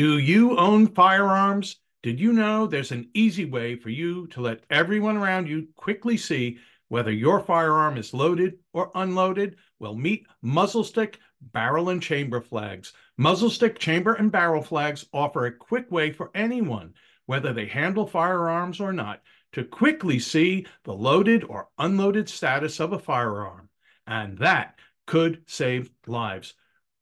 Do 0.00 0.16
you 0.16 0.56
own 0.56 0.86
firearms? 0.86 1.76
Did 2.02 2.18
you 2.18 2.32
know 2.32 2.66
there's 2.66 2.90
an 2.90 3.10
easy 3.12 3.44
way 3.44 3.76
for 3.76 3.90
you 3.90 4.28
to 4.28 4.40
let 4.40 4.64
everyone 4.70 5.18
around 5.18 5.46
you 5.46 5.68
quickly 5.76 6.16
see 6.16 6.56
whether 6.88 7.12
your 7.12 7.40
firearm 7.40 7.98
is 7.98 8.14
loaded 8.14 8.60
or 8.72 8.90
unloaded? 8.94 9.56
Well, 9.78 9.94
meet 9.94 10.26
muzzle 10.40 10.84
stick, 10.84 11.18
barrel, 11.42 11.90
and 11.90 12.02
chamber 12.02 12.40
flags. 12.40 12.94
Muzzle 13.18 13.50
stick, 13.50 13.78
chamber, 13.78 14.14
and 14.14 14.32
barrel 14.32 14.62
flags 14.62 15.04
offer 15.12 15.44
a 15.44 15.52
quick 15.52 15.90
way 15.92 16.12
for 16.12 16.30
anyone, 16.34 16.94
whether 17.26 17.52
they 17.52 17.66
handle 17.66 18.06
firearms 18.06 18.80
or 18.80 18.94
not, 18.94 19.20
to 19.52 19.64
quickly 19.64 20.18
see 20.18 20.64
the 20.84 20.94
loaded 20.94 21.44
or 21.44 21.68
unloaded 21.76 22.26
status 22.30 22.80
of 22.80 22.94
a 22.94 22.98
firearm. 22.98 23.68
And 24.06 24.38
that 24.38 24.78
could 25.06 25.42
save 25.46 25.90
lives. 26.06 26.54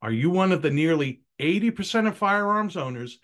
Are 0.02 0.10
you 0.10 0.30
one 0.30 0.50
of 0.50 0.62
the 0.62 0.70
nearly 0.70 1.22
80% 1.41 2.09
of 2.09 2.16
firearms 2.16 2.77
owners 2.77 3.18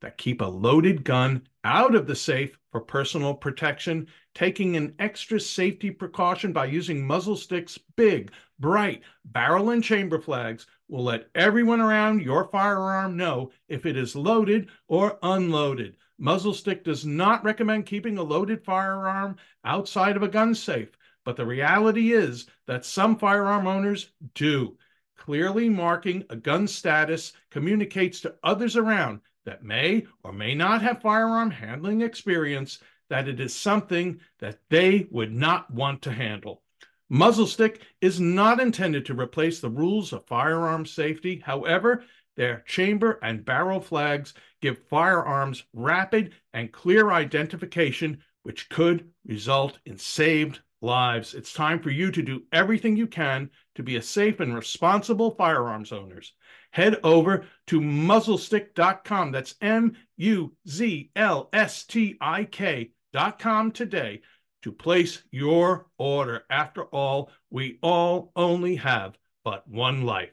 that 0.00 0.18
keep 0.18 0.40
a 0.40 0.46
loaded 0.46 1.04
gun 1.04 1.46
out 1.64 1.94
of 1.94 2.06
the 2.06 2.14
safe 2.14 2.58
for 2.70 2.80
personal 2.80 3.34
protection, 3.34 4.06
taking 4.34 4.76
an 4.76 4.94
extra 4.98 5.40
safety 5.40 5.90
precaution 5.90 6.52
by 6.52 6.66
using 6.66 7.06
muzzle 7.06 7.36
sticks, 7.36 7.78
big, 7.96 8.30
bright 8.58 9.02
barrel 9.24 9.70
and 9.70 9.82
chamber 9.82 10.20
flags 10.20 10.66
will 10.88 11.04
let 11.04 11.28
everyone 11.34 11.80
around 11.80 12.22
your 12.22 12.44
firearm 12.48 13.16
know 13.16 13.50
if 13.68 13.86
it 13.86 13.96
is 13.96 14.16
loaded 14.16 14.68
or 14.86 15.18
unloaded. 15.22 15.96
Muzzle 16.18 16.54
stick 16.54 16.84
does 16.84 17.04
not 17.04 17.44
recommend 17.44 17.86
keeping 17.86 18.18
a 18.18 18.22
loaded 18.22 18.64
firearm 18.64 19.36
outside 19.64 20.16
of 20.16 20.22
a 20.22 20.28
gun 20.28 20.54
safe, 20.54 20.90
but 21.24 21.36
the 21.36 21.46
reality 21.46 22.12
is 22.12 22.46
that 22.66 22.84
some 22.84 23.16
firearm 23.16 23.66
owners 23.66 24.10
do. 24.34 24.76
Clearly 25.18 25.68
marking 25.68 26.24
a 26.30 26.36
gun 26.36 26.66
status 26.66 27.34
communicates 27.50 28.20
to 28.22 28.34
others 28.42 28.76
around 28.76 29.20
that 29.44 29.62
may 29.62 30.06
or 30.22 30.32
may 30.32 30.54
not 30.54 30.80
have 30.80 31.02
firearm 31.02 31.50
handling 31.50 32.00
experience 32.00 32.78
that 33.10 33.28
it 33.28 33.40
is 33.40 33.54
something 33.54 34.20
that 34.38 34.60
they 34.70 35.06
would 35.10 35.32
not 35.32 35.70
want 35.70 36.00
to 36.02 36.12
handle. 36.12 36.62
Muzzle 37.10 37.46
stick 37.46 37.82
is 38.00 38.20
not 38.20 38.60
intended 38.60 39.06
to 39.06 39.14
replace 39.14 39.60
the 39.60 39.70
rules 39.70 40.12
of 40.12 40.26
firearm 40.26 40.86
safety. 40.86 41.42
However, 41.44 42.04
their 42.36 42.62
chamber 42.66 43.18
and 43.22 43.44
barrel 43.44 43.80
flags 43.80 44.34
give 44.60 44.86
firearms 44.88 45.64
rapid 45.72 46.34
and 46.52 46.70
clear 46.70 47.10
identification, 47.10 48.22
which 48.42 48.68
could 48.68 49.10
result 49.26 49.78
in 49.84 49.98
saved 49.98 50.60
lives. 50.80 51.34
It's 51.34 51.52
time 51.52 51.80
for 51.80 51.90
you 51.90 52.10
to 52.12 52.22
do 52.22 52.44
everything 52.52 52.96
you 52.96 53.06
can 53.06 53.50
to 53.78 53.82
be 53.84 53.94
a 53.94 54.02
safe 54.02 54.40
and 54.40 54.56
responsible 54.56 55.30
firearms 55.30 55.92
owners 55.92 56.32
head 56.72 56.98
over 57.04 57.44
to 57.68 57.80
muzzlestick.com. 57.80 59.30
That's 59.30 59.54
M 59.60 59.96
U 60.16 60.52
Z 60.68 61.12
L 61.14 61.48
S 61.52 61.84
T 61.84 62.16
I 62.20 62.42
K.com 62.42 63.70
today 63.70 64.22
to 64.62 64.72
place 64.72 65.22
your 65.30 65.86
order. 65.96 66.42
After 66.50 66.86
all, 66.86 67.30
we 67.50 67.78
all 67.80 68.32
only 68.34 68.74
have 68.74 69.16
but 69.44 69.68
one 69.68 70.02
life. 70.02 70.32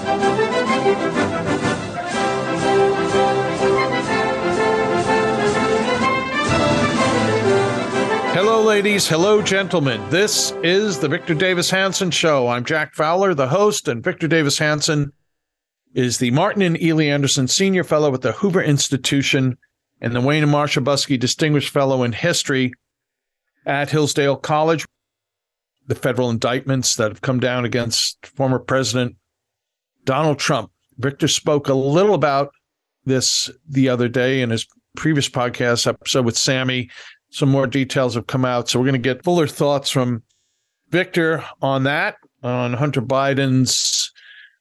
Hello, 8.53 8.65
ladies. 8.65 9.07
Hello, 9.07 9.41
gentlemen. 9.41 10.07
This 10.11 10.51
is 10.61 10.99
the 10.99 11.07
Victor 11.07 11.33
Davis 11.33 11.71
Hanson 11.71 12.11
Show. 12.11 12.47
I'm 12.47 12.63
Jack 12.63 12.93
Fowler, 12.93 13.33
the 13.33 13.47
host, 13.47 13.87
and 13.87 14.03
Victor 14.03 14.27
Davis 14.27 14.59
Hanson 14.59 15.11
is 15.95 16.19
the 16.19 16.29
Martin 16.29 16.61
and 16.61 16.77
Illie 16.77 17.09
Anderson 17.09 17.47
Senior 17.47 17.83
Fellow 17.83 18.13
at 18.13 18.21
the 18.21 18.33
Hoover 18.33 18.61
Institution 18.61 19.57
and 20.01 20.15
the 20.15 20.21
Wayne 20.21 20.43
and 20.43 20.51
Marcia 20.51 20.81
Buske 20.81 21.19
Distinguished 21.19 21.71
Fellow 21.71 22.03
in 22.03 22.11
History 22.11 22.71
at 23.65 23.89
Hillsdale 23.89 24.37
College. 24.37 24.85
The 25.87 25.95
federal 25.95 26.29
indictments 26.29 26.95
that 26.97 27.09
have 27.09 27.21
come 27.21 27.39
down 27.39 27.65
against 27.65 28.23
former 28.23 28.59
President 28.59 29.15
Donald 30.05 30.37
Trump. 30.37 30.69
Victor 30.99 31.27
spoke 31.27 31.69
a 31.69 31.73
little 31.73 32.13
about 32.13 32.51
this 33.03 33.49
the 33.67 33.89
other 33.89 34.07
day 34.07 34.41
in 34.41 34.51
his 34.51 34.67
previous 34.95 35.27
podcast 35.27 35.87
episode 35.87 36.23
with 36.23 36.37
Sammy 36.37 36.91
some 37.33 37.49
more 37.49 37.65
details 37.65 38.13
have 38.13 38.27
come 38.27 38.45
out. 38.45 38.69
So 38.69 38.79
we're 38.79 38.85
going 38.85 38.93
to 38.93 38.99
get 38.99 39.23
fuller 39.23 39.47
thoughts 39.47 39.89
from 39.89 40.21
Victor 40.89 41.43
on 41.61 41.83
that, 41.83 42.17
on 42.43 42.73
Hunter 42.73 43.01
Biden's. 43.01 44.11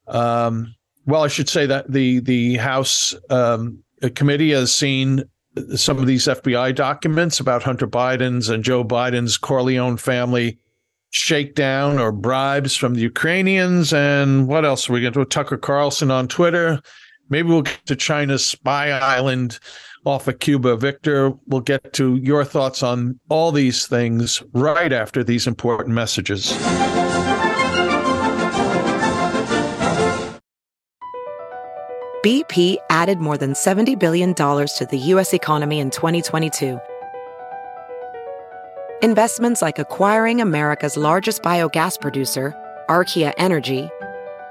Um, 0.08 0.74
well, 1.06 1.22
I 1.22 1.28
should 1.28 1.50
say 1.50 1.66
that 1.66 1.92
the 1.92 2.20
the 2.20 2.56
House 2.56 3.14
um, 3.28 3.82
committee 4.14 4.52
has 4.52 4.74
seen 4.74 5.22
some 5.76 5.98
of 5.98 6.06
these 6.06 6.24
FBI 6.24 6.74
documents 6.74 7.38
about 7.40 7.62
Hunter 7.62 7.86
Biden's 7.86 8.48
and 8.48 8.64
Joe 8.64 8.82
Biden's 8.82 9.36
Corleone 9.36 9.98
family 9.98 10.58
shakedown 11.10 11.98
or 11.98 12.10
bribes 12.10 12.74
from 12.74 12.94
the 12.94 13.02
Ukrainians. 13.02 13.92
And 13.92 14.48
what 14.48 14.64
else 14.64 14.88
are 14.88 14.94
we 14.94 15.02
going 15.02 15.12
to 15.12 15.20
do? 15.20 15.24
Tucker 15.26 15.58
Carlson 15.58 16.10
on 16.10 16.26
Twitter. 16.26 16.80
Maybe 17.28 17.48
we'll 17.48 17.62
get 17.62 17.86
to 17.86 17.96
China's 17.96 18.44
spy 18.44 18.90
island 18.90 19.58
off 20.04 20.28
of 20.28 20.38
Cuba. 20.38 20.76
Victor, 20.76 21.32
we'll 21.46 21.60
get 21.60 21.92
to 21.94 22.16
your 22.16 22.44
thoughts 22.44 22.82
on 22.82 23.18
all 23.28 23.52
these 23.52 23.86
things 23.86 24.42
right 24.52 24.92
after 24.92 25.24
these 25.24 25.46
important 25.46 25.94
messages. 25.94 26.52
BP 32.24 32.76
added 32.88 33.18
more 33.18 33.36
than 33.36 33.52
$70 33.52 33.98
billion 33.98 34.32
to 34.34 34.86
the 34.88 34.98
U.S. 34.98 35.34
economy 35.34 35.80
in 35.80 35.90
2022. 35.90 36.78
Investments 39.02 39.60
like 39.60 39.80
acquiring 39.80 40.40
America's 40.40 40.96
largest 40.96 41.42
biogas 41.42 42.00
producer, 42.00 42.54
Archaea 42.88 43.32
Energy, 43.38 43.90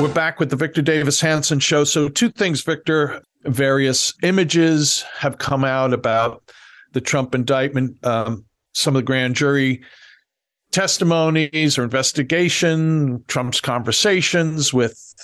We're 0.00 0.08
back 0.14 0.40
with 0.40 0.48
the 0.48 0.56
Victor 0.56 0.80
Davis 0.80 1.20
Hanson 1.20 1.60
show. 1.60 1.84
So, 1.84 2.08
two 2.08 2.30
things, 2.30 2.62
Victor. 2.62 3.20
Various 3.44 4.14
images 4.22 5.02
have 5.18 5.36
come 5.36 5.62
out 5.62 5.92
about 5.92 6.42
the 6.92 7.02
Trump 7.02 7.34
indictment, 7.34 8.02
um, 8.06 8.46
some 8.72 8.96
of 8.96 9.02
the 9.02 9.06
grand 9.06 9.36
jury 9.36 9.82
testimonies 10.72 11.76
or 11.76 11.82
investigation, 11.82 13.22
Trump's 13.28 13.60
conversations 13.60 14.72
with 14.72 15.14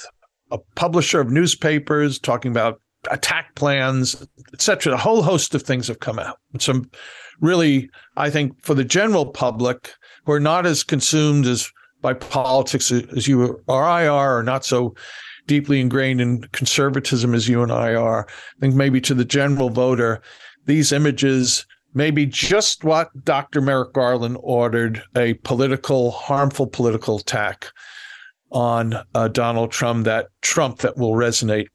a 0.50 0.58
publisher 0.74 1.20
of 1.20 1.30
newspapers 1.30 2.18
talking 2.18 2.50
about 2.50 2.78
attack 3.10 3.54
plans, 3.54 4.26
etc. 4.52 4.92
A 4.92 4.98
whole 4.98 5.22
host 5.22 5.54
of 5.54 5.62
things 5.62 5.88
have 5.88 6.00
come 6.00 6.18
out. 6.18 6.36
Some 6.58 6.90
really, 7.40 7.88
I 8.18 8.28
think, 8.28 8.62
for 8.62 8.74
the 8.74 8.84
general 8.84 9.24
public 9.24 9.94
who 10.26 10.32
are 10.32 10.40
not 10.40 10.66
as 10.66 10.84
consumed 10.84 11.46
as 11.46 11.72
by 12.06 12.14
politics 12.14 12.92
as 12.92 13.26
you 13.26 13.60
or 13.66 13.82
I 13.82 14.06
are, 14.06 14.38
or 14.38 14.44
not 14.44 14.64
so 14.64 14.94
deeply 15.48 15.80
ingrained 15.80 16.20
in 16.20 16.42
conservatism 16.52 17.34
as 17.34 17.48
you 17.48 17.64
and 17.64 17.72
I 17.72 17.96
are. 17.96 18.28
I 18.28 18.60
think 18.60 18.76
maybe 18.76 19.00
to 19.00 19.14
the 19.14 19.24
general 19.24 19.70
voter, 19.70 20.22
these 20.66 20.92
images 20.92 21.66
may 21.94 22.12
be 22.12 22.24
just 22.24 22.84
what 22.84 23.08
Dr. 23.24 23.60
Merrick 23.60 23.92
Garland 23.92 24.36
ordered 24.38 25.02
a 25.16 25.34
political, 25.34 26.12
harmful 26.12 26.68
political 26.68 27.18
attack 27.18 27.72
on 28.52 28.94
uh, 29.16 29.26
Donald 29.26 29.72
Trump 29.72 30.04
that 30.04 30.28
Trump 30.42 30.78
that 30.78 30.96
will 30.96 31.14
resonate 31.14 31.66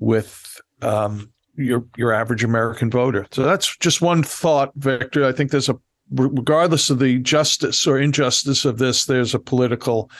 with 0.00 0.60
um, 0.82 1.32
your 1.54 1.84
your 1.96 2.12
average 2.12 2.42
American 2.42 2.90
voter. 2.90 3.24
So 3.30 3.44
that's 3.44 3.76
just 3.76 4.02
one 4.02 4.24
thought, 4.24 4.72
Victor. 4.74 5.24
I 5.24 5.30
think 5.30 5.52
there's 5.52 5.68
a 5.68 5.78
regardless 6.12 6.90
of 6.90 6.98
the 6.98 7.18
justice 7.18 7.86
or 7.86 7.98
injustice 7.98 8.64
of 8.64 8.78
this, 8.78 9.04
there's 9.04 9.34
a 9.34 9.38
political 9.38 10.10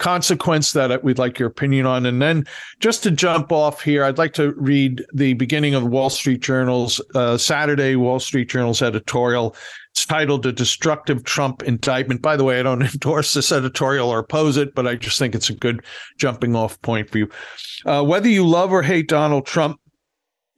consequence 0.00 0.72
that 0.72 1.04
we'd 1.04 1.18
like 1.18 1.38
your 1.38 1.48
opinion 1.48 1.86
on. 1.86 2.06
And 2.06 2.20
then 2.20 2.46
just 2.80 3.02
to 3.04 3.10
jump 3.10 3.52
off 3.52 3.82
here, 3.82 4.02
I'd 4.02 4.18
like 4.18 4.32
to 4.34 4.52
read 4.54 5.04
the 5.12 5.34
beginning 5.34 5.74
of 5.74 5.84
the 5.84 5.90
Wall 5.90 6.10
Street 6.10 6.40
Journal's 6.40 7.00
uh, 7.14 7.36
Saturday 7.36 7.96
Wall 7.96 8.18
Street 8.18 8.48
Journal's 8.48 8.82
editorial. 8.82 9.54
It's 9.92 10.06
titled 10.06 10.46
A 10.46 10.52
Destructive 10.52 11.24
Trump 11.24 11.62
Indictment. 11.62 12.22
By 12.22 12.36
the 12.36 12.44
way, 12.44 12.58
I 12.58 12.62
don't 12.62 12.82
endorse 12.92 13.34
this 13.34 13.52
editorial 13.52 14.08
or 14.08 14.20
oppose 14.20 14.56
it, 14.56 14.74
but 14.74 14.86
I 14.86 14.96
just 14.96 15.18
think 15.18 15.34
it's 15.34 15.50
a 15.50 15.54
good 15.54 15.84
jumping 16.16 16.56
off 16.56 16.80
point 16.80 17.10
for 17.10 17.18
you. 17.18 17.28
Uh, 17.84 18.02
whether 18.02 18.28
you 18.28 18.46
love 18.46 18.72
or 18.72 18.82
hate 18.82 19.08
Donald 19.08 19.46
Trump, 19.46 19.78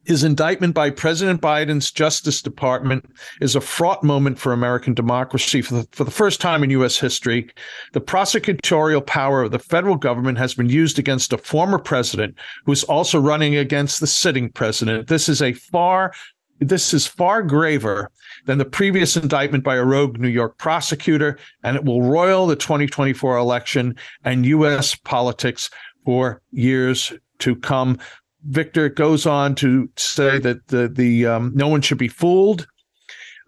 his 0.04 0.24
indictment 0.24 0.74
by 0.74 0.90
President 0.90 1.40
Biden's 1.40 1.90
Justice 1.92 2.42
Department 2.42 3.08
is 3.40 3.54
a 3.54 3.60
fraught 3.60 4.02
moment 4.02 4.38
for 4.38 4.52
American 4.52 4.94
democracy. 4.94 5.62
For 5.62 5.74
the, 5.74 5.88
for 5.92 6.04
the 6.04 6.10
first 6.10 6.40
time 6.40 6.64
in 6.64 6.70
U.S. 6.70 6.98
history, 6.98 7.50
the 7.92 8.00
prosecutorial 8.00 9.06
power 9.06 9.42
of 9.42 9.52
the 9.52 9.58
federal 9.58 9.96
government 9.96 10.38
has 10.38 10.54
been 10.54 10.68
used 10.68 10.98
against 10.98 11.32
a 11.32 11.38
former 11.38 11.78
president 11.78 12.36
who 12.64 12.72
is 12.72 12.84
also 12.84 13.20
running 13.20 13.56
against 13.56 14.00
the 14.00 14.06
sitting 14.06 14.50
president. 14.50 15.06
This 15.06 15.28
is 15.28 15.40
a 15.40 15.52
far 15.52 16.12
this 16.58 16.94
is 16.94 17.08
far 17.08 17.42
graver 17.42 18.08
than 18.46 18.58
the 18.58 18.64
previous 18.64 19.16
indictment 19.16 19.64
by 19.64 19.74
a 19.74 19.84
rogue 19.84 20.20
New 20.20 20.28
York 20.28 20.58
prosecutor, 20.58 21.36
and 21.64 21.76
it 21.76 21.84
will 21.84 22.02
roil 22.02 22.46
the 22.46 22.54
2024 22.54 23.36
election 23.36 23.96
and 24.24 24.46
U.S. 24.46 24.94
politics 24.94 25.70
for 26.04 26.40
years 26.52 27.12
to 27.40 27.56
come. 27.56 27.98
Victor 28.44 28.88
goes 28.88 29.26
on 29.26 29.54
to 29.56 29.88
say 29.96 30.38
that 30.38 30.68
the 30.68 30.88
the 30.88 31.26
um, 31.26 31.52
no 31.54 31.68
one 31.68 31.80
should 31.80 31.98
be 31.98 32.08
fooled. 32.08 32.66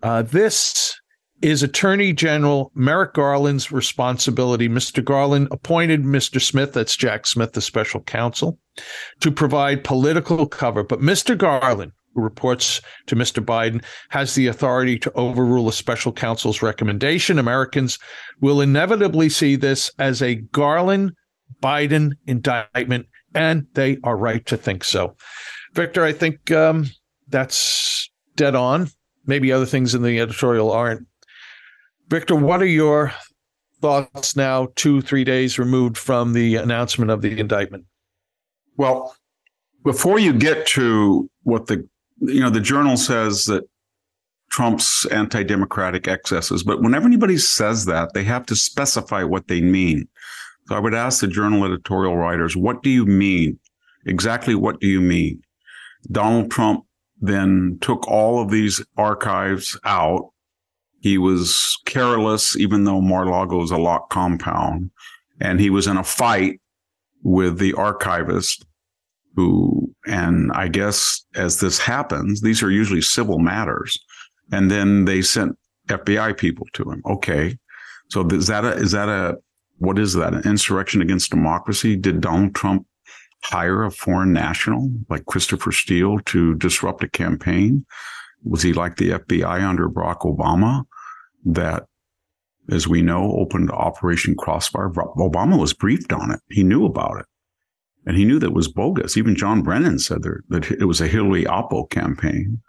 Uh, 0.02 0.22
this 0.22 0.98
is 1.42 1.62
Attorney 1.62 2.12
General 2.12 2.70
Merrick 2.74 3.14
Garland's 3.14 3.70
responsibility. 3.70 4.68
Mr. 4.68 5.04
Garland 5.04 5.48
appointed 5.50 6.02
Mr. 6.02 6.40
Smith, 6.40 6.72
that's 6.72 6.96
Jack 6.96 7.26
Smith, 7.26 7.52
the 7.52 7.60
special 7.60 8.00
counsel, 8.00 8.58
to 9.20 9.30
provide 9.30 9.84
political 9.84 10.46
cover. 10.46 10.82
But 10.82 11.00
Mr. 11.00 11.36
Garland, 11.36 11.92
who 12.14 12.22
reports 12.22 12.80
to 13.06 13.16
Mr. 13.16 13.44
Biden, 13.44 13.84
has 14.10 14.34
the 14.34 14.46
authority 14.46 14.98
to 15.00 15.12
overrule 15.12 15.68
a 15.68 15.72
special 15.72 16.12
counsel's 16.12 16.62
recommendation. 16.62 17.38
Americans 17.38 17.98
will 18.40 18.60
inevitably 18.60 19.28
see 19.28 19.56
this 19.56 19.90
as 19.98 20.22
a 20.22 20.36
Garland 20.36 21.12
Biden 21.62 22.12
indictment 22.26 23.06
and 23.34 23.66
they 23.74 23.98
are 24.04 24.16
right 24.16 24.44
to 24.46 24.56
think 24.56 24.84
so. 24.84 25.16
Victor, 25.72 26.04
I 26.04 26.12
think 26.12 26.50
um, 26.50 26.86
that's 27.28 28.10
dead 28.36 28.54
on. 28.54 28.88
Maybe 29.26 29.52
other 29.52 29.66
things 29.66 29.94
in 29.94 30.02
the 30.02 30.20
editorial 30.20 30.70
aren't. 30.70 31.06
Victor, 32.08 32.36
what 32.36 32.62
are 32.62 32.66
your 32.66 33.12
thoughts 33.80 34.36
now, 34.36 34.68
two, 34.76 35.00
three 35.00 35.24
days 35.24 35.58
removed 35.58 35.96
from 35.98 36.32
the 36.32 36.56
announcement 36.56 37.10
of 37.10 37.22
the 37.22 37.38
indictment? 37.38 37.84
Well, 38.76 39.14
before 39.84 40.18
you 40.18 40.32
get 40.32 40.66
to 40.68 41.30
what 41.42 41.66
the 41.66 41.86
you 42.20 42.40
know 42.40 42.50
the 42.50 42.60
journal 42.60 42.96
says 42.96 43.44
that 43.44 43.64
Trump's 44.50 45.04
anti-democratic 45.06 46.06
excesses, 46.06 46.62
but 46.62 46.80
whenever 46.80 47.06
anybody 47.06 47.36
says 47.36 47.86
that, 47.86 48.14
they 48.14 48.24
have 48.24 48.46
to 48.46 48.56
specify 48.56 49.24
what 49.24 49.48
they 49.48 49.60
mean. 49.60 50.08
So 50.66 50.74
I 50.74 50.78
would 50.78 50.94
ask 50.94 51.20
the 51.20 51.26
journal 51.26 51.64
editorial 51.64 52.16
writers, 52.16 52.56
what 52.56 52.82
do 52.82 52.90
you 52.90 53.04
mean? 53.04 53.58
Exactly 54.06 54.54
what 54.54 54.80
do 54.80 54.86
you 54.86 55.00
mean? 55.00 55.42
Donald 56.10 56.50
Trump 56.50 56.84
then 57.20 57.78
took 57.80 58.06
all 58.08 58.40
of 58.40 58.50
these 58.50 58.84
archives 58.96 59.78
out. 59.84 60.30
He 61.00 61.18
was 61.18 61.76
careless, 61.84 62.56
even 62.56 62.84
though 62.84 63.00
Mar-Lago 63.00 63.62
is 63.62 63.70
a 63.70 63.76
locked 63.76 64.10
compound. 64.10 64.90
And 65.40 65.60
he 65.60 65.70
was 65.70 65.86
in 65.86 65.96
a 65.96 66.04
fight 66.04 66.60
with 67.22 67.58
the 67.58 67.74
archivist 67.74 68.64
who, 69.36 69.92
and 70.06 70.52
I 70.52 70.68
guess 70.68 71.24
as 71.34 71.60
this 71.60 71.78
happens, 71.78 72.40
these 72.40 72.62
are 72.62 72.70
usually 72.70 73.02
civil 73.02 73.38
matters. 73.38 73.98
And 74.52 74.70
then 74.70 75.04
they 75.04 75.22
sent 75.22 75.58
FBI 75.88 76.36
people 76.38 76.66
to 76.74 76.90
him. 76.90 77.02
Okay. 77.06 77.58
So 78.10 78.26
is 78.28 78.46
that 78.46 78.64
a, 78.64 78.72
is 78.72 78.92
that 78.92 79.08
a 79.08 79.38
what 79.84 79.98
is 79.98 80.14
that? 80.14 80.34
An 80.34 80.42
insurrection 80.44 81.02
against 81.02 81.30
democracy? 81.30 81.96
Did 81.96 82.20
Donald 82.20 82.54
Trump 82.54 82.86
hire 83.42 83.84
a 83.84 83.90
foreign 83.90 84.32
national 84.32 84.90
like 85.08 85.26
Christopher 85.26 85.72
Steele 85.72 86.18
to 86.26 86.54
disrupt 86.54 87.04
a 87.04 87.08
campaign? 87.08 87.84
Was 88.44 88.62
he 88.62 88.72
like 88.72 88.96
the 88.96 89.10
FBI 89.10 89.66
under 89.66 89.88
Barack 89.88 90.20
Obama 90.20 90.84
that, 91.44 91.84
as 92.70 92.88
we 92.88 93.02
know, 93.02 93.32
opened 93.32 93.70
Operation 93.70 94.34
Crossfire? 94.34 94.90
Obama 94.90 95.58
was 95.58 95.72
briefed 95.72 96.12
on 96.12 96.30
it. 96.30 96.40
He 96.50 96.62
knew 96.62 96.84
about 96.84 97.20
it. 97.20 97.26
And 98.06 98.16
he 98.16 98.24
knew 98.24 98.38
that 98.38 98.52
was 98.52 98.68
bogus. 98.68 99.16
Even 99.16 99.34
John 99.34 99.62
Brennan 99.62 99.98
said 99.98 100.22
that 100.22 100.70
it 100.70 100.84
was 100.84 101.00
a 101.00 101.08
Hillary 101.08 101.44
Oppo 101.44 101.88
campaign. 101.88 102.60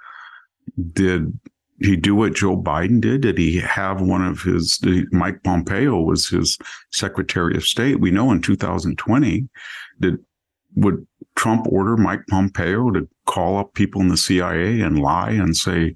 Did 0.93 1.37
he 1.79 1.95
do 1.95 2.15
what 2.15 2.35
Joe 2.35 2.57
Biden 2.57 3.01
did? 3.01 3.21
Did 3.21 3.37
he 3.37 3.57
have 3.57 4.01
one 4.01 4.25
of 4.25 4.41
his, 4.41 4.79
Mike 5.11 5.43
Pompeo 5.43 6.01
was 6.01 6.27
his 6.27 6.57
Secretary 6.91 7.55
of 7.55 7.65
State? 7.65 7.99
We 7.99 8.11
know 8.11 8.31
in 8.31 8.41
2020, 8.41 9.47
did, 9.99 10.17
would 10.75 11.05
Trump 11.35 11.67
order 11.67 11.97
Mike 11.97 12.25
Pompeo 12.29 12.91
to 12.91 13.07
call 13.25 13.57
up 13.57 13.73
people 13.73 14.01
in 14.01 14.07
the 14.07 14.17
CIA 14.17 14.81
and 14.81 14.99
lie 14.99 15.31
and 15.31 15.55
say, 15.55 15.95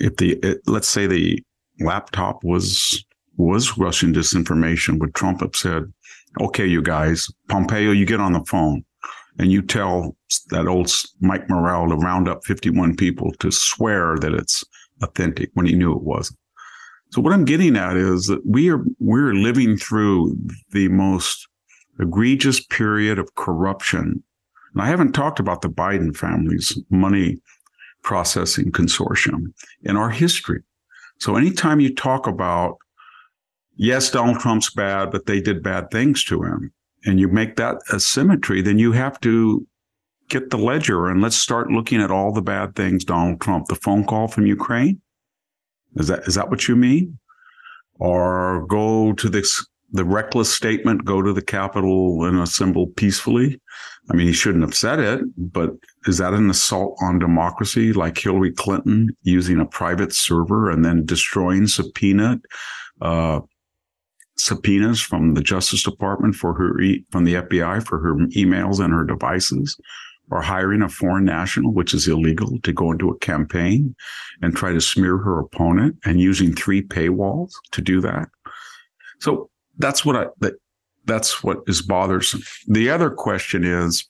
if 0.00 0.16
the, 0.16 0.32
it, 0.42 0.58
let's 0.66 0.88
say 0.88 1.06
the 1.06 1.42
laptop 1.80 2.42
was, 2.42 3.04
was 3.36 3.78
Russian 3.78 4.12
disinformation, 4.12 4.98
would 4.98 5.14
Trump 5.14 5.40
have 5.40 5.54
said, 5.54 5.92
okay, 6.40 6.66
you 6.66 6.82
guys, 6.82 7.28
Pompeo, 7.48 7.92
you 7.92 8.06
get 8.06 8.20
on 8.20 8.32
the 8.32 8.44
phone 8.44 8.84
and 9.38 9.52
you 9.52 9.62
tell 9.62 10.16
that 10.50 10.66
old 10.66 10.92
Mike 11.20 11.48
Morell 11.48 11.88
to 11.88 11.96
round 11.96 12.28
up 12.28 12.44
51 12.44 12.96
people 12.96 13.32
to 13.38 13.50
swear 13.50 14.16
that 14.18 14.34
it's 14.34 14.64
authentic 15.02 15.50
when 15.54 15.66
he 15.66 15.74
knew 15.74 15.92
it 15.92 16.02
wasn't. 16.02 16.38
So 17.10 17.22
what 17.22 17.32
I'm 17.32 17.44
getting 17.44 17.76
at 17.76 17.96
is 17.96 18.26
that 18.26 18.44
we 18.44 18.70
are 18.70 18.84
we're 18.98 19.32
living 19.32 19.76
through 19.76 20.36
the 20.72 20.88
most 20.88 21.48
egregious 22.00 22.60
period 22.60 23.18
of 23.18 23.34
corruption. 23.34 24.22
And 24.74 24.82
I 24.82 24.86
haven't 24.88 25.12
talked 25.12 25.40
about 25.40 25.62
the 25.62 25.70
Biden 25.70 26.14
family's 26.14 26.78
money 26.90 27.40
processing 28.02 28.72
consortium 28.72 29.52
in 29.82 29.96
our 29.96 30.10
history. 30.10 30.62
So 31.18 31.36
anytime 31.36 31.80
you 31.80 31.94
talk 31.94 32.26
about 32.26 32.76
yes, 33.76 34.10
Donald 34.10 34.40
Trump's 34.40 34.72
bad, 34.74 35.10
but 35.10 35.26
they 35.26 35.40
did 35.40 35.62
bad 35.62 35.90
things 35.90 36.24
to 36.24 36.42
him 36.42 36.72
and 37.04 37.20
you 37.20 37.28
make 37.28 37.56
that 37.56 37.76
a 37.92 38.00
symmetry, 38.00 38.62
then 38.62 38.78
you 38.78 38.92
have 38.92 39.20
to 39.20 39.66
get 40.28 40.50
the 40.50 40.58
ledger 40.58 41.08
and 41.08 41.22
let's 41.22 41.36
start 41.36 41.70
looking 41.70 42.00
at 42.00 42.10
all 42.10 42.32
the 42.32 42.42
bad 42.42 42.74
things 42.74 43.04
Donald 43.04 43.40
Trump, 43.40 43.66
the 43.66 43.74
phone 43.74 44.04
call 44.04 44.28
from 44.28 44.46
Ukraine. 44.46 45.00
Is 45.96 46.08
that 46.08 46.20
is 46.28 46.34
that 46.34 46.50
what 46.50 46.68
you 46.68 46.76
mean? 46.76 47.18
Or 47.98 48.66
go 48.68 49.12
to 49.14 49.28
this 49.28 49.66
the 49.90 50.04
reckless 50.04 50.52
statement, 50.52 51.06
go 51.06 51.22
to 51.22 51.32
the 51.32 51.42
Capitol 51.42 52.24
and 52.24 52.38
assemble 52.38 52.88
peacefully. 52.88 53.58
I 54.10 54.14
mean, 54.14 54.26
he 54.26 54.34
shouldn't 54.34 54.64
have 54.64 54.74
said 54.74 54.98
it, 54.98 55.20
but 55.36 55.70
is 56.06 56.18
that 56.18 56.34
an 56.34 56.50
assault 56.50 56.98
on 57.02 57.18
democracy 57.18 57.92
like 57.92 58.18
Hillary 58.18 58.52
Clinton 58.52 59.16
using 59.22 59.60
a 59.60 59.66
private 59.66 60.14
server 60.14 60.70
and 60.70 60.84
then 60.84 61.06
destroying 61.06 61.66
subpoena 61.66 62.38
uh, 63.00 63.40
subpoenas 64.38 65.00
from 65.00 65.34
the 65.34 65.42
Justice 65.42 65.82
Department 65.82 66.34
for 66.34 66.54
her 66.54 66.80
e- 66.80 67.04
from 67.10 67.24
the 67.24 67.34
FBI 67.34 67.86
for 67.86 67.98
her 67.98 68.14
emails 68.36 68.82
and 68.82 68.92
her 68.92 69.04
devices, 69.04 69.78
or 70.30 70.40
hiring 70.40 70.82
a 70.82 70.88
foreign 70.88 71.24
national, 71.24 71.72
which 71.72 71.94
is 71.94 72.08
illegal, 72.08 72.58
to 72.62 72.72
go 72.72 72.92
into 72.92 73.10
a 73.10 73.18
campaign 73.18 73.94
and 74.42 74.56
try 74.56 74.72
to 74.72 74.80
smear 74.80 75.18
her 75.18 75.38
opponent, 75.38 75.96
and 76.04 76.20
using 76.20 76.54
three 76.54 76.82
paywalls 76.82 77.52
to 77.72 77.80
do 77.80 78.00
that. 78.00 78.28
So 79.20 79.50
that's 79.78 80.04
what 80.04 80.16
I 80.16 80.26
that 80.40 80.54
that's 81.04 81.42
what 81.42 81.58
is 81.66 81.82
bothersome. 81.82 82.42
The 82.66 82.90
other 82.90 83.10
question 83.10 83.64
is 83.64 84.08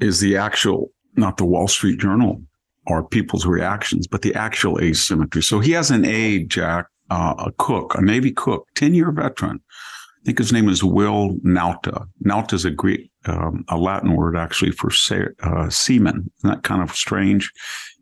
is 0.00 0.20
the 0.20 0.36
actual 0.36 0.90
not 1.16 1.36
the 1.36 1.44
Wall 1.44 1.68
Street 1.68 1.98
Journal 1.98 2.42
or 2.86 3.06
people's 3.06 3.46
reactions, 3.46 4.06
but 4.06 4.22
the 4.22 4.34
actual 4.34 4.80
asymmetry. 4.80 5.42
So 5.42 5.60
he 5.60 5.72
has 5.72 5.90
an 5.90 6.04
aide, 6.04 6.48
Jack, 6.48 6.86
uh, 7.10 7.34
a 7.38 7.52
cook, 7.58 7.94
a 7.96 8.02
Navy 8.02 8.32
cook, 8.32 8.68
10 8.74 8.94
year 8.94 9.10
veteran. 9.10 9.60
I 10.22 10.24
think 10.24 10.38
his 10.38 10.52
name 10.52 10.68
is 10.68 10.84
Will 10.84 11.36
Nauta. 11.44 12.06
Nauta 12.24 12.52
is 12.52 12.64
a 12.64 12.70
Greek, 12.70 13.10
um, 13.24 13.64
a 13.68 13.78
Latin 13.78 14.16
word 14.16 14.36
actually 14.36 14.70
for 14.70 14.90
uh, 15.42 15.70
seaman. 15.70 16.30
Isn't 16.38 16.50
that 16.50 16.62
kind 16.62 16.82
of 16.82 16.94
strange? 16.94 17.50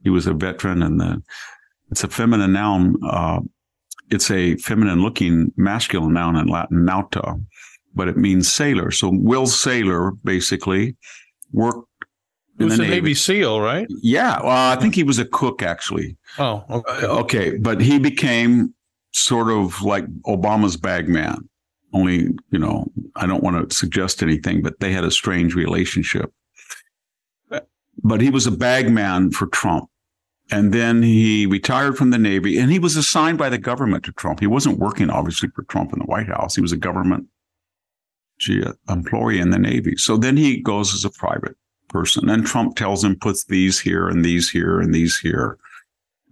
He 0.02 0.10
was 0.10 0.26
a 0.26 0.34
veteran 0.34 0.82
and 0.82 1.00
the, 1.00 1.22
it's 1.90 2.04
a 2.04 2.08
feminine 2.08 2.52
noun. 2.52 2.96
Uh, 3.04 3.40
it's 4.10 4.30
a 4.30 4.56
feminine 4.56 5.00
looking 5.02 5.52
masculine 5.56 6.14
noun 6.14 6.36
in 6.36 6.48
Latin, 6.48 6.84
nauta, 6.84 7.40
but 7.94 8.08
it 8.08 8.16
means 8.16 8.52
sailor. 8.52 8.90
So 8.90 9.10
Will 9.12 9.46
Sailor 9.46 10.12
basically 10.24 10.96
worked 11.52 11.88
He 12.58 12.64
was 12.64 12.78
a 12.78 12.82
Navy. 12.82 12.94
Navy 12.94 13.14
SEAL, 13.14 13.60
right? 13.60 13.86
Yeah. 14.02 14.40
Well, 14.42 14.72
I 14.72 14.76
think 14.76 14.94
he 14.94 15.04
was 15.04 15.18
a 15.18 15.24
cook, 15.24 15.62
actually. 15.62 16.16
Oh, 16.38 16.64
okay. 16.70 17.06
Uh, 17.06 17.18
okay. 17.20 17.56
But 17.58 17.80
he 17.80 17.98
became 17.98 18.74
sort 19.12 19.50
of 19.50 19.82
like 19.82 20.06
Obama's 20.22 20.76
bagman. 20.76 21.48
Only, 21.92 22.28
you 22.50 22.58
know, 22.58 22.90
I 23.16 23.26
don't 23.26 23.42
want 23.42 23.70
to 23.70 23.74
suggest 23.74 24.22
anything, 24.22 24.62
but 24.62 24.78
they 24.80 24.92
had 24.92 25.04
a 25.04 25.10
strange 25.10 25.54
relationship. 25.54 26.32
But 28.02 28.20
he 28.20 28.30
was 28.30 28.46
a 28.46 28.52
bagman 28.52 29.30
for 29.30 29.46
Trump. 29.46 29.88
And 30.50 30.72
then 30.72 31.02
he 31.02 31.46
retired 31.46 31.96
from 31.96 32.10
the 32.10 32.18
Navy 32.18 32.58
and 32.58 32.70
he 32.70 32.78
was 32.78 32.96
assigned 32.96 33.36
by 33.36 33.48
the 33.48 33.58
government 33.58 34.04
to 34.04 34.12
Trump. 34.12 34.40
He 34.40 34.46
wasn't 34.46 34.78
working, 34.78 35.10
obviously, 35.10 35.50
for 35.50 35.62
Trump 35.64 35.92
in 35.92 35.98
the 35.98 36.06
White 36.06 36.28
House. 36.28 36.54
He 36.54 36.62
was 36.62 36.72
a 36.72 36.76
government 36.76 37.26
uh, 38.48 38.72
employee 38.88 39.40
in 39.40 39.50
the 39.50 39.58
Navy. 39.58 39.96
So 39.96 40.16
then 40.16 40.36
he 40.36 40.60
goes 40.60 40.94
as 40.94 41.04
a 41.04 41.10
private 41.10 41.56
person. 41.88 42.30
And 42.30 42.46
Trump 42.46 42.76
tells 42.76 43.04
him, 43.04 43.16
puts 43.16 43.44
these 43.44 43.80
here 43.80 44.08
and 44.08 44.24
these 44.24 44.48
here 44.48 44.80
and 44.80 44.94
these 44.94 45.18
here. 45.18 45.58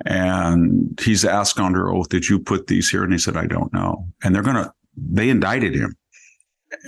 And 0.05 0.99
he's 1.03 1.25
asked 1.25 1.59
under 1.59 1.91
oath, 1.91 2.09
did 2.09 2.29
you 2.29 2.39
put 2.39 2.67
these 2.67 2.91
here? 2.91 3.03
And 3.03 3.13
he 3.13 3.19
said, 3.19 3.37
I 3.37 3.47
don't 3.47 3.73
know. 3.73 4.07
And 4.23 4.35
they're 4.35 4.43
going 4.43 4.57
to, 4.57 4.73
they 4.97 5.31
indicted 5.31 5.75
him 5.75 5.97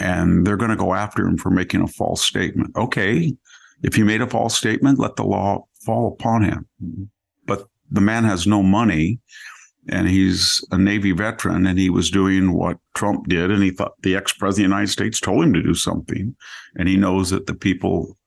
and 0.01 0.47
they're 0.47 0.57
going 0.57 0.71
to 0.71 0.77
go 0.77 0.95
after 0.95 1.27
him 1.27 1.39
for 1.39 1.51
making 1.51 1.83
a 1.83 1.89
false 1.89 2.23
statement. 2.23 2.77
Okay. 2.77 3.35
If 3.83 3.95
he 3.95 4.03
made 4.03 4.21
a 4.21 4.27
false 4.27 4.57
statement, 4.57 4.99
let 4.99 5.17
the 5.17 5.25
law 5.25 5.65
fall 5.87 6.13
upon 6.13 6.45
him. 6.45 6.69
But 7.47 7.67
the 7.91 8.01
man 8.01 8.25
has 8.25 8.47
no 8.47 8.63
money 8.63 9.21
and 9.89 10.09
he's 10.09 10.63
a 10.71 10.79
Navy 10.79 11.13
veteran 11.13 11.67
and 11.67 11.79
he 11.79 11.89
was 11.89 12.11
doing 12.11 12.53
what 12.53 12.79
Trump 12.95 13.29
did. 13.29 13.51
And 13.51 13.63
he 13.63 13.71
thought 13.71 13.95
the 14.03 14.17
ex 14.17 14.33
president 14.33 14.67
of 14.67 14.71
the 14.71 14.77
United 14.77 14.93
States 14.93 15.21
told 15.21 15.45
him 15.45 15.55
to 15.55 15.63
do 15.63 15.75
something. 15.75 16.37
And 16.77 16.89
he 16.89 16.97
knows 16.97 17.31
that 17.31 17.47
the 17.47 17.55
people 17.55 18.18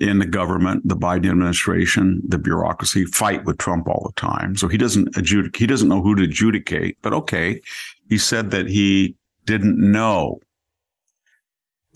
in 0.00 0.18
the 0.18 0.26
government, 0.26 0.86
the 0.86 0.96
Biden 0.96 1.30
administration, 1.30 2.22
the 2.26 2.38
bureaucracy 2.38 3.04
fight 3.04 3.44
with 3.44 3.58
Trump 3.58 3.88
all 3.88 4.04
the 4.04 4.20
time. 4.20 4.56
So 4.56 4.68
he 4.68 4.78
doesn't 4.78 5.16
adjudicate, 5.16 5.60
he 5.60 5.66
doesn't 5.66 5.88
know 5.88 6.02
who 6.02 6.14
to 6.14 6.22
adjudicate, 6.22 6.98
but 7.02 7.12
okay. 7.12 7.60
He 8.08 8.18
said 8.18 8.50
that 8.52 8.68
he 8.68 9.16
didn't 9.44 9.78
know. 9.78 10.40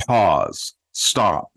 Pause. 0.06 0.74
Stop. 0.92 1.50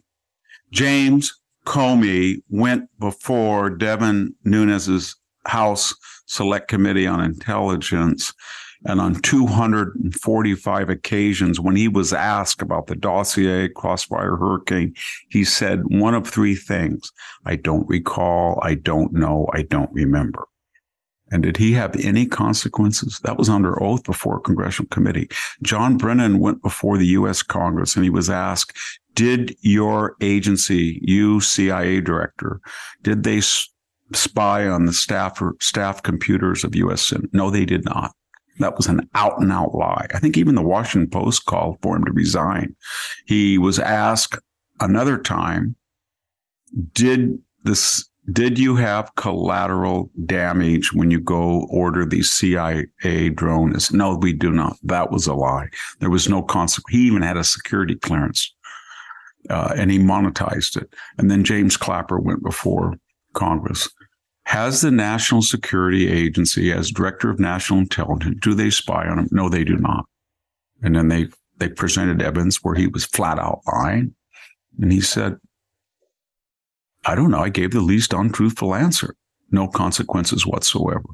James 0.72 1.40
Comey 1.66 2.42
went 2.50 2.90
before 3.00 3.70
Devin 3.70 4.36
Nunes's 4.44 5.16
House 5.46 5.94
Select 6.25 6.68
Committee 6.68 7.08
on 7.08 7.22
Intelligence 7.22 8.34
and 8.86 9.01
on 9.01 9.15
245 9.15 10.89
occasions, 10.89 11.60
when 11.60 11.75
he 11.75 11.88
was 11.88 12.13
asked 12.13 12.62
about 12.62 12.88
the 12.88 12.96
dossier, 12.96 13.68
Crossfire 13.70 14.36
Hurricane, 14.38 14.94
he 15.30 15.44
said 15.44 15.82
one 15.86 16.13
of 16.13 16.27
three 16.27 16.56
things 16.56 17.12
I 17.46 17.56
don't 17.56 17.88
recall, 17.88 18.60
I 18.62 18.75
don't 18.75 19.12
know, 19.13 19.48
I 19.54 19.63
don't 19.63 19.92
remember. 19.92 20.46
And 21.32 21.42
did 21.42 21.58
he 21.58 21.74
have 21.74 21.96
any 21.96 22.27
consequences? 22.27 23.20
That 23.24 23.38
was 23.38 23.50
under 23.50 23.82
oath 23.82 24.04
before 24.04 24.38
a 24.38 24.42
congressional 24.42 24.88
committee. 24.89 25.27
John 25.63 25.98
Brennan 25.98 26.38
went 26.38 26.62
before 26.62 27.00
the 27.00 27.08
U.S. 27.08 27.42
Congress 27.42 27.96
and 27.96 28.04
he 28.04 28.12
was 28.12 28.30
asked, 28.30 28.77
did 29.15 29.56
your 29.62 30.15
agency, 30.22 31.00
you 31.01 31.42
CIA 31.42 32.01
director, 32.01 32.62
did 33.01 33.24
they 33.24 33.42
spy 34.13 34.68
on 34.68 34.86
the 34.86 34.94
staff 34.94 35.42
staff 35.60 36.04
computers 36.04 36.63
of 36.63 36.75
U.S. 36.75 37.01
Senate? 37.01 37.34
No, 37.34 37.50
they 37.50 37.65
did 37.65 37.84
not. 37.86 38.13
That 38.60 38.78
was 38.78 38.88
an 38.88 39.10
out 39.16 39.40
and 39.40 39.52
out 39.52 39.76
lie. 39.76 40.08
I 40.14 40.20
think 40.20 40.38
even 40.38 40.56
the 40.56 40.62
Washington 40.62 41.10
Post 41.10 41.46
called 41.46 41.78
for 41.82 41.96
him 41.96 42.06
to 42.06 42.12
resign. 42.12 42.76
He 43.26 43.58
was 43.58 43.80
asked 43.80 44.40
another 44.80 45.18
time, 45.18 45.76
did 46.94 47.38
this, 47.64 48.10
did 48.32 48.58
you 48.58 48.76
have 48.76 49.14
collateral 49.16 50.10
damage 50.26 50.94
when 50.94 51.12
you 51.12 51.20
go 51.20 51.68
order 51.70 52.06
the 52.06 52.24
CIA 52.24 53.30
drones? 53.30 53.92
No, 53.92 54.16
we 54.16 54.34
do 54.34 54.52
not. 54.52 54.78
That 54.84 55.12
was 55.12 55.28
a 55.28 55.34
lie. 55.34 55.68
There 56.00 56.10
was 56.10 56.30
no 56.30 56.42
consequence. 56.42 56.96
He 56.96 57.08
even 57.08 57.22
had 57.22 57.38
a 57.38 57.44
security 57.44 57.96
clearance. 57.96 58.54
Uh, 59.50 59.74
and 59.78 59.92
he 59.92 60.00
monetized 60.00 60.76
it. 60.76 60.92
And 61.20 61.30
then 61.30 61.44
James 61.44 61.78
Clapper 61.78 62.20
went 62.20 62.42
before 62.42 62.96
Congress 63.34 63.88
has 64.46 64.82
the 64.82 64.92
National 64.92 65.42
Security 65.42 66.10
Agency 66.10 66.72
as 66.72 66.92
director 66.92 67.30
of 67.30 67.40
national 67.40 67.80
intelligence. 67.80 68.38
Do 68.42 68.54
they 68.54 68.70
spy 68.70 69.08
on 69.08 69.20
him? 69.20 69.28
No, 69.32 69.50
they 69.50 69.64
do 69.64 69.75
not. 69.75 70.06
And 70.84 70.96
then 70.96 71.08
they, 71.08 71.28
they 71.58 71.70
presented 71.70 72.22
evidence 72.22 72.64
where 72.64 72.75
he 72.75 72.88
was 72.88 73.06
flat 73.06 73.40
out 73.40 73.62
lying. 73.68 74.14
And 74.80 74.92
he 74.92 75.02
said, 75.02 75.38
I 77.06 77.16
don't 77.16 77.32
know. 77.32 77.40
I 77.40 77.50
gave 77.50 77.72
the 77.72 77.82
least 77.82 78.14
untruthful 78.14 78.75
answer. 78.75 79.16
No 79.52 79.68
consequences 79.68 80.46
whatsoever. 80.46 81.06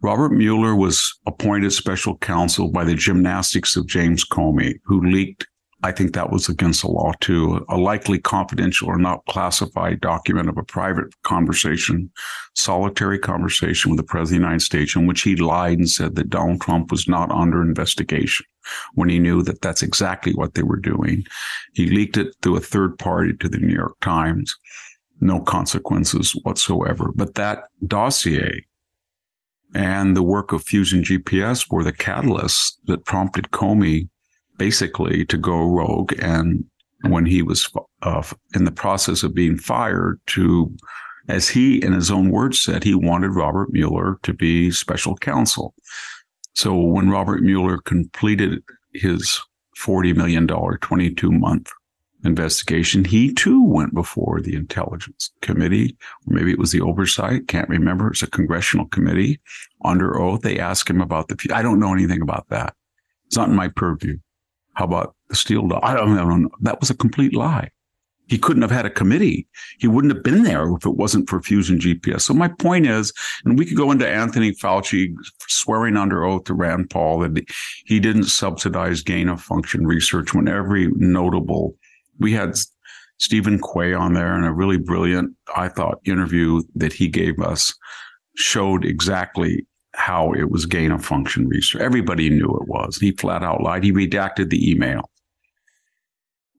Robert 0.00 0.30
Mueller 0.30 0.76
was 0.76 1.18
appointed 1.26 1.72
special 1.72 2.16
counsel 2.18 2.70
by 2.70 2.84
the 2.84 2.94
gymnastics 2.94 3.74
of 3.74 3.86
James 3.86 4.24
Comey, 4.24 4.74
who 4.84 5.02
leaked 5.02 5.46
I 5.84 5.92
think 5.92 6.12
that 6.12 6.30
was 6.30 6.48
against 6.48 6.82
the 6.82 6.88
law 6.88 7.12
too. 7.20 7.64
A 7.68 7.76
likely 7.76 8.18
confidential 8.18 8.88
or 8.88 8.98
not 8.98 9.24
classified 9.26 10.00
document 10.00 10.48
of 10.48 10.58
a 10.58 10.64
private 10.64 11.06
conversation, 11.22 12.10
solitary 12.56 13.18
conversation 13.18 13.92
with 13.92 13.98
the 13.98 14.04
president 14.04 14.38
of 14.38 14.40
the 14.40 14.46
United 14.46 14.64
States 14.64 14.96
in 14.96 15.06
which 15.06 15.22
he 15.22 15.36
lied 15.36 15.78
and 15.78 15.88
said 15.88 16.16
that 16.16 16.30
Donald 16.30 16.60
Trump 16.60 16.90
was 16.90 17.06
not 17.06 17.30
under 17.30 17.62
investigation 17.62 18.44
when 18.94 19.08
he 19.08 19.20
knew 19.20 19.42
that 19.44 19.62
that's 19.62 19.82
exactly 19.82 20.32
what 20.32 20.54
they 20.54 20.64
were 20.64 20.76
doing. 20.76 21.24
He 21.74 21.86
leaked 21.86 22.16
it 22.16 22.34
through 22.42 22.56
a 22.56 22.60
third 22.60 22.98
party 22.98 23.34
to 23.34 23.48
the 23.48 23.58
New 23.58 23.74
York 23.74 23.98
Times. 24.00 24.56
No 25.20 25.40
consequences 25.40 26.32
whatsoever. 26.42 27.12
But 27.14 27.34
that 27.34 27.64
dossier 27.86 28.64
and 29.74 30.16
the 30.16 30.22
work 30.24 30.52
of 30.52 30.64
Fusion 30.64 31.02
GPS 31.02 31.70
were 31.70 31.84
the 31.84 31.92
catalysts 31.92 32.72
that 32.86 33.04
prompted 33.04 33.50
Comey 33.50 34.08
basically 34.58 35.24
to 35.26 35.38
go 35.38 35.64
rogue. 35.64 36.12
And 36.20 36.64
when 37.02 37.24
he 37.24 37.42
was 37.42 37.72
uh, 38.02 38.22
in 38.54 38.64
the 38.64 38.72
process 38.72 39.22
of 39.22 39.34
being 39.34 39.56
fired, 39.56 40.20
to, 40.26 40.74
as 41.28 41.48
he 41.48 41.82
in 41.82 41.92
his 41.92 42.10
own 42.10 42.30
words 42.30 42.60
said, 42.60 42.84
he 42.84 42.94
wanted 42.94 43.30
Robert 43.30 43.72
Mueller 43.72 44.18
to 44.24 44.32
be 44.32 44.70
special 44.70 45.16
counsel. 45.16 45.74
So 46.54 46.74
when 46.74 47.08
Robert 47.08 47.42
Mueller 47.42 47.78
completed 47.78 48.62
his 48.92 49.40
$40 49.78 50.16
million, 50.16 50.48
22 50.48 51.30
month 51.30 51.70
investigation, 52.24 53.04
he 53.04 53.32
too 53.32 53.62
went 53.62 53.94
before 53.94 54.40
the 54.40 54.56
intelligence 54.56 55.30
committee, 55.40 55.96
or 56.26 56.34
maybe 56.34 56.50
it 56.50 56.58
was 56.58 56.72
the 56.72 56.80
oversight, 56.80 57.46
can't 57.46 57.68
remember. 57.68 58.08
It's 58.08 58.24
a 58.24 58.30
congressional 58.30 58.86
committee 58.86 59.40
under 59.84 60.20
oath. 60.20 60.40
They 60.40 60.58
asked 60.58 60.90
him 60.90 61.00
about 61.00 61.28
the, 61.28 61.50
I 61.54 61.62
don't 61.62 61.78
know 61.78 61.92
anything 61.92 62.22
about 62.22 62.48
that. 62.48 62.74
It's 63.26 63.36
not 63.36 63.50
in 63.50 63.54
my 63.54 63.68
purview. 63.68 64.18
How 64.78 64.84
about 64.84 65.16
the 65.28 65.34
steel 65.34 65.66
dog? 65.66 65.80
I 65.82 65.92
don't 65.92 66.14
know. 66.14 66.48
That 66.60 66.78
was 66.78 66.88
a 66.88 66.96
complete 66.96 67.34
lie. 67.34 67.70
He 68.28 68.38
couldn't 68.38 68.62
have 68.62 68.70
had 68.70 68.86
a 68.86 68.90
committee. 68.90 69.48
He 69.80 69.88
wouldn't 69.88 70.14
have 70.14 70.22
been 70.22 70.44
there 70.44 70.72
if 70.72 70.86
it 70.86 70.94
wasn't 70.94 71.28
for 71.28 71.42
Fusion 71.42 71.80
GPS. 71.80 72.20
So 72.20 72.32
my 72.32 72.46
point 72.46 72.86
is, 72.86 73.12
and 73.44 73.58
we 73.58 73.66
could 73.66 73.76
go 73.76 73.90
into 73.90 74.08
Anthony 74.08 74.52
Fauci 74.52 75.12
swearing 75.48 75.96
under 75.96 76.24
oath 76.24 76.44
to 76.44 76.54
Rand 76.54 76.90
Paul 76.90 77.18
that 77.18 77.44
he 77.86 77.98
didn't 77.98 78.26
subsidize 78.26 79.02
gain 79.02 79.28
of 79.28 79.42
function 79.42 79.84
research 79.84 80.32
when 80.32 80.46
every 80.46 80.86
notable, 80.94 81.74
we 82.20 82.32
had 82.32 82.54
Steven 83.16 83.58
Quay 83.58 83.94
on 83.94 84.12
there 84.12 84.36
and 84.36 84.44
a 84.44 84.52
really 84.52 84.78
brilliant, 84.78 85.34
I 85.56 85.66
thought, 85.66 85.98
interview 86.04 86.62
that 86.76 86.92
he 86.92 87.08
gave 87.08 87.40
us 87.40 87.74
showed 88.36 88.84
exactly 88.84 89.66
how 89.94 90.32
it 90.32 90.50
was 90.50 90.66
gain 90.66 90.92
of 90.92 91.04
function 91.04 91.48
research. 91.48 91.80
Everybody 91.80 92.30
knew 92.30 92.58
it 92.60 92.68
was. 92.68 92.98
He 92.98 93.12
flat 93.12 93.42
out 93.42 93.62
lied. 93.62 93.84
He 93.84 93.92
redacted 93.92 94.50
the 94.50 94.70
email. 94.70 95.10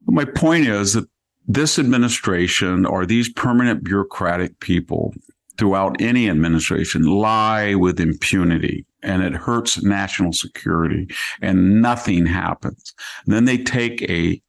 But 0.05 0.13
my 0.13 0.25
point 0.25 0.67
is 0.67 0.93
that 0.93 1.05
this 1.48 1.79
administration 1.79 2.86
or 2.86 3.05
these 3.05 3.29
permanent 3.29 3.83
bureaucratic 3.83 4.59
people 4.59 5.13
throughout 5.57 6.00
any 6.01 6.29
administration 6.29 7.03
lie 7.03 7.75
with 7.75 8.00
impunity 8.00 8.86
and 9.03 9.24
it 9.24 9.33
hurts 9.33 9.83
national 9.83 10.31
security 10.31 11.07
and 11.41 11.81
nothing 11.81 12.25
happens. 12.25 12.93
And 13.25 13.33
then 13.33 13.45
they 13.45 13.57
take 13.57 14.01
a 14.03 14.41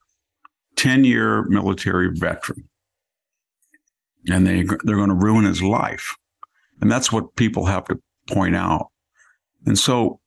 10 0.76 1.04
year 1.04 1.44
military 1.44 2.10
veteran 2.12 2.68
and 4.28 4.46
they, 4.46 4.62
they're 4.84 4.96
going 4.96 5.08
to 5.08 5.14
ruin 5.14 5.44
his 5.44 5.62
life. 5.62 6.14
And 6.80 6.90
that's 6.90 7.10
what 7.10 7.34
people 7.36 7.66
have 7.66 7.84
to 7.86 8.00
point 8.32 8.56
out. 8.56 8.88
And 9.66 9.78
so, 9.78 10.20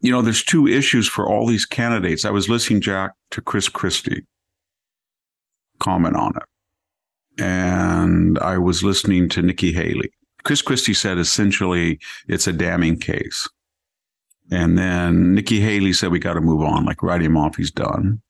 you 0.00 0.10
know, 0.10 0.22
there's 0.22 0.42
two 0.42 0.66
issues 0.66 1.08
for 1.08 1.28
all 1.28 1.46
these 1.46 1.64
candidates. 1.64 2.24
I 2.24 2.30
was 2.30 2.48
listening, 2.48 2.80
Jack, 2.80 3.12
to 3.30 3.40
Chris 3.40 3.68
Christie 3.68 4.26
comment 5.82 6.16
on 6.16 6.32
it. 6.36 7.42
And 7.42 8.38
I 8.38 8.58
was 8.58 8.84
listening 8.84 9.28
to 9.30 9.42
Nikki 9.42 9.72
Haley. 9.72 10.12
Chris 10.44 10.62
Christie 10.62 10.94
said 10.94 11.18
essentially 11.18 11.98
it's 12.28 12.46
a 12.46 12.52
damning 12.52 12.98
case. 12.98 13.48
And 14.50 14.76
then 14.76 15.34
Nikki 15.34 15.60
Haley 15.60 15.92
said 15.92 16.10
we 16.10 16.18
got 16.18 16.34
to 16.34 16.40
move 16.40 16.62
on, 16.62 16.84
like 16.84 17.02
write 17.02 17.22
him 17.22 17.36
off, 17.36 17.56
he's 17.56 17.70
done. 17.70 18.20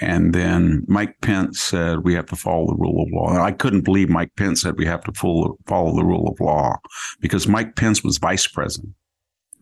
And 0.00 0.34
then 0.34 0.84
Mike 0.88 1.20
Pence 1.20 1.60
said 1.60 2.00
we 2.00 2.14
have 2.14 2.26
to 2.26 2.36
follow 2.36 2.66
the 2.66 2.76
rule 2.76 3.02
of 3.02 3.12
law. 3.12 3.30
And 3.30 3.42
I 3.42 3.52
couldn't 3.52 3.82
believe 3.82 4.08
Mike 4.08 4.32
Pence 4.36 4.62
said 4.62 4.78
we 4.78 4.86
have 4.86 5.04
to 5.04 5.12
follow, 5.12 5.56
the 5.66 6.04
rule 6.04 6.28
of 6.28 6.40
law 6.40 6.76
because 7.20 7.48
Mike 7.48 7.76
Pence 7.76 8.02
was 8.02 8.18
vice 8.18 8.46
president 8.46 8.92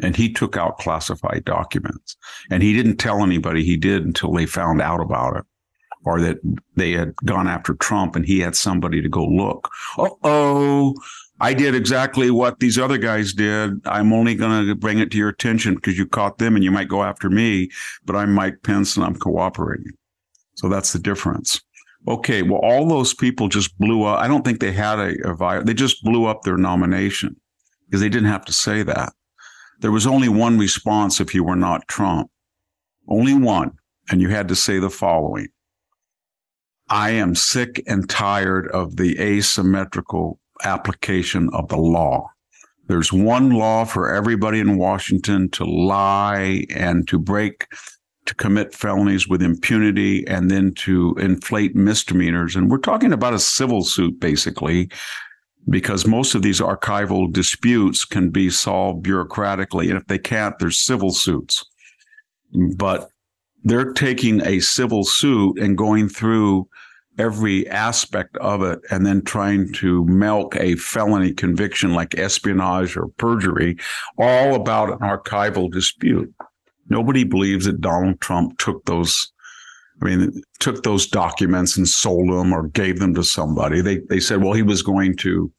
and 0.01 0.17
he 0.17 0.33
took 0.33 0.57
out 0.57 0.79
classified 0.79 1.45
documents 1.45 2.17
and 2.51 2.63
he 2.63 2.73
didn't 2.73 2.97
tell 2.97 3.23
anybody 3.23 3.65
he 3.65 3.77
did 3.77 4.05
until 4.05 4.33
they 4.33 4.47
found 4.47 4.81
out 4.81 5.01
about 5.01 5.37
it 5.37 5.45
or 6.05 6.21
that 6.21 6.39
they 6.77 6.93
had 6.93 7.15
gone 7.25 7.49
after 7.49 7.75
Trump 7.75 8.17
and 8.17 8.27
he 8.27 8.41
had 8.41 8.57
somebody 8.57 9.01
to 9.01 9.09
go 9.09 9.25
look. 9.25 9.71
oh, 9.99 10.95
I 11.41 11.53
did 11.53 11.75
exactly 11.75 12.31
what 12.31 12.61
these 12.61 12.79
other 12.79 12.99
guys 12.99 13.33
did. 13.33 13.81
I'm 13.87 14.13
only 14.13 14.35
going 14.35 14.67
to 14.67 14.75
bring 14.75 14.99
it 14.99 15.11
to 15.11 15.19
your 15.19 15.31
attention 15.31 15.75
because 15.75 15.99
you 15.99 16.07
caught 16.07 16.39
them 16.39 16.55
and 16.55 16.65
you 16.65 16.71
might 16.71 16.89
go 16.89 17.03
after 17.03 17.29
me, 17.29 17.71
but 18.05 18.17
I'm 18.17 18.33
Mike 18.33 18.63
Pence 18.63 18.97
and 18.97 19.05
I'm 19.05 19.17
cooperating. 19.17 19.93
So 20.55 20.69
that's 20.69 20.93
the 20.93 20.99
difference. 20.99 21.61
Okay. 22.07 22.43
Well, 22.43 22.61
all 22.63 22.87
those 22.87 23.15
people 23.15 23.49
just 23.49 23.77
blew 23.79 24.05
up. 24.05 24.19
I 24.21 24.29
don't 24.29 24.45
think 24.45 24.61
they 24.61 24.73
had 24.73 24.99
a, 24.99 25.31
a 25.31 25.35
virus. 25.35 25.65
They 25.65 25.75
just 25.75 26.03
blew 26.05 26.27
up 26.27 26.43
their 26.43 26.57
nomination 26.57 27.37
because 27.87 28.01
they 28.01 28.09
didn't 28.09 28.29
have 28.29 28.45
to 28.45 28.53
say 28.53 28.83
that. 28.83 29.13
There 29.81 29.93
was 29.93 30.07
only 30.07 30.29
one 30.29 30.59
response 30.59 31.21
if 31.21 31.35
you 31.35 31.45
were 31.45 31.57
not 31.57 31.89
Trump, 31.89 32.31
only 33.09 33.35
one. 33.35 33.73
And 34.11 34.21
you 34.21 34.29
had 34.29 34.49
to 34.49 34.57
say 34.57 34.79
the 34.79 34.91
following 34.91 35.49
I 36.89 37.11
am 37.11 37.35
sick 37.35 37.83
and 37.87 38.09
tired 38.09 38.69
of 38.69 38.97
the 38.97 39.19
asymmetrical 39.19 40.39
application 40.65 41.49
of 41.53 41.69
the 41.69 41.79
law. 41.79 42.29
There's 42.87 43.13
one 43.13 43.51
law 43.51 43.87
for 43.87 44.13
everybody 44.13 44.61
in 44.61 44.77
Washington 44.77 45.49
to 45.53 45.65
lie 45.65 46.67
and 46.69 47.09
to 47.09 47.19
break, 47.19 47.67
to 48.27 48.35
commit 48.35 48.75
felonies 48.75 49.29
with 49.29 49.43
impunity 49.43 50.27
and 50.27 50.51
then 50.51 50.73
to 50.75 51.15
inflate 51.21 51.75
misdemeanors. 51.77 52.57
And 52.57 52.71
we're 52.71 52.79
talking 52.79 53.13
about 53.13 53.35
a 53.35 53.39
civil 53.39 53.85
suit, 53.85 54.19
basically, 54.19 54.91
because 55.69 56.07
most 56.07 56.35
of 56.35 56.43
these 56.43 56.61
archival 56.61 57.31
disputes 57.33 58.05
can 58.05 58.31
be 58.31 58.51
solved 58.51 59.05
bureaucratically. 59.05 59.89
And 59.89 59.99
if 59.99 60.07
they 60.07 60.19
can't, 60.19 60.59
there's 60.59 60.79
civil 60.79 61.11
suits. 61.11 61.65
But 62.77 63.09
they're 63.63 63.93
taking 63.93 64.45
a 64.47 64.61
civil 64.61 65.05
suit 65.05 65.59
and 65.59 65.77
going 65.77 66.09
through 66.09 66.69
every 67.19 67.69
aspect 67.69 68.37
of 68.39 68.63
it 68.63 68.81
and 68.91 69.07
then 69.07 69.23
trying 69.23 69.73
to 69.73 70.05
milk 70.07 70.57
a 70.57 70.77
felony 70.77 71.33
conviction 71.33 71.95
like 71.95 72.19
espionage 72.19 72.97
or 72.97 73.09
perjury, 73.19 73.77
all 74.19 74.55
about 74.55 74.91
an 74.91 74.99
archival 74.99 75.71
dispute. 75.71 76.33
Nobody 76.89 77.25
believes 77.25 77.67
that 77.67 77.81
Donald 77.81 78.21
Trump 78.21 78.59
took 78.59 78.85
those 78.85 79.33
I 80.03 80.07
mean, 80.07 80.43
took 80.59 80.83
those 80.83 81.07
documents 81.07 81.77
and 81.77 81.87
sold 81.87 82.29
them 82.29 82.53
or 82.53 82.69
gave 82.69 82.99
them 82.99 83.15
to 83.15 83.23
somebody. 83.23 83.81
They 83.81 83.99
they 84.09 84.21
said, 84.21 84.43
well, 84.43 84.53
he 84.53 84.63
was 84.63 84.83
going 84.83 85.17
to 85.19 85.53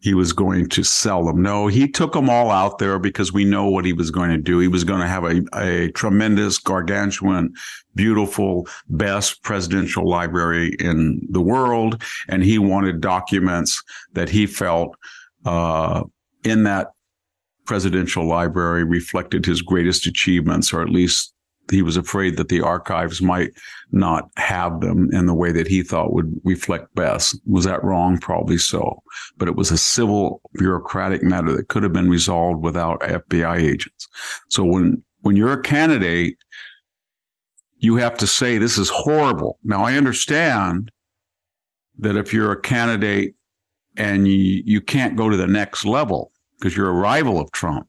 he 0.00 0.14
was 0.14 0.32
going 0.32 0.68
to 0.68 0.84
sell 0.84 1.24
them. 1.24 1.42
No, 1.42 1.66
he 1.66 1.88
took 1.88 2.12
them 2.12 2.30
all 2.30 2.50
out 2.50 2.78
there 2.78 2.98
because 2.98 3.32
we 3.32 3.44
know 3.44 3.68
what 3.68 3.84
he 3.84 3.92
was 3.92 4.10
going 4.10 4.30
to 4.30 4.38
do. 4.38 4.60
He 4.60 4.68
was 4.68 4.84
going 4.84 5.00
to 5.00 5.08
have 5.08 5.24
a, 5.24 5.42
a 5.54 5.90
tremendous, 5.92 6.58
gargantuan, 6.58 7.52
beautiful, 7.94 8.68
best 8.88 9.42
presidential 9.42 10.08
library 10.08 10.76
in 10.78 11.20
the 11.30 11.40
world. 11.40 12.02
And 12.28 12.44
he 12.44 12.58
wanted 12.58 13.00
documents 13.00 13.82
that 14.12 14.28
he 14.28 14.46
felt 14.46 14.96
uh, 15.44 16.04
in 16.44 16.62
that 16.62 16.88
presidential 17.68 18.26
library 18.26 18.82
reflected 18.82 19.44
his 19.44 19.60
greatest 19.60 20.06
achievements, 20.06 20.72
or 20.72 20.80
at 20.80 20.88
least 20.88 21.34
he 21.70 21.82
was 21.82 21.98
afraid 21.98 22.38
that 22.38 22.48
the 22.48 22.62
archives 22.62 23.20
might 23.20 23.50
not 23.92 24.30
have 24.36 24.80
them 24.80 25.10
in 25.12 25.26
the 25.26 25.34
way 25.34 25.52
that 25.52 25.68
he 25.68 25.82
thought 25.82 26.14
would 26.14 26.40
reflect 26.44 26.94
best. 26.94 27.38
Was 27.46 27.66
that 27.66 27.84
wrong? 27.84 28.16
Probably 28.16 28.56
so. 28.56 29.02
But 29.36 29.48
it 29.48 29.54
was 29.54 29.70
a 29.70 29.76
civil 29.76 30.40
bureaucratic 30.54 31.22
matter 31.22 31.54
that 31.54 31.68
could 31.68 31.82
have 31.82 31.92
been 31.92 32.08
resolved 32.08 32.62
without 32.62 33.00
FBI 33.00 33.58
agents. 33.58 34.08
So 34.48 34.64
when, 34.64 35.02
when 35.20 35.36
you're 35.36 35.52
a 35.52 35.62
candidate, 35.62 36.38
you 37.76 37.96
have 37.96 38.16
to 38.16 38.26
say, 38.26 38.56
this 38.56 38.78
is 38.78 38.88
horrible. 38.88 39.58
Now 39.62 39.84
I 39.84 39.98
understand 39.98 40.90
that 41.98 42.16
if 42.16 42.32
you're 42.32 42.52
a 42.52 42.60
candidate 42.62 43.34
and 43.98 44.26
you, 44.26 44.62
you 44.64 44.80
can't 44.80 45.16
go 45.16 45.28
to 45.28 45.36
the 45.36 45.46
next 45.46 45.84
level 45.84 46.32
because 46.58 46.76
you're 46.76 46.90
a 46.90 46.92
rival 46.92 47.40
of 47.40 47.52
Trump, 47.52 47.88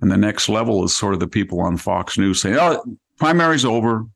and 0.00 0.10
the 0.10 0.16
next 0.16 0.48
level 0.48 0.84
is 0.84 0.94
sort 0.94 1.14
of 1.14 1.20
the 1.20 1.28
people 1.28 1.60
on 1.60 1.76
Fox 1.76 2.18
News 2.18 2.40
saying, 2.42 2.56
oh, 2.58 2.82
primary's 3.18 3.64
over. 3.64 4.06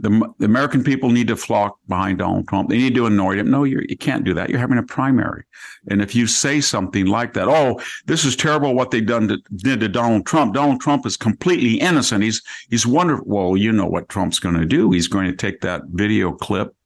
The, 0.00 0.32
the 0.38 0.44
American 0.44 0.84
people 0.84 1.10
need 1.10 1.26
to 1.26 1.34
flock 1.34 1.76
behind 1.88 2.18
Donald 2.18 2.46
Trump. 2.46 2.68
They 2.68 2.78
need 2.78 2.94
to 2.94 3.06
annoy 3.06 3.36
him. 3.36 3.50
No, 3.50 3.64
you 3.64 3.84
you 3.88 3.96
can't 3.96 4.22
do 4.22 4.32
that. 4.34 4.48
You're 4.48 4.60
having 4.60 4.78
a 4.78 4.82
primary. 4.84 5.42
And 5.90 6.00
if 6.00 6.14
you 6.14 6.28
say 6.28 6.60
something 6.60 7.06
like 7.06 7.32
that, 7.32 7.48
oh, 7.48 7.80
this 8.06 8.24
is 8.24 8.36
terrible 8.36 8.76
what 8.76 8.92
they 8.92 9.00
done 9.00 9.26
to, 9.26 9.38
did 9.56 9.80
to 9.80 9.88
Donald 9.88 10.24
Trump. 10.24 10.54
Donald 10.54 10.80
Trump 10.80 11.04
is 11.04 11.16
completely 11.16 11.80
innocent. 11.80 12.22
He's 12.22 12.40
he's 12.70 12.86
wonderful. 12.86 13.24
Well, 13.26 13.56
you 13.56 13.72
know 13.72 13.86
what 13.86 14.08
Trump's 14.08 14.38
going 14.38 14.54
to 14.54 14.64
do. 14.64 14.92
He's 14.92 15.08
going 15.08 15.28
to 15.28 15.36
take 15.36 15.62
that 15.62 15.82
video 15.88 16.30
clip 16.30 16.76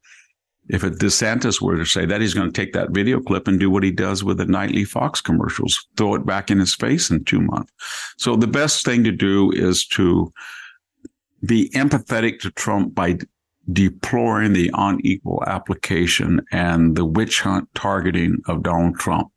if 0.69 0.83
a 0.83 0.89
DeSantis 0.89 1.61
were 1.61 1.77
to 1.77 1.85
say 1.85 2.05
that, 2.05 2.21
he's 2.21 2.33
going 2.33 2.51
to 2.51 2.61
take 2.61 2.73
that 2.73 2.91
video 2.91 3.19
clip 3.19 3.47
and 3.47 3.59
do 3.59 3.69
what 3.69 3.83
he 3.83 3.91
does 3.91 4.23
with 4.23 4.37
the 4.37 4.45
nightly 4.45 4.85
Fox 4.85 5.19
commercials, 5.19 5.87
throw 5.97 6.15
it 6.15 6.25
back 6.25 6.49
in 6.49 6.59
his 6.59 6.73
face 6.73 7.09
in 7.09 7.23
two 7.25 7.41
months. 7.41 7.71
So 8.17 8.35
the 8.35 8.47
best 8.47 8.85
thing 8.85 9.03
to 9.03 9.11
do 9.11 9.51
is 9.51 9.85
to 9.87 10.31
be 11.45 11.69
empathetic 11.71 12.39
to 12.39 12.51
Trump 12.51 12.95
by 12.95 13.17
deploring 13.71 14.53
the 14.53 14.71
unequal 14.73 15.43
application 15.47 16.45
and 16.51 16.95
the 16.95 17.05
witch 17.05 17.41
hunt 17.41 17.67
targeting 17.75 18.41
of 18.47 18.63
Donald 18.63 18.97
Trump. 18.97 19.29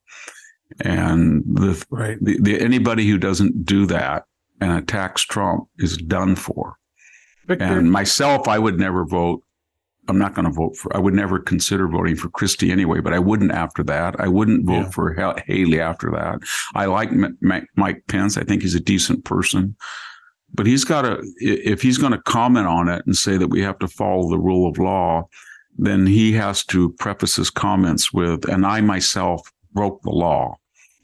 And 0.80 1.42
the, 1.46 1.84
right. 1.90 2.18
the, 2.20 2.38
the 2.40 2.60
anybody 2.60 3.08
who 3.08 3.18
doesn't 3.18 3.64
do 3.64 3.86
that 3.86 4.24
and 4.60 4.72
attacks 4.72 5.22
Trump 5.22 5.68
is 5.78 5.96
done 5.96 6.36
for. 6.36 6.76
Victor. 7.46 7.64
And 7.64 7.92
myself, 7.92 8.48
I 8.48 8.58
would 8.58 8.78
never 8.78 9.04
vote 9.04 9.42
I'm 10.08 10.18
not 10.18 10.34
going 10.34 10.44
to 10.44 10.52
vote 10.52 10.76
for. 10.76 10.94
I 10.96 11.00
would 11.00 11.14
never 11.14 11.38
consider 11.38 11.88
voting 11.88 12.16
for 12.16 12.28
Christie 12.28 12.72
anyway, 12.72 13.00
but 13.00 13.12
I 13.12 13.18
wouldn't 13.18 13.52
after 13.52 13.82
that. 13.84 14.18
I 14.20 14.28
wouldn't 14.28 14.66
vote 14.66 14.72
yeah. 14.72 14.90
for 14.90 15.42
Haley 15.46 15.80
after 15.80 16.10
that. 16.12 16.40
I 16.74 16.86
like 16.86 17.10
Mike 17.76 18.02
Pence. 18.08 18.36
I 18.36 18.44
think 18.44 18.62
he's 18.62 18.74
a 18.74 18.80
decent 18.80 19.24
person, 19.24 19.76
but 20.54 20.66
he's 20.66 20.84
got 20.84 21.02
to. 21.02 21.22
If 21.38 21.82
he's 21.82 21.98
going 21.98 22.12
to 22.12 22.22
comment 22.22 22.66
on 22.66 22.88
it 22.88 23.04
and 23.06 23.16
say 23.16 23.36
that 23.36 23.48
we 23.48 23.62
have 23.62 23.78
to 23.80 23.88
follow 23.88 24.28
the 24.28 24.38
rule 24.38 24.68
of 24.68 24.78
law, 24.78 25.28
then 25.76 26.06
he 26.06 26.32
has 26.32 26.64
to 26.66 26.92
preface 26.92 27.36
his 27.36 27.50
comments 27.50 28.12
with, 28.12 28.48
"And 28.48 28.66
I 28.66 28.80
myself 28.80 29.52
broke 29.72 30.02
the 30.02 30.10
law." 30.10 30.56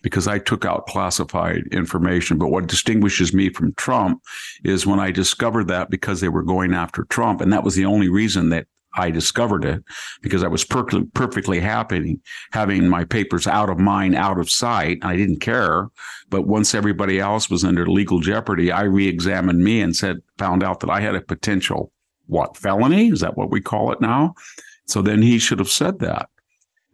because 0.03 0.27
I 0.27 0.39
took 0.39 0.65
out 0.65 0.87
classified 0.87 1.63
information. 1.71 2.37
But 2.37 2.51
what 2.51 2.67
distinguishes 2.67 3.33
me 3.33 3.51
from 3.51 3.73
Trump 3.75 4.21
is 4.65 4.87
when 4.87 5.01
I 5.01 5.11
discovered 5.11 5.69
that 5.69 5.91
because 5.91 6.21
they 6.21 6.29
were 6.29 6.43
going 6.43 6.75
after 6.75 7.05
Trump. 7.05 7.41
And 7.41 7.53
that 7.53 7.65
was 7.65 7.77
the 7.77 7.85
only 7.85 8.09
reason 8.09 8.51
that 8.51 8.67
I 8.95 9.11
discovered 9.11 9.65
it 9.65 9.83
because 10.21 10.45
I 10.45 10.49
was 10.49 10.65
per- 10.65 11.05
perfectly 11.15 11.61
happy 11.61 12.21
having 12.53 12.89
my 12.89 13.05
papers 13.05 13.47
out 13.47 13.71
of 13.71 13.79
mind, 13.79 14.15
out 14.15 14.39
of 14.39 14.51
sight. 14.51 14.99
I 15.03 15.17
didn't 15.17 15.41
care. 15.41 15.89
But 16.29 16.47
once 16.47 16.75
everybody 16.75 17.19
else 17.19 17.49
was 17.49 17.65
under 17.65 17.87
legal 17.87 18.21
jeopardy, 18.21 18.71
I 18.71 18.83
re-examined 18.83 19.63
me 19.63 19.81
and 19.81 19.97
said, 19.97 20.19
found 20.39 20.63
out 20.63 20.81
that 20.81 20.91
I 20.91 21.01
had 21.01 21.15
a 21.15 21.21
potential 21.21 21.93
what 22.27 22.57
felony? 22.57 23.09
Is 23.09 23.21
that 23.21 23.37
what 23.37 23.51
we 23.51 23.61
call 23.61 23.93
it 23.93 24.01
now? 24.01 24.35
So 24.87 25.03
then 25.03 25.23
he 25.23 25.39
should 25.39 25.59
have 25.59 25.71
said 25.71 25.99
that. 26.01 26.29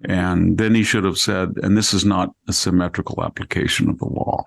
And 0.05 0.59
then 0.59 0.75
he 0.75 0.85
should 0.85 1.05
have 1.05 1.19
said, 1.19 1.55
and 1.63 1.77
this 1.77 1.93
is 1.93 2.05
not 2.05 2.35
a 2.47 2.53
symmetrical 2.53 3.23
application 3.23 3.89
of 3.89 3.99
the 3.99 4.07
law. 4.07 4.45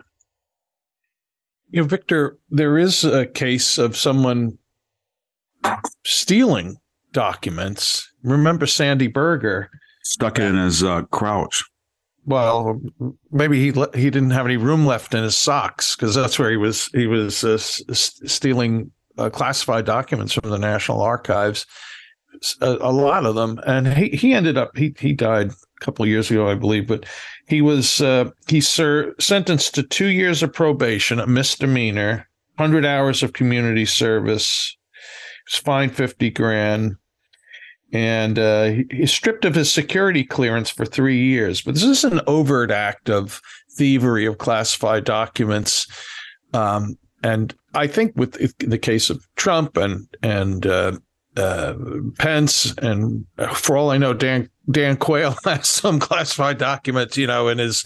You 1.70 1.82
know, 1.82 1.88
Victor, 1.88 2.38
there 2.50 2.78
is 2.78 3.04
a 3.04 3.26
case 3.26 3.78
of 3.78 3.98
someone 3.98 4.58
stealing 6.06 6.78
documents. 7.12 8.10
Remember 8.24 8.66
Sandy 8.66 9.08
Berger 9.08 9.70
stuck 10.04 10.40
it 10.40 10.44
in 10.44 10.56
his 10.56 10.84
uh, 10.84 11.04
crouch. 11.04 11.64
Well, 12.26 12.80
maybe 13.32 13.60
he 13.60 13.68
he 13.96 14.10
didn't 14.10 14.32
have 14.32 14.46
any 14.46 14.58
room 14.58 14.86
left 14.86 15.16
in 15.16 15.24
his 15.24 15.36
socks 15.36 15.96
because 15.96 16.14
that's 16.14 16.38
where 16.38 16.52
he 16.52 16.58
was 16.58 16.86
he 16.94 17.08
was 17.08 17.44
uh, 17.44 17.58
stealing 17.58 18.92
uh, 19.18 19.30
classified 19.30 19.86
documents 19.86 20.34
from 20.34 20.50
the 20.50 20.60
National 20.60 21.02
Archives, 21.02 21.66
a, 22.62 22.78
a, 22.82 22.92
lot 22.92 23.26
of 23.26 23.36
them, 23.36 23.60
and 23.66 23.88
he 23.88 24.10
he 24.10 24.34
ended 24.34 24.58
up 24.58 24.76
he 24.78 24.94
he 25.00 25.14
died 25.14 25.52
a 25.52 25.86
couple 25.86 26.04
of 26.04 26.10
years 26.10 26.30
ago, 26.30 26.48
I 26.48 26.56
believe, 26.56 26.88
but 26.88 27.06
he 27.48 27.62
was 27.62 28.02
uh, 28.02 28.30
he 28.48 28.62
ser- 28.62 29.16
sentenced 29.20 29.76
to 29.76 29.84
two 29.84 30.08
years 30.08 30.44
of 30.44 30.54
probation, 30.54 31.20
a 31.20 31.28
misdemeanor, 31.28 32.28
hundred 32.58 32.86
hours 32.86 33.24
of 33.24 33.34
community 33.34 33.86
service, 33.86 34.78
was 35.48 35.56
fined 35.56 35.96
fifty 35.96 36.30
grand, 36.30 36.96
and 37.94 38.40
uh, 38.40 38.64
he, 38.66 38.86
he's 38.92 39.12
stripped 39.12 39.46
of 39.46 39.56
his 39.56 39.72
security 39.72 40.24
clearance 40.24 40.70
for 40.70 40.86
three 40.86 41.20
years. 41.20 41.62
But 41.62 41.76
this 41.76 41.84
is 41.84 42.04
an 42.04 42.22
overt 42.28 42.72
act 42.72 43.10
of 43.10 43.42
thievery 43.72 44.26
of 44.26 44.38
classified 44.38 45.04
documents. 45.04 45.88
Um, 46.54 46.98
and 47.24 47.54
I 47.74 47.88
think 47.88 48.14
with 48.16 48.34
the 48.60 48.78
case 48.78 49.10
of 49.10 49.28
Trump 49.36 49.78
and 49.78 50.08
and 50.24 50.66
uh, 50.66 50.98
uh, 51.38 51.76
Pence, 52.18 52.74
and 52.78 53.26
for 53.54 53.78
all 53.78 53.92
I 53.92 53.98
know, 53.98 54.14
Dan 54.14 54.50
Dan 54.70 54.98
Quayle 54.98 55.36
has 55.46 55.68
some 55.68 56.00
classified 56.00 56.58
documents, 56.58 57.18
you 57.18 57.28
know, 57.28 57.48
in 57.48 57.58
his 57.58 57.84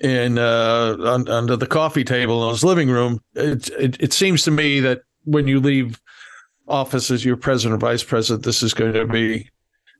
in 0.00 0.38
uh, 0.38 0.96
under 1.28 1.56
the 1.56 1.66
coffee 1.66 2.04
table 2.04 2.44
in 2.44 2.50
his 2.50 2.64
living 2.64 2.88
room. 2.88 3.20
It, 3.34 3.68
it, 3.70 4.02
it 4.02 4.12
seems 4.12 4.42
to 4.44 4.50
me 4.50 4.80
that 4.80 5.02
when 5.24 5.46
you 5.46 5.60
leave 5.60 6.00
office 6.66 7.10
as 7.10 7.24
your 7.24 7.36
president 7.36 7.82
or 7.82 7.86
vice 7.86 8.02
president, 8.02 8.44
this 8.44 8.62
is 8.62 8.74
going 8.74 8.92
to 8.94 9.06
be 9.06 9.48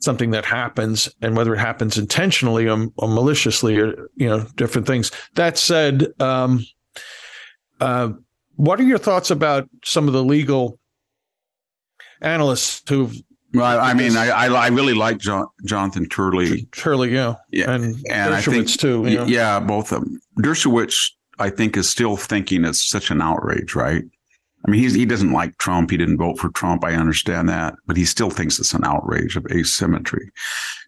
something 0.00 0.30
that 0.32 0.44
happens, 0.44 1.08
and 1.22 1.36
whether 1.36 1.54
it 1.54 1.58
happens 1.58 1.96
intentionally 1.96 2.68
or, 2.68 2.86
or 2.96 3.08
maliciously, 3.08 3.78
or 3.78 4.08
you 4.16 4.28
know, 4.28 4.46
different 4.56 4.86
things. 4.86 5.10
That 5.34 5.58
said, 5.58 6.08
um, 6.20 6.64
uh, 7.80 8.10
what 8.56 8.78
are 8.80 8.84
your 8.84 8.98
thoughts 8.98 9.30
about 9.30 9.68
some 9.84 10.06
of 10.06 10.12
the 10.12 10.24
legal 10.24 10.78
analysts 12.20 12.82
who've 12.88 13.16
well, 13.54 13.80
I 13.80 13.94
mean, 13.94 14.16
I, 14.16 14.30
I, 14.30 14.46
I 14.48 14.66
really 14.68 14.94
like 14.94 15.18
John, 15.18 15.46
Jonathan 15.64 16.08
Turley. 16.08 16.64
Turley, 16.72 17.14
yeah, 17.14 17.34
yeah, 17.52 17.70
and 17.70 17.94
and 18.10 18.34
I 18.34 18.40
think 18.40 18.68
too. 18.68 19.06
You 19.06 19.18
know? 19.18 19.24
Yeah, 19.26 19.60
both 19.60 19.92
of 19.92 20.00
them. 20.00 20.20
Dershowitz, 20.40 21.12
I 21.38 21.50
think, 21.50 21.76
is 21.76 21.88
still 21.88 22.16
thinking 22.16 22.64
it's 22.64 22.84
such 22.84 23.12
an 23.12 23.22
outrage, 23.22 23.76
right? 23.76 24.02
I 24.66 24.70
mean, 24.70 24.80
he 24.80 25.04
doesn't 25.04 25.32
like 25.32 25.58
Trump. 25.58 25.90
He 25.90 25.96
didn't 25.96 26.16
vote 26.16 26.38
for 26.38 26.48
Trump. 26.50 26.84
I 26.84 26.94
understand 26.94 27.48
that, 27.50 27.74
but 27.86 27.96
he 27.96 28.04
still 28.04 28.30
thinks 28.30 28.58
it's 28.58 28.72
an 28.72 28.84
outrage 28.84 29.36
of 29.36 29.46
asymmetry. 29.50 30.30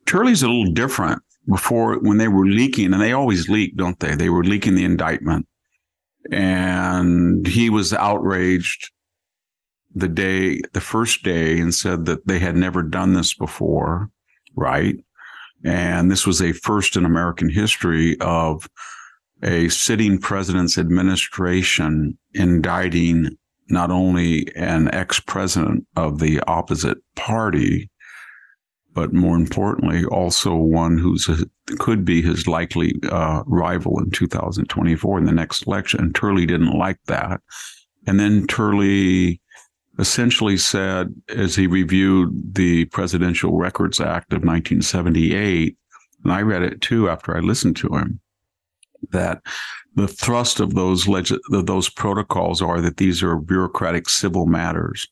Turley's 0.07 0.43
a 0.43 0.49
little 0.49 0.73
different. 0.73 1.23
Before, 1.49 2.01
when 2.01 2.19
they 2.19 2.27
were 2.27 2.45
leaking, 2.45 2.93
and 2.93 3.01
they 3.01 3.13
always 3.13 3.49
leak, 3.49 3.77
don't 3.77 4.01
they? 4.01 4.17
They 4.17 4.31
were 4.31 4.43
leaking 4.43 4.75
the 4.75 4.85
indictment, 4.85 5.47
and 6.33 7.47
he 7.47 7.71
was 7.71 7.93
outraged 7.93 8.91
the 9.95 10.09
day, 10.09 10.61
the 10.73 10.81
first 10.81 11.23
day, 11.23 11.61
and 11.61 11.73
said 11.73 12.07
that 12.07 12.27
they 12.27 12.41
had 12.41 12.57
never 12.57 12.83
done 12.83 13.13
this 13.13 13.33
before, 13.33 14.11
right? 14.57 14.97
And 15.65 16.11
this 16.11 16.27
was 16.27 16.43
a 16.43 16.51
first 16.51 16.97
in 16.97 17.05
American 17.05 17.49
history 17.49 18.17
of 18.21 18.69
a 19.43 19.69
sitting 19.69 20.19
president's 20.19 20.79
administration 20.79 22.19
indicting 22.35 23.39
not 23.69 23.91
only 23.91 24.55
an 24.57 24.93
ex 24.95 25.21
president 25.21 25.87
of 25.97 26.19
the 26.19 26.41
opposite 26.47 26.99
party, 27.15 27.91
but 28.93 29.13
more 29.13 29.37
importantly, 29.37 30.05
also 30.07 30.55
one 30.55 30.97
who's 30.97 31.29
a, 31.29 31.37
could 31.79 32.05
be 32.05 32.23
his 32.23 32.47
likely 32.47 32.95
uh, 33.11 33.43
rival 33.47 33.99
in 34.01 34.11
2024 34.11 35.19
in 35.19 35.25
the 35.25 35.33
next 35.33 35.67
election. 35.67 36.01
And 36.01 36.15
Turley 36.15 36.47
didn't 36.47 36.79
like 36.79 36.99
that. 37.07 37.41
And 38.07 38.19
then 38.19 38.47
Turley 38.47 39.41
essentially 39.99 40.57
said, 40.57 41.15
as 41.29 41.55
he 41.55 41.67
reviewed 41.67 42.55
the 42.55 42.87
Presidential 42.87 43.57
Records 43.57 44.01
Act 44.01 44.33
of 44.33 44.45
1978, 44.45 45.77
and 46.25 46.33
I 46.33 46.43
read 46.43 46.63
it 46.63 46.81
too 46.81 47.09
after 47.09 47.37
I 47.37 47.41
listened 47.41 47.77
to 47.77 47.89
him, 47.89 48.21
that 49.11 49.43
the 49.97 50.09
thrust 50.09 50.61
of 50.61 50.75
those 50.75 51.09
those 51.51 51.89
protocols 51.89 52.63
are 52.63 52.81
that 52.81 52.99
these 52.99 53.23
are 53.23 53.37
bureaucratic 53.37 54.09
civil 54.09 54.47
matters 54.47 55.09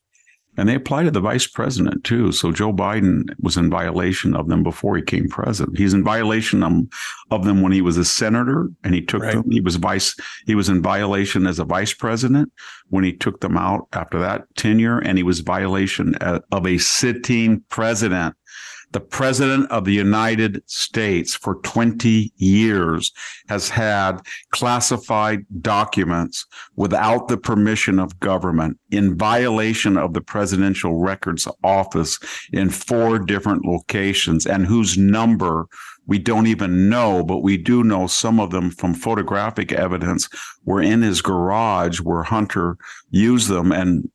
and 0.57 0.69
they 0.69 0.75
apply 0.75 1.03
to 1.03 1.11
the 1.11 1.19
vice 1.19 1.47
president 1.47 2.03
too. 2.03 2.31
So 2.31 2.51
Joe 2.51 2.71
Biden 2.71 3.29
was 3.39 3.57
in 3.57 3.69
violation 3.69 4.35
of 4.35 4.47
them 4.47 4.63
before 4.63 4.95
he 4.95 5.01
came 5.01 5.27
president. 5.27 5.77
He's 5.77 5.93
in 5.93 6.03
violation 6.03 6.63
of, 6.63 6.73
of 7.31 7.45
them 7.45 7.61
when 7.61 7.71
he 7.71 7.81
was 7.81 7.97
a 7.97 8.05
senator 8.05 8.69
and 8.83 8.93
he 8.93 9.01
took 9.01 9.23
right. 9.23 9.33
them. 9.33 9.49
He 9.49 9.61
was 9.61 9.75
vice, 9.75 10.15
he 10.45 10.55
was 10.55 10.69
in 10.69 10.81
violation 10.81 11.45
as 11.45 11.59
a 11.59 11.65
vice 11.65 11.93
president 11.93 12.51
when 12.87 13.03
he 13.03 13.11
took 13.11 13.41
them 13.41 13.57
out 13.57 13.87
after 13.93 14.19
that 14.19 14.43
tenure. 14.55 14.99
And 14.99 15.17
he 15.17 15.23
was 15.23 15.41
violation 15.41 16.15
uh, 16.21 16.39
of 16.51 16.65
a 16.65 16.77
sitting 16.77 17.61
president 17.69 18.35
the 18.91 18.99
president 18.99 19.69
of 19.71 19.85
the 19.85 19.93
United 19.93 20.61
States 20.69 21.35
for 21.35 21.55
20 21.55 22.31
years 22.37 23.11
has 23.49 23.69
had 23.69 24.19
classified 24.51 25.45
documents 25.61 26.45
without 26.75 27.27
the 27.27 27.37
permission 27.37 27.99
of 27.99 28.19
government 28.19 28.79
in 28.91 29.17
violation 29.17 29.97
of 29.97 30.13
the 30.13 30.21
presidential 30.21 30.95
records 30.95 31.47
office 31.63 32.19
in 32.53 32.69
four 32.69 33.19
different 33.19 33.65
locations 33.65 34.45
and 34.45 34.65
whose 34.65 34.97
number 34.97 35.67
we 36.07 36.19
don't 36.19 36.47
even 36.47 36.87
know, 36.89 37.23
but 37.23 37.39
we 37.39 37.57
do 37.57 37.83
know 37.83 38.07
some 38.07 38.39
of 38.39 38.51
them 38.51 38.69
from 38.69 38.93
photographic 38.93 39.71
evidence 39.71 40.29
were 40.63 40.81
in 40.81 41.01
his 41.01 41.21
garage 41.21 41.99
where 41.99 42.23
Hunter 42.23 42.77
used 43.09 43.49
them 43.49 43.71
and 43.71 44.09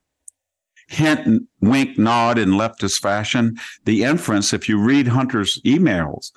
hint, 0.91 1.47
wink, 1.61 1.99
nod 1.99 2.39
in 2.39 2.51
leftist 2.51 3.01
fashion. 3.01 3.57
The 3.85 4.05
inference, 4.05 4.53
if 4.53 4.69
you 4.69 4.79
read 4.79 5.07
Hunter's 5.07 5.61
emails, 5.63 6.31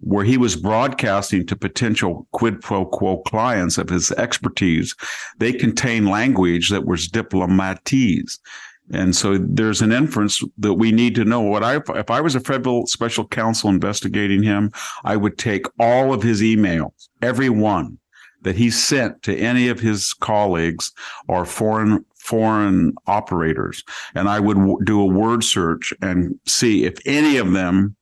where 0.00 0.24
he 0.24 0.36
was 0.36 0.56
broadcasting 0.56 1.46
to 1.46 1.56
potential 1.56 2.26
quid 2.32 2.60
pro 2.60 2.84
quo 2.84 3.18
clients 3.18 3.78
of 3.78 3.88
his 3.88 4.10
expertise, 4.12 4.94
they 5.38 5.52
contain 5.52 6.06
language 6.06 6.70
that 6.70 6.86
was 6.86 7.08
diplomatese. 7.08 8.38
And 8.92 9.14
so 9.14 9.38
there's 9.38 9.82
an 9.82 9.92
inference 9.92 10.42
that 10.58 10.74
we 10.74 10.90
need 10.90 11.14
to 11.14 11.24
know 11.24 11.40
what 11.40 11.62
I, 11.62 11.76
if 11.94 12.10
I 12.10 12.20
was 12.20 12.34
a 12.34 12.40
federal 12.40 12.86
special 12.86 13.26
counsel 13.28 13.70
investigating 13.70 14.42
him, 14.42 14.72
I 15.04 15.16
would 15.16 15.38
take 15.38 15.66
all 15.78 16.12
of 16.12 16.22
his 16.22 16.42
emails, 16.42 17.08
every 17.22 17.50
one 17.50 17.98
that 18.42 18.56
he 18.56 18.70
sent 18.70 19.22
to 19.22 19.36
any 19.36 19.68
of 19.68 19.78
his 19.78 20.14
colleagues 20.14 20.92
or 21.28 21.44
foreign 21.44 22.04
foreign 22.30 22.94
operators. 23.08 23.82
And 24.14 24.28
I 24.28 24.38
would 24.38 24.56
w- 24.56 24.78
do 24.84 25.00
a 25.00 25.04
word 25.04 25.42
search 25.42 25.92
and 26.00 26.38
see 26.46 26.84
if 26.84 26.94
any 27.04 27.38
of 27.38 27.52
them, 27.52 27.96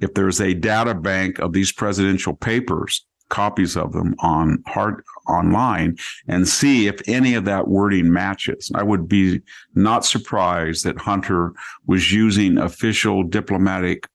if 0.00 0.14
there's 0.14 0.40
a 0.40 0.54
data 0.54 0.94
bank 0.94 1.40
of 1.40 1.52
these 1.52 1.72
presidential 1.72 2.36
papers, 2.36 3.04
copies 3.30 3.76
of 3.76 3.92
them 3.92 4.14
on 4.20 4.62
hard 4.66 5.02
online 5.28 5.94
and 6.28 6.48
see 6.48 6.86
if 6.86 7.06
any 7.06 7.34
of 7.34 7.44
that 7.44 7.68
wording 7.68 8.10
matches. 8.10 8.70
I 8.74 8.82
would 8.82 9.06
be 9.06 9.42
not 9.74 10.06
surprised 10.06 10.84
that 10.84 10.98
Hunter 10.98 11.52
was 11.86 12.10
using 12.12 12.56
official 12.56 13.22
diplomatic 13.24 14.08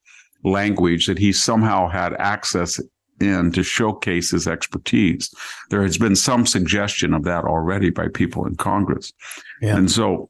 language 0.43 1.05
that 1.05 1.19
he 1.19 1.31
somehow 1.31 1.89
had 1.89 2.13
access 2.13 2.79
in 3.23 3.51
to 3.53 3.63
showcase 3.63 4.31
his 4.31 4.47
expertise. 4.47 5.33
There 5.69 5.83
has 5.83 5.97
been 5.97 6.15
some 6.15 6.45
suggestion 6.45 7.13
of 7.13 7.23
that 7.23 7.45
already 7.45 7.89
by 7.89 8.07
people 8.09 8.45
in 8.45 8.55
Congress. 8.55 9.13
Yeah. 9.61 9.77
And 9.77 9.89
so, 9.89 10.29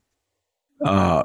uh, 0.86 1.23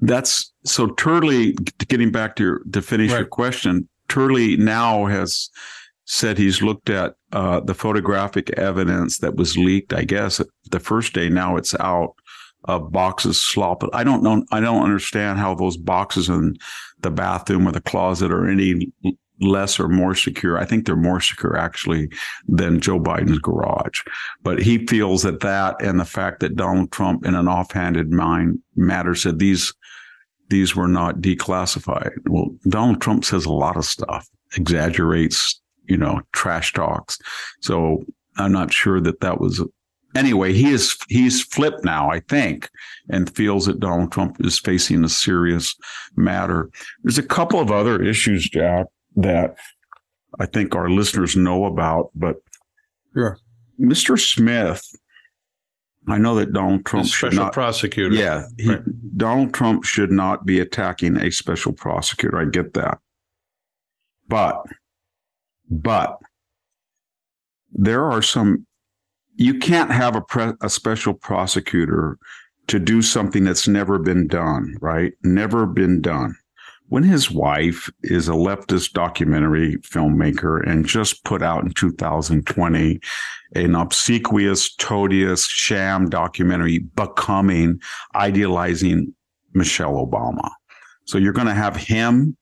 that's 0.00 0.52
so 0.64 0.88
Turley, 0.88 1.52
getting 1.88 2.10
back 2.10 2.36
to 2.36 2.42
your, 2.42 2.60
to 2.72 2.82
finish 2.82 3.10
right. 3.10 3.18
your 3.18 3.26
question, 3.26 3.88
Turley 4.08 4.56
now 4.56 5.06
has 5.06 5.50
said 6.06 6.36
he's 6.36 6.62
looked 6.62 6.90
at 6.90 7.14
uh, 7.32 7.60
the 7.60 7.74
photographic 7.74 8.50
evidence 8.58 9.18
that 9.18 9.36
was 9.36 9.56
leaked, 9.56 9.92
I 9.92 10.02
guess, 10.02 10.40
the 10.70 10.80
first 10.80 11.12
day. 11.12 11.28
Now 11.28 11.56
it's 11.56 11.74
out 11.78 12.14
of 12.64 12.90
boxes 12.90 13.40
slop. 13.40 13.84
I 13.92 14.04
don't 14.04 14.22
know. 14.22 14.44
I 14.50 14.60
don't 14.60 14.82
understand 14.82 15.38
how 15.38 15.54
those 15.54 15.76
boxes 15.76 16.28
in 16.28 16.56
the 17.00 17.10
bathroom 17.10 17.68
or 17.68 17.72
the 17.72 17.80
closet 17.80 18.32
or 18.32 18.48
any 18.48 18.92
less 19.40 19.80
or 19.80 19.88
more 19.88 20.14
secure. 20.14 20.58
I 20.58 20.64
think 20.64 20.84
they're 20.84 20.96
more 20.96 21.20
secure 21.20 21.56
actually 21.56 22.08
than 22.46 22.80
Joe 22.80 23.00
Biden's 23.00 23.38
garage. 23.38 24.02
But 24.42 24.60
he 24.60 24.86
feels 24.86 25.22
that 25.22 25.40
that 25.40 25.80
and 25.82 25.98
the 25.98 26.04
fact 26.04 26.40
that 26.40 26.56
Donald 26.56 26.92
Trump 26.92 27.24
in 27.24 27.34
an 27.34 27.48
offhanded 27.48 28.10
mind 28.10 28.58
matter 28.76 29.14
said 29.14 29.38
these 29.38 29.72
these 30.48 30.74
were 30.74 30.88
not 30.88 31.20
declassified. 31.20 32.10
Well, 32.28 32.50
Donald 32.68 33.00
Trump 33.00 33.24
says 33.24 33.46
a 33.46 33.52
lot 33.52 33.76
of 33.76 33.84
stuff, 33.84 34.28
exaggerates, 34.56 35.60
you 35.88 35.96
know, 35.96 36.20
trash 36.32 36.72
talks. 36.72 37.18
So 37.60 38.04
I'm 38.36 38.50
not 38.50 38.72
sure 38.72 39.00
that 39.00 39.20
that 39.20 39.40
was 39.40 39.62
anyway, 40.14 40.52
he 40.52 40.70
is 40.70 40.96
he's 41.08 41.42
flipped 41.42 41.84
now, 41.84 42.10
I 42.10 42.20
think, 42.20 42.68
and 43.08 43.34
feels 43.34 43.66
that 43.66 43.80
Donald 43.80 44.12
Trump 44.12 44.44
is 44.44 44.58
facing 44.58 45.04
a 45.04 45.08
serious 45.08 45.74
matter. 46.16 46.70
There's 47.02 47.18
a 47.18 47.22
couple 47.22 47.60
of 47.60 47.70
other 47.70 48.02
issues, 48.02 48.48
Jack, 48.48 48.86
that 49.22 49.56
I 50.38 50.46
think 50.46 50.74
our 50.74 50.88
listeners 50.88 51.36
know 51.36 51.64
about, 51.64 52.10
but 52.14 52.36
sure. 53.14 53.38
Mr. 53.80 54.18
Smith, 54.18 54.82
I 56.08 56.18
know 56.18 56.34
that 56.36 56.52
Donald 56.52 56.84
Trump 56.84 57.06
the 57.06 57.10
special 57.10 57.44
not, 57.44 57.52
prosecutor. 57.52 58.14
Yeah, 58.14 58.44
he, 58.58 58.70
right. 58.70 59.16
Donald 59.16 59.54
Trump 59.54 59.84
should 59.84 60.10
not 60.10 60.46
be 60.46 60.60
attacking 60.60 61.16
a 61.16 61.30
special 61.30 61.72
prosecutor. 61.72 62.38
I 62.38 62.44
get 62.46 62.74
that, 62.74 62.98
but 64.28 64.64
but 65.68 66.18
there 67.72 68.04
are 68.04 68.22
some. 68.22 68.66
You 69.36 69.58
can't 69.58 69.90
have 69.90 70.16
a 70.16 70.20
pre, 70.20 70.52
a 70.60 70.68
special 70.68 71.14
prosecutor 71.14 72.18
to 72.66 72.78
do 72.78 73.00
something 73.00 73.44
that's 73.44 73.68
never 73.68 73.98
been 73.98 74.26
done. 74.26 74.76
Right? 74.80 75.12
Never 75.22 75.66
been 75.66 76.00
done 76.00 76.36
when 76.90 77.04
his 77.04 77.30
wife 77.30 77.88
is 78.02 78.28
a 78.28 78.32
leftist 78.32 78.92
documentary 78.92 79.76
filmmaker 79.76 80.60
and 80.68 80.84
just 80.84 81.24
put 81.24 81.40
out 81.40 81.62
in 81.62 81.70
2020 81.70 83.00
an 83.54 83.74
obsequious, 83.76 84.74
toadious, 84.74 85.46
sham 85.46 86.08
documentary 86.08 86.78
becoming, 86.78 87.80
idealizing 88.16 89.14
Michelle 89.54 90.04
Obama. 90.04 90.50
So 91.04 91.16
you're 91.16 91.32
going 91.32 91.46
to 91.46 91.54
have 91.54 91.76
him 91.76 92.36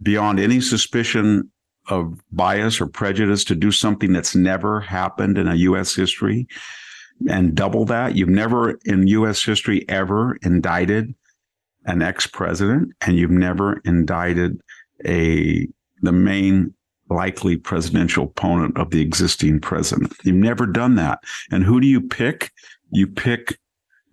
beyond 0.00 0.38
any 0.38 0.60
suspicion 0.60 1.50
of 1.88 2.20
bias 2.30 2.80
or 2.80 2.86
prejudice 2.86 3.42
to 3.44 3.56
do 3.56 3.72
something 3.72 4.12
that's 4.12 4.36
never 4.36 4.80
happened 4.80 5.38
in 5.38 5.48
a 5.48 5.56
U.S. 5.56 5.92
history 5.92 6.46
and 7.28 7.56
double 7.56 7.84
that. 7.86 8.14
You've 8.14 8.28
never 8.28 8.78
in 8.84 9.08
U.S. 9.08 9.42
history 9.42 9.84
ever 9.88 10.36
indicted 10.42 11.16
an 11.86 12.02
ex-president 12.02 12.92
and 13.00 13.16
you've 13.16 13.30
never 13.30 13.80
indicted 13.84 14.60
a 15.06 15.68
the 16.02 16.12
main 16.12 16.74
likely 17.08 17.56
presidential 17.56 18.24
opponent 18.24 18.76
of 18.76 18.90
the 18.90 19.00
existing 19.00 19.60
president. 19.60 20.12
You've 20.24 20.36
never 20.36 20.66
done 20.66 20.96
that. 20.96 21.20
And 21.50 21.62
who 21.62 21.80
do 21.80 21.86
you 21.86 22.00
pick? 22.00 22.52
You 22.90 23.06
pick 23.06 23.58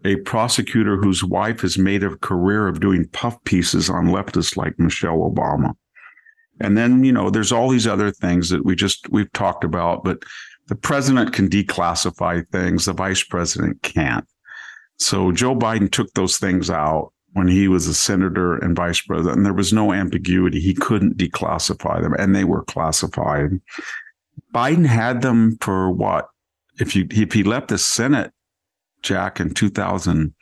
a 0.05 0.17
prosecutor 0.17 0.97
whose 0.97 1.23
wife 1.23 1.62
has 1.62 1.77
made 1.77 2.03
a 2.03 2.15
career 2.17 2.67
of 2.67 2.79
doing 2.79 3.07
puff 3.07 3.41
pieces 3.45 3.89
on 3.89 4.07
leftists 4.07 4.57
like 4.57 4.77
Michelle 4.77 5.19
Obama. 5.19 5.73
And 6.59 6.77
then, 6.77 7.03
you 7.03 7.12
know, 7.12 7.29
there's 7.29 7.51
all 7.51 7.69
these 7.69 7.88
other 7.88 8.12
things 8.12 8.49
that 8.49 8.63
we 8.63 8.75
just, 8.75 9.09
we've 9.09 9.31
talked 9.33 9.63
about, 9.63 10.03
but 10.03 10.23
the 10.67 10.75
president 10.75 11.33
can 11.33 11.49
declassify 11.49 12.47
things. 12.51 12.86
The 12.86 12.93
vice 12.93 13.23
president 13.23 13.81
can't. 13.81 14.25
So 14.97 15.31
Joe 15.31 15.55
Biden 15.55 15.91
took 15.91 16.13
those 16.13 16.38
things 16.38 16.69
out 16.69 17.12
when 17.33 17.47
he 17.47 17.67
was 17.67 17.87
a 17.87 17.93
senator 17.93 18.55
and 18.55 18.75
vice 18.75 19.01
president, 19.01 19.37
and 19.37 19.45
there 19.45 19.53
was 19.53 19.73
no 19.73 19.91
ambiguity. 19.91 20.59
He 20.59 20.73
couldn't 20.73 21.17
declassify 21.17 22.01
them, 22.01 22.13
and 22.17 22.35
they 22.35 22.43
were 22.43 22.63
classified. 22.63 23.59
Biden 24.53 24.85
had 24.85 25.21
them 25.21 25.57
for 25.59 25.91
what? 25.91 26.29
If 26.79 26.95
you 26.95 27.07
if 27.11 27.33
he 27.33 27.43
left 27.43 27.67
the 27.69 27.77
Senate, 27.77 28.31
Jack, 29.01 29.39
in 29.39 29.53
2000, 29.53 30.33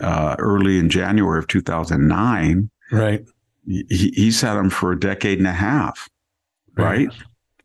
uh, 0.00 0.36
early 0.38 0.78
in 0.78 0.88
January 0.88 1.38
of 1.38 1.46
2009, 1.46 2.70
right? 2.90 3.24
He, 3.66 4.12
he's 4.14 4.40
had 4.40 4.54
them 4.54 4.70
for 4.70 4.92
a 4.92 5.00
decade 5.00 5.38
and 5.38 5.46
a 5.46 5.52
half, 5.52 6.08
right? 6.74 7.08
right? 7.08 7.16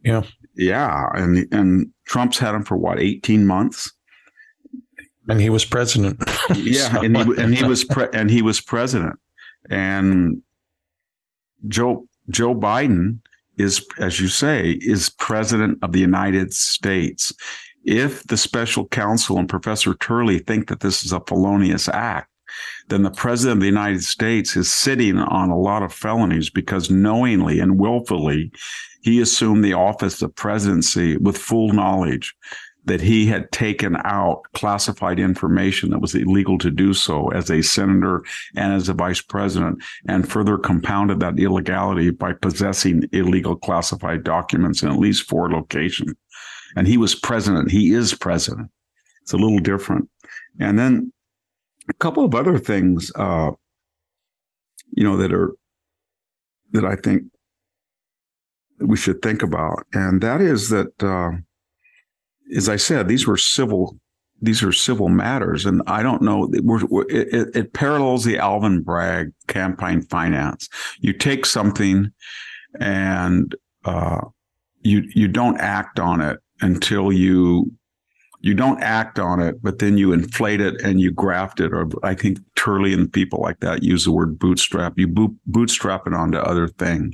Yeah, 0.03 0.23
yeah, 0.55 1.09
and 1.13 1.47
and 1.53 1.91
Trump's 2.05 2.39
had 2.39 2.53
them 2.53 2.63
for 2.63 2.77
what? 2.77 2.99
18 2.99 3.47
months 3.47 3.91
and 5.29 5.39
he 5.39 5.49
was 5.49 5.63
president. 5.63 6.21
yeah, 6.55 6.91
so. 6.91 7.01
and 7.01 7.15
he 7.15 7.23
and 7.37 7.55
he 7.55 7.63
was 7.63 7.83
pre- 7.83 8.09
and 8.13 8.29
he 8.29 8.41
was 8.41 8.59
president, 8.59 9.17
and 9.69 10.41
Joe 11.67 12.07
Joe 12.29 12.55
Biden 12.55 13.19
is, 13.57 13.85
as 13.99 14.19
you 14.19 14.27
say, 14.27 14.71
is 14.81 15.09
president 15.09 15.79
of 15.81 15.91
the 15.91 15.99
United 15.99 16.53
States. 16.53 17.33
If 17.85 18.23
the 18.25 18.37
special 18.37 18.87
counsel 18.87 19.37
and 19.37 19.47
Professor 19.47 19.93
Turley 19.95 20.39
think 20.39 20.67
that 20.67 20.81
this 20.81 21.03
is 21.03 21.11
a 21.11 21.21
felonious 21.21 21.87
act, 21.87 22.29
then 22.87 23.03
the 23.03 23.11
president 23.11 23.57
of 23.57 23.61
the 23.61 23.67
United 23.67 24.03
States 24.03 24.55
is 24.55 24.71
sitting 24.71 25.17
on 25.17 25.49
a 25.49 25.57
lot 25.57 25.83
of 25.83 25.93
felonies 25.93 26.49
because 26.49 26.89
knowingly 26.89 27.59
and 27.59 27.79
willfully 27.79 28.51
he 29.01 29.21
assumed 29.21 29.63
the 29.63 29.73
office 29.73 30.21
of 30.21 30.35
presidency 30.35 31.17
with 31.17 31.37
full 31.37 31.71
knowledge 31.71 32.35
that 32.89 33.01
he 33.01 33.27
had 33.27 33.51
taken 33.51 33.95
out 34.03 34.41
classified 34.53 35.19
information 35.19 35.91
that 35.91 35.99
was 35.99 36.15
illegal 36.15 36.57
to 36.57 36.71
do 36.71 36.91
so 36.91 37.27
as 37.29 37.51
a 37.51 37.61
senator 37.61 38.23
and 38.55 38.73
as 38.73 38.89
a 38.89 38.95
vice 38.95 39.21
president, 39.21 39.83
and 40.07 40.27
further 40.27 40.57
compounded 40.57 41.19
that 41.19 41.37
illegality 41.37 42.09
by 42.09 42.33
possessing 42.33 43.07
illegal 43.11 43.55
classified 43.55 44.23
documents 44.23 44.81
in 44.81 44.89
at 44.89 44.97
least 44.97 45.29
four 45.29 45.51
locations. 45.51 46.15
And 46.75 46.87
he 46.87 46.97
was 46.97 47.13
president. 47.13 47.69
He 47.69 47.93
is 47.93 48.15
president. 48.15 48.71
It's 49.21 49.33
a 49.33 49.37
little 49.37 49.59
different. 49.59 50.09
And 50.59 50.79
then 50.79 51.13
a 51.89 51.93
couple 51.93 52.25
of 52.25 52.33
other 52.33 52.57
things, 52.57 53.11
uh, 53.13 53.51
you 54.97 55.03
know, 55.03 55.15
that 55.17 55.31
are 55.31 55.53
that 56.71 56.85
I 56.85 56.95
think 56.95 57.21
we 58.79 58.97
should 58.97 59.21
think 59.21 59.43
about, 59.43 59.85
and 59.93 60.21
that 60.21 60.41
is 60.41 60.69
that. 60.69 61.03
Uh, 61.03 61.37
as 62.55 62.69
I 62.69 62.77
said, 62.77 63.07
these 63.07 63.27
were 63.27 63.37
civil 63.37 63.99
these 64.41 64.63
are 64.63 64.71
civil 64.71 65.09
matters, 65.09 65.65
and 65.65 65.81
I 65.87 66.01
don't 66.01 66.21
know. 66.21 66.49
We're, 66.63 66.85
we're, 66.85 67.09
it, 67.09 67.55
it, 67.55 67.73
parallels 67.73 68.23
the 68.23 68.37
Alvin 68.37 68.81
Bragg 68.81 69.31
campaign 69.47 70.01
finance. 70.03 70.69
You 70.99 71.13
take 71.13 71.45
something, 71.45 72.11
and 72.79 73.53
uh, 73.85 74.21
you 74.81 75.03
you 75.13 75.27
don't 75.27 75.59
act 75.59 75.99
on 75.99 76.21
it 76.21 76.39
until 76.61 77.11
you 77.11 77.71
you 78.41 78.53
don't 78.53 78.81
act 78.81 79.19
on 79.19 79.41
it, 79.41 79.61
but 79.61 79.79
then 79.79 79.97
you 79.97 80.13
inflate 80.13 80.61
it 80.61 80.81
and 80.81 81.01
you 81.01 81.11
graft 81.11 81.59
it. 81.59 81.73
Or 81.73 81.89
I 82.03 82.15
think 82.15 82.39
Turley 82.55 82.93
and 82.93 83.11
people 83.11 83.41
like 83.41 83.59
that 83.59 83.83
use 83.83 84.05
the 84.05 84.11
word 84.11 84.39
bootstrap. 84.39 84.97
You 84.97 85.07
boot, 85.07 85.35
bootstrap 85.45 86.07
it 86.07 86.13
onto 86.13 86.37
other 86.37 86.69
things. 86.69 87.13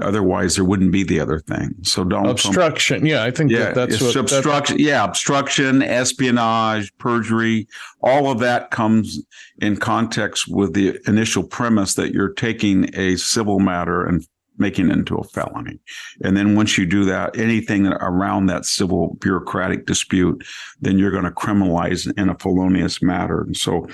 Otherwise, 0.00 0.56
there 0.56 0.64
wouldn't 0.64 0.90
be 0.90 1.04
the 1.04 1.20
other 1.20 1.38
thing. 1.38 1.74
So 1.82 2.02
don't 2.02 2.26
obstruction. 2.26 3.04
yeah, 3.04 3.24
I 3.24 3.30
think 3.30 3.50
yeah, 3.50 3.72
that, 3.72 3.90
that's 3.90 4.00
what 4.00 4.16
obstruction. 4.16 4.78
Yeah, 4.78 5.04
obstruction, 5.04 5.82
espionage, 5.82 6.96
perjury. 6.96 7.68
All 8.02 8.30
of 8.30 8.38
that 8.40 8.70
comes 8.70 9.22
in 9.58 9.76
context 9.76 10.48
with 10.48 10.72
the 10.72 10.98
initial 11.06 11.44
premise 11.44 11.94
that 11.94 12.12
you're 12.12 12.32
taking 12.32 12.88
a 12.94 13.16
civil 13.16 13.60
matter 13.60 14.04
and 14.04 14.26
making 14.58 14.90
it 14.90 14.92
into 14.92 15.16
a 15.16 15.24
felony. 15.24 15.78
And 16.22 16.36
then 16.36 16.54
once 16.54 16.78
you 16.78 16.86
do 16.86 17.04
that, 17.04 17.36
anything 17.38 17.86
around 17.86 18.46
that 18.46 18.64
civil 18.64 19.16
bureaucratic 19.20 19.86
dispute, 19.86 20.44
then 20.80 20.98
you're 20.98 21.10
going 21.10 21.24
to 21.24 21.30
criminalize 21.30 22.10
in 22.18 22.28
a 22.28 22.38
felonious 22.38 23.02
matter. 23.02 23.42
And 23.42 23.56
so 23.56 23.86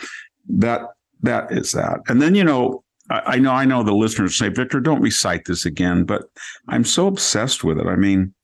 that 0.49 0.83
that 1.23 1.51
is 1.53 1.73
that. 1.73 2.01
And 2.09 2.21
then, 2.21 2.35
you 2.35 2.45
know, 2.45 2.83
I, 3.11 3.23
I 3.27 3.39
know 3.39 3.53
I 3.53 3.65
know 3.65 3.83
the 3.83 3.95
listeners 3.95 4.37
say, 4.37 4.49
Victor, 4.49 4.81
don't 4.81 5.03
recite 5.03 5.45
this 5.47 5.65
again, 5.65 6.05
but 6.05 6.25
I'm 6.69 6.85
so 6.85 7.07
obsessed 7.07 7.65
with 7.65 7.79
it. 7.79 7.87
I 7.87 7.97
mean, 7.97 8.35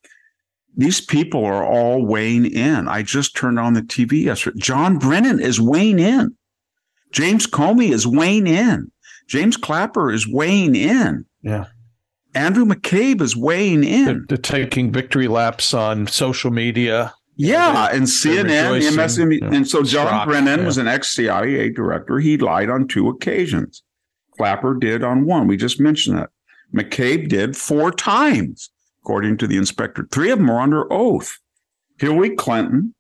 these 0.76 1.00
people 1.00 1.44
are 1.44 1.64
all 1.64 2.04
weighing 2.04 2.46
in. 2.46 2.86
I 2.86 3.02
just 3.02 3.34
turned 3.34 3.58
on 3.58 3.74
the 3.74 3.82
TV 3.82 4.24
yesterday. 4.24 4.58
John 4.60 4.98
Brennan 4.98 5.40
is 5.40 5.60
weighing 5.60 5.98
in. 5.98 6.36
James 7.12 7.46
Comey 7.46 7.92
is 7.92 8.06
weighing 8.06 8.46
in. 8.46 8.90
James 9.26 9.56
Clapper 9.56 10.12
is 10.12 10.28
weighing 10.28 10.74
in. 10.74 11.24
Yeah. 11.42 11.66
Andrew 12.36 12.66
McCabe 12.66 13.20
is 13.20 13.34
weighing 13.34 13.82
in. 13.82 14.04
They're, 14.04 14.24
they're 14.28 14.38
taking 14.38 14.92
victory 14.92 15.26
laps 15.26 15.72
on 15.72 16.06
social 16.06 16.50
media. 16.50 17.14
Yeah, 17.38 17.88
and 17.92 18.04
CNN, 18.04 18.80
MSNBC, 18.80 19.40
yeah. 19.42 19.54
and 19.54 19.68
so 19.68 19.82
John 19.82 20.26
Brennan 20.26 20.60
yeah. 20.60 20.66
was 20.66 20.78
an 20.78 20.88
ex-CIA 20.88 21.70
director. 21.70 22.18
He 22.18 22.38
lied 22.38 22.70
on 22.70 22.88
two 22.88 23.08
occasions. 23.08 23.82
Clapper 24.36 24.74
did 24.74 25.02
on 25.02 25.26
one. 25.26 25.46
We 25.46 25.56
just 25.56 25.78
mentioned 25.78 26.16
that. 26.16 26.30
McCabe 26.74 27.28
did 27.28 27.56
four 27.56 27.90
times, 27.90 28.70
according 29.02 29.36
to 29.38 29.46
the 29.46 29.56
inspector. 29.56 30.08
Three 30.10 30.30
of 30.30 30.38
them 30.38 30.50
are 30.50 30.60
under 30.60 30.90
oath. 30.90 31.38
Hillary 31.98 32.34
Clinton, 32.36 32.94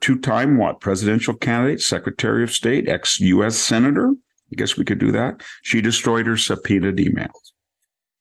two-time 0.00 0.58
what? 0.58 0.80
Presidential 0.80 1.34
candidate, 1.34 1.80
Secretary 1.80 2.42
of 2.42 2.50
State, 2.50 2.88
ex-U.S. 2.88 3.56
Senator. 3.56 4.10
I 4.52 4.56
guess 4.56 4.76
we 4.76 4.84
could 4.84 4.98
do 4.98 5.12
that. 5.12 5.42
She 5.62 5.80
destroyed 5.80 6.26
her 6.26 6.36
subpoenaed 6.36 6.96
emails. 6.96 7.52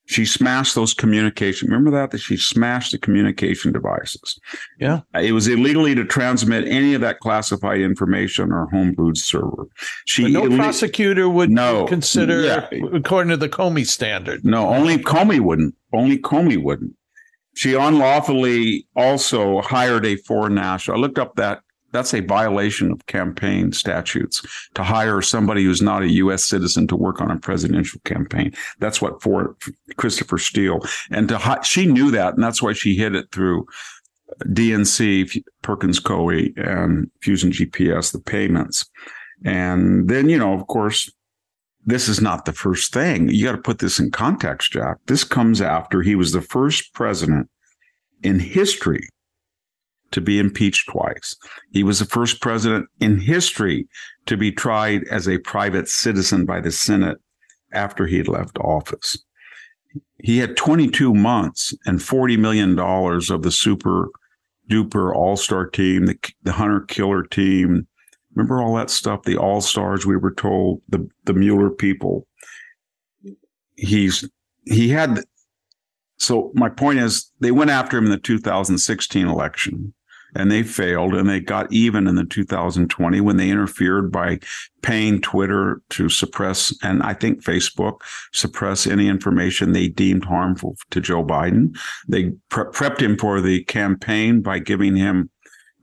She 0.09 0.25
smashed 0.25 0.73
those 0.73 0.95
communication. 0.95 1.69
Remember 1.69 1.91
that 1.91 2.09
that 2.09 2.17
she 2.17 2.35
smashed 2.35 2.93
the 2.93 2.97
communication 2.97 3.71
devices. 3.71 4.39
Yeah, 4.79 5.01
it 5.13 5.33
was 5.33 5.47
illegally 5.47 5.93
to 5.93 6.03
transmit 6.03 6.67
any 6.67 6.95
of 6.95 7.01
that 7.01 7.19
classified 7.19 7.81
information 7.81 8.45
on 8.45 8.51
or 8.51 8.67
homebrewed 8.73 9.17
server. 9.17 9.67
She 10.07 10.23
but 10.23 10.31
no 10.31 10.57
prosecutor 10.57 11.29
would 11.29 11.51
no, 11.51 11.85
consider, 11.85 12.41
yeah. 12.41 12.67
according 12.91 13.29
to 13.29 13.37
the 13.37 13.49
Comey 13.49 13.85
standard. 13.85 14.43
No, 14.43 14.69
only 14.69 14.97
Comey 14.97 15.39
wouldn't. 15.39 15.75
Only 15.93 16.17
Comey 16.17 16.59
wouldn't. 16.61 16.95
She 17.55 17.75
unlawfully 17.75 18.87
also 18.95 19.61
hired 19.61 20.07
a 20.07 20.15
foreign 20.15 20.55
national. 20.55 20.97
I 20.97 20.99
looked 21.01 21.19
up 21.19 21.35
that 21.35 21.61
that's 21.91 22.13
a 22.13 22.21
violation 22.21 22.91
of 22.91 23.05
campaign 23.07 23.71
statutes 23.71 24.41
to 24.75 24.83
hire 24.83 25.21
somebody 25.21 25.63
who's 25.63 25.81
not 25.81 26.03
a 26.03 26.11
U.S. 26.11 26.43
citizen 26.43 26.87
to 26.87 26.95
work 26.95 27.21
on 27.21 27.31
a 27.31 27.39
presidential 27.39 27.99
campaign. 28.05 28.53
That's 28.79 29.01
what 29.01 29.21
for 29.21 29.55
Christopher 29.97 30.37
Steele. 30.37 30.79
And 31.11 31.27
to 31.29 31.59
she 31.63 31.85
knew 31.85 32.11
that, 32.11 32.35
and 32.35 32.43
that's 32.43 32.61
why 32.61 32.73
she 32.73 32.95
hid 32.95 33.15
it 33.15 33.31
through 33.31 33.65
DNC, 34.45 35.43
Perkins 35.61 35.99
Coie, 35.99 36.53
and 36.57 37.09
Fusion 37.21 37.51
GPS, 37.51 38.11
the 38.11 38.19
payments. 38.19 38.89
And 39.43 40.07
then, 40.09 40.29
you 40.29 40.37
know, 40.37 40.53
of 40.53 40.67
course, 40.67 41.11
this 41.85 42.07
is 42.07 42.21
not 42.21 42.45
the 42.45 42.53
first 42.53 42.93
thing. 42.93 43.29
You 43.29 43.45
got 43.45 43.53
to 43.53 43.57
put 43.57 43.79
this 43.79 43.99
in 43.99 44.11
context, 44.11 44.73
Jack. 44.73 44.97
This 45.07 45.23
comes 45.23 45.61
after 45.61 46.01
he 46.01 46.15
was 46.15 46.33
the 46.33 46.41
first 46.41 46.93
president 46.93 47.49
in 48.21 48.39
history 48.39 49.07
to 50.11 50.21
be 50.21 50.39
impeached 50.39 50.89
twice. 50.89 51.35
He 51.71 51.83
was 51.83 51.99
the 51.99 52.05
first 52.05 52.41
president 52.41 52.87
in 52.99 53.19
history 53.19 53.87
to 54.25 54.37
be 54.37 54.51
tried 54.51 55.03
as 55.09 55.27
a 55.27 55.39
private 55.39 55.87
citizen 55.87 56.45
by 56.45 56.61
the 56.61 56.71
Senate 56.71 57.17
after 57.71 58.05
he 58.05 58.17
had 58.17 58.27
left 58.27 58.57
office. 58.59 59.17
He 60.19 60.37
had 60.37 60.57
22 60.57 61.13
months 61.13 61.73
and 61.85 61.99
$40 61.99 62.37
million 62.37 62.77
of 62.77 63.41
the 63.41 63.51
super 63.51 64.09
duper 64.69 65.15
all 65.15 65.35
star 65.35 65.67
team, 65.67 66.05
the, 66.05 66.17
the 66.43 66.51
hunter 66.51 66.81
killer 66.81 67.23
team. 67.23 67.87
Remember 68.35 68.61
all 68.61 68.75
that 68.75 68.89
stuff? 68.89 69.23
The 69.23 69.37
all 69.37 69.61
stars, 69.61 70.05
we 70.05 70.17
were 70.17 70.33
told, 70.33 70.81
the, 70.89 71.07
the 71.25 71.33
Mueller 71.33 71.71
people. 71.71 72.27
He's, 73.75 74.29
he 74.65 74.89
had, 74.89 75.23
so 76.17 76.51
my 76.53 76.69
point 76.69 76.99
is 76.99 77.31
they 77.39 77.51
went 77.51 77.71
after 77.71 77.97
him 77.97 78.05
in 78.05 78.11
the 78.11 78.17
2016 78.17 79.27
election 79.27 79.93
and 80.35 80.51
they 80.51 80.63
failed 80.63 81.13
and 81.13 81.29
they 81.29 81.39
got 81.39 81.71
even 81.71 82.07
in 82.07 82.15
the 82.15 82.25
2020 82.25 83.21
when 83.21 83.37
they 83.37 83.49
interfered 83.49 84.11
by 84.11 84.39
paying 84.81 85.21
Twitter 85.21 85.81
to 85.89 86.09
suppress 86.09 86.73
and 86.83 87.01
I 87.03 87.13
think 87.13 87.43
Facebook 87.43 87.99
suppress 88.33 88.87
any 88.87 89.07
information 89.07 89.71
they 89.71 89.87
deemed 89.87 90.25
harmful 90.25 90.75
to 90.91 91.01
Joe 91.01 91.23
Biden. 91.23 91.77
They 92.07 92.31
pre- 92.49 92.65
prepped 92.65 93.01
him 93.01 93.17
for 93.17 93.41
the 93.41 93.63
campaign 93.65 94.41
by 94.41 94.59
giving 94.59 94.95
him 94.95 95.29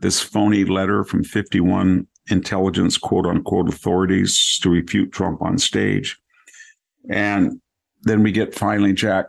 this 0.01 0.21
phony 0.21 0.65
letter 0.65 1.05
from 1.05 1.25
51 1.25 2.07
intelligence 2.29 2.99
quote 2.99 3.27
unquote 3.27 3.69
authorities 3.69 4.59
to 4.63 4.71
refute 4.71 5.13
Trump 5.13 5.43
on 5.43 5.59
stage. 5.59 6.19
And 7.11 7.61
then 8.03 8.23
we 8.23 8.33
get 8.33 8.55
finally, 8.55 8.93
Jack, 8.93 9.27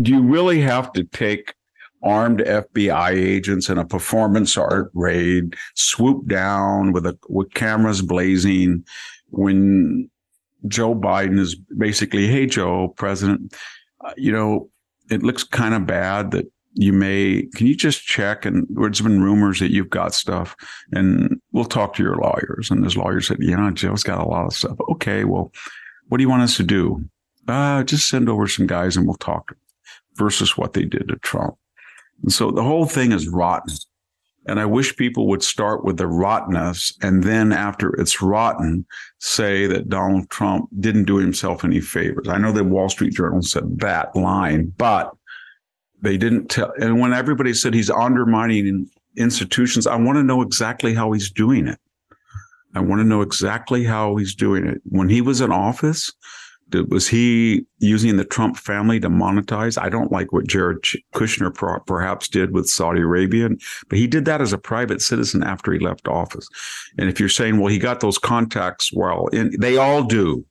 do 0.00 0.12
you 0.12 0.22
really 0.22 0.60
have 0.60 0.92
to 0.92 1.04
take 1.04 1.54
armed 2.02 2.40
FBI 2.40 3.10
agents 3.10 3.68
in 3.68 3.78
a 3.78 3.84
performance 3.84 4.56
art 4.56 4.90
raid 4.94 5.56
swooped 5.74 6.28
down 6.28 6.92
with 6.92 7.06
a 7.06 7.18
with 7.28 7.52
cameras 7.54 8.02
blazing 8.02 8.84
when 9.30 10.08
Joe 10.66 10.94
Biden 10.94 11.38
is 11.38 11.54
basically, 11.54 12.26
"Hey 12.26 12.46
Joe, 12.46 12.88
President, 12.96 13.54
uh, 14.04 14.12
you 14.16 14.32
know, 14.32 14.70
it 15.10 15.22
looks 15.22 15.44
kind 15.44 15.74
of 15.74 15.86
bad 15.86 16.30
that 16.32 16.46
you 16.74 16.92
may 16.92 17.48
can 17.54 17.66
you 17.66 17.74
just 17.74 18.04
check? 18.04 18.44
And 18.44 18.66
there's 18.70 19.00
been 19.00 19.22
rumors 19.22 19.58
that 19.60 19.72
you've 19.72 19.90
got 19.90 20.14
stuff 20.14 20.54
and 20.92 21.40
we'll 21.52 21.64
talk 21.64 21.94
to 21.94 22.02
your 22.02 22.16
lawyers. 22.16 22.70
And 22.70 22.84
his 22.84 22.96
lawyer 22.96 23.20
said 23.20 23.38
you 23.40 23.56
know 23.56 23.70
joe's 23.70 24.02
got 24.02 24.24
a 24.24 24.28
lot 24.28 24.46
of 24.46 24.52
stuff. 24.52 24.76
Okay 24.90 25.24
well 25.24 25.52
what 26.08 26.18
do 26.18 26.22
you 26.22 26.30
want 26.30 26.42
us 26.42 26.56
to 26.56 26.62
do? 26.62 27.04
Uh, 27.46 27.82
just 27.82 28.08
send 28.08 28.28
over 28.28 28.46
some 28.46 28.66
guys 28.66 28.96
and 28.96 29.06
we'll 29.06 29.16
talk 29.16 29.56
versus 30.16 30.56
what 30.56 30.74
they 30.74 30.84
did 30.84 31.08
to 31.08 31.16
trump 31.16 31.56
and 32.22 32.32
so 32.32 32.50
the 32.50 32.62
whole 32.62 32.86
thing 32.86 33.12
is 33.12 33.28
rotten. 33.28 33.74
And 34.46 34.58
I 34.58 34.64
wish 34.64 34.96
people 34.96 35.26
would 35.28 35.42
start 35.42 35.84
with 35.84 35.98
the 35.98 36.06
rottenness 36.06 36.96
and 37.02 37.22
then 37.22 37.52
after 37.52 37.90
it's 38.00 38.22
rotten, 38.22 38.86
say 39.18 39.66
that 39.66 39.90
Donald 39.90 40.30
Trump 40.30 40.70
didn't 40.80 41.04
do 41.04 41.16
himself 41.16 41.64
any 41.64 41.80
favors. 41.80 42.28
I 42.28 42.38
know 42.38 42.52
the 42.52 42.64
Wall 42.64 42.88
Street 42.88 43.12
Journal 43.12 43.42
said 43.42 43.78
that 43.80 44.16
line, 44.16 44.72
but 44.78 45.14
they 46.00 46.16
didn't 46.16 46.48
tell. 46.48 46.72
And 46.80 46.98
when 46.98 47.12
everybody 47.12 47.52
said 47.52 47.74
he's 47.74 47.90
undermining 47.90 48.88
institutions, 49.18 49.86
I 49.86 49.96
want 49.96 50.16
to 50.16 50.22
know 50.22 50.40
exactly 50.40 50.94
how 50.94 51.12
he's 51.12 51.30
doing 51.30 51.68
it. 51.68 51.78
I 52.74 52.80
want 52.80 53.00
to 53.00 53.04
know 53.04 53.20
exactly 53.20 53.84
how 53.84 54.16
he's 54.16 54.34
doing 54.34 54.66
it. 54.66 54.80
When 54.84 55.08
he 55.08 55.20
was 55.20 55.40
in 55.40 55.52
office, 55.52 56.12
was 56.88 57.08
he 57.08 57.64
using 57.78 58.16
the 58.16 58.24
Trump 58.24 58.56
family 58.56 59.00
to 59.00 59.08
monetize? 59.08 59.80
I 59.80 59.88
don't 59.88 60.12
like 60.12 60.32
what 60.32 60.46
Jared 60.46 60.82
Kushner 61.14 61.54
perhaps 61.86 62.28
did 62.28 62.52
with 62.52 62.68
Saudi 62.68 63.00
Arabia, 63.00 63.48
but 63.88 63.98
he 63.98 64.06
did 64.06 64.24
that 64.26 64.40
as 64.40 64.52
a 64.52 64.58
private 64.58 65.00
citizen 65.00 65.42
after 65.42 65.72
he 65.72 65.78
left 65.78 66.08
office. 66.08 66.46
And 66.98 67.08
if 67.08 67.18
you're 67.18 67.28
saying, 67.28 67.58
well, 67.58 67.72
he 67.72 67.78
got 67.78 68.00
those 68.00 68.18
contacts, 68.18 68.92
well, 68.92 69.28
in, 69.28 69.58
they 69.58 69.76
all 69.76 70.02
do. 70.02 70.44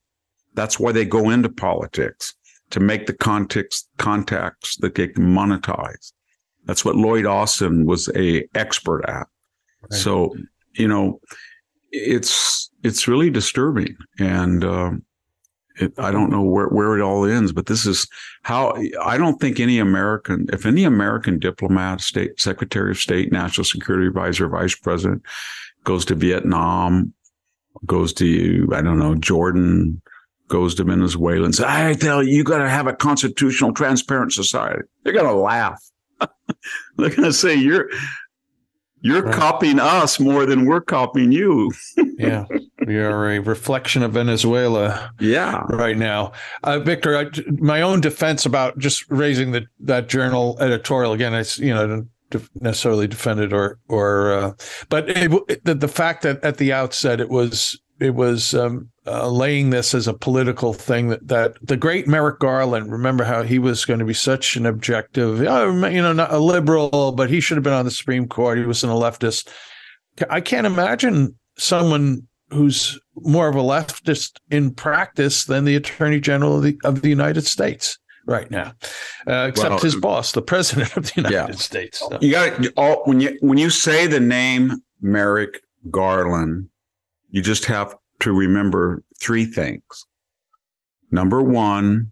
That's 0.54 0.80
why 0.80 0.92
they 0.92 1.06
go 1.06 1.30
into 1.30 1.50
politics 1.50 2.34
to 2.72 2.80
make 2.80 3.06
the 3.06 3.14
context 3.14 3.90
contacts 3.98 4.76
that 4.78 4.96
they 4.96 5.08
can 5.08 5.24
monetize. 5.24 6.14
That's 6.66 6.84
what 6.84 6.96
Lloyd 6.96 7.26
Austin 7.26 7.86
was 7.86 8.10
a 8.16 8.48
expert 8.56 9.06
at. 9.08 9.28
Right. 9.84 9.94
So, 9.94 10.36
you 10.74 10.88
know, 10.88 11.22
it's 11.92 12.70
it's 12.84 13.08
really 13.08 13.30
disturbing, 13.30 13.96
and 14.20 14.64
um, 14.64 15.04
it, 15.80 15.94
I 15.98 16.12
don't 16.12 16.32
know 16.32 16.42
where, 16.42 16.68
where 16.68 16.98
it 16.98 17.02
all 17.02 17.26
ends, 17.26 17.52
but 17.52 17.66
this 17.66 17.86
is 17.86 18.08
how 18.44 18.76
I 19.02 19.18
don't 19.18 19.40
think 19.40 19.60
any 19.60 19.80
American, 19.80 20.48
if 20.52 20.66
any 20.66 20.84
American 20.84 21.40
diplomat, 21.40 22.02
state 22.02 22.40
secretary 22.40 22.92
of 22.92 22.98
state, 22.98 23.32
national 23.32 23.66
security 23.66 24.08
advisor, 24.08 24.48
vice 24.48 24.76
president 24.76 25.24
goes 25.84 26.06
to 26.06 26.16
Vietnam, 26.16 27.14
goes 27.86 28.14
to, 28.14 28.68
I 28.74 28.82
don't 28.82 29.00
know, 29.00 29.16
Jordan, 29.16 30.02
goes 30.48 30.76
to 30.76 30.84
Venezuela 30.84 31.46
and 31.46 31.56
says, 31.56 31.66
I 31.66 31.94
tell 31.94 32.24
you, 32.24 32.38
you 32.38 32.44
got 32.44 32.60
to 32.60 32.70
have 32.70 32.88
a 32.88 32.94
constitutional, 32.94 33.74
transparent 33.74 34.34
society. 34.34 34.84
They're 35.04 35.14
going 35.14 35.26
to 35.26 35.34
laugh. 35.34 35.82
They're 36.20 37.10
going 37.10 37.24
to 37.24 37.34
say, 37.34 37.56
you're, 37.56 37.90
you're 39.08 39.24
right. 39.24 39.36
copying 39.36 39.80
us 39.80 40.20
more 40.20 40.46
than 40.46 40.66
we're 40.66 40.82
copying 40.82 41.32
you. 41.32 41.72
yeah. 42.18 42.46
We 42.86 42.98
are 42.98 43.32
a 43.32 43.40
reflection 43.40 44.04
of 44.04 44.14
Venezuela. 44.14 45.12
Yeah. 45.20 45.64
Right 45.70 45.98
now. 45.98 46.34
Uh, 46.64 46.80
Victor, 46.80 47.18
I, 47.18 47.26
my 47.52 47.82
own 47.82 48.02
defense 48.02 48.46
about 48.46 48.78
just 48.78 49.10
raising 49.10 49.52
the, 49.52 49.66
that 49.80 50.10
journal 50.10 50.58
editorial 50.60 51.14
again, 51.14 51.34
I, 51.34 51.44
you 51.58 51.74
know, 51.74 51.88
don't 52.30 52.50
necessarily 52.60 53.08
defend 53.08 53.40
it 53.40 53.54
or, 53.54 53.80
or, 53.88 54.34
uh, 54.34 54.54
but 54.90 55.10
it, 55.10 55.64
the, 55.64 55.76
the 55.76 55.88
fact 55.88 56.24
that 56.24 56.44
at 56.44 56.58
the 56.58 56.74
outset 56.74 57.20
it 57.20 57.30
was, 57.30 57.80
it 58.00 58.14
was, 58.14 58.54
um, 58.54 58.90
uh, 59.08 59.30
laying 59.30 59.70
this 59.70 59.94
as 59.94 60.08
a 60.08 60.14
political 60.14 60.74
thing 60.74 61.08
that, 61.10 61.28
that 61.28 61.56
the 61.62 61.78
great 61.78 62.08
Merrick 62.08 62.40
Garland, 62.40 62.92
remember 62.92 63.24
how 63.24 63.44
he 63.44 63.60
was 63.60 63.86
going 63.86 64.00
to 64.00 64.06
be 64.06 64.14
such 64.14 64.56
an 64.56 64.66
objective, 64.66 65.42
uh, 65.42 65.68
you 65.88 66.02
know, 66.02 66.14
not 66.14 66.34
a 66.34 66.40
liberal, 66.40 67.12
but 67.12 67.30
he 67.30 67.40
should 67.40 67.58
have 67.58 67.64
been 67.64 67.74
on 67.74 67.86
the 67.86 67.92
Supreme 67.92 68.28
Court. 68.28 68.58
He 68.58 68.66
was 68.66 68.84
in 68.84 68.90
a 68.90 68.94
leftist. 68.94 69.48
I 70.30 70.42
can't 70.42 70.68
imagine 70.68 71.38
someone 71.58 72.28
who's 72.50 73.00
more 73.16 73.48
of 73.48 73.56
a 73.56 73.62
leftist 73.62 74.40
in 74.50 74.74
practice 74.74 75.46
than 75.46 75.66
the 75.66 75.76
Attorney 75.76 76.20
General 76.20 76.58
of 76.58 76.64
the, 76.64 76.80
of 76.84 77.02
the 77.02 77.10
United 77.10 77.46
States 77.46 77.98
right 78.26 78.52
now, 78.52 78.74
uh, 79.28 79.48
except 79.50 79.70
well, 79.70 79.80
his 79.80 79.96
boss, 79.96 80.34
the 80.34 80.42
President 80.42 80.96
of 80.98 81.06
the 81.06 81.14
United 81.18 81.34
yeah. 81.34 81.52
States. 81.52 82.00
So. 82.00 82.18
You 82.22 82.32
got 82.32 82.68
all 82.76 83.04
when 83.06 83.20
you 83.20 83.38
when 83.42 83.58
you 83.58 83.70
say 83.70 84.06
the 84.06 84.20
name 84.20 84.82
Merrick 85.02 85.62
Garland, 85.90 86.70
you 87.30 87.42
just 87.42 87.66
have 87.66 87.96
to 88.20 88.32
remember 88.32 89.04
three 89.22 89.46
things. 89.46 90.06
Number 91.12 91.42
one, 91.42 92.12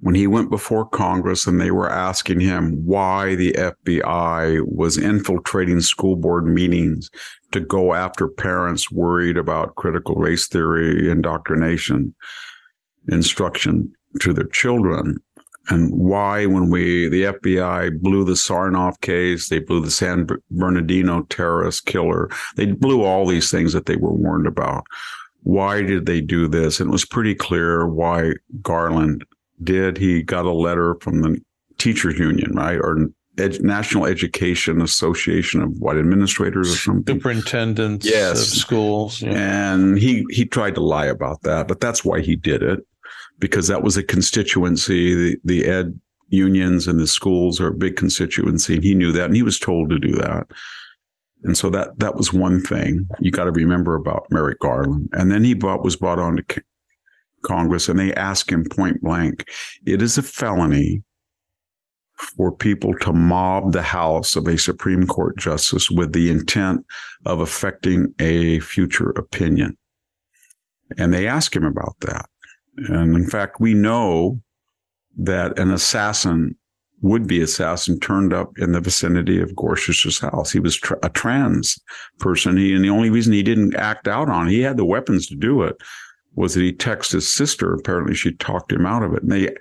when 0.00 0.14
he 0.14 0.26
went 0.26 0.50
before 0.50 0.88
Congress 0.88 1.46
and 1.46 1.60
they 1.60 1.70
were 1.70 1.90
asking 1.90 2.40
him 2.40 2.84
why 2.86 3.34
the 3.34 3.52
FBI 3.52 4.62
was 4.64 4.96
infiltrating 4.96 5.80
school 5.80 6.14
board 6.14 6.46
meetings 6.46 7.10
to 7.50 7.60
go 7.60 7.94
after 7.94 8.28
parents 8.28 8.92
worried 8.92 9.36
about 9.36 9.74
critical 9.74 10.14
race 10.14 10.46
theory 10.46 11.10
indoctrination 11.10 12.14
instruction 13.08 13.92
to 14.20 14.32
their 14.32 14.46
children 14.46 15.18
and 15.70 15.92
why 15.92 16.46
when 16.46 16.70
we 16.70 17.08
the 17.08 17.24
FBI 17.24 18.00
blew 18.00 18.24
the 18.24 18.32
Tsarnaev 18.32 19.00
case, 19.00 19.48
they 19.48 19.58
blew 19.58 19.80
the 19.80 19.90
San 19.90 20.26
Bernardino 20.50 21.22
terrorist 21.24 21.86
killer, 21.86 22.30
they 22.56 22.66
blew 22.66 23.02
all 23.02 23.26
these 23.26 23.50
things 23.50 23.72
that 23.72 23.86
they 23.86 23.96
were 23.96 24.12
warned 24.12 24.46
about. 24.46 24.84
Why 25.42 25.82
did 25.82 26.06
they 26.06 26.20
do 26.20 26.48
this? 26.48 26.80
And 26.80 26.88
it 26.88 26.92
was 26.92 27.04
pretty 27.04 27.34
clear 27.34 27.86
why 27.86 28.32
Garland 28.60 29.24
did. 29.62 29.96
He 29.96 30.22
got 30.22 30.44
a 30.44 30.52
letter 30.52 30.96
from 31.00 31.22
the 31.22 31.40
teachers 31.78 32.18
union, 32.18 32.52
right? 32.52 32.78
Or 32.78 33.08
Ed- 33.38 33.62
National 33.62 34.06
Education 34.06 34.82
Association 34.82 35.62
of 35.62 35.78
what 35.78 35.96
administrators 35.96 36.72
or 36.72 36.76
something, 36.76 37.16
superintendents 37.16 38.06
yes. 38.06 38.40
of 38.40 38.46
schools, 38.46 39.22
yeah. 39.22 39.72
and 39.72 39.98
he 39.98 40.24
he 40.30 40.44
tried 40.44 40.74
to 40.74 40.80
lie 40.80 41.06
about 41.06 41.42
that, 41.42 41.68
but 41.68 41.80
that's 41.80 42.04
why 42.04 42.20
he 42.20 42.36
did 42.36 42.62
it 42.62 42.80
because 43.38 43.68
that 43.68 43.82
was 43.82 43.96
a 43.96 44.02
constituency. 44.02 45.14
The 45.14 45.36
the 45.44 45.66
ed 45.66 45.98
unions 46.28 46.86
and 46.86 46.98
the 46.98 47.06
schools 47.06 47.60
are 47.60 47.68
a 47.68 47.74
big 47.74 47.96
constituency, 47.96 48.74
and 48.74 48.84
he 48.84 48.94
knew 48.94 49.12
that, 49.12 49.26
and 49.26 49.36
he 49.36 49.42
was 49.42 49.58
told 49.58 49.90
to 49.90 49.98
do 49.98 50.12
that. 50.16 50.46
And 51.44 51.56
so 51.56 51.70
that 51.70 51.98
that 51.98 52.16
was 52.16 52.32
one 52.32 52.60
thing 52.60 53.08
you 53.20 53.30
got 53.30 53.44
to 53.44 53.52
remember 53.52 53.94
about 53.94 54.26
Merrick 54.30 54.58
Garland. 54.58 55.08
And 55.12 55.30
then 55.30 55.44
he 55.44 55.54
bought, 55.54 55.84
was 55.84 55.96
brought 55.96 56.18
on 56.18 56.36
to 56.36 56.62
Congress, 57.44 57.88
and 57.88 57.98
they 57.98 58.12
asked 58.14 58.50
him 58.50 58.64
point 58.64 59.00
blank, 59.00 59.44
"It 59.86 60.02
is 60.02 60.18
a 60.18 60.22
felony 60.22 61.04
for 62.36 62.50
people 62.50 62.94
to 62.98 63.12
mob 63.12 63.72
the 63.72 63.82
house 63.82 64.36
of 64.36 64.48
a 64.48 64.58
Supreme 64.58 65.06
Court 65.06 65.36
justice 65.38 65.90
with 65.90 66.12
the 66.12 66.30
intent 66.30 66.84
of 67.24 67.40
affecting 67.40 68.12
a 68.18 68.58
future 68.60 69.10
opinion. 69.10 69.76
And 70.96 71.14
they 71.14 71.28
ask 71.28 71.54
him 71.54 71.64
about 71.64 71.94
that. 72.00 72.26
And 72.88 73.14
in 73.14 73.28
fact, 73.28 73.60
we 73.60 73.74
know 73.74 74.40
that 75.16 75.58
an 75.58 75.70
assassin, 75.70 76.56
would 77.00 77.26
be 77.26 77.40
assassin, 77.40 78.00
turned 78.00 78.32
up 78.32 78.58
in 78.58 78.72
the 78.72 78.80
vicinity 78.80 79.40
of 79.40 79.54
Gorsuch's 79.54 80.18
house. 80.18 80.50
He 80.50 80.60
was 80.60 80.80
a 81.02 81.08
trans 81.08 81.78
person. 82.18 82.56
He, 82.56 82.74
and 82.74 82.84
the 82.84 82.90
only 82.90 83.10
reason 83.10 83.32
he 83.32 83.42
didn't 83.42 83.76
act 83.76 84.08
out 84.08 84.28
on, 84.28 84.48
he 84.48 84.60
had 84.60 84.76
the 84.76 84.84
weapons 84.84 85.26
to 85.28 85.36
do 85.36 85.62
it, 85.62 85.76
was 86.34 86.54
that 86.54 86.62
he 86.62 86.72
texted 86.72 87.12
his 87.12 87.32
sister. 87.32 87.72
Apparently, 87.72 88.14
she 88.14 88.32
talked 88.32 88.72
him 88.72 88.86
out 88.86 89.02
of 89.02 89.14
it. 89.14 89.22
And 89.22 89.30
they 89.30 89.54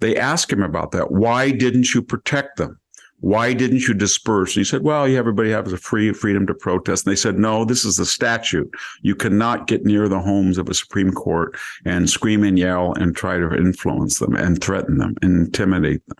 they 0.00 0.16
asked 0.16 0.52
him 0.52 0.62
about 0.62 0.92
that. 0.92 1.12
Why 1.12 1.50
didn't 1.50 1.94
you 1.94 2.02
protect 2.02 2.56
them? 2.56 2.78
Why 3.20 3.52
didn't 3.52 3.86
you 3.86 3.94
disperse? 3.94 4.56
And 4.56 4.62
he 4.62 4.68
said, 4.68 4.82
well, 4.82 5.04
everybody 5.04 5.50
has 5.50 5.72
a 5.72 5.76
free 5.76 6.12
freedom 6.12 6.44
to 6.48 6.54
protest. 6.54 7.06
And 7.06 7.12
they 7.12 7.16
said, 7.16 7.38
no, 7.38 7.64
this 7.64 7.84
is 7.84 7.96
the 7.96 8.04
statute. 8.04 8.68
You 9.02 9.14
cannot 9.14 9.68
get 9.68 9.84
near 9.84 10.08
the 10.08 10.18
homes 10.18 10.58
of 10.58 10.68
a 10.68 10.74
Supreme 10.74 11.12
Court 11.12 11.56
and 11.84 12.10
scream 12.10 12.42
and 12.42 12.58
yell 12.58 12.94
and 12.94 13.14
try 13.14 13.38
to 13.38 13.54
influence 13.54 14.18
them 14.18 14.34
and 14.34 14.60
threaten 14.60 14.98
them 14.98 15.14
and 15.22 15.46
intimidate 15.46 16.04
them. 16.08 16.16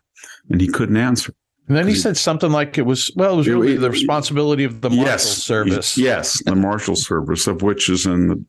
And 0.51 0.61
he 0.61 0.69
couldn't 0.69 0.97
answer. 0.97 1.35
And 1.69 1.77
then 1.77 1.87
he 1.87 1.95
said 1.95 2.17
something 2.17 2.51
like 2.51 2.77
it 2.77 2.83
was, 2.83 3.11
well, 3.15 3.35
it 3.35 3.37
was 3.37 3.49
really 3.49 3.77
the 3.77 3.91
responsibility 3.91 4.65
of 4.65 4.81
the 4.81 4.91
Marshal 4.91 5.05
yes, 5.07 5.25
Service. 5.25 5.97
Yes, 5.97 6.43
the 6.45 6.57
Marshal 6.57 6.97
Service, 6.97 7.47
of 7.47 7.63
which 7.63 7.89
is 7.89 8.05
in 8.05 8.27
the, 8.29 8.45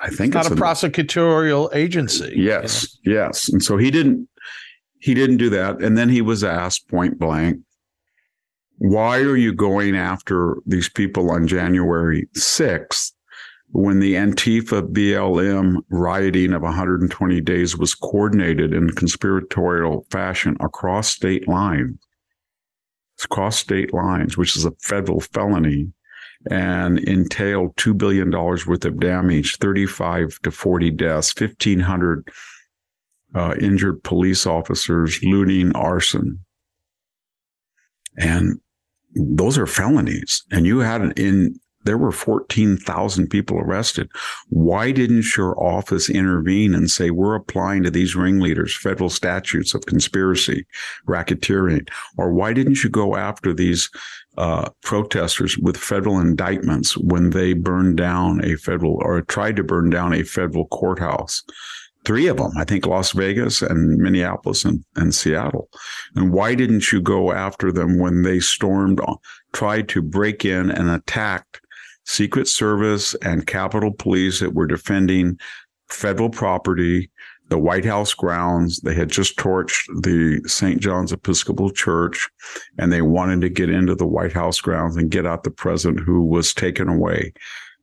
I 0.00 0.10
think 0.10 0.34
Not 0.34 0.40
it's 0.40 0.50
a 0.50 0.52
in 0.52 0.58
the- 0.58 0.64
prosecutorial 0.64 1.74
agency. 1.74 2.32
Yes, 2.36 2.98
yes. 3.04 3.48
And 3.48 3.62
so 3.62 3.76
he 3.78 3.90
didn't 3.90 4.28
he 5.00 5.14
didn't 5.14 5.38
do 5.38 5.48
that. 5.50 5.80
And 5.82 5.96
then 5.96 6.08
he 6.08 6.20
was 6.20 6.44
asked 6.44 6.88
point 6.88 7.18
blank, 7.18 7.58
why 8.76 9.18
are 9.20 9.36
you 9.36 9.52
going 9.52 9.96
after 9.96 10.56
these 10.66 10.88
people 10.88 11.30
on 11.30 11.46
January 11.46 12.28
6th 12.36 13.12
when 13.70 14.00
the 14.00 14.14
Antifa 14.14 14.82
BLM 14.82 15.76
rioting 15.90 16.52
of 16.52 16.62
120 16.62 17.40
days 17.42 17.76
was 17.76 17.94
coordinated 17.94 18.72
in 18.72 18.90
conspiratorial 18.90 20.06
fashion 20.10 20.56
across 20.60 21.08
state 21.08 21.46
lines? 21.46 21.98
Across 23.24 23.58
state 23.58 23.92
lines, 23.92 24.36
which 24.36 24.56
is 24.56 24.64
a 24.64 24.72
federal 24.80 25.20
felony 25.20 25.92
and 26.50 26.98
entailed 27.00 27.74
$2 27.76 27.96
billion 27.96 28.30
worth 28.30 28.84
of 28.84 29.00
damage, 29.00 29.56
35 29.56 30.38
to 30.42 30.50
40 30.50 30.90
deaths, 30.92 31.38
1,500 31.38 32.28
uh, 33.34 33.54
injured 33.60 34.02
police 34.04 34.46
officers, 34.46 35.22
looting, 35.22 35.74
arson. 35.74 36.44
And 38.16 38.60
those 39.14 39.58
are 39.58 39.66
felonies. 39.66 40.44
And 40.50 40.66
you 40.66 40.78
had 40.78 41.18
in, 41.18 41.58
there 41.88 41.96
were 41.96 42.12
14,000 42.12 43.28
people 43.28 43.58
arrested. 43.58 44.10
Why 44.50 44.92
didn't 44.92 45.34
your 45.38 45.58
office 45.58 46.10
intervene 46.10 46.74
and 46.74 46.90
say, 46.90 47.08
we're 47.08 47.34
applying 47.34 47.82
to 47.84 47.90
these 47.90 48.14
ringleaders 48.14 48.76
federal 48.76 49.08
statutes 49.08 49.72
of 49.72 49.86
conspiracy, 49.86 50.66
racketeering? 51.08 51.88
Or 52.18 52.30
why 52.30 52.52
didn't 52.52 52.84
you 52.84 52.90
go 52.90 53.16
after 53.16 53.54
these 53.54 53.88
uh, 54.36 54.68
protesters 54.82 55.56
with 55.56 55.78
federal 55.78 56.20
indictments 56.20 56.94
when 56.98 57.30
they 57.30 57.54
burned 57.54 57.96
down 57.96 58.44
a 58.44 58.56
federal 58.56 58.98
or 59.00 59.22
tried 59.22 59.56
to 59.56 59.64
burn 59.64 59.88
down 59.88 60.12
a 60.12 60.24
federal 60.24 60.66
courthouse? 60.66 61.42
Three 62.04 62.26
of 62.26 62.36
them, 62.36 62.52
I 62.58 62.64
think 62.64 62.84
Las 62.84 63.12
Vegas 63.12 63.62
and 63.62 63.96
Minneapolis 63.96 64.66
and, 64.66 64.84
and 64.94 65.14
Seattle. 65.14 65.70
And 66.14 66.34
why 66.34 66.54
didn't 66.54 66.92
you 66.92 67.00
go 67.00 67.32
after 67.32 67.72
them 67.72 67.98
when 67.98 68.22
they 68.22 68.40
stormed, 68.40 69.00
tried 69.54 69.88
to 69.88 70.02
break 70.02 70.44
in 70.44 70.70
and 70.70 70.90
attacked 70.90 71.62
Secret 72.08 72.48
Service 72.48 73.14
and 73.16 73.46
Capitol 73.46 73.92
Police 73.92 74.40
that 74.40 74.54
were 74.54 74.66
defending 74.66 75.38
federal 75.90 76.30
property, 76.30 77.10
the 77.50 77.58
White 77.58 77.84
House 77.84 78.14
grounds. 78.14 78.80
They 78.80 78.94
had 78.94 79.10
just 79.10 79.36
torched 79.36 79.84
the 80.02 80.40
St. 80.48 80.80
John's 80.80 81.12
Episcopal 81.12 81.70
Church 81.70 82.30
and 82.78 82.90
they 82.90 83.02
wanted 83.02 83.42
to 83.42 83.50
get 83.50 83.68
into 83.68 83.94
the 83.94 84.06
White 84.06 84.32
House 84.32 84.58
grounds 84.58 84.96
and 84.96 85.10
get 85.10 85.26
out 85.26 85.44
the 85.44 85.50
president 85.50 86.00
who 86.00 86.22
was 86.24 86.54
taken 86.54 86.88
away. 86.88 87.34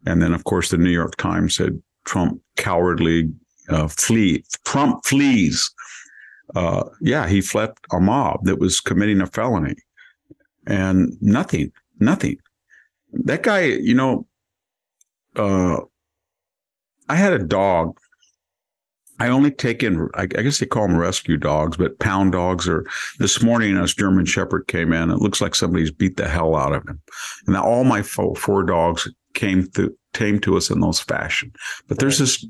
And 0.08 0.24
then, 0.24 0.34
of 0.34 0.44
course, 0.44 0.72
the 0.72 0.78
New 0.78 0.90
York 0.90 1.16
Times 1.18 1.56
said 1.56 1.80
Trump 2.06 2.42
cowardly 2.58 3.32
uh, 3.70 3.88
flee. 3.88 4.44
Trump 4.66 5.06
flees. 5.06 5.70
Uh, 6.56 6.84
yeah, 7.00 7.28
he 7.28 7.42
fled 7.42 7.72
a 7.92 8.00
mob 8.00 8.44
that 8.46 8.58
was 8.60 8.82
committing 8.82 9.22
a 9.22 9.28
felony 9.28 9.76
and 10.66 11.16
nothing, 11.22 11.72
nothing. 12.00 12.38
That 13.24 13.44
guy, 13.44 13.62
you 13.62 13.94
know, 13.94 14.28
uh, 15.36 15.78
I 17.10 17.16
had 17.16 17.34
a 17.34 17.44
dog. 17.44 17.98
I 19.20 19.30
only 19.30 19.52
take 19.52 19.82
in, 19.82 20.10
I, 20.16 20.24
I 20.24 20.26
guess 20.26 20.60
they 20.60 20.66
call 20.66 20.88
them 20.88 20.98
rescue 20.98 21.38
dogs, 21.38 21.78
but 21.78 22.00
pound 22.00 22.34
dogs 22.34 22.68
are. 22.68 22.86
This 23.18 23.42
morning, 23.42 23.78
a 23.78 23.88
German 23.88 24.26
Shepherd 24.26 24.68
came 24.68 24.92
in. 24.92 25.10
It 25.10 25.20
looks 25.20 25.40
like 25.40 25.56
somebody's 25.56 25.92
beat 25.92 26.18
the 26.18 26.28
hell 26.28 26.56
out 26.56 26.74
of 26.74 26.84
him. 26.84 27.02
And 27.46 27.54
now 27.54 27.64
all 27.64 27.86
my 27.86 28.02
four, 28.02 28.36
four 28.36 28.64
dogs 28.64 29.10
came 29.34 29.70
to 29.72 29.96
came 30.14 30.40
to 30.40 30.58
us 30.58 30.70
in 30.70 30.80
those 30.80 31.00
fashion. 31.00 31.52
But 31.88 32.00
there's 32.00 32.20
this. 32.20 32.46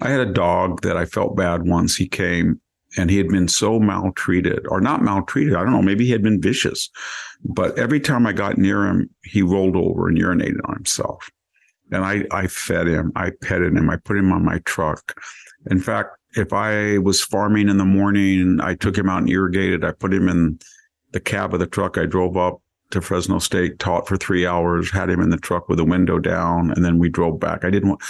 I 0.00 0.08
had 0.08 0.20
a 0.20 0.32
dog 0.32 0.82
that 0.82 0.96
I 0.96 1.04
felt 1.04 1.36
bad 1.36 1.66
once. 1.66 1.96
He 1.96 2.08
came 2.08 2.60
and 2.96 3.10
he 3.10 3.18
had 3.18 3.28
been 3.28 3.48
so 3.48 3.78
maltreated, 3.78 4.66
or 4.68 4.80
not 4.80 5.02
maltreated. 5.02 5.54
I 5.54 5.62
don't 5.62 5.72
know. 5.72 5.82
Maybe 5.82 6.06
he 6.06 6.12
had 6.12 6.22
been 6.22 6.40
vicious. 6.40 6.90
But 7.44 7.78
every 7.78 8.00
time 8.00 8.26
I 8.26 8.32
got 8.32 8.58
near 8.58 8.86
him, 8.86 9.10
he 9.24 9.42
rolled 9.42 9.76
over 9.76 10.08
and 10.08 10.18
urinated 10.18 10.66
on 10.68 10.74
himself. 10.74 11.30
And 11.92 12.04
I, 12.04 12.24
I 12.32 12.48
fed 12.48 12.88
him, 12.88 13.12
I 13.14 13.30
petted 13.42 13.76
him, 13.76 13.88
I 13.88 13.96
put 13.96 14.16
him 14.16 14.32
on 14.32 14.44
my 14.44 14.58
truck. 14.60 15.20
In 15.70 15.78
fact, 15.78 16.16
if 16.36 16.52
I 16.52 16.98
was 16.98 17.22
farming 17.22 17.68
in 17.68 17.76
the 17.76 17.84
morning, 17.84 18.58
I 18.60 18.74
took 18.74 18.96
him 18.96 19.08
out 19.08 19.20
and 19.20 19.30
irrigated. 19.30 19.84
I 19.84 19.92
put 19.92 20.12
him 20.12 20.28
in 20.28 20.58
the 21.12 21.20
cab 21.20 21.54
of 21.54 21.60
the 21.60 21.66
truck. 21.66 21.96
I 21.96 22.06
drove 22.06 22.36
up 22.36 22.60
to 22.90 23.00
Fresno 23.00 23.38
State, 23.38 23.78
taught 23.78 24.06
for 24.06 24.16
three 24.16 24.46
hours, 24.46 24.90
had 24.90 25.10
him 25.10 25.20
in 25.20 25.30
the 25.30 25.36
truck 25.36 25.68
with 25.68 25.78
the 25.78 25.84
window 25.84 26.18
down, 26.18 26.70
and 26.72 26.84
then 26.84 26.98
we 26.98 27.08
drove 27.08 27.40
back. 27.40 27.64
I 27.64 27.70
didn't 27.70 27.88
want, 27.88 28.02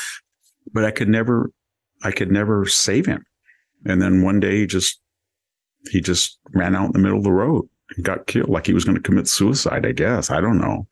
but 0.73 0.85
I 0.85 0.91
could 0.91 1.09
never, 1.09 1.51
I 2.03 2.11
could 2.11 2.31
never 2.31 2.67
save 2.67 3.07
him. 3.07 3.25
And 3.85 4.01
then 4.01 4.23
one 4.23 4.41
day 4.41 4.59
he 4.59 4.67
just, 4.67 5.01
he 5.91 6.01
just 6.01 6.39
ran 6.55 6.75
out 6.75 6.87
in 6.87 6.93
the 6.93 6.99
middle 6.99 7.19
of 7.19 7.25
the 7.25 7.33
road 7.33 7.69
and 7.95 8.05
got 8.05 8.27
killed 8.27 8.49
like 8.49 8.67
he 8.67 8.75
was 8.75 8.85
going 8.85 8.97
to 8.97 9.03
commit 9.03 9.29
suicide, 9.29 9.87
I 9.87 9.93
guess. 9.93 10.31
I 10.31 10.41
don't 10.41 10.59
know. 10.59 10.87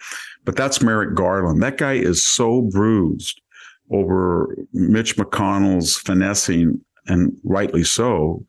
But 0.44 0.56
that's 0.56 0.82
Merrick 0.82 1.14
Garland. 1.14 1.62
That 1.62 1.78
guy 1.78 1.94
is 1.94 2.22
so 2.22 2.62
bruised 2.62 3.40
over 3.90 4.56
Mitch 4.72 5.16
McConnell's 5.16 5.96
finessing, 5.96 6.80
and 7.06 7.36
rightly 7.44 7.84
so, 7.84 8.44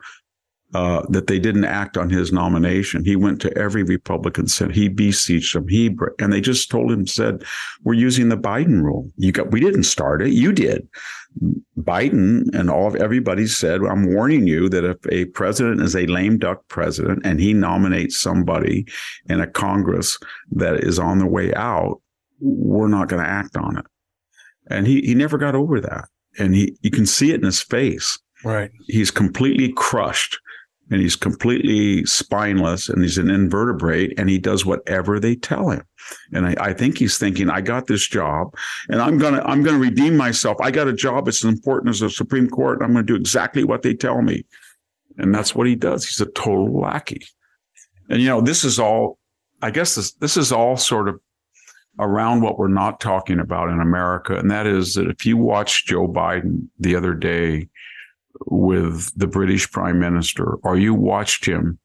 uh, 0.76 1.06
that 1.08 1.28
they 1.28 1.40
didn't 1.40 1.64
act 1.64 1.96
on 1.96 2.10
his 2.10 2.34
nomination. 2.34 3.06
He 3.06 3.16
went 3.16 3.40
to 3.40 3.58
every 3.58 3.84
Republican 3.84 4.46
senate. 4.48 4.76
He 4.76 4.90
beseeched 4.90 5.54
them. 5.54 5.70
He 5.70 5.96
and 6.20 6.34
they 6.34 6.42
just 6.42 6.70
told 6.70 6.92
him, 6.92 7.08
said, 7.08 7.46
"We're 7.86 7.94
using 7.94 8.28
the 8.28 8.38
Biden 8.38 8.84
rule. 8.84 9.10
You 9.16 9.32
got. 9.32 9.52
We 9.52 9.62
didn't 9.62 9.84
start 9.84 10.22
it. 10.22 10.34
You 10.34 10.52
did." 10.52 10.86
Biden 11.80 12.54
and 12.54 12.70
all 12.70 12.88
of 12.88 12.96
everybody 12.98 13.48
said, 13.48 13.84
"I'm 13.84 14.14
warning 14.14 14.48
you 14.48 14.68
that 14.68 14.84
if 14.84 14.98
a 15.10 15.26
president 15.32 15.82
is 15.82 15.96
a 15.96 16.08
lame 16.08 16.38
duck 16.40 16.68
president 16.68 17.26
and 17.26 17.40
he 17.40 17.54
nominates 17.54 18.20
somebody 18.20 18.86
in 19.30 19.40
a 19.40 19.48
Congress 19.48 20.20
that 20.52 20.84
is 20.84 21.00
on 21.00 21.20
the 21.20 21.26
way 21.26 21.54
out, 21.54 22.02
we're 22.42 22.90
not 22.90 23.08
going 23.08 23.24
to 23.24 23.30
act 23.30 23.56
on 23.56 23.78
it." 23.78 23.86
And 24.70 24.88
he 24.88 25.00
he 25.04 25.16
never 25.16 25.38
got 25.38 25.56
over 25.56 25.80
that, 25.80 26.10
and 26.38 26.54
he 26.54 26.76
you 26.82 26.92
can 26.92 27.06
see 27.06 27.32
it 27.32 27.40
in 27.40 27.46
his 27.46 27.62
face. 27.62 28.20
Right. 28.44 28.72
He's 28.88 29.10
completely 29.10 29.72
crushed 29.72 30.38
and 30.92 31.02
he's 31.02 31.16
completely 31.16 32.06
spineless 32.06 32.90
and 32.90 33.02
he's 33.02 33.18
an 33.18 33.30
invertebrate 33.30 34.14
and 34.20 34.30
he 34.30 34.38
does 34.38 34.66
whatever 34.66 35.20
they 35.20 35.36
tell 35.36 35.70
him. 35.70 35.84
And 36.32 36.46
I, 36.46 36.56
I 36.60 36.74
think 36.74 36.98
he's 36.98 37.18
thinking, 37.18 37.50
I 37.50 37.62
got 37.62 37.88
this 37.88 38.08
job 38.08 38.56
and 38.90 39.02
I'm 39.02 39.18
gonna 39.18 39.42
I'm 39.46 39.64
gonna 39.64 39.80
redeem 39.80 40.16
myself. 40.16 40.58
I 40.62 40.72
got 40.72 40.88
a 40.88 40.94
job 40.94 41.28
as 41.28 41.44
important 41.44 41.90
as 41.90 42.02
the 42.02 42.10
Supreme 42.10 42.50
Court. 42.50 42.82
I'm 42.82 42.94
gonna 42.94 43.04
do 43.04 43.16
exactly 43.16 43.64
what 43.64 43.82
they 43.82 43.94
tell 43.94 44.22
me. 44.22 44.46
And 45.18 45.34
that's 45.34 45.56
what 45.56 45.66
he 45.66 45.76
does. 45.76 46.06
He's 46.06 46.22
a 46.22 46.32
total 46.32 46.80
lackey. 46.80 47.26
And 48.10 48.22
you 48.22 48.28
know, 48.28 48.42
this 48.42 48.64
is 48.64 48.78
all 48.80 49.18
I 49.62 49.72
guess 49.72 49.96
this 49.96 50.14
this 50.14 50.38
is 50.38 50.52
all 50.52 50.78
sort 50.78 51.10
of 51.10 51.20
around 52.00 52.42
what 52.42 52.60
we're 52.60 52.68
not 52.68 53.00
talking 53.00 53.40
about 53.40 53.70
in 53.70 53.80
America. 53.80 54.38
And 54.38 54.52
that 54.52 54.68
is 54.68 54.96
that 54.96 55.08
if 55.08 55.26
you 55.26 55.38
watch 55.38 55.86
Joe 55.86 56.08
Biden 56.08 56.68
the 56.78 56.96
other 56.96 57.14
day 57.14 57.70
with 58.48 59.12
the 59.16 59.28
British 59.28 59.72
Prime 59.72 60.00
Minister, 60.00 60.56
or 60.64 60.78
you 60.78 60.94
watched 60.94 61.46
him 61.46 61.80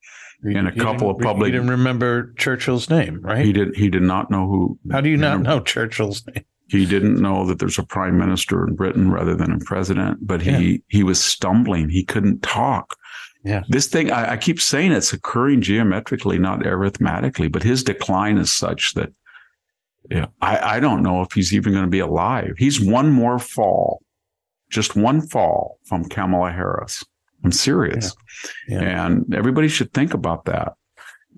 in 0.44 0.66
a 0.66 0.70
He 0.70 0.80
couple 0.80 1.10
of 1.10 1.18
public. 1.18 1.46
He 1.46 1.52
didn't 1.52 1.70
remember 1.70 2.32
Churchill's 2.34 2.88
name, 2.88 3.20
right? 3.22 3.44
He 3.44 3.52
did. 3.52 3.76
He 3.76 3.88
did 3.88 4.02
not 4.02 4.30
know 4.30 4.46
who. 4.46 4.78
How 4.90 5.00
do 5.00 5.08
you 5.08 5.16
not 5.16 5.42
know 5.42 5.60
Churchill's 5.60 6.26
name? 6.26 6.44
He 6.68 6.86
didn't 6.86 7.20
know 7.20 7.46
that 7.46 7.58
there's 7.58 7.78
a 7.78 7.82
prime 7.82 8.16
minister 8.16 8.66
in 8.66 8.76
Britain 8.76 9.10
rather 9.10 9.34
than 9.34 9.52
a 9.52 9.58
president. 9.58 10.18
But 10.22 10.40
he 10.40 10.82
he 10.88 11.02
was 11.02 11.22
stumbling. 11.22 11.88
He 11.88 12.04
couldn't 12.04 12.42
talk. 12.42 12.96
Yeah. 13.42 13.62
This 13.68 13.86
thing, 13.86 14.10
I, 14.10 14.32
I 14.32 14.36
keep 14.36 14.60
saying 14.60 14.92
it's 14.92 15.14
occurring 15.14 15.62
geometrically, 15.62 16.38
not 16.38 16.66
arithmetically. 16.66 17.48
But 17.48 17.62
his 17.62 17.82
decline 17.82 18.36
is 18.36 18.52
such 18.52 18.92
that, 18.94 19.12
yeah, 20.10 20.26
I, 20.42 20.76
I 20.76 20.80
don't 20.80 21.02
know 21.02 21.22
if 21.22 21.32
he's 21.32 21.54
even 21.54 21.72
going 21.72 21.86
to 21.86 21.90
be 21.90 22.00
alive. 22.00 22.52
He's 22.58 22.80
one 22.80 23.10
more 23.10 23.38
fall, 23.38 24.02
just 24.70 24.96
one 24.96 25.20
fall 25.20 25.78
from 25.84 26.04
Kamala 26.04 26.52
Harris. 26.52 27.04
I'm 27.44 27.52
serious. 27.52 28.14
Yeah. 28.68 29.06
And 29.06 29.34
everybody 29.34 29.68
should 29.68 29.92
think 29.92 30.14
about 30.14 30.44
that. 30.46 30.74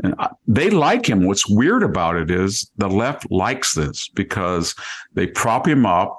And 0.03 0.14
I, 0.18 0.30
they 0.47 0.70
like 0.70 1.07
him. 1.07 1.26
What's 1.26 1.49
weird 1.49 1.83
about 1.83 2.16
it 2.16 2.30
is 2.30 2.70
the 2.76 2.89
left 2.89 3.30
likes 3.30 3.74
this 3.74 4.09
because 4.14 4.74
they 5.14 5.26
prop 5.26 5.66
him 5.66 5.87
up 5.87 6.18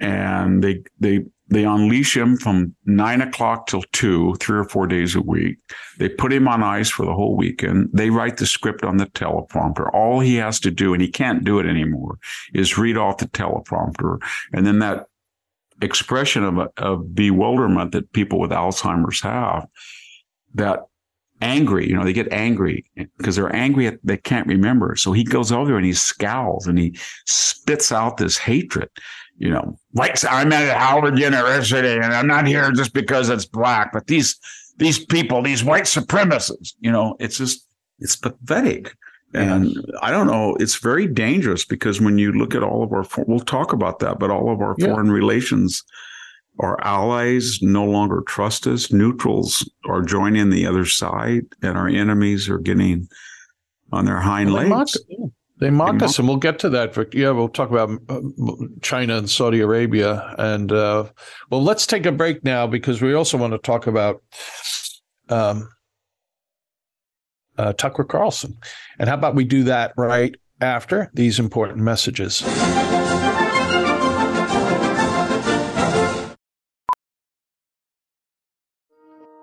and 0.00 0.62
they, 0.62 0.82
they, 0.98 1.24
they 1.50 1.64
unleash 1.64 2.16
him 2.16 2.36
from 2.36 2.74
nine 2.84 3.20
o'clock 3.20 3.66
till 3.66 3.82
two, 3.92 4.34
three 4.40 4.58
or 4.58 4.64
four 4.64 4.86
days 4.86 5.14
a 5.14 5.20
week. 5.20 5.56
They 5.98 6.08
put 6.08 6.32
him 6.32 6.46
on 6.46 6.62
ice 6.62 6.90
for 6.90 7.06
the 7.06 7.14
whole 7.14 7.36
weekend. 7.36 7.90
They 7.92 8.10
write 8.10 8.36
the 8.36 8.46
script 8.46 8.84
on 8.84 8.98
the 8.98 9.06
teleprompter. 9.06 9.90
All 9.94 10.20
he 10.20 10.36
has 10.36 10.60
to 10.60 10.70
do, 10.70 10.92
and 10.92 11.02
he 11.02 11.08
can't 11.10 11.44
do 11.44 11.58
it 11.58 11.66
anymore, 11.66 12.18
is 12.52 12.76
read 12.76 12.98
off 12.98 13.18
the 13.18 13.28
teleprompter. 13.28 14.18
And 14.52 14.66
then 14.66 14.78
that 14.80 15.06
expression 15.80 16.44
of, 16.44 16.68
of 16.76 17.14
bewilderment 17.14 17.92
that 17.92 18.12
people 18.12 18.38
with 18.38 18.50
Alzheimer's 18.50 19.20
have, 19.20 19.66
that 20.54 20.80
angry, 21.40 21.88
you 21.88 21.94
know, 21.94 22.04
they 22.04 22.12
get 22.12 22.32
angry 22.32 22.84
because 23.16 23.36
they're 23.36 23.54
angry 23.54 23.86
at, 23.86 23.98
they 24.02 24.16
can't 24.16 24.46
remember. 24.46 24.96
So 24.96 25.12
he 25.12 25.24
goes 25.24 25.52
over 25.52 25.76
and 25.76 25.86
he 25.86 25.92
scowls 25.92 26.66
and 26.66 26.78
he 26.78 26.96
spits 27.26 27.92
out 27.92 28.16
this 28.16 28.36
hatred 28.36 28.90
you 29.38 29.50
know, 29.50 29.78
whites. 29.92 30.24
I'm 30.24 30.52
at 30.52 30.76
Howard 30.76 31.18
University, 31.18 31.94
and 31.94 32.06
I'm 32.06 32.26
not 32.26 32.46
here 32.46 32.70
just 32.72 32.92
because 32.92 33.28
it's 33.30 33.46
black, 33.46 33.92
but 33.92 34.06
these 34.06 34.38
these 34.76 35.04
people, 35.04 35.42
these 35.42 35.64
white 35.64 35.84
supremacists, 35.84 36.74
you 36.80 36.90
know, 36.90 37.16
it's 37.20 37.38
just 37.38 37.66
it's 38.00 38.16
pathetic. 38.16 38.94
And 39.34 39.76
I 40.00 40.10
don't 40.10 40.26
know, 40.26 40.56
it's 40.58 40.76
very 40.76 41.06
dangerous 41.06 41.64
because 41.64 42.00
when 42.00 42.16
you 42.16 42.32
look 42.32 42.54
at 42.54 42.62
all 42.62 42.82
of 42.82 42.92
our, 42.92 43.06
we'll 43.26 43.40
talk 43.40 43.72
about 43.72 43.98
that, 43.98 44.18
but 44.18 44.30
all 44.30 44.50
of 44.50 44.60
our 44.60 44.74
yeah. 44.78 44.86
foreign 44.86 45.10
relations, 45.10 45.84
our 46.60 46.82
allies 46.82 47.60
no 47.60 47.84
longer 47.84 48.22
trust 48.26 48.66
us. 48.66 48.90
Neutrals 48.90 49.68
are 49.86 50.02
joining 50.02 50.50
the 50.50 50.66
other 50.66 50.86
side, 50.86 51.44
and 51.62 51.76
our 51.76 51.88
enemies 51.88 52.48
are 52.48 52.58
getting 52.58 53.08
on 53.92 54.06
their 54.06 54.20
hind 54.20 54.52
well, 54.52 54.66
legs. 54.66 54.96
They 55.60 55.70
mock 55.70 56.00
us, 56.02 56.18
and 56.18 56.28
we'll 56.28 56.36
get 56.36 56.58
to 56.60 56.70
that. 56.70 57.14
Yeah, 57.14 57.32
we'll 57.32 57.48
talk 57.48 57.70
about 57.70 57.90
uh, 58.08 58.20
China 58.80 59.18
and 59.18 59.28
Saudi 59.28 59.60
Arabia, 59.60 60.34
and 60.38 60.70
uh, 60.70 61.04
well, 61.50 61.62
let's 61.62 61.86
take 61.86 62.06
a 62.06 62.12
break 62.12 62.44
now 62.44 62.66
because 62.66 63.02
we 63.02 63.12
also 63.12 63.36
want 63.36 63.52
to 63.52 63.58
talk 63.58 63.88
about 63.88 64.22
um, 65.28 65.68
uh, 67.58 67.72
Tucker 67.74 68.04
Carlson. 68.04 68.56
And 68.98 69.08
how 69.08 69.14
about 69.14 69.34
we 69.34 69.44
do 69.44 69.64
that 69.64 69.92
right 69.96 70.34
after 70.60 71.10
these 71.14 71.38
important 71.38 71.78
messages? 71.78 72.42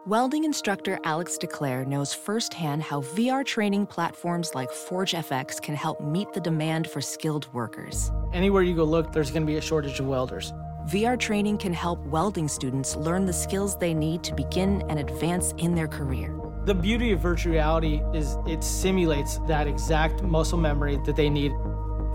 Welding 0.07 0.43
instructor 0.43 0.99
Alex 1.03 1.35
DeClaire 1.41 1.87
knows 1.87 2.13
firsthand 2.13 2.83
how 2.83 3.01
VR 3.01 3.43
training 3.43 3.87
platforms 3.87 4.53
like 4.53 4.69
ForgeFX 4.69 5.59
can 5.59 5.73
help 5.73 5.99
meet 5.99 6.31
the 6.31 6.39
demand 6.39 6.87
for 6.87 7.01
skilled 7.01 7.51
workers. 7.55 8.11
Anywhere 8.31 8.61
you 8.61 8.75
go 8.75 8.83
look, 8.83 9.11
there's 9.11 9.31
going 9.31 9.41
to 9.41 9.47
be 9.47 9.57
a 9.57 9.61
shortage 9.61 9.99
of 9.99 10.05
welders. 10.05 10.53
VR 10.89 11.19
training 11.19 11.57
can 11.57 11.73
help 11.73 12.05
welding 12.05 12.47
students 12.47 12.95
learn 12.95 13.25
the 13.25 13.33
skills 13.33 13.75
they 13.79 13.95
need 13.95 14.23
to 14.25 14.35
begin 14.35 14.83
and 14.89 14.99
advance 14.99 15.55
in 15.57 15.73
their 15.73 15.87
career. 15.87 16.39
The 16.65 16.73
beauty 16.73 17.11
of 17.11 17.19
virtual 17.19 17.53
reality 17.53 18.01
is 18.15 18.39
it 18.47 18.63
simulates 18.63 19.37
that 19.45 19.67
exact 19.67 20.23
muscle 20.23 20.57
memory 20.57 20.97
that 21.05 21.15
they 21.15 21.29
need. 21.29 21.53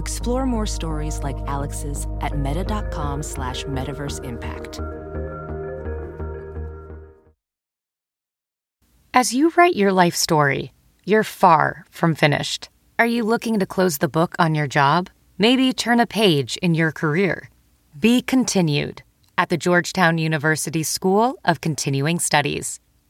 Explore 0.01 0.45
more 0.45 0.67
stories 0.67 1.23
like 1.23 1.37
Alex's 1.47 2.09
at 2.21 2.37
meta.com 2.37 3.23
slash 3.23 3.63
metaverse 3.67 4.25
impact. 4.25 4.81
As 9.15 9.33
you 9.33 9.53
write 9.57 9.77
your 9.77 9.93
life 9.93 10.17
story, 10.17 10.73
you're 11.05 11.23
far 11.23 11.85
from 11.93 12.17
finished. 12.17 12.71
Are 12.99 13.07
you 13.07 13.23
looking 13.23 13.61
to 13.61 13.67
close 13.67 13.99
the 13.99 14.09
book 14.09 14.35
on 14.41 14.57
your 14.57 14.67
job? 14.67 15.11
Maybe 15.39 15.73
turn 15.73 16.01
a 16.01 16.07
page 16.07 16.57
in 16.57 16.75
your 16.75 16.91
career? 16.91 17.51
Be 17.97 18.21
continued 18.21 19.05
at 19.39 19.49
the 19.49 19.57
Georgetown 19.57 20.19
University 20.19 20.83
School 20.83 21.39
of 21.45 21.61
Continuing 21.61 22.19
Studies. 22.19 22.81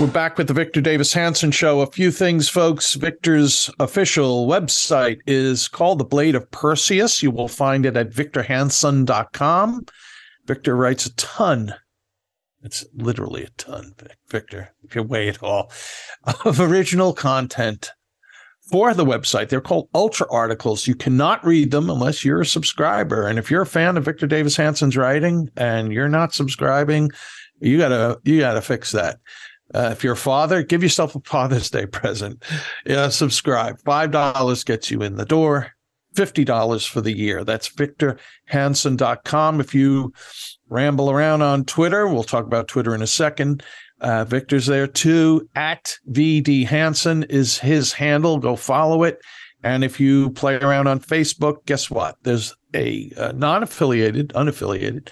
We're 0.00 0.06
back 0.06 0.38
with 0.38 0.46
the 0.46 0.54
Victor 0.54 0.80
Davis 0.80 1.12
Hanson 1.12 1.50
Show. 1.50 1.80
A 1.80 1.90
few 1.90 2.12
things, 2.12 2.48
folks. 2.48 2.94
Victor's 2.94 3.68
official 3.80 4.46
website 4.46 5.18
is 5.26 5.66
called 5.66 5.98
The 5.98 6.04
Blade 6.04 6.36
of 6.36 6.48
Perseus. 6.52 7.20
You 7.20 7.32
will 7.32 7.48
find 7.48 7.84
it 7.84 7.96
at 7.96 8.10
victorhanson.com. 8.10 9.86
Victor 10.46 10.76
writes 10.76 11.06
a 11.06 11.14
ton. 11.16 11.74
It's 12.62 12.86
literally 12.94 13.42
a 13.42 13.50
ton, 13.56 13.94
Victor, 14.28 14.72
if 14.84 14.94
you 14.94 15.02
weigh 15.02 15.26
it 15.26 15.42
all, 15.42 15.72
of 16.44 16.60
original 16.60 17.12
content 17.12 17.90
for 18.70 18.94
the 18.94 19.04
website. 19.04 19.48
They're 19.48 19.60
called 19.60 19.88
ultra 19.96 20.28
articles. 20.30 20.86
You 20.86 20.94
cannot 20.94 21.44
read 21.44 21.72
them 21.72 21.90
unless 21.90 22.24
you're 22.24 22.42
a 22.42 22.46
subscriber. 22.46 23.26
And 23.26 23.36
if 23.36 23.50
you're 23.50 23.62
a 23.62 23.66
fan 23.66 23.96
of 23.96 24.04
Victor 24.04 24.28
Davis 24.28 24.56
Hanson's 24.56 24.96
writing 24.96 25.50
and 25.56 25.92
you're 25.92 26.08
not 26.08 26.34
subscribing, 26.34 27.10
you 27.60 27.78
gotta 27.78 28.20
you 28.22 28.38
gotta 28.38 28.62
fix 28.62 28.92
that. 28.92 29.18
Uh, 29.74 29.90
if 29.92 30.02
you're 30.02 30.14
a 30.14 30.16
father, 30.16 30.62
give 30.62 30.82
yourself 30.82 31.14
a 31.14 31.20
Father's 31.20 31.70
Day 31.70 31.86
present. 31.86 32.42
Yeah, 32.86 33.08
subscribe. 33.08 33.80
Five 33.84 34.10
dollars 34.10 34.64
gets 34.64 34.90
you 34.90 35.02
in 35.02 35.16
the 35.16 35.24
door. 35.24 35.72
Fifty 36.14 36.44
dollars 36.44 36.86
for 36.86 37.00
the 37.00 37.16
year. 37.16 37.44
That's 37.44 37.68
victorhanson.com. 37.68 39.60
If 39.60 39.74
you 39.74 40.12
ramble 40.68 41.10
around 41.10 41.42
on 41.42 41.64
Twitter, 41.64 42.08
we'll 42.08 42.24
talk 42.24 42.46
about 42.46 42.68
Twitter 42.68 42.94
in 42.94 43.02
a 43.02 43.06
second. 43.06 43.62
Uh, 44.00 44.24
Victor's 44.24 44.66
there 44.66 44.86
too. 44.86 45.48
At 45.54 45.96
VD 46.10 46.66
Hanson 46.66 47.24
is 47.24 47.58
his 47.58 47.92
handle. 47.92 48.38
Go 48.38 48.56
follow 48.56 49.02
it. 49.02 49.20
And 49.62 49.82
if 49.82 49.98
you 49.98 50.30
play 50.30 50.56
around 50.56 50.86
on 50.86 51.00
Facebook, 51.00 51.66
guess 51.66 51.90
what? 51.90 52.16
There's 52.22 52.54
a, 52.74 53.10
a 53.16 53.32
non-affiliated, 53.32 54.28
unaffiliated, 54.30 55.08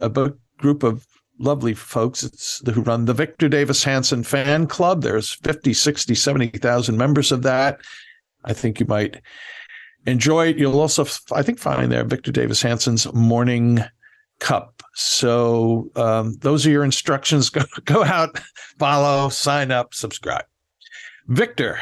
a 0.00 0.32
group 0.58 0.82
of 0.82 1.06
lovely 1.38 1.74
folks 1.74 2.22
it's, 2.22 2.62
who 2.68 2.82
run 2.82 3.04
the 3.04 3.14
Victor 3.14 3.48
Davis 3.48 3.84
Hanson 3.84 4.22
fan 4.22 4.66
club. 4.66 5.02
There's 5.02 5.32
50, 5.32 5.72
60, 5.72 6.14
70,000 6.14 6.96
members 6.96 7.32
of 7.32 7.42
that. 7.42 7.80
I 8.44 8.52
think 8.52 8.80
you 8.80 8.86
might 8.86 9.20
enjoy 10.06 10.48
it. 10.48 10.58
You'll 10.58 10.80
also, 10.80 11.06
I 11.32 11.42
think, 11.42 11.58
find 11.58 11.90
there 11.90 12.04
Victor 12.04 12.32
Davis 12.32 12.62
Hanson's 12.62 13.12
morning 13.12 13.80
cup. 14.38 14.82
So 14.94 15.90
um, 15.96 16.36
those 16.40 16.66
are 16.66 16.70
your 16.70 16.84
instructions. 16.84 17.50
Go 17.50 17.62
go 17.84 18.04
out, 18.04 18.38
follow, 18.78 19.28
sign 19.28 19.70
up, 19.70 19.94
subscribe. 19.94 20.44
Victor 21.26 21.78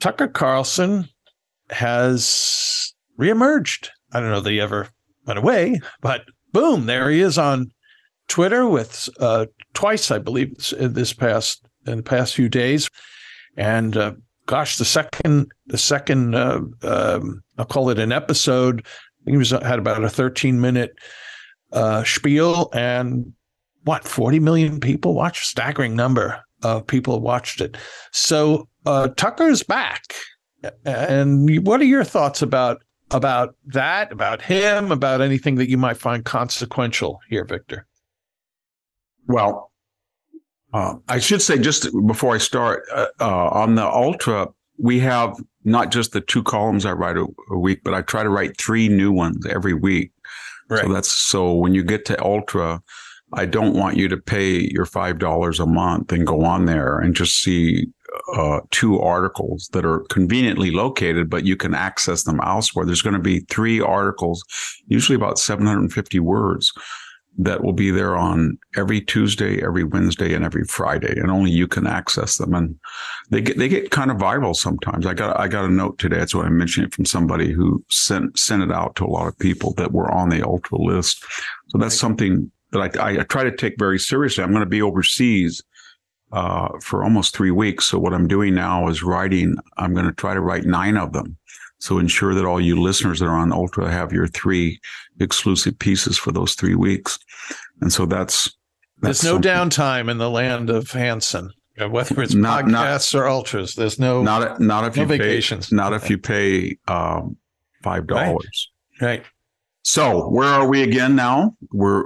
Tucker 0.00 0.28
Carlson 0.28 1.08
has 1.70 2.94
reemerged. 3.18 3.88
I 4.12 4.20
don't 4.20 4.30
know 4.30 4.40
that 4.40 4.50
he 4.50 4.60
ever 4.60 4.88
went 5.26 5.38
away, 5.38 5.80
but 6.00 6.24
boom, 6.52 6.86
there 6.86 7.10
he 7.10 7.20
is 7.20 7.38
on 7.38 7.72
Twitter 8.28 8.66
with 8.68 9.08
uh, 9.20 9.46
twice, 9.74 10.10
I 10.10 10.18
believe, 10.18 10.56
this 10.78 11.12
past 11.12 11.64
in 11.86 11.98
the 11.98 12.02
past 12.02 12.34
few 12.34 12.48
days, 12.48 12.90
and 13.56 13.96
uh, 13.96 14.12
gosh, 14.46 14.76
the 14.76 14.84
second 14.84 15.50
the 15.66 15.78
second 15.78 16.34
uh, 16.34 16.60
um, 16.82 17.42
I'll 17.58 17.64
call 17.64 17.90
it 17.90 17.98
an 17.98 18.12
episode 18.12 18.84
he 19.26 19.36
was 19.36 19.50
had 19.50 19.78
about 19.78 20.04
a 20.04 20.08
13 20.08 20.60
minute 20.60 20.96
uh, 21.72 22.04
spiel, 22.04 22.70
and 22.72 23.32
what 23.84 24.06
40 24.06 24.38
million 24.40 24.80
people 24.80 25.14
watched. 25.14 25.46
Staggering 25.46 25.96
number 25.96 26.42
of 26.62 26.86
people 26.86 27.20
watched 27.20 27.60
it. 27.60 27.76
So 28.12 28.68
uh, 28.86 29.08
Tucker's 29.16 29.62
back, 29.62 30.14
and 30.84 31.66
what 31.66 31.80
are 31.80 31.84
your 31.84 32.04
thoughts 32.04 32.40
about 32.40 32.82
about 33.10 33.56
that? 33.66 34.12
About 34.12 34.42
him? 34.42 34.92
About 34.92 35.20
anything 35.20 35.56
that 35.56 35.68
you 35.68 35.76
might 35.76 35.96
find 35.96 36.24
consequential 36.24 37.20
here, 37.28 37.44
Victor? 37.44 37.86
Well, 39.26 39.72
uh, 40.72 40.94
I 41.08 41.18
should 41.18 41.42
say 41.42 41.58
just 41.58 41.88
before 42.06 42.34
I 42.34 42.38
start 42.38 42.84
uh, 42.92 43.06
uh, 43.20 43.48
on 43.48 43.74
the 43.76 43.86
ultra, 43.86 44.48
we 44.78 44.98
have 45.00 45.36
not 45.64 45.90
just 45.90 46.12
the 46.12 46.20
two 46.20 46.42
columns 46.42 46.84
I 46.84 46.92
write 46.92 47.16
a, 47.16 47.26
a, 47.50 47.58
week, 47.58 47.80
but 47.82 47.94
I 47.94 48.02
try 48.02 48.22
to 48.22 48.28
write 48.28 48.58
three 48.58 48.88
new 48.88 49.10
ones 49.10 49.46
every 49.46 49.74
week. 49.74 50.12
Right. 50.68 50.84
So 50.84 50.92
that's 50.92 51.10
so 51.10 51.54
when 51.54 51.74
you 51.74 51.84
get 51.84 52.04
to 52.06 52.22
Ultra, 52.22 52.82
I 53.32 53.46
don't 53.46 53.74
want 53.76 53.96
you 53.96 54.08
to 54.08 54.16
pay 54.16 54.68
your 54.70 54.84
five 54.84 55.18
dollars 55.18 55.60
a 55.60 55.66
month 55.66 56.12
and 56.12 56.26
go 56.26 56.44
on 56.44 56.66
there 56.66 56.98
and 56.98 57.14
just 57.14 57.40
see 57.40 57.86
uh, 58.34 58.60
two 58.70 59.00
articles 59.00 59.68
that 59.72 59.84
are 59.84 60.00
conveniently 60.10 60.70
located, 60.70 61.28
but 61.30 61.44
you 61.44 61.56
can 61.56 61.74
access 61.74 62.24
them 62.24 62.40
elsewhere. 62.44 62.86
There's 62.86 63.02
going 63.02 63.14
to 63.14 63.20
be 63.20 63.40
three 63.50 63.80
articles, 63.80 64.44
usually 64.86 65.16
about 65.16 65.38
750 65.38 66.20
words, 66.20 66.72
that 67.38 67.62
will 67.62 67.72
be 67.72 67.90
there 67.90 68.16
on 68.16 68.58
every 68.76 69.00
Tuesday, 69.00 69.62
every 69.62 69.84
Wednesday, 69.84 70.32
and 70.34 70.44
every 70.44 70.64
Friday, 70.64 71.18
and 71.18 71.30
only 71.30 71.50
you 71.50 71.68
can 71.68 71.86
access 71.86 72.38
them. 72.38 72.54
And 72.54 72.78
they 73.30 73.40
get 73.40 73.58
they 73.58 73.68
get 73.68 73.90
kind 73.90 74.10
of 74.10 74.16
viral 74.16 74.54
sometimes. 74.54 75.06
I 75.06 75.14
got 75.14 75.38
I 75.38 75.48
got 75.48 75.64
a 75.64 75.68
note 75.68 75.98
today. 75.98 76.18
That's 76.18 76.34
what 76.34 76.46
I'm 76.46 76.56
mentioning 76.56 76.90
from 76.90 77.04
somebody 77.04 77.52
who 77.52 77.84
sent 77.90 78.38
sent 78.38 78.62
it 78.62 78.72
out 78.72 78.96
to 78.96 79.04
a 79.04 79.08
lot 79.08 79.28
of 79.28 79.38
people 79.38 79.74
that 79.74 79.92
were 79.92 80.10
on 80.10 80.30
the 80.30 80.46
ultra 80.46 80.78
list. 80.78 81.24
So 81.68 81.78
that's 81.78 81.98
something 81.98 82.50
that 82.72 82.98
I, 82.98 83.20
I 83.20 83.24
try 83.24 83.44
to 83.44 83.54
take 83.54 83.74
very 83.78 83.98
seriously. 83.98 84.42
I'm 84.42 84.50
going 84.50 84.60
to 84.60 84.66
be 84.66 84.82
overseas 84.82 85.62
uh, 86.32 86.68
for 86.82 87.04
almost 87.04 87.34
three 87.34 87.50
weeks. 87.50 87.86
So 87.86 87.98
what 87.98 88.14
I'm 88.14 88.28
doing 88.28 88.54
now 88.54 88.88
is 88.88 89.02
writing. 89.02 89.56
I'm 89.76 89.94
going 89.94 90.06
to 90.06 90.12
try 90.12 90.34
to 90.34 90.40
write 90.40 90.64
nine 90.64 90.96
of 90.96 91.12
them. 91.12 91.36
So 91.78 91.98
ensure 91.98 92.34
that 92.34 92.44
all 92.44 92.60
you 92.60 92.80
listeners 92.80 93.20
that 93.20 93.26
are 93.26 93.36
on 93.36 93.52
Ultra 93.52 93.90
have 93.90 94.12
your 94.12 94.26
three 94.26 94.80
exclusive 95.20 95.78
pieces 95.78 96.16
for 96.16 96.32
those 96.32 96.54
three 96.54 96.74
weeks. 96.74 97.18
And 97.80 97.92
so 97.92 98.06
that's, 98.06 98.44
that's 99.00 99.20
there's 99.20 99.24
no 99.24 99.34
something. 99.34 99.70
downtime 99.70 100.10
in 100.10 100.18
the 100.18 100.30
land 100.30 100.70
of 100.70 100.90
Hanson. 100.90 101.50
Whether 101.78 102.22
it's 102.22 102.32
not, 102.32 102.64
podcasts 102.64 103.12
not, 103.12 103.20
or 103.20 103.28
ultras, 103.28 103.74
there's 103.74 103.98
no 103.98 104.22
not 104.22 104.58
not 104.60 104.86
if 104.86 104.96
no 104.96 105.02
you 105.02 105.08
vacations. 105.08 105.68
Pay, 105.68 105.76
not 105.76 105.92
if 105.92 106.08
you 106.08 106.16
pay 106.16 106.78
um, 106.88 107.36
five 107.82 108.06
dollars. 108.06 108.70
Right. 108.98 109.06
right. 109.06 109.24
So 109.82 110.30
where 110.30 110.48
are 110.48 110.66
we 110.66 110.82
again 110.82 111.14
now? 111.14 111.54
We're 111.70 112.04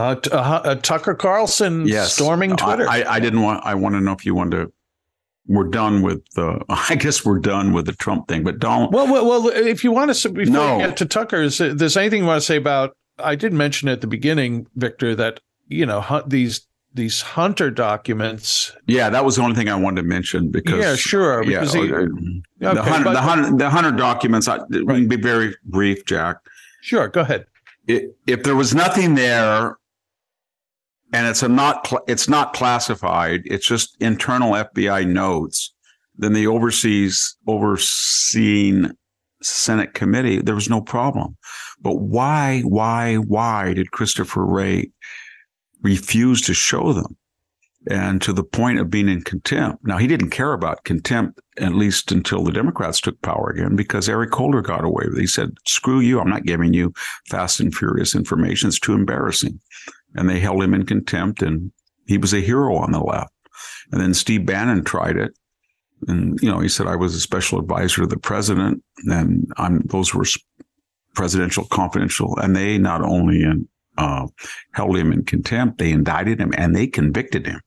uh, 0.00 0.16
uh, 0.32 0.36
uh, 0.36 0.74
Tucker 0.76 1.14
Carlson 1.14 1.86
yes. 1.86 2.14
storming 2.14 2.56
Twitter. 2.56 2.88
I, 2.88 3.04
I, 3.04 3.20
didn't 3.20 3.42
want. 3.42 3.64
I 3.66 3.74
want 3.74 3.94
to 3.96 4.00
know 4.00 4.12
if 4.12 4.24
you 4.24 4.34
want 4.34 4.52
to. 4.52 4.72
We're 5.50 5.64
done 5.64 6.02
with 6.02 6.24
the. 6.36 6.64
I 6.68 6.94
guess 6.94 7.24
we're 7.24 7.40
done 7.40 7.72
with 7.72 7.86
the 7.86 7.92
Trump 7.92 8.28
thing, 8.28 8.44
but 8.44 8.60
don't. 8.60 8.92
Well, 8.92 9.12
well, 9.12 9.26
well 9.26 9.48
if 9.48 9.82
you 9.82 9.90
want 9.90 10.14
to, 10.14 10.28
before 10.28 10.52
no. 10.52 10.76
we 10.76 10.84
get 10.84 10.96
to 10.98 11.06
Tucker, 11.06 11.42
is 11.42 11.58
there's 11.58 11.96
anything 11.96 12.22
you 12.22 12.28
want 12.28 12.40
to 12.40 12.46
say 12.46 12.56
about? 12.56 12.96
I 13.18 13.34
did 13.34 13.52
mention 13.52 13.88
at 13.88 14.00
the 14.00 14.06
beginning, 14.06 14.68
Victor, 14.76 15.16
that 15.16 15.40
you 15.66 15.84
know 15.84 16.22
these 16.24 16.68
these 16.94 17.20
Hunter 17.20 17.68
documents. 17.68 18.76
Yeah, 18.86 19.10
that 19.10 19.24
was 19.24 19.36
the 19.36 19.42
only 19.42 19.56
thing 19.56 19.68
I 19.68 19.74
wanted 19.74 20.02
to 20.02 20.08
mention 20.08 20.52
because. 20.52 20.78
Yeah, 20.78 20.94
sure. 20.94 21.42
Yeah, 21.42 21.64
he, 21.64 21.92
okay, 21.92 22.06
the, 22.60 22.82
Hunter, 22.82 23.04
but, 23.04 23.12
the, 23.14 23.20
Hunter, 23.20 23.56
the 23.56 23.70
Hunter 23.70 23.90
documents. 23.90 24.46
I, 24.46 24.58
right. 24.58 24.68
We 24.70 24.94
can 24.94 25.08
be 25.08 25.16
very 25.16 25.56
brief, 25.64 26.04
Jack. 26.04 26.36
Sure, 26.80 27.08
go 27.08 27.22
ahead. 27.22 27.46
It, 27.88 28.16
if 28.28 28.44
there 28.44 28.54
was 28.54 28.72
nothing 28.72 29.16
there, 29.16 29.79
and 31.12 31.26
it's 31.26 31.42
a 31.42 31.48
not 31.48 31.86
cl- 31.86 32.04
it's 32.06 32.28
not 32.28 32.52
classified. 32.52 33.42
It's 33.44 33.66
just 33.66 33.96
internal 34.00 34.52
FBI 34.52 35.06
notes. 35.06 35.72
Then 36.16 36.32
the 36.32 36.46
overseas 36.46 37.36
overseeing 37.46 38.92
Senate 39.42 39.94
committee, 39.94 40.40
there 40.40 40.54
was 40.54 40.68
no 40.68 40.80
problem. 40.80 41.36
But 41.80 41.96
why, 41.96 42.60
why, 42.60 43.16
why 43.16 43.72
did 43.74 43.92
Christopher 43.92 44.44
Wray 44.44 44.90
refuse 45.82 46.42
to 46.42 46.54
show 46.54 46.92
them? 46.92 47.16
And 47.90 48.20
to 48.20 48.34
the 48.34 48.44
point 48.44 48.78
of 48.78 48.90
being 48.90 49.08
in 49.08 49.22
contempt. 49.22 49.86
Now, 49.86 49.96
he 49.96 50.06
didn't 50.06 50.28
care 50.28 50.52
about 50.52 50.84
contempt, 50.84 51.40
at 51.56 51.74
least 51.74 52.12
until 52.12 52.44
the 52.44 52.52
Democrats 52.52 53.00
took 53.00 53.18
power 53.22 53.48
again, 53.48 53.74
because 53.74 54.06
Eric 54.06 54.34
Holder 54.34 54.60
got 54.60 54.84
away 54.84 55.04
with 55.06 55.16
it. 55.16 55.22
He 55.22 55.26
said, 55.26 55.52
screw 55.66 56.00
you. 56.00 56.20
I'm 56.20 56.28
not 56.28 56.44
giving 56.44 56.74
you 56.74 56.92
fast 57.30 57.58
and 57.58 57.74
furious 57.74 58.14
information. 58.14 58.68
It's 58.68 58.78
too 58.78 58.92
embarrassing 58.92 59.58
and 60.14 60.28
they 60.28 60.40
held 60.40 60.62
him 60.62 60.74
in 60.74 60.86
contempt 60.86 61.42
and 61.42 61.72
he 62.06 62.18
was 62.18 62.32
a 62.32 62.40
hero 62.40 62.76
on 62.76 62.92
the 62.92 63.00
left. 63.00 63.32
And 63.92 64.00
then 64.00 64.14
Steve 64.14 64.46
Bannon 64.46 64.84
tried 64.84 65.16
it. 65.16 65.32
And, 66.08 66.40
you 66.40 66.50
know, 66.50 66.60
he 66.60 66.68
said, 66.68 66.86
I 66.86 66.96
was 66.96 67.14
a 67.14 67.20
special 67.20 67.58
advisor 67.58 68.02
to 68.02 68.06
the 68.06 68.18
president 68.18 68.82
and 69.06 69.46
I'm, 69.58 69.82
those 69.86 70.14
were 70.14 70.24
presidential 71.14 71.64
confidential. 71.66 72.36
And 72.38 72.56
they 72.56 72.78
not 72.78 73.02
only 73.02 73.42
in, 73.42 73.68
uh, 73.98 74.26
held 74.72 74.96
him 74.96 75.12
in 75.12 75.24
contempt, 75.24 75.78
they 75.78 75.90
indicted 75.90 76.40
him 76.40 76.52
and 76.56 76.74
they 76.74 76.86
convicted 76.86 77.46
him. 77.46 77.60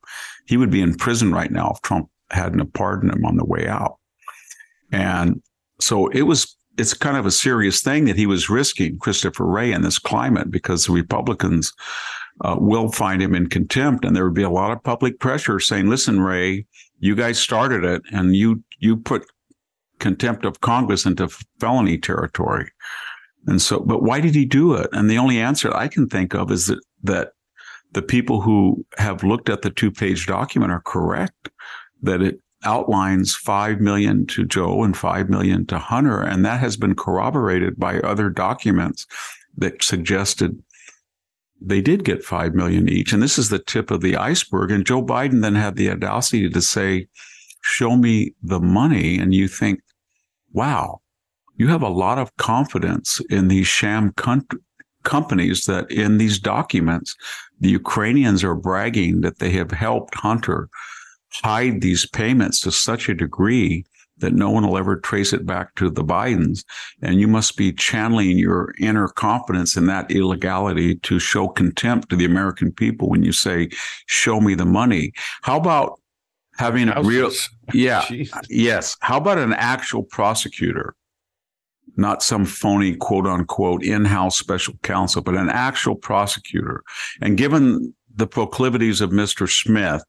He 0.47 0.57
would 0.57 0.71
be 0.71 0.81
in 0.81 0.95
prison 0.95 1.31
right 1.31 1.51
now 1.51 1.71
if 1.75 1.81
Trump 1.81 2.09
hadn't 2.31 2.73
pardoned 2.73 3.13
him 3.13 3.25
on 3.25 3.37
the 3.37 3.45
way 3.45 3.67
out. 3.67 3.97
And 4.91 5.41
so 5.79 6.07
it 6.07 6.23
was 6.23 6.57
it's 6.77 6.93
kind 6.93 7.17
of 7.17 7.25
a 7.25 7.31
serious 7.31 7.81
thing 7.81 8.05
that 8.05 8.15
he 8.15 8.25
was 8.25 8.49
risking 8.49 8.97
Christopher 8.97 9.45
Wray 9.45 9.71
in 9.71 9.83
this 9.83 9.99
climate 9.99 10.49
because 10.49 10.85
the 10.85 10.91
Republicans 10.91 11.71
uh, 12.41 12.55
will 12.59 12.91
find 12.91 13.21
him 13.21 13.35
in 13.35 13.47
contempt. 13.47 14.05
And 14.05 14.15
there 14.15 14.25
would 14.25 14.33
be 14.33 14.43
a 14.43 14.49
lot 14.49 14.71
of 14.71 14.83
public 14.83 15.19
pressure 15.19 15.59
saying, 15.59 15.87
listen, 15.87 16.21
Wray, 16.21 16.65
you 16.99 17.15
guys 17.15 17.39
started 17.39 17.83
it 17.83 18.01
and 18.11 18.35
you, 18.35 18.63
you 18.79 18.97
put 18.97 19.25
contempt 19.99 20.45
of 20.45 20.61
Congress 20.61 21.05
into 21.05 21.29
felony 21.59 21.97
territory. 21.97 22.69
And 23.47 23.61
so, 23.61 23.79
but 23.79 24.03
why 24.03 24.21
did 24.21 24.35
he 24.35 24.45
do 24.45 24.73
it? 24.73 24.89
And 24.93 25.09
the 25.09 25.17
only 25.17 25.39
answer 25.39 25.73
I 25.75 25.87
can 25.87 26.07
think 26.07 26.33
of 26.33 26.51
is 26.51 26.67
that, 26.67 26.79
that 27.03 27.31
the 27.91 28.01
people 28.01 28.41
who 28.41 28.85
have 28.97 29.23
looked 29.23 29.49
at 29.49 29.61
the 29.61 29.69
two 29.69 29.91
page 29.91 30.25
document 30.25 30.71
are 30.71 30.81
correct, 30.81 31.49
that 32.01 32.21
it 32.21 32.39
outlines 32.63 33.35
5 33.35 33.81
million 33.81 34.25
to 34.27 34.45
Joe 34.45 34.83
and 34.83 34.95
5 34.95 35.29
million 35.29 35.65
to 35.67 35.77
Hunter. 35.77 36.21
And 36.21 36.45
that 36.45 36.59
has 36.59 36.77
been 36.77 36.95
corroborated 36.95 37.77
by 37.77 37.99
other 37.99 38.29
documents 38.29 39.05
that 39.57 39.83
suggested 39.83 40.61
they 41.65 41.81
did 41.81 42.03
get 42.03 42.23
5 42.23 42.53
million 42.53 42.89
each. 42.89 43.13
And 43.13 43.23
this 43.23 43.37
is 43.37 43.49
the 43.49 43.59
tip 43.59 43.89
of 43.89 44.01
the 44.01 44.17
iceberg. 44.17 44.71
And 44.71 44.85
Joe 44.85 45.03
Biden 45.03 45.41
then 45.41 45.55
had 45.55 45.75
the 45.75 45.89
audacity 45.89 46.49
to 46.49 46.61
say, 46.61 47.07
show 47.61 47.95
me 47.95 48.33
the 48.41 48.59
money. 48.59 49.17
And 49.17 49.33
you 49.33 49.47
think, 49.47 49.79
wow, 50.51 51.01
you 51.55 51.67
have 51.69 51.81
a 51.81 51.89
lot 51.89 52.17
of 52.17 52.35
confidence 52.37 53.21
in 53.29 53.47
these 53.47 53.67
sham 53.67 54.13
companies 55.03 55.65
that 55.65 55.89
in 55.89 56.17
these 56.17 56.39
documents, 56.39 57.15
the 57.59 57.69
Ukrainians 57.69 58.43
are 58.43 58.55
bragging 58.55 59.21
that 59.21 59.39
they 59.39 59.51
have 59.51 59.71
helped 59.71 60.15
Hunter 60.15 60.69
hide 61.31 61.81
these 61.81 62.05
payments 62.05 62.59
to 62.61 62.71
such 62.71 63.09
a 63.09 63.13
degree 63.13 63.85
that 64.17 64.33
no 64.33 64.49
one 64.49 64.65
will 64.67 64.77
ever 64.77 64.97
trace 64.97 65.33
it 65.33 65.45
back 65.45 65.75
to 65.75 65.89
the 65.89 66.03
Bidens. 66.03 66.63
And 67.01 67.19
you 67.19 67.27
must 67.27 67.57
be 67.57 67.73
channeling 67.73 68.37
your 68.37 68.73
inner 68.79 69.07
confidence 69.07 69.75
in 69.75 69.87
that 69.87 70.11
illegality 70.11 70.95
to 70.95 71.19
show 71.19 71.47
contempt 71.47 72.09
to 72.09 72.15
the 72.15 72.25
American 72.25 72.71
people 72.71 73.09
when 73.09 73.23
you 73.23 73.31
say, 73.31 73.69
show 74.05 74.39
me 74.39 74.55
the 74.55 74.65
money. 74.65 75.13
How 75.41 75.57
about 75.57 75.99
having 76.57 76.89
a 76.89 77.01
real, 77.01 77.31
yeah, 77.73 78.05
yes. 78.49 78.95
How 79.01 79.17
about 79.17 79.39
an 79.39 79.53
actual 79.53 80.03
prosecutor? 80.03 80.95
Not 81.95 82.23
some 82.23 82.45
phony 82.45 82.95
quote 82.95 83.27
unquote 83.27 83.83
in-house 83.83 84.37
special 84.37 84.75
counsel, 84.83 85.21
but 85.21 85.35
an 85.35 85.49
actual 85.49 85.95
prosecutor. 85.95 86.83
And 87.21 87.37
given 87.37 87.93
the 88.15 88.27
proclivities 88.27 89.01
of 89.01 89.09
Mr. 89.09 89.49
Smith, 89.49 90.03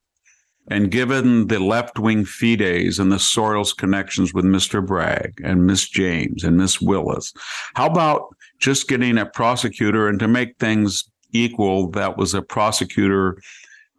and 0.68 0.90
given 0.90 1.48
the 1.48 1.58
left 1.58 1.98
wing 1.98 2.24
fides 2.24 2.98
and 2.98 3.12
the 3.12 3.16
Soros 3.16 3.76
connections 3.76 4.32
with 4.32 4.44
Mr. 4.44 4.84
Bragg 4.84 5.40
and 5.44 5.66
Miss 5.66 5.88
James 5.88 6.42
and 6.44 6.56
Miss 6.56 6.80
Willis, 6.80 7.32
how 7.74 7.86
about 7.86 8.34
just 8.58 8.88
getting 8.88 9.18
a 9.18 9.26
prosecutor 9.26 10.08
and 10.08 10.18
to 10.20 10.28
make 10.28 10.56
things 10.58 11.10
equal, 11.32 11.90
that 11.90 12.16
was 12.16 12.32
a 12.32 12.42
prosecutor 12.42 13.38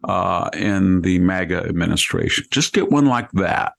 uh, 0.05 0.49
in 0.53 1.01
the 1.01 1.19
MAGA 1.19 1.65
administration. 1.65 2.45
Just 2.51 2.73
get 2.73 2.91
one 2.91 3.05
like 3.05 3.31
that 3.33 3.73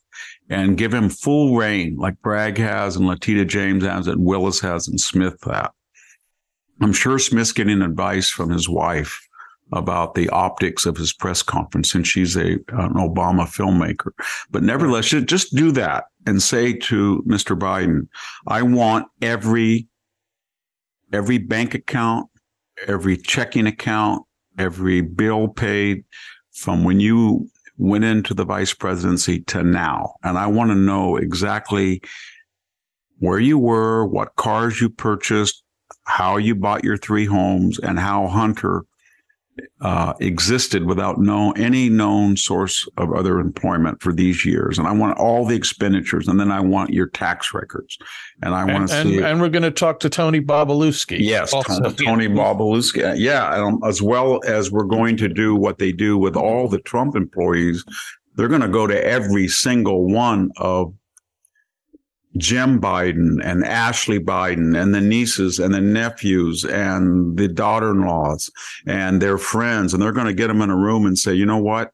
and 0.49 0.79
give 0.79 0.95
him 0.95 1.09
full 1.09 1.57
reign, 1.57 1.97
like 1.97 2.21
Bragg 2.23 2.59
has 2.59 2.97
and 2.97 3.07
Letitia 3.07 3.47
James 3.47 3.85
has 3.85 4.07
and 4.07 4.25
Willis 4.25 4.61
has 4.61 4.87
and 4.87 5.01
Smith 5.01 5.39
that. 5.47 5.73
I'm 6.81 6.93
sure 6.93 7.19
Smith's 7.19 7.53
getting 7.53 7.83
advice 7.83 8.29
from 8.29 8.51
his 8.51 8.69
wife 8.69 9.26
about 9.73 10.15
the 10.15 10.29
optics 10.29 10.87
of 10.87 10.97
his 10.97 11.13
press 11.13 11.43
conference, 11.43 11.95
and 11.95 12.07
she's 12.07 12.37
a 12.37 12.53
an 12.69 12.95
Obama 12.95 13.47
filmmaker. 13.47 14.13
But 14.51 14.63
nevertheless, 14.63 15.07
just 15.07 15.55
do 15.55 15.73
that 15.73 16.05
and 16.27 16.43
say 16.43 16.73
to 16.73 17.23
Mr. 17.27 17.59
Biden, 17.59 18.09
"I 18.47 18.63
want 18.63 19.09
every 19.21 19.89
every 21.13 21.39
bank 21.39 21.75
account, 21.75 22.29
every 22.87 23.17
checking 23.17 23.67
account, 23.67 24.25
every 24.59 25.01
bill 25.01 25.49
paid 25.49 26.05
from 26.53 26.85
when 26.85 27.01
you 27.01 27.49
went 27.77 28.05
into 28.05 28.35
the 28.35 28.45
vice 28.45 28.73
presidency 28.73 29.41
to 29.41 29.63
now, 29.63 30.15
and 30.23 30.39
I 30.39 30.47
want 30.47 30.71
to 30.71 30.77
know 30.77 31.17
exactly." 31.17 32.03
Where 33.19 33.41
you 33.41 33.57
were, 33.59 34.05
what 34.05 34.37
cars 34.37 34.79
you 34.79 34.91
purchased, 34.91 35.65
how 36.05 36.37
you 36.37 36.55
bought 36.55 36.85
your 36.85 36.99
three 36.99 37.25
homes, 37.25 37.79
and 37.79 37.99
how 37.99 38.27
Hunter 38.29 38.85
uh, 39.81 40.15
existed 40.21 40.85
without 40.85 41.19
no 41.19 41.53
any 41.53 41.89
known 41.89 42.37
source 42.37 42.89
of 42.97 43.13
other 43.13 43.39
employment 43.39 44.03
for 44.03 44.13
these 44.13 44.45
years, 44.45 44.79
and 44.79 44.87
I 44.87 44.93
want 44.93 45.19
all 45.19 45.45
the 45.45 45.55
expenditures, 45.55 46.29
and 46.29 46.39
then 46.39 46.51
I 46.51 46.61
want 46.61 46.91
your 46.91 47.07
tax 47.07 47.53
records, 47.55 47.99
and 48.43 48.55
I 48.55 48.65
want 48.65 48.89
to 48.89 49.03
see. 49.03 49.23
And 49.23 49.41
we're 49.41 49.49
going 49.49 49.63
to 49.63 49.71
talk 49.71 50.01
to 50.01 50.11
Tony 50.11 50.41
Bobulinski. 50.41 51.19
Yes, 51.21 51.53
also. 51.53 51.91
Tony 51.91 52.29
Bobulinski. 52.29 53.15
Yeah, 53.19 53.49
um, 53.49 53.81
as 53.85 54.03
well 54.03 54.41
as 54.47 54.71
we're 54.71 54.85
going 54.85 55.17
to 55.19 55.29
do 55.29 55.55
what 55.55 55.79
they 55.79 55.93
do 55.93 56.19
with 56.19 56.37
all 56.37 56.69
the 56.69 56.81
Trump 56.81 57.17
employees. 57.17 57.85
They're 58.35 58.49
going 58.49 58.61
to 58.61 58.69
go 58.69 58.87
to 58.87 59.05
every 59.05 59.49
single 59.49 60.07
one 60.07 60.51
of 60.59 60.93
Jim 62.37 62.81
Biden 62.81 63.41
and 63.45 63.65
Ashley 63.65 64.19
Biden 64.19 64.81
and 64.81 64.95
the 64.95 65.01
nieces 65.01 65.59
and 65.59 65.73
the 65.73 65.81
nephews 65.81 66.65
and 66.65 67.37
the 67.37 67.49
daughter 67.49 67.91
in 67.91 68.07
laws 68.07 68.51
and 68.87 69.21
their 69.23 69.39
friends. 69.39 69.93
And 69.93 70.03
they're 70.03 70.13
going 70.13 70.27
to 70.27 70.33
get 70.33 70.49
them 70.49 70.63
in 70.63 70.71
a 70.71 70.77
room 70.77 71.07
and 71.07 71.19
say, 71.19 71.35
you 71.35 71.47
know 71.47 71.59
what? 71.59 71.93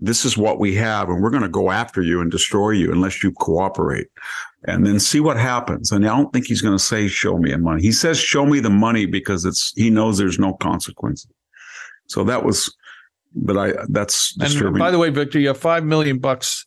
This 0.00 0.24
is 0.24 0.36
what 0.36 0.58
we 0.58 0.74
have. 0.74 1.08
And 1.08 1.22
we're 1.22 1.30
going 1.30 1.42
to 1.42 1.48
go 1.48 1.70
after 1.70 2.02
you 2.02 2.20
and 2.20 2.30
destroy 2.30 2.70
you 2.70 2.92
unless 2.92 3.22
you 3.22 3.32
cooperate 3.32 4.08
and 4.64 4.86
then 4.86 4.98
see 4.98 5.20
what 5.20 5.36
happens. 5.36 5.92
And 5.92 6.04
I 6.04 6.08
don't 6.08 6.32
think 6.32 6.46
he's 6.46 6.60
going 6.60 6.76
to 6.76 6.82
say, 6.82 7.08
show 7.08 7.38
me 7.38 7.50
the 7.50 7.58
money. 7.58 7.82
He 7.82 7.92
says, 7.92 8.18
show 8.18 8.44
me 8.44 8.60
the 8.60 8.70
money 8.70 9.06
because 9.06 9.44
it's, 9.44 9.72
he 9.76 9.90
knows 9.90 10.18
there's 10.18 10.38
no 10.38 10.54
consequences. 10.54 11.30
So 12.06 12.24
that 12.24 12.44
was, 12.44 12.74
but 13.34 13.56
I, 13.56 13.72
that's 13.88 14.34
disturbing. 14.34 14.74
And 14.74 14.78
by 14.78 14.90
the 14.90 14.98
way, 14.98 15.10
Victor, 15.10 15.38
you 15.38 15.48
have 15.48 15.58
five 15.58 15.84
million 15.84 16.18
bucks 16.18 16.66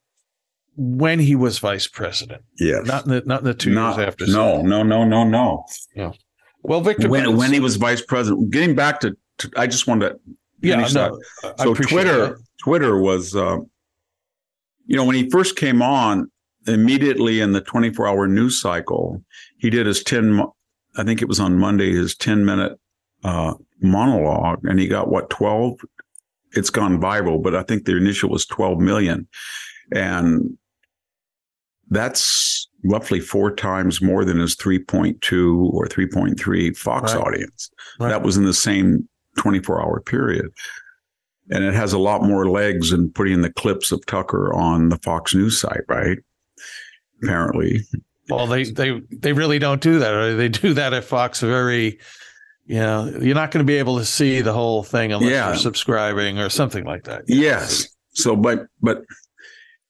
when 0.77 1.19
he 1.19 1.35
was 1.35 1.59
vice 1.59 1.87
president. 1.87 2.43
Yeah. 2.59 2.81
Not 2.83 3.05
in 3.05 3.11
the, 3.11 3.23
not 3.25 3.39
in 3.41 3.45
the 3.45 3.53
two 3.53 3.73
Not- 3.73 3.97
years 3.97 4.07
after. 4.07 4.27
No, 4.27 4.61
no, 4.61 4.83
no, 4.83 5.03
no, 5.05 5.23
no. 5.23 5.65
Yeah. 5.95 6.11
Well, 6.63 6.81
Victor, 6.81 7.09
When, 7.09 7.37
when 7.37 7.53
he 7.53 7.59
was 7.59 7.75
vice 7.75 8.01
president, 8.01 8.49
getting 8.49 8.75
back 8.75 8.99
to, 9.01 9.15
to 9.37 9.51
I 9.55 9.67
just 9.67 9.87
wanted 9.87 10.09
to 10.09 10.19
yeah, 10.61 10.77
no, 10.77 11.19
so 11.57 11.73
Twitter, 11.75 12.27
that. 12.27 12.37
Twitter 12.59 12.99
was, 12.99 13.35
uh, 13.35 13.57
you 14.87 14.95
know, 14.95 15.05
when 15.05 15.15
he 15.15 15.29
first 15.29 15.57
came 15.57 15.81
on, 15.83 16.31
immediately 16.65 17.39
in 17.39 17.51
the 17.51 17.61
24 17.61 18.07
hour 18.07 18.27
news 18.27 18.59
cycle, 18.59 19.21
he 19.59 19.69
did 19.69 19.85
his 19.85 20.03
10, 20.03 20.41
I 20.97 21.03
think 21.03 21.21
it 21.21 21.27
was 21.27 21.39
on 21.39 21.59
Monday, 21.59 21.93
his 21.93 22.15
10 22.15 22.45
minute, 22.45 22.79
uh, 23.23 23.53
monologue 23.81 24.65
and 24.65 24.79
he 24.79 24.87
got 24.87 25.09
what, 25.09 25.29
12? 25.29 25.79
It's 26.53 26.69
gone 26.71 26.99
viral, 26.99 27.43
but 27.43 27.53
I 27.53 27.61
think 27.63 27.85
the 27.85 27.97
initial 27.97 28.29
was 28.29 28.45
12 28.47 28.79
million. 28.79 29.27
And 29.91 30.57
that's 31.89 32.67
roughly 32.83 33.19
four 33.19 33.53
times 33.53 34.01
more 34.01 34.23
than 34.25 34.39
his 34.39 34.55
3.2 34.55 35.71
or 35.73 35.87
3.3 35.87 36.75
Fox 36.77 37.13
Right. 37.13 37.21
audience. 37.21 37.69
Right. 37.99 38.09
That 38.09 38.21
was 38.23 38.37
in 38.37 38.45
the 38.45 38.53
same 38.53 39.07
24 39.37 39.81
hour 39.81 40.01
period. 40.01 40.47
And 41.51 41.63
it 41.63 41.73
has 41.73 41.93
a 41.93 41.99
lot 41.99 42.23
more 42.23 42.49
legs 42.49 42.89
than 42.91 43.11
putting 43.11 43.41
the 43.41 43.51
clips 43.53 43.91
of 43.91 44.05
Tucker 44.07 44.51
on 44.53 44.89
the 44.89 44.97
Fox 44.97 45.35
News 45.35 45.59
site, 45.59 45.81
right? 45.87 46.17
Apparently. 47.21 47.81
Well, 48.29 48.47
they 48.47 48.63
they 48.63 49.01
they 49.11 49.33
really 49.33 49.59
don't 49.59 49.81
do 49.81 49.99
that. 49.99 50.35
They 50.37 50.49
do 50.49 50.73
that 50.73 50.93
at 50.93 51.03
Fox 51.03 51.41
very. 51.41 51.99
You 52.67 52.79
know, 52.79 53.05
you're 53.21 53.35
not 53.35 53.51
going 53.51 53.63
to 53.63 53.67
be 53.67 53.77
able 53.77 53.99
to 53.99 54.05
see 54.05 54.41
the 54.41 54.51
whole 54.53 54.81
thing 54.81 55.11
unless 55.13 55.29
Yeah. 55.29 55.49
you're 55.49 55.55
subscribing 55.57 56.39
or 56.39 56.49
something 56.49 56.83
like 56.83 57.03
that. 57.03 57.21
Yes. 57.27 57.87
So, 58.13 58.35
but, 58.35 58.65
but, 58.81 59.03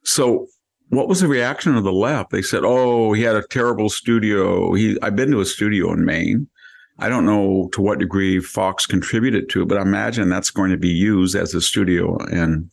so 0.04 0.48
what 0.90 1.08
was 1.08 1.22
the 1.22 1.28
reaction 1.28 1.76
of 1.76 1.84
the 1.84 1.92
left? 1.92 2.32
They 2.32 2.42
said, 2.42 2.64
oh, 2.64 3.14
he 3.14 3.24
had 3.24 3.36
a 3.36 3.48
terrible 3.48 3.90
studio. 3.90 4.74
He, 4.74 4.98
I've 5.02 5.16
been 5.16 5.32
to 5.32 5.42
a 5.42 5.46
studio 5.46 5.92
in 5.92 6.06
Maine. 6.06 6.48
I 6.98 7.10
don't 7.10 7.26
know 7.26 7.70
to 7.74 7.82
what 7.82 8.00
degree 8.00 8.40
Fox 8.40 8.86
contributed 8.86 9.50
to 9.50 9.64
it, 9.64 9.68
but 9.68 9.78
I 9.78 9.82
imagine 9.82 10.30
that's 10.30 10.52
going 10.52 10.72
to 10.72 10.78
be 10.78 10.90
used 10.90 11.36
as 11.36 11.54
a 11.54 11.62
studio 11.62 12.18
in 12.28 12.70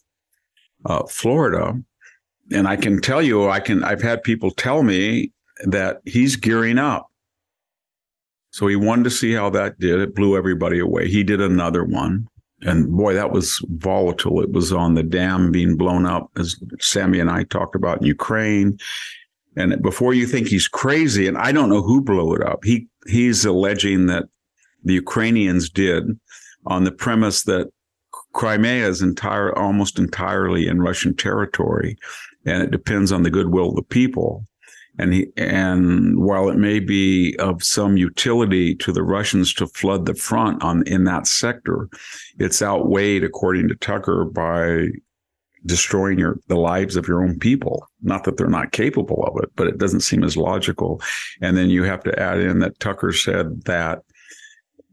uh, 0.84 1.04
Florida. 1.06 1.80
And 2.52 2.68
I 2.68 2.76
can 2.76 3.00
tell 3.00 3.22
you, 3.22 3.48
I 3.48 3.60
can, 3.60 3.82
I've 3.82 4.02
had 4.02 4.22
people 4.22 4.50
tell 4.50 4.82
me 4.82 5.32
that 5.64 6.02
he's 6.04 6.36
gearing 6.36 6.78
up. 6.78 7.08
So 8.50 8.66
he 8.66 8.76
wanted 8.76 9.04
to 9.04 9.10
see 9.10 9.32
how 9.32 9.48
that 9.50 9.78
did. 9.78 9.98
It 9.98 10.14
blew 10.14 10.36
everybody 10.36 10.78
away. 10.78 11.08
He 11.08 11.24
did 11.24 11.40
another 11.40 11.84
one. 11.84 12.28
And 12.62 12.90
boy, 12.96 13.14
that 13.14 13.32
was 13.32 13.64
volatile. 13.70 14.40
It 14.40 14.52
was 14.52 14.72
on 14.72 14.94
the 14.94 15.02
dam 15.02 15.50
being 15.50 15.76
blown 15.76 16.06
up, 16.06 16.30
as 16.36 16.56
Sammy 16.80 17.18
and 17.18 17.30
I 17.30 17.44
talked 17.44 17.74
about 17.74 18.00
in 18.00 18.06
Ukraine. 18.06 18.78
And 19.56 19.82
before 19.82 20.14
you 20.14 20.26
think 20.26 20.48
he's 20.48 20.68
crazy, 20.68 21.26
and 21.26 21.36
I 21.36 21.52
don't 21.52 21.68
know 21.68 21.82
who 21.82 22.00
blew 22.00 22.34
it 22.34 22.42
up, 22.42 22.64
he 22.64 22.86
he's 23.06 23.44
alleging 23.44 24.06
that 24.06 24.24
the 24.84 24.94
Ukrainians 24.94 25.68
did 25.68 26.04
on 26.66 26.84
the 26.84 26.92
premise 26.92 27.42
that 27.44 27.68
Crimea 28.32 28.88
is 28.88 29.02
entire 29.02 29.56
almost 29.58 29.98
entirely 29.98 30.66
in 30.66 30.80
Russian 30.80 31.14
territory, 31.14 31.98
and 32.46 32.62
it 32.62 32.70
depends 32.70 33.12
on 33.12 33.24
the 33.24 33.30
goodwill 33.30 33.70
of 33.70 33.76
the 33.76 33.82
people. 33.82 34.44
And 35.02 35.14
he, 35.14 35.26
and 35.36 36.20
while 36.20 36.48
it 36.48 36.56
may 36.56 36.78
be 36.78 37.34
of 37.40 37.64
some 37.64 37.96
utility 37.96 38.76
to 38.76 38.92
the 38.92 39.02
Russians 39.02 39.52
to 39.54 39.66
flood 39.66 40.06
the 40.06 40.14
front 40.14 40.62
on 40.62 40.86
in 40.86 41.02
that 41.04 41.26
sector, 41.26 41.88
it's 42.38 42.62
outweighed, 42.62 43.24
according 43.24 43.66
to 43.66 43.74
Tucker, 43.74 44.24
by 44.24 44.90
destroying 45.66 46.20
your 46.20 46.38
the 46.46 46.56
lives 46.56 46.94
of 46.94 47.08
your 47.08 47.20
own 47.20 47.40
people. 47.40 47.84
Not 48.02 48.22
that 48.24 48.36
they're 48.36 48.46
not 48.46 48.70
capable 48.70 49.24
of 49.24 49.42
it, 49.42 49.50
but 49.56 49.66
it 49.66 49.78
doesn't 49.78 50.02
seem 50.02 50.22
as 50.22 50.36
logical. 50.36 51.02
And 51.40 51.56
then 51.56 51.68
you 51.68 51.82
have 51.82 52.04
to 52.04 52.16
add 52.16 52.38
in 52.38 52.60
that 52.60 52.78
Tucker 52.78 53.12
said 53.12 53.64
that 53.64 54.02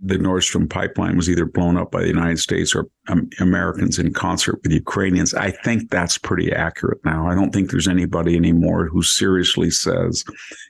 the 0.01 0.17
Nord 0.17 0.43
Stream 0.43 0.67
pipeline 0.67 1.17
was 1.17 1.29
either 1.29 1.45
blown 1.45 1.77
up 1.77 1.91
by 1.91 2.01
the 2.01 2.07
United 2.07 2.39
States 2.39 2.73
or 2.73 2.87
um, 3.09 3.29
Americans 3.39 3.99
in 3.99 4.13
concert 4.13 4.59
with 4.63 4.71
Ukrainians. 4.71 5.33
I 5.33 5.51
think 5.51 5.89
that's 5.89 6.17
pretty 6.17 6.53
accurate 6.53 6.99
now. 7.03 7.27
I 7.27 7.35
don't 7.35 7.51
think 7.51 7.69
there's 7.69 7.87
anybody 7.87 8.35
anymore 8.35 8.87
who 8.87 9.03
seriously 9.03 9.69
says, 9.71 10.23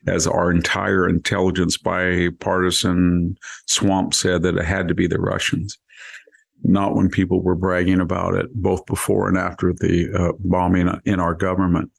as 0.08 0.26
our 0.26 0.52
entire 0.52 1.08
intelligence 1.08 1.78
bipartisan 1.78 3.38
swamp 3.68 4.14
said, 4.14 4.42
that 4.44 4.58
it 4.58 4.66
had 4.66 4.88
to 4.88 4.96
be 4.96 5.08
the 5.08 5.20
Russians. 5.20 5.78
Not 6.64 6.96
when 6.96 7.10
people 7.10 7.42
were 7.42 7.56
bragging 7.56 8.02
about 8.02 8.36
it, 8.36 8.54
both 8.54 8.86
before 8.86 9.28
and 9.30 9.38
after 9.38 9.74
the 9.74 10.10
uh, 10.14 10.34
bombing 10.40 10.90
in 11.06 11.20
our 11.20 11.34
government. 11.34 11.92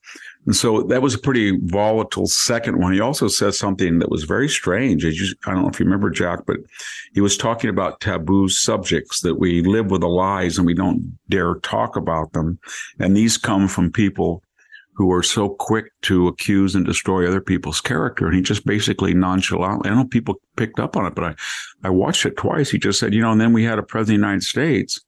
And 0.46 0.56
so 0.56 0.82
that 0.84 1.02
was 1.02 1.14
a 1.14 1.18
pretty 1.18 1.58
volatile 1.62 2.26
second 2.26 2.78
one. 2.80 2.92
He 2.92 3.00
also 3.00 3.28
said 3.28 3.54
something 3.54 3.98
that 3.98 4.10
was 4.10 4.24
very 4.24 4.48
strange. 4.48 5.04
You, 5.04 5.34
I 5.46 5.52
don't 5.52 5.62
know 5.62 5.68
if 5.68 5.78
you 5.78 5.84
remember, 5.84 6.10
Jack, 6.10 6.40
but 6.46 6.56
he 7.14 7.20
was 7.20 7.36
talking 7.36 7.70
about 7.70 8.00
taboo 8.00 8.48
subjects 8.48 9.20
that 9.20 9.36
we 9.36 9.62
live 9.62 9.90
with 9.90 10.00
the 10.00 10.08
lies 10.08 10.56
and 10.56 10.66
we 10.66 10.74
don't 10.74 11.18
dare 11.28 11.54
talk 11.56 11.96
about 11.96 12.32
them. 12.32 12.58
And 12.98 13.16
these 13.16 13.36
come 13.36 13.68
from 13.68 13.92
people 13.92 14.42
who 15.00 15.10
are 15.10 15.22
so 15.22 15.48
quick 15.48 15.86
to 16.02 16.28
accuse 16.28 16.74
and 16.74 16.84
destroy 16.84 17.26
other 17.26 17.40
people's 17.40 17.80
character. 17.80 18.26
And 18.26 18.36
he 18.36 18.42
just 18.42 18.66
basically 18.66 19.14
nonchalantly, 19.14 19.90
I 19.90 19.94
know 19.94 20.04
people 20.04 20.42
picked 20.56 20.78
up 20.78 20.94
on 20.94 21.06
it, 21.06 21.14
but 21.14 21.24
I, 21.24 21.34
I 21.82 21.88
watched 21.88 22.26
it 22.26 22.36
twice. 22.36 22.68
He 22.68 22.78
just 22.78 23.00
said, 23.00 23.14
you 23.14 23.22
know, 23.22 23.32
and 23.32 23.40
then 23.40 23.54
we 23.54 23.64
had 23.64 23.78
a 23.78 23.82
president 23.82 24.16
of 24.16 24.20
the 24.20 24.26
United 24.26 24.42
States 24.42 25.00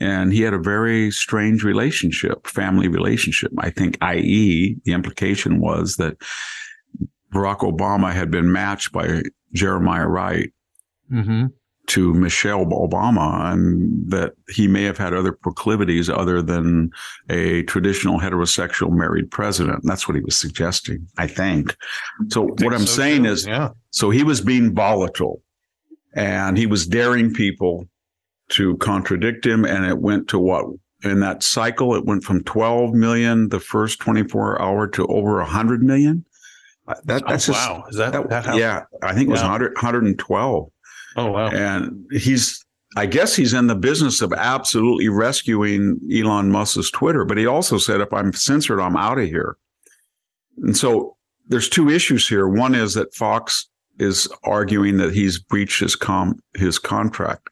and 0.00 0.32
he 0.32 0.40
had 0.40 0.52
a 0.52 0.58
very 0.58 1.12
strange 1.12 1.62
relationship, 1.62 2.48
family 2.48 2.88
relationship. 2.88 3.52
I 3.56 3.70
think, 3.70 3.98
i.e., 4.00 4.78
the 4.84 4.92
implication 4.92 5.60
was 5.60 5.94
that 5.98 6.16
Barack 7.32 7.60
Obama 7.60 8.12
had 8.12 8.32
been 8.32 8.50
matched 8.50 8.90
by 8.90 9.22
Jeremiah 9.52 10.08
Wright 10.08 10.52
Mm-hmm. 11.12 11.46
To 11.86 12.14
Michelle 12.14 12.64
Obama, 12.66 13.52
and 13.52 14.10
that 14.10 14.32
he 14.48 14.66
may 14.66 14.84
have 14.84 14.96
had 14.96 15.12
other 15.12 15.32
proclivities 15.32 16.08
other 16.08 16.40
than 16.40 16.90
a 17.28 17.62
traditional 17.64 18.18
heterosexual 18.18 18.90
married 18.90 19.30
president. 19.30 19.80
That's 19.84 20.08
what 20.08 20.14
he 20.16 20.22
was 20.22 20.36
suggesting, 20.36 21.06
I 21.18 21.26
think. 21.26 21.76
So 22.28 22.42
what 22.42 22.72
I'm 22.72 22.80
so, 22.80 22.86
saying 22.86 23.24
too. 23.24 23.30
is, 23.30 23.46
yeah. 23.46 23.70
so 23.90 24.10
he 24.10 24.22
was 24.24 24.40
being 24.40 24.74
volatile 24.74 25.42
and 26.14 26.56
he 26.56 26.66
was 26.66 26.86
daring 26.86 27.32
people 27.34 27.86
to 28.50 28.76
contradict 28.78 29.44
him. 29.44 29.64
And 29.64 29.84
it 29.84 29.98
went 29.98 30.28
to 30.28 30.38
what 30.38 30.64
in 31.02 31.20
that 31.20 31.42
cycle, 31.42 31.94
it 31.94 32.04
went 32.06 32.24
from 32.24 32.42
12 32.44 32.94
million 32.94 33.50
the 33.50 33.60
first 33.60 33.98
24 34.00 34.60
hour 34.60 34.86
to 34.88 35.06
over 35.08 35.36
100 35.38 35.82
million. 35.82 36.24
Uh, 36.86 36.94
That, 37.04 37.22
Oh, 37.24 37.30
that's 37.30 37.46
just, 37.46 37.58
wow. 37.68 37.84
Is 37.90 37.96
that, 37.96 38.12
that- 38.12 38.30
that 38.30 38.46
how? 38.46 38.56
yeah, 38.56 38.84
I 39.02 39.12
think 39.14 39.28
it 39.28 39.32
was 39.32 39.40
Yeah. 39.40 39.46
100, 39.50 39.74
112. 39.74 40.70
Oh 41.16 41.30
wow. 41.30 41.48
And 41.48 42.04
he's, 42.12 42.64
I 42.96 43.06
guess 43.06 43.34
he's 43.34 43.52
in 43.54 43.66
the 43.66 43.74
business 43.74 44.22
of 44.22 44.32
absolutely 44.32 45.08
rescuing 45.08 45.98
Elon 46.12 46.50
Musk's 46.50 46.90
Twitter, 46.90 47.24
but 47.24 47.38
he 47.38 47.46
also 47.46 47.78
said, 47.78 48.00
if 48.00 48.12
I'm 48.12 48.32
censored, 48.32 48.80
I'm 48.80 48.96
out 48.96 49.18
of 49.18 49.26
here. 49.26 49.56
And 50.58 50.76
so 50.76 51.16
there's 51.48 51.68
two 51.68 51.90
issues 51.90 52.28
here. 52.28 52.48
One 52.48 52.74
is 52.74 52.94
that 52.94 53.14
Fox 53.14 53.68
is 53.98 54.28
arguing 54.44 54.96
that 54.98 55.12
he's 55.12 55.38
breached 55.38 55.80
his 55.80 55.96
com 55.96 56.40
his 56.54 56.78
contract. 56.78 57.48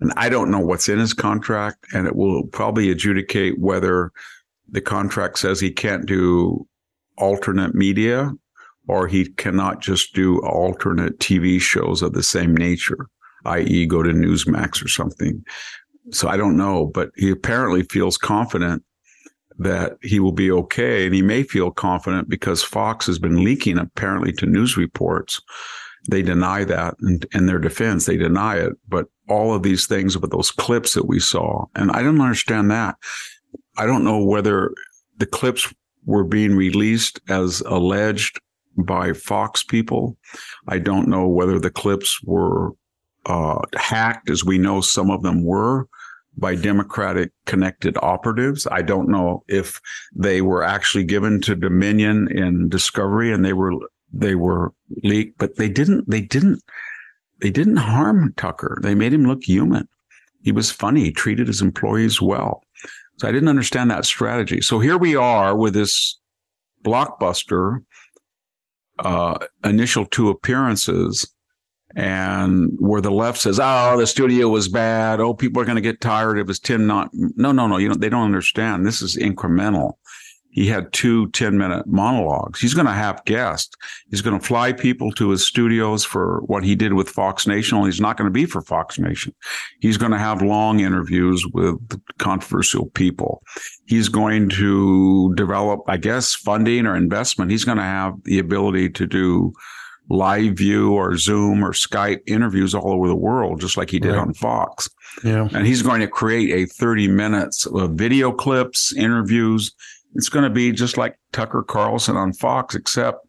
And 0.00 0.12
I 0.16 0.28
don't 0.28 0.50
know 0.50 0.60
what's 0.60 0.88
in 0.88 0.98
his 0.98 1.12
contract, 1.12 1.84
and 1.92 2.06
it 2.06 2.16
will 2.16 2.46
probably 2.46 2.90
adjudicate 2.90 3.58
whether 3.58 4.12
the 4.68 4.80
contract 4.80 5.38
says 5.38 5.60
he 5.60 5.70
can't 5.70 6.06
do 6.06 6.66
alternate 7.18 7.74
media 7.74 8.32
or 8.88 9.06
he 9.06 9.28
cannot 9.34 9.80
just 9.80 10.14
do 10.14 10.40
alternate 10.40 11.18
TV 11.18 11.60
shows 11.60 12.02
of 12.02 12.12
the 12.12 12.22
same 12.22 12.56
nature, 12.56 13.08
i.e., 13.44 13.86
go 13.86 14.02
to 14.02 14.10
Newsmax 14.10 14.84
or 14.84 14.88
something. 14.88 15.44
So 16.10 16.28
I 16.28 16.36
don't 16.36 16.56
know, 16.56 16.86
but 16.86 17.10
he 17.16 17.30
apparently 17.30 17.82
feels 17.84 18.16
confident 18.16 18.82
that 19.58 19.98
he 20.02 20.18
will 20.18 20.32
be 20.32 20.50
okay. 20.50 21.04
And 21.04 21.14
he 21.14 21.22
may 21.22 21.42
feel 21.42 21.70
confident 21.70 22.28
because 22.28 22.62
Fox 22.62 23.06
has 23.06 23.18
been 23.18 23.44
leaking 23.44 23.78
apparently 23.78 24.32
to 24.32 24.46
news 24.46 24.76
reports. 24.76 25.40
They 26.08 26.22
deny 26.22 26.64
that 26.64 26.94
in, 27.02 27.20
in 27.34 27.46
their 27.46 27.58
defense. 27.58 28.06
They 28.06 28.16
deny 28.16 28.56
it. 28.56 28.72
But 28.88 29.06
all 29.28 29.54
of 29.54 29.62
these 29.62 29.86
things 29.86 30.16
with 30.18 30.30
those 30.30 30.50
clips 30.50 30.94
that 30.94 31.06
we 31.06 31.20
saw, 31.20 31.66
and 31.74 31.90
I 31.90 32.02
don't 32.02 32.20
understand 32.20 32.70
that. 32.70 32.96
I 33.76 33.86
don't 33.86 34.04
know 34.04 34.24
whether 34.24 34.72
the 35.18 35.26
clips 35.26 35.72
were 36.06 36.24
being 36.24 36.56
released 36.56 37.20
as 37.28 37.60
alleged 37.60 38.40
by 38.76 39.12
Fox 39.12 39.62
people. 39.62 40.16
I 40.68 40.78
don't 40.78 41.08
know 41.08 41.26
whether 41.26 41.58
the 41.58 41.70
clips 41.70 42.22
were 42.22 42.72
uh, 43.26 43.60
hacked, 43.76 44.30
as 44.30 44.44
we 44.44 44.58
know 44.58 44.80
some 44.80 45.10
of 45.10 45.22
them 45.22 45.44
were, 45.44 45.86
by 46.36 46.54
Democratic 46.54 47.32
connected 47.46 47.96
operatives. 48.02 48.66
I 48.70 48.82
don't 48.82 49.08
know 49.08 49.44
if 49.48 49.80
they 50.14 50.40
were 50.42 50.62
actually 50.62 51.04
given 51.04 51.40
to 51.42 51.54
Dominion 51.54 52.28
in 52.30 52.68
Discovery 52.68 53.32
and 53.32 53.44
they 53.44 53.52
were 53.52 53.74
they 54.12 54.34
were 54.34 54.72
leaked, 55.04 55.38
but 55.38 55.56
they 55.56 55.68
didn't 55.68 56.08
they 56.08 56.20
didn't 56.20 56.62
they 57.40 57.50
didn't 57.50 57.76
harm 57.76 58.32
Tucker. 58.36 58.78
They 58.82 58.94
made 58.94 59.12
him 59.12 59.24
look 59.24 59.44
human. 59.44 59.88
He 60.42 60.52
was 60.52 60.70
funny. 60.70 61.04
He 61.04 61.12
treated 61.12 61.46
his 61.46 61.60
employees 61.60 62.20
well. 62.20 62.64
So 63.18 63.28
I 63.28 63.32
didn't 63.32 63.48
understand 63.48 63.90
that 63.90 64.06
strategy. 64.06 64.62
So 64.62 64.78
here 64.80 64.96
we 64.96 65.14
are 65.14 65.54
with 65.54 65.74
this 65.74 66.18
blockbuster 66.82 67.84
uh, 69.00 69.38
initial 69.64 70.06
two 70.06 70.28
appearances 70.28 71.32
and 71.96 72.70
where 72.78 73.00
the 73.00 73.10
left 73.10 73.38
says, 73.38 73.58
"Oh, 73.62 73.96
the 73.98 74.06
studio 74.06 74.48
was 74.48 74.68
bad. 74.68 75.20
Oh, 75.20 75.34
people 75.34 75.60
are 75.60 75.64
going 75.64 75.76
to 75.76 75.82
get 75.82 76.00
tired. 76.00 76.38
It 76.38 76.46
was 76.46 76.60
Tim 76.60 76.86
not." 76.86 77.10
No, 77.12 77.52
no, 77.52 77.66
no. 77.66 77.78
You 77.78 77.88
know 77.88 77.94
they 77.94 78.08
don't 78.08 78.24
understand. 78.24 78.86
This 78.86 79.02
is 79.02 79.16
incremental. 79.16 79.94
He 80.50 80.66
had 80.66 80.92
two 80.92 81.28
10 81.30 81.56
minute 81.56 81.86
monologues. 81.86 82.60
He's 82.60 82.74
going 82.74 82.86
to 82.86 82.92
have 82.92 83.24
guests. 83.24 83.74
He's 84.10 84.20
going 84.20 84.38
to 84.38 84.44
fly 84.44 84.72
people 84.72 85.12
to 85.12 85.30
his 85.30 85.46
studios 85.46 86.04
for 86.04 86.40
what 86.46 86.64
he 86.64 86.74
did 86.74 86.94
with 86.94 87.08
Fox 87.08 87.46
Nation. 87.46 87.78
Only 87.78 87.90
he's 87.90 88.00
not 88.00 88.16
going 88.16 88.26
to 88.26 88.32
be 88.32 88.46
for 88.46 88.60
Fox 88.60 88.98
Nation. 88.98 89.32
He's 89.80 89.96
going 89.96 90.12
to 90.12 90.18
have 90.18 90.42
long 90.42 90.80
interviews 90.80 91.46
with 91.54 91.78
controversial 92.18 92.86
people. 92.90 93.42
He's 93.86 94.08
going 94.08 94.48
to 94.50 95.32
develop, 95.36 95.80
I 95.86 95.96
guess, 95.96 96.34
funding 96.34 96.86
or 96.86 96.96
investment. 96.96 97.50
He's 97.50 97.64
going 97.64 97.78
to 97.78 97.84
have 97.84 98.14
the 98.24 98.40
ability 98.40 98.90
to 98.90 99.06
do 99.06 99.52
live 100.10 100.54
view 100.54 100.92
or 100.92 101.16
Zoom 101.16 101.64
or 101.64 101.72
Skype 101.72 102.20
interviews 102.26 102.74
all 102.74 102.92
over 102.92 103.06
the 103.06 103.14
world, 103.14 103.60
just 103.60 103.76
like 103.76 103.90
he 103.90 104.00
did 104.00 104.10
right. 104.10 104.18
on 104.18 104.34
Fox. 104.34 104.90
Yeah. 105.24 105.48
And 105.54 105.66
he's 105.66 105.82
going 105.82 106.00
to 106.00 106.08
create 106.08 106.50
a 106.50 106.66
30 106.66 107.08
minutes 107.08 107.66
of 107.66 107.92
video 107.92 108.32
clips, 108.32 108.94
interviews. 108.96 109.72
It's 110.14 110.28
going 110.28 110.44
to 110.44 110.50
be 110.50 110.72
just 110.72 110.96
like 110.96 111.18
Tucker 111.32 111.62
Carlson 111.62 112.16
on 112.16 112.32
Fox, 112.32 112.74
except 112.74 113.26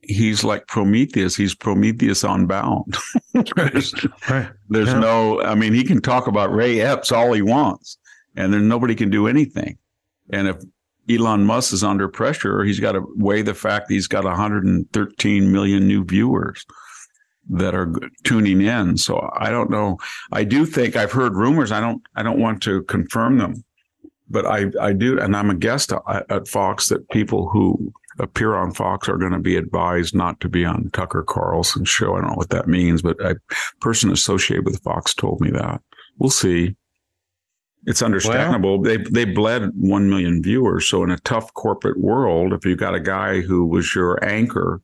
he's 0.00 0.44
like 0.44 0.66
Prometheus. 0.66 1.36
He's 1.36 1.54
Prometheus 1.54 2.24
unbound. 2.24 2.96
there's 3.56 3.94
right. 4.28 4.50
there's 4.68 4.88
yeah. 4.88 5.00
no, 5.00 5.42
I 5.42 5.54
mean, 5.54 5.72
he 5.72 5.84
can 5.84 6.00
talk 6.00 6.26
about 6.26 6.52
Ray 6.52 6.80
Epps 6.80 7.12
all 7.12 7.32
he 7.32 7.42
wants, 7.42 7.98
and 8.36 8.52
then 8.52 8.68
nobody 8.68 8.94
can 8.94 9.10
do 9.10 9.26
anything. 9.26 9.78
And 10.30 10.48
if 10.48 10.56
Elon 11.08 11.44
Musk 11.44 11.72
is 11.72 11.84
under 11.84 12.08
pressure, 12.08 12.64
he's 12.64 12.80
got 12.80 12.92
to 12.92 13.04
weigh 13.16 13.42
the 13.42 13.54
fact 13.54 13.88
that 13.88 13.94
he's 13.94 14.06
got 14.06 14.24
113 14.24 15.52
million 15.52 15.86
new 15.86 16.04
viewers 16.04 16.64
that 17.50 17.74
are 17.74 17.92
tuning 18.24 18.62
in. 18.62 18.96
So 18.96 19.30
I 19.36 19.50
don't 19.50 19.70
know. 19.70 19.98
I 20.30 20.44
do 20.44 20.64
think 20.64 20.96
I've 20.96 21.12
heard 21.12 21.34
rumors. 21.34 21.72
I 21.72 21.80
don't. 21.80 22.02
I 22.14 22.22
don't 22.22 22.40
want 22.40 22.62
to 22.64 22.82
confirm 22.84 23.38
them, 23.38 23.64
but 24.32 24.46
I 24.46 24.66
I 24.80 24.92
do, 24.92 25.20
and 25.20 25.36
I'm 25.36 25.50
a 25.50 25.54
guest 25.54 25.92
at 26.08 26.48
Fox 26.48 26.88
that 26.88 27.08
people 27.10 27.48
who 27.48 27.92
appear 28.18 28.54
on 28.54 28.72
Fox 28.72 29.08
are 29.08 29.16
going 29.16 29.32
to 29.32 29.38
be 29.38 29.56
advised 29.56 30.14
not 30.14 30.40
to 30.40 30.48
be 30.48 30.64
on 30.64 30.90
Tucker 30.92 31.22
Carlson's 31.22 31.88
show. 31.88 32.14
I 32.14 32.20
don't 32.20 32.30
know 32.30 32.36
what 32.36 32.50
that 32.50 32.68
means, 32.68 33.02
but 33.02 33.20
a 33.20 33.36
person 33.80 34.10
associated 34.10 34.64
with 34.64 34.82
Fox 34.82 35.14
told 35.14 35.40
me 35.40 35.50
that. 35.50 35.80
We'll 36.18 36.30
see. 36.30 36.74
It's 37.86 38.02
understandable. 38.02 38.80
Well, 38.80 38.82
they 38.82 38.96
they 38.96 39.24
bled 39.24 39.70
one 39.74 40.08
million 40.08 40.42
viewers. 40.42 40.88
So 40.88 41.02
in 41.02 41.10
a 41.10 41.18
tough 41.18 41.52
corporate 41.54 41.98
world, 41.98 42.52
if 42.52 42.64
you 42.64 42.76
got 42.76 42.94
a 42.94 43.00
guy 43.00 43.40
who 43.40 43.66
was 43.66 43.94
your 43.94 44.22
anchor, 44.24 44.80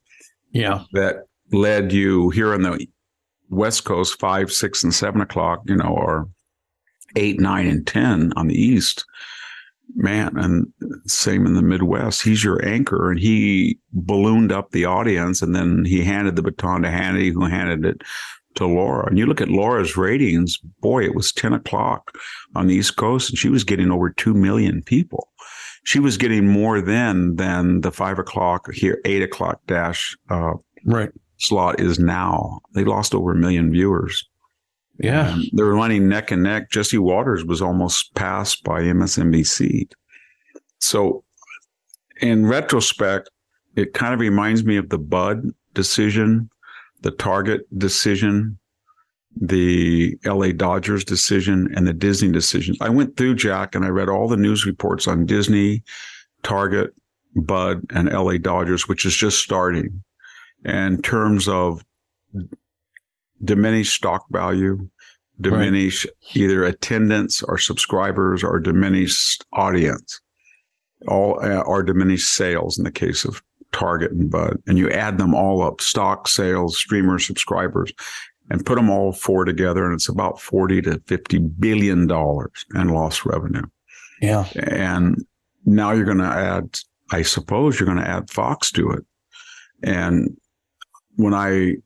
yeah, 0.50 0.84
that 0.92 1.26
led 1.52 1.92
you 1.92 2.30
here 2.30 2.54
on 2.54 2.62
the 2.62 2.86
West 3.50 3.84
Coast 3.84 4.18
five, 4.18 4.52
six, 4.52 4.82
and 4.82 4.92
seven 4.92 5.20
o'clock, 5.20 5.62
you 5.66 5.76
know, 5.76 5.94
or 5.96 6.28
eight, 7.16 7.40
nine, 7.40 7.66
and 7.66 7.86
ten 7.86 8.32
on 8.36 8.48
the 8.48 8.60
East, 8.60 9.04
man, 9.94 10.36
and 10.36 10.72
same 11.06 11.46
in 11.46 11.54
the 11.54 11.62
Midwest. 11.62 12.22
He's 12.22 12.44
your 12.44 12.64
anchor, 12.66 13.10
and 13.10 13.18
he 13.18 13.78
ballooned 13.92 14.52
up 14.52 14.70
the 14.70 14.84
audience, 14.84 15.42
and 15.42 15.54
then 15.54 15.84
he 15.84 16.04
handed 16.04 16.36
the 16.36 16.42
baton 16.42 16.82
to 16.82 16.88
Hannity, 16.88 17.32
who 17.32 17.44
handed 17.46 17.84
it 17.84 18.02
to 18.54 18.66
Laura. 18.66 19.06
And 19.06 19.18
you 19.18 19.26
look 19.26 19.40
at 19.40 19.48
Laura's 19.48 19.96
ratings, 19.96 20.58
boy, 20.80 21.04
it 21.04 21.14
was 21.14 21.32
10 21.32 21.52
o'clock 21.52 22.16
on 22.54 22.66
the 22.66 22.74
East 22.74 22.96
Coast, 22.96 23.30
and 23.30 23.38
she 23.38 23.48
was 23.48 23.64
getting 23.64 23.90
over 23.90 24.10
2 24.10 24.34
million 24.34 24.82
people. 24.82 25.28
She 25.84 26.00
was 26.00 26.16
getting 26.16 26.46
more 26.46 26.80
then 26.80 27.36
than 27.36 27.80
the 27.80 27.90
five 27.90 28.18
o'clock 28.18 28.70
here, 28.74 29.00
eight 29.06 29.22
o'clock 29.22 29.60
dash 29.66 30.16
uh, 30.28 30.54
right. 30.84 31.10
slot 31.38 31.80
is 31.80 31.98
now. 31.98 32.60
They 32.74 32.84
lost 32.84 33.14
over 33.14 33.32
a 33.32 33.36
million 33.36 33.70
viewers. 33.70 34.28
Yeah. 34.98 35.34
And 35.34 35.44
they 35.52 35.62
were 35.62 35.74
running 35.74 36.08
neck 36.08 36.30
and 36.30 36.42
neck. 36.42 36.70
Jesse 36.70 36.98
Watters 36.98 37.44
was 37.44 37.62
almost 37.62 38.14
passed 38.14 38.64
by 38.64 38.82
MSNBC. 38.82 39.90
So, 40.80 41.24
in 42.20 42.46
retrospect, 42.46 43.30
it 43.76 43.94
kind 43.94 44.12
of 44.12 44.20
reminds 44.20 44.64
me 44.64 44.76
of 44.76 44.88
the 44.88 44.98
Bud 44.98 45.42
decision 45.74 46.50
the 47.02 47.10
Target 47.12 47.62
decision, 47.78 48.58
the 49.40 50.16
LA 50.24 50.48
Dodgers 50.48 51.04
decision, 51.04 51.72
and 51.76 51.86
the 51.86 51.92
Disney 51.92 52.30
decision. 52.30 52.74
I 52.80 52.88
went 52.88 53.16
through 53.16 53.36
Jack 53.36 53.74
and 53.74 53.84
I 53.84 53.88
read 53.88 54.08
all 54.08 54.28
the 54.28 54.36
news 54.36 54.66
reports 54.66 55.06
on 55.06 55.26
Disney, 55.26 55.82
Target, 56.42 56.92
Bud, 57.36 57.82
and 57.90 58.10
LA 58.10 58.38
Dodgers, 58.38 58.88
which 58.88 59.04
is 59.04 59.14
just 59.14 59.40
starting. 59.40 60.02
In 60.64 61.00
terms 61.02 61.46
of 61.46 61.84
diminished 63.44 63.94
stock 63.94 64.24
value, 64.30 64.88
diminish 65.40 66.04
right. 66.04 66.36
either 66.36 66.64
attendance 66.64 67.42
or 67.42 67.58
subscribers 67.58 68.42
or 68.42 68.58
diminished 68.58 69.44
audience, 69.52 70.20
all 71.06 71.38
uh, 71.42 71.60
or 71.60 71.82
diminished 71.82 72.30
sales 72.30 72.78
in 72.78 72.84
the 72.84 72.90
case 72.90 73.24
of 73.24 73.42
Target 73.72 74.12
and 74.12 74.30
Bud, 74.30 74.62
and 74.66 74.78
you 74.78 74.90
add 74.90 75.18
them 75.18 75.34
all 75.34 75.62
up 75.62 75.80
stock, 75.80 76.26
sales, 76.26 76.76
streamer 76.76 77.18
subscribers, 77.18 77.92
and 78.50 78.64
put 78.64 78.76
them 78.76 78.90
all 78.90 79.12
four 79.12 79.44
together, 79.44 79.84
and 79.84 79.94
it's 79.94 80.08
about 80.08 80.40
40 80.40 80.82
to 80.82 81.02
50 81.06 81.38
billion 81.38 82.06
dollars 82.06 82.64
in 82.74 82.88
lost 82.88 83.24
revenue. 83.24 83.64
Yeah. 84.20 84.46
And 84.56 85.24
now 85.64 85.92
you're 85.92 86.04
going 86.04 86.18
to 86.18 86.24
add, 86.24 86.78
I 87.10 87.22
suppose 87.22 87.78
you're 87.78 87.86
going 87.86 88.02
to 88.02 88.08
add 88.08 88.30
Fox 88.30 88.72
to 88.72 88.90
it. 88.90 89.04
And 89.82 90.36
when 91.16 91.34
I 91.34 91.76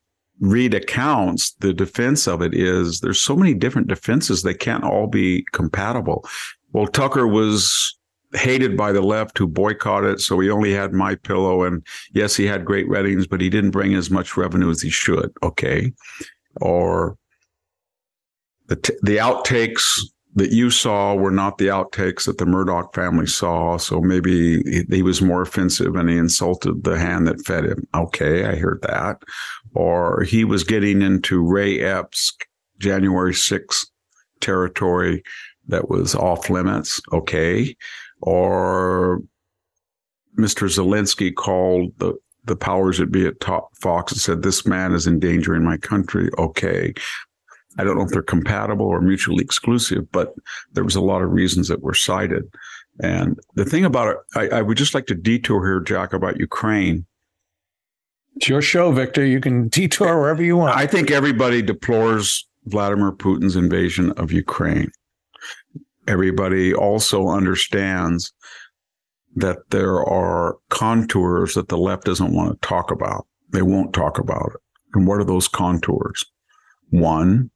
read 0.43 0.74
accounts, 0.74 1.53
the 1.61 1.72
defense 1.72 2.26
of 2.26 2.43
it 2.43 2.53
is 2.53 3.01
there's 3.01 3.20
so 3.20 3.36
many 3.36 3.55
different 3.55 3.86
defenses, 3.86 4.43
they 4.43 4.53
can't 4.53 4.82
all 4.84 5.07
be 5.07 5.47
compatible. 5.53 6.28
Well, 6.72 6.88
Tucker 6.88 7.28
was 7.28 7.97
hated 8.34 8.76
by 8.76 8.90
the 8.93 9.03
left 9.03 9.38
who 9.38 9.47
boycotted. 9.47 10.14
it, 10.14 10.20
So 10.20 10.40
he 10.40 10.51
only 10.51 10.72
had 10.72 10.93
my 10.93 11.14
pillow. 11.14 11.62
And 11.62 11.86
yes, 12.12 12.34
he 12.34 12.45
had 12.45 12.64
great 12.64 12.88
ratings, 12.88 13.26
but 13.26 13.40
he 13.40 13.49
didn't 13.49 13.70
bring 13.70 13.95
as 13.95 14.11
much 14.11 14.36
revenue 14.36 14.70
as 14.70 14.82
he 14.82 14.90
should. 14.90 15.32
Okay. 15.43 15.93
Or 16.61 17.16
the, 18.66 18.76
t- 18.76 18.97
the 19.03 19.18
outtakes 19.18 20.01
that 20.35 20.51
you 20.51 20.70
saw 20.70 21.14
were 21.14 21.30
not 21.30 21.59
the 21.59 21.66
outtakes 21.66 22.24
that 22.24 22.39
the 22.39 22.47
Murdoch 22.47 22.95
family 22.95 23.26
saw. 23.26 23.76
So 23.76 24.01
maybe 24.01 24.62
he, 24.62 24.85
he 24.89 25.03
was 25.03 25.20
more 25.20 25.43
offensive 25.43 25.95
and 25.95 26.09
he 26.09 26.16
insulted 26.16 26.85
the 26.85 26.99
hand 26.99 27.26
that 27.26 27.45
fed 27.45 27.64
him. 27.64 27.87
Okay. 27.95 28.47
I 28.47 28.57
heard 28.57 28.80
that. 28.83 29.22
Or 29.74 30.22
he 30.22 30.45
was 30.45 30.64
getting 30.64 31.03
into 31.03 31.47
Ray 31.47 31.80
Epps 31.80 32.35
January 32.78 33.35
6th 33.35 33.87
territory 34.41 35.22
that 35.68 35.91
was 35.91 36.14
off 36.14 36.49
limits. 36.49 37.01
Okay 37.12 37.76
or 38.22 39.20
Mr. 40.39 40.68
Zelensky 40.68 41.35
called 41.35 41.93
the 41.99 42.14
the 42.45 42.57
powers 42.57 42.99
that 42.99 43.12
be 43.12 43.24
at 43.24 43.39
top 43.39 43.68
Fox 43.80 44.11
and 44.11 44.20
said, 44.20 44.43
This 44.43 44.66
man 44.66 44.93
is 44.95 45.07
endangering 45.07 45.62
my 45.62 45.76
country. 45.76 46.28
Okay. 46.39 46.93
I 47.79 47.85
don't 47.85 47.97
know 47.97 48.05
if 48.05 48.11
they're 48.11 48.23
compatible 48.23 48.87
or 48.87 49.01
mutually 49.01 49.43
exclusive, 49.43 50.11
but 50.12 50.35
there 50.73 50.85
was 50.85 50.97
a 50.97 51.01
lot 51.01 51.23
of 51.23 51.31
reasons 51.31 51.68
that 51.68 51.83
were 51.83 51.95
cited. 51.95 52.45
And 53.03 53.39
the 53.55 53.64
thing 53.64 53.85
about 53.85 54.09
it, 54.09 54.16
I, 54.35 54.59
I 54.59 54.62
would 54.62 54.77
just 54.77 54.95
like 54.95 55.07
to 55.07 55.14
detour 55.14 55.64
here, 55.64 55.81
Jack, 55.81 56.12
about 56.12 56.39
Ukraine. 56.39 57.07
It's 58.37 58.49
your 58.49 58.62
show, 58.62 58.93
Victor. 58.93 59.25
You 59.25 59.41
can 59.41 59.68
detour 59.68 60.20
wherever 60.20 60.43
you 60.43 60.57
want. 60.57 60.77
I 60.77 60.87
think 60.87 61.11
everybody 61.11 61.62
deplores 61.62 62.47
Vladimir 62.66 63.12
Putin's 63.12 63.57
invasion 63.57 64.12
of 64.12 64.33
Ukraine 64.33 64.91
everybody 66.09 66.75
also 66.75 67.29
understands 67.29 68.33
that 69.35 69.59
there 69.70 70.05
are 70.05 70.57
contours 70.68 71.55
that 71.55 71.68
the 71.68 71.79
left 71.79 72.05
doesn't 72.05 72.35
want 72.35 72.51
to 72.51 72.68
talk 72.68 72.91
about. 72.91 73.27
They 73.51 73.62
won't 73.62 73.95
talk 73.95 74.18
about 74.18 74.53
it. 74.55 74.61
And 74.95 75.07
what 75.07 75.20
are 75.20 75.25
those 75.25 75.49
contours? 75.49 76.25
One, 76.91 77.51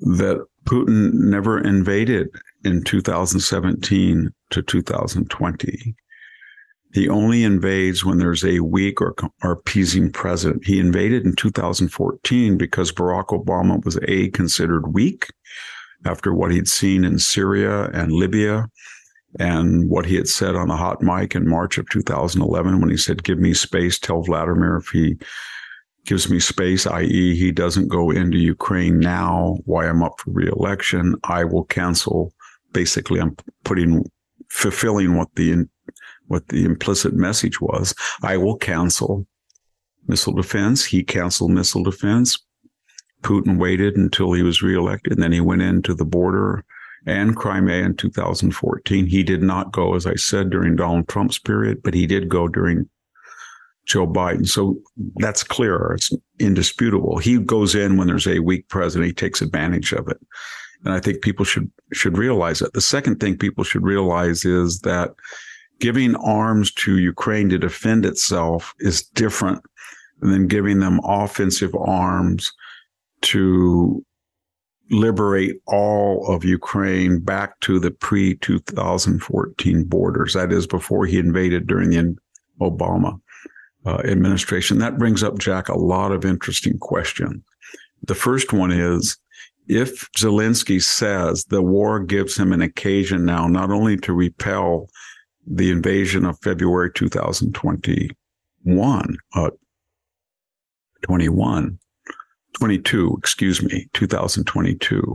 that 0.00 0.44
Putin 0.64 1.12
never 1.14 1.58
invaded 1.58 2.28
in 2.64 2.84
2017 2.84 4.30
to 4.50 4.62
2020. 4.62 5.94
He 6.94 7.08
only 7.08 7.44
invades 7.44 8.04
when 8.04 8.18
there's 8.18 8.44
a 8.44 8.60
weak 8.60 9.00
or, 9.00 9.14
or 9.42 9.52
appeasing 9.52 10.10
president. 10.10 10.66
He 10.66 10.80
invaded 10.80 11.24
in 11.24 11.34
2014 11.36 12.56
because 12.56 12.92
Barack 12.92 13.28
Obama 13.28 13.84
was 13.84 13.98
a 14.08 14.30
considered 14.30 14.94
weak 14.94 15.26
after 16.04 16.32
what 16.32 16.50
he'd 16.50 16.68
seen 16.68 17.04
in 17.04 17.18
Syria 17.18 17.90
and 17.92 18.12
Libya 18.12 18.68
and 19.38 19.90
what 19.90 20.06
he 20.06 20.16
had 20.16 20.28
said 20.28 20.54
on 20.54 20.68
the 20.68 20.76
hot 20.76 21.02
mic 21.02 21.34
in 21.34 21.48
March 21.48 21.76
of 21.76 21.88
2011 21.90 22.80
when 22.80 22.90
he 22.90 22.96
said, 22.96 23.24
Give 23.24 23.38
me 23.38 23.52
space, 23.52 23.98
tell 23.98 24.22
Vladimir 24.22 24.76
if 24.76 24.88
he 24.88 25.18
gives 26.04 26.30
me 26.30 26.40
space, 26.40 26.86
i.e., 26.86 27.34
he 27.34 27.52
doesn't 27.52 27.88
go 27.88 28.10
into 28.10 28.38
Ukraine 28.38 28.98
now, 28.98 29.58
why 29.64 29.86
I'm 29.86 30.02
up 30.02 30.20
for 30.20 30.30
reelection, 30.30 31.16
I 31.24 31.44
will 31.44 31.64
cancel. 31.64 32.32
Basically, 32.72 33.20
I'm 33.20 33.36
putting, 33.64 34.04
fulfilling 34.48 35.16
what 35.16 35.28
the, 35.34 35.68
what 36.26 36.48
the 36.48 36.64
implicit 36.64 37.14
message 37.14 37.60
was. 37.60 37.94
I 38.22 38.36
will 38.36 38.56
cancel 38.56 39.26
missile 40.06 40.32
defense. 40.32 40.84
He 40.84 41.04
canceled 41.04 41.50
missile 41.50 41.82
defense. 41.82 42.38
Putin 43.22 43.58
waited 43.58 43.96
until 43.96 44.32
he 44.32 44.42
was 44.42 44.62
reelected, 44.62 45.12
and 45.12 45.22
then 45.22 45.32
he 45.32 45.40
went 45.40 45.62
into 45.62 45.94
the 45.94 46.04
border 46.04 46.64
and 47.06 47.36
Crimea 47.36 47.84
in 47.84 47.96
2014. 47.96 49.06
He 49.06 49.22
did 49.22 49.42
not 49.42 49.72
go, 49.72 49.94
as 49.94 50.06
I 50.06 50.14
said, 50.14 50.50
during 50.50 50.76
Donald 50.76 51.08
Trump's 51.08 51.38
period, 51.38 51.82
but 51.82 51.94
he 51.94 52.06
did 52.06 52.28
go 52.28 52.48
during 52.48 52.88
Joe 53.88 54.06
Biden. 54.06 54.46
So 54.46 54.78
that's 55.16 55.42
clear. 55.42 55.92
It's 55.94 56.12
indisputable. 56.38 57.18
He 57.18 57.38
goes 57.38 57.74
in 57.74 57.96
when 57.96 58.06
there's 58.06 58.28
a 58.28 58.38
weak 58.38 58.68
president. 58.68 59.06
He 59.06 59.14
takes 59.14 59.40
advantage 59.40 59.92
of 59.92 60.08
it. 60.08 60.18
And 60.84 60.94
I 60.94 61.00
think 61.00 61.22
people 61.22 61.44
should, 61.44 61.70
should 61.92 62.16
realize 62.16 62.60
that. 62.60 62.74
The 62.74 62.80
second 62.80 63.18
thing 63.18 63.36
people 63.36 63.64
should 63.64 63.82
realize 63.82 64.44
is 64.44 64.80
that 64.80 65.14
giving 65.80 66.14
arms 66.16 66.70
to 66.72 66.98
Ukraine 66.98 67.48
to 67.48 67.58
defend 67.58 68.04
itself 68.04 68.74
is 68.78 69.02
different 69.02 69.62
than 70.20 70.48
giving 70.48 70.80
them 70.80 71.00
offensive 71.02 71.74
arms 71.74 72.52
to 73.22 74.04
liberate 74.90 75.56
all 75.66 76.26
of 76.32 76.44
Ukraine 76.44 77.20
back 77.20 77.58
to 77.60 77.80
the 77.80 77.90
pre 77.90 78.36
2014 78.36 79.84
borders. 79.84 80.34
That 80.34 80.52
is 80.52 80.66
before 80.66 81.06
he 81.06 81.18
invaded 81.18 81.66
during 81.66 81.90
the 81.90 82.16
Obama 82.60 83.18
uh, 83.86 84.02
administration. 84.04 84.78
That 84.78 84.98
brings 84.98 85.22
up, 85.22 85.38
Jack, 85.38 85.68
a 85.68 85.78
lot 85.78 86.12
of 86.12 86.24
interesting 86.24 86.78
questions. 86.78 87.42
The 88.02 88.14
first 88.14 88.52
one 88.52 88.70
is 88.70 89.16
if 89.68 90.10
Zelensky 90.12 90.82
says 90.82 91.44
the 91.44 91.62
war 91.62 92.00
gives 92.00 92.36
him 92.36 92.52
an 92.52 92.62
occasion 92.62 93.24
now 93.24 93.46
not 93.46 93.70
only 93.70 93.96
to 93.98 94.12
repel 94.12 94.88
the 95.46 95.70
invasion 95.70 96.24
of 96.24 96.40
February 96.40 96.90
2021, 96.94 99.16
uh, 99.34 99.50
21, 101.02 101.78
22, 102.58 103.14
excuse 103.18 103.62
me, 103.62 103.86
2022. 103.92 105.14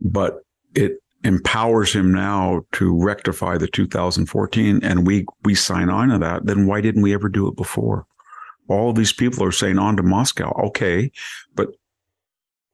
But 0.00 0.40
it 0.74 1.00
empowers 1.26 1.92
him 1.92 2.14
now 2.14 2.62
to 2.72 2.96
rectify 3.02 3.58
the 3.58 3.66
2014 3.66 4.80
and 4.82 5.06
we 5.06 5.26
we 5.44 5.54
sign 5.54 5.90
on 5.90 6.08
to 6.08 6.18
that, 6.18 6.46
then 6.46 6.66
why 6.66 6.80
didn't 6.80 7.02
we 7.02 7.12
ever 7.12 7.28
do 7.28 7.48
it 7.48 7.56
before? 7.56 8.06
All 8.68 8.92
these 8.92 9.12
people 9.12 9.44
are 9.44 9.52
saying 9.52 9.78
on 9.78 9.96
to 9.96 10.02
Moscow. 10.02 10.52
Okay, 10.66 11.10
but 11.54 11.70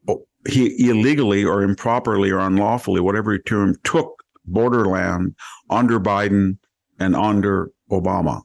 oh, 0.09 0.27
he 0.47 0.89
illegally 0.89 1.45
or 1.45 1.63
improperly 1.63 2.31
or 2.31 2.41
unlawfully, 2.41 3.01
whatever 3.01 3.37
term, 3.39 3.77
took 3.85 4.23
borderland 4.45 5.35
under 5.71 5.99
Biden 5.99 6.59
and 6.99 7.17
under 7.17 7.71
Obama 7.91 8.43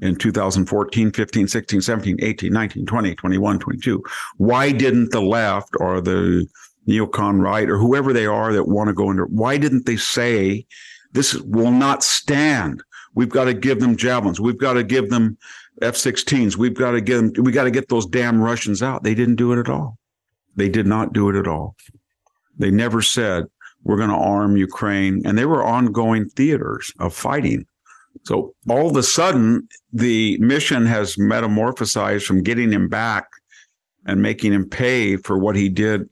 in 0.00 0.16
2014, 0.16 1.12
15, 1.12 1.48
16, 1.48 1.80
17, 1.80 2.16
18, 2.20 2.52
19, 2.52 2.86
20, 2.86 3.14
21, 3.14 3.58
22. 3.58 4.02
Why 4.36 4.72
didn't 4.72 5.12
the 5.12 5.22
left 5.22 5.70
or 5.80 6.00
the 6.00 6.46
neocon 6.88 7.40
right 7.40 7.68
or 7.68 7.78
whoever 7.78 8.12
they 8.12 8.26
are 8.26 8.52
that 8.52 8.68
want 8.68 8.88
to 8.88 8.94
go 8.94 9.10
under, 9.10 9.26
why 9.26 9.56
didn't 9.56 9.86
they 9.86 9.96
say 9.96 10.66
this 11.12 11.34
will 11.34 11.70
not 11.70 12.02
stand? 12.02 12.82
We've 13.14 13.28
got 13.28 13.44
to 13.44 13.54
give 13.54 13.80
them 13.80 13.96
javelins. 13.96 14.40
We've 14.40 14.58
got 14.58 14.74
to 14.74 14.82
give 14.82 15.10
them 15.10 15.38
F-16s. 15.82 16.56
We've 16.56 16.74
got 16.74 16.92
to 16.92 17.00
get 17.00 17.16
them. 17.16 17.44
We 17.44 17.52
got 17.52 17.64
to 17.64 17.70
get 17.70 17.88
those 17.88 18.06
damn 18.06 18.40
Russians 18.40 18.82
out. 18.82 19.04
They 19.04 19.14
didn't 19.14 19.36
do 19.36 19.52
it 19.52 19.58
at 19.58 19.68
all. 19.68 19.98
They 20.56 20.68
did 20.68 20.86
not 20.86 21.12
do 21.12 21.28
it 21.30 21.36
at 21.36 21.48
all. 21.48 21.76
They 22.58 22.70
never 22.70 23.02
said 23.02 23.44
we're 23.82 23.96
going 23.96 24.10
to 24.10 24.16
arm 24.16 24.56
Ukraine, 24.56 25.22
and 25.26 25.36
they 25.36 25.44
were 25.44 25.64
ongoing 25.64 26.28
theaters 26.30 26.92
of 26.98 27.14
fighting 27.14 27.66
so 28.22 28.54
all 28.68 28.88
of 28.88 28.96
a 28.96 29.02
sudden, 29.02 29.68
the 29.92 30.38
mission 30.38 30.86
has 30.86 31.16
metamorphosized 31.16 32.24
from 32.24 32.42
getting 32.42 32.72
him 32.72 32.88
back 32.88 33.26
and 34.06 34.22
making 34.22 34.52
him 34.52 34.68
pay 34.68 35.16
for 35.16 35.38
what 35.38 35.56
he 35.56 35.68
did 35.68 36.08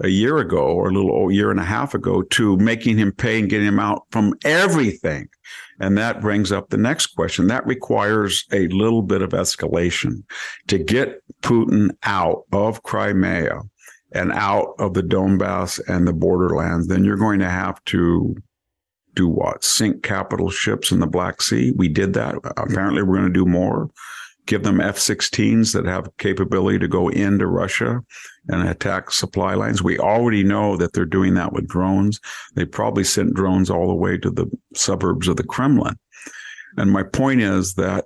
a 0.00 0.08
year 0.08 0.38
ago 0.38 0.58
or 0.58 0.88
a 0.88 0.92
little 0.92 1.30
year 1.30 1.50
and 1.50 1.60
a 1.60 1.64
half 1.64 1.94
ago 1.94 2.22
to 2.22 2.56
making 2.58 2.98
him 2.98 3.12
pay 3.12 3.38
and 3.38 3.48
getting 3.48 3.68
him 3.68 3.80
out 3.80 4.02
from 4.10 4.34
everything. 4.44 5.28
And 5.80 5.96
that 5.98 6.20
brings 6.20 6.52
up 6.52 6.70
the 6.70 6.76
next 6.76 7.08
question. 7.08 7.46
That 7.46 7.66
requires 7.66 8.44
a 8.52 8.68
little 8.68 9.02
bit 9.02 9.22
of 9.22 9.30
escalation 9.30 10.22
to 10.68 10.78
get 10.78 11.22
Putin 11.42 11.90
out 12.02 12.44
of 12.52 12.82
Crimea 12.82 13.60
and 14.12 14.32
out 14.32 14.74
of 14.78 14.94
the 14.94 15.02
Donbass 15.02 15.80
and 15.88 16.06
the 16.06 16.12
borderlands. 16.12 16.86
Then 16.88 17.04
you're 17.04 17.16
going 17.16 17.40
to 17.40 17.50
have 17.50 17.82
to 17.86 18.36
do 19.14 19.28
what? 19.28 19.64
Sink 19.64 20.02
capital 20.02 20.50
ships 20.50 20.92
in 20.92 21.00
the 21.00 21.06
Black 21.06 21.42
Sea. 21.42 21.72
We 21.72 21.88
did 21.88 22.12
that. 22.14 22.36
Apparently, 22.56 23.02
we're 23.02 23.16
going 23.16 23.32
to 23.32 23.32
do 23.32 23.46
more. 23.46 23.90
Give 24.46 24.62
them 24.62 24.80
F 24.80 24.96
16s 24.96 25.72
that 25.72 25.86
have 25.86 26.16
capability 26.18 26.78
to 26.78 26.88
go 26.88 27.08
into 27.08 27.46
Russia 27.46 28.00
and 28.48 28.68
attack 28.68 29.10
supply 29.10 29.54
lines. 29.54 29.82
We 29.82 29.98
already 29.98 30.44
know 30.44 30.76
that 30.76 30.92
they're 30.92 31.04
doing 31.04 31.34
that 31.34 31.52
with 31.52 31.66
drones. 31.66 32.20
They 32.54 32.64
probably 32.64 33.04
sent 33.04 33.34
drones 33.34 33.70
all 33.70 33.88
the 33.88 33.94
way 33.94 34.18
to 34.18 34.30
the 34.30 34.50
suburbs 34.74 35.26
of 35.28 35.36
the 35.36 35.44
Kremlin. 35.44 35.96
And 36.76 36.92
my 36.92 37.02
point 37.02 37.40
is 37.40 37.74
that 37.74 38.04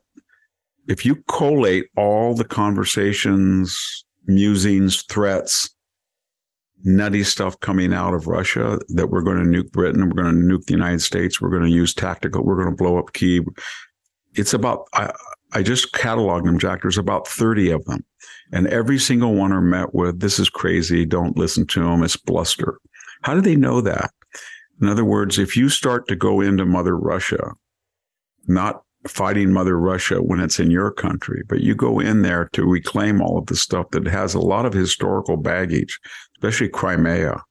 if 0.89 1.05
you 1.05 1.17
collate 1.29 1.87
all 1.97 2.35
the 2.35 2.45
conversations, 2.45 4.05
musings, 4.27 5.03
threats, 5.03 5.69
nutty 6.83 7.23
stuff 7.23 7.59
coming 7.61 7.93
out 7.93 8.15
of 8.15 8.27
Russia 8.27 8.79
that 8.89 9.09
we're 9.09 9.23
going 9.23 9.39
to 9.39 9.45
nuke 9.45 9.71
Britain, 9.73 10.09
we're 10.09 10.23
going 10.23 10.35
to 10.35 10.41
nuke 10.41 10.65
the 10.65 10.73
United 10.73 11.01
States, 11.01 11.41
we're 11.41 11.51
going 11.51 11.63
to 11.63 11.71
use 11.71 11.95
tactical, 11.95 12.45
we're 12.45 12.57
going 12.57 12.75
to 12.75 12.83
blow 12.83 12.99
up 12.99 13.13
Kiev. 13.13 13.45
It's 14.35 14.55
about, 14.55 14.87
I, 14.95 15.13
I 15.53 15.63
just 15.63 15.93
cataloged 15.93 16.45
them, 16.45 16.59
Jack. 16.59 16.83
There's 16.83 16.99
about 16.99 17.27
30 17.27 17.71
of 17.71 17.85
them. 17.85 18.05
And 18.53 18.67
every 18.69 18.99
single 18.99 19.35
one 19.35 19.53
are 19.53 19.61
met 19.61 19.95
with, 19.95 20.21
this 20.21 20.39
is 20.39 20.49
crazy. 20.49 21.05
Don't 21.05 21.37
listen 21.37 21.67
to 21.69 21.81
them. 21.81 22.03
It's 22.03 22.17
bluster. 22.17 22.79
How 23.23 23.35
do 23.35 23.41
they 23.41 23.57
know 23.57 23.81
that? 23.81 24.11
In 24.81 24.89
other 24.89 25.05
words, 25.05 25.39
if 25.39 25.57
you 25.57 25.69
start 25.69 26.09
to 26.09 26.17
go 26.17 26.41
into 26.41 26.65
Mother 26.65 26.97
Russia, 26.97 27.53
not 28.47 28.83
fighting 29.07 29.53
Mother 29.53 29.79
Russia 29.79 30.23
when 30.23 30.41
it's 30.41 30.59
in 30.59 30.71
your 30.71 30.91
country, 30.91 31.43
but 31.49 31.61
you 31.61 31.75
go 31.75 32.01
in 32.01 32.23
there 32.23 32.49
to 32.53 32.65
reclaim 32.65 33.21
all 33.21 33.39
of 33.39 33.47
the 33.47 33.57
stuff 33.57 33.91
that 33.91 34.07
has 34.07 34.35
a 34.35 34.41
lot 34.41 34.67
of 34.67 34.73
historical 34.73 35.37
baggage, 35.37 35.99
especially 36.37 36.69
Crimea. 36.69 37.43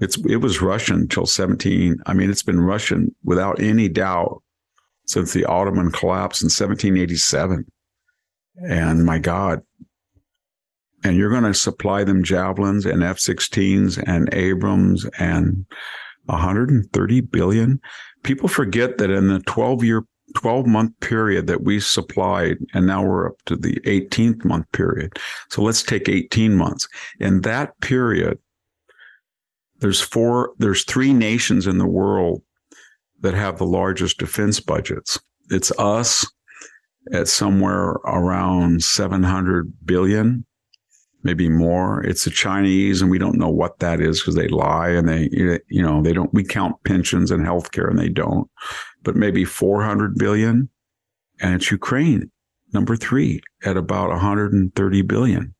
It's 0.00 0.16
it 0.26 0.36
was 0.36 0.62
Russian 0.62 1.08
till 1.08 1.26
17. 1.26 1.96
I 2.06 2.14
mean, 2.14 2.30
it's 2.30 2.42
been 2.42 2.60
Russian 2.60 3.14
without 3.24 3.60
any 3.60 3.88
doubt 3.88 4.42
since 5.10 5.32
the 5.32 5.44
Ottoman 5.44 5.90
collapse 5.90 6.40
in 6.40 6.46
1787. 6.46 7.66
And 8.62 9.04
my 9.04 9.18
God. 9.18 9.62
And 11.02 11.16
you're 11.16 11.30
going 11.30 11.44
to 11.44 11.54
supply 11.54 12.04
them 12.04 12.22
javelins 12.22 12.86
and 12.86 13.02
F-16s 13.02 14.02
and 14.06 14.32
Abrams 14.34 15.06
and 15.18 15.64
130 16.26 17.20
billion. 17.22 17.80
People 18.22 18.48
forget 18.48 18.98
that 18.98 19.10
in 19.10 19.28
the 19.28 19.40
12 19.40 19.82
year 19.82 20.04
12 20.36 20.66
month 20.66 20.92
period 21.00 21.48
that 21.48 21.62
we 21.62 21.80
supplied, 21.80 22.58
and 22.72 22.86
now 22.86 23.02
we're 23.02 23.28
up 23.28 23.42
to 23.46 23.56
the 23.56 23.80
18th 23.80 24.44
month 24.44 24.70
period. 24.70 25.18
So 25.48 25.60
let's 25.62 25.82
take 25.82 26.08
18 26.08 26.54
months. 26.54 26.86
In 27.18 27.40
that 27.40 27.80
period, 27.80 28.38
there's 29.80 30.00
four, 30.00 30.52
there's 30.58 30.84
three 30.84 31.12
nations 31.12 31.66
in 31.66 31.78
the 31.78 31.86
world 31.86 32.42
that 33.20 33.34
have 33.34 33.58
the 33.58 33.66
largest 33.66 34.18
defense 34.18 34.60
budgets. 34.60 35.18
It's 35.50 35.72
us 35.78 36.26
at 37.12 37.28
somewhere 37.28 37.96
around 38.04 38.82
700 38.82 39.72
billion, 39.84 40.44
maybe 41.22 41.48
more. 41.48 42.02
It's 42.04 42.24
the 42.24 42.30
Chinese, 42.30 43.02
and 43.02 43.10
we 43.10 43.18
don't 43.18 43.38
know 43.38 43.50
what 43.50 43.78
that 43.80 44.00
is 44.00 44.20
because 44.20 44.34
they 44.34 44.48
lie 44.48 44.90
and 44.90 45.08
they, 45.08 45.28
you 45.68 45.82
know, 45.82 46.02
they 46.02 46.12
don't, 46.12 46.32
we 46.32 46.44
count 46.44 46.76
pensions 46.84 47.30
and 47.30 47.44
healthcare 47.44 47.88
and 47.88 47.98
they 47.98 48.08
don't 48.08 48.48
but 49.02 49.16
maybe 49.16 49.44
400 49.44 50.16
billion. 50.16 50.68
And 51.40 51.54
it's 51.54 51.70
Ukraine, 51.70 52.30
number 52.72 52.96
three, 52.96 53.40
at 53.64 53.76
about 53.76 54.10
130 54.10 55.02
billion. 55.02 55.54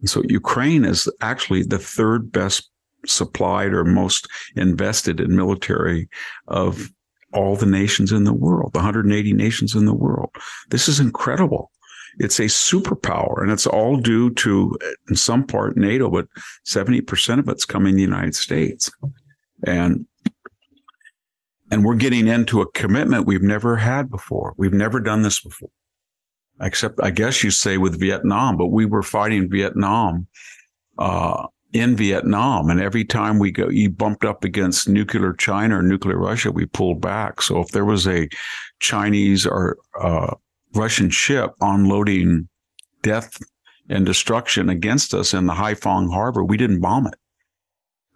And 0.00 0.10
so 0.10 0.22
Ukraine 0.28 0.84
is 0.84 1.08
actually 1.20 1.62
the 1.62 1.78
third 1.78 2.32
best 2.32 2.70
supplied 3.10 3.72
or 3.72 3.84
most 3.84 4.28
invested 4.56 5.20
in 5.20 5.36
military 5.36 6.08
of 6.48 6.90
all 7.32 7.56
the 7.56 7.66
nations 7.66 8.12
in 8.12 8.24
the 8.24 8.32
world, 8.32 8.72
the 8.72 8.78
180 8.78 9.32
nations 9.32 9.74
in 9.74 9.84
the 9.84 9.94
world. 9.94 10.30
This 10.70 10.88
is 10.88 11.00
incredible. 11.00 11.70
It's 12.18 12.40
a 12.40 12.44
superpower, 12.44 13.42
and 13.42 13.52
it's 13.52 13.66
all 13.66 13.96
due 13.96 14.30
to, 14.34 14.76
in 15.08 15.14
some 15.14 15.46
part, 15.46 15.76
NATO, 15.76 16.10
but 16.10 16.26
70% 16.66 17.38
of 17.38 17.48
it's 17.48 17.64
coming 17.64 17.94
the 17.94 18.02
United 18.02 18.34
States. 18.34 18.90
And 19.66 20.06
and 21.70 21.84
we're 21.84 21.96
getting 21.96 22.28
into 22.28 22.62
a 22.62 22.70
commitment 22.72 23.26
we've 23.26 23.42
never 23.42 23.76
had 23.76 24.10
before. 24.10 24.54
We've 24.56 24.72
never 24.72 25.00
done 25.00 25.20
this 25.20 25.40
before, 25.40 25.70
except 26.62 26.98
I 27.02 27.10
guess 27.10 27.44
you 27.44 27.50
say 27.50 27.76
with 27.76 28.00
Vietnam, 28.00 28.56
but 28.56 28.68
we 28.68 28.86
were 28.86 29.02
fighting 29.02 29.50
Vietnam 29.50 30.28
uh, 30.98 31.46
in 31.72 31.96
Vietnam, 31.96 32.70
and 32.70 32.80
every 32.80 33.04
time 33.04 33.38
we 33.38 33.50
go, 33.50 33.68
you 33.68 33.90
bumped 33.90 34.24
up 34.24 34.42
against 34.44 34.88
nuclear 34.88 35.34
China 35.34 35.78
or 35.78 35.82
nuclear 35.82 36.18
Russia, 36.18 36.50
we 36.50 36.64
pulled 36.66 37.00
back. 37.00 37.42
So 37.42 37.60
if 37.60 37.68
there 37.68 37.84
was 37.84 38.06
a 38.06 38.28
Chinese 38.80 39.46
or 39.46 39.76
uh, 40.00 40.34
Russian 40.74 41.10
ship 41.10 41.50
unloading 41.60 42.48
death 43.02 43.38
and 43.90 44.06
destruction 44.06 44.68
against 44.68 45.12
us 45.12 45.34
in 45.34 45.46
the 45.46 45.54
Haiphong 45.54 46.10
harbor, 46.10 46.42
we 46.42 46.56
didn't 46.56 46.80
bomb 46.80 47.06
it 47.06 47.16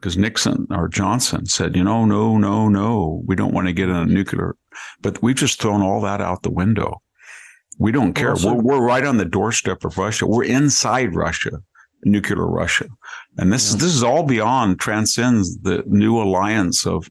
because 0.02 0.16
Nixon 0.16 0.66
or 0.70 0.88
Johnson 0.88 1.46
said, 1.46 1.76
you 1.76 1.84
know, 1.84 2.04
no, 2.04 2.36
no, 2.36 2.68
no, 2.68 3.22
we 3.26 3.36
don't 3.36 3.54
want 3.54 3.68
to 3.68 3.72
get 3.72 3.88
in 3.88 3.94
a 3.94 4.04
nuclear. 4.04 4.56
But 5.00 5.22
we've 5.22 5.36
just 5.36 5.60
thrown 5.60 5.80
all 5.80 6.00
that 6.00 6.20
out 6.20 6.42
the 6.42 6.50
window. 6.50 7.02
We 7.78 7.92
don't 7.92 8.12
care. 8.12 8.34
we're, 8.34 8.54
we're 8.54 8.84
right 8.84 9.04
on 9.04 9.18
the 9.18 9.24
doorstep 9.24 9.84
of 9.84 9.98
Russia. 9.98 10.26
We're 10.26 10.44
inside 10.44 11.14
Russia, 11.14 11.62
nuclear 12.04 12.46
Russia. 12.46 12.86
And 13.38 13.52
this, 13.52 13.72
yeah. 13.72 13.76
this 13.76 13.94
is 13.94 14.02
all 14.02 14.24
beyond, 14.24 14.80
transcends 14.80 15.58
the 15.58 15.82
new 15.86 16.20
alliance 16.20 16.86
of 16.86 17.10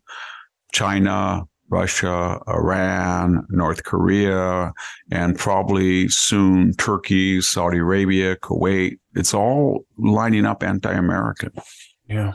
China, 0.72 1.44
Russia, 1.70 2.40
Iran, 2.48 3.46
North 3.50 3.84
Korea, 3.84 4.74
and 5.10 5.38
probably 5.40 6.10
soon 6.10 6.74
Turkey, 6.74 7.42
Saudi 7.42 7.78
Arabia, 7.78 8.36
Kuwait. 8.36 9.00
It's 9.16 9.34
all 9.34 9.86
lining 9.98 10.46
up 10.46 10.64
anti-American. 10.64 11.52
Yeah. 12.08 12.34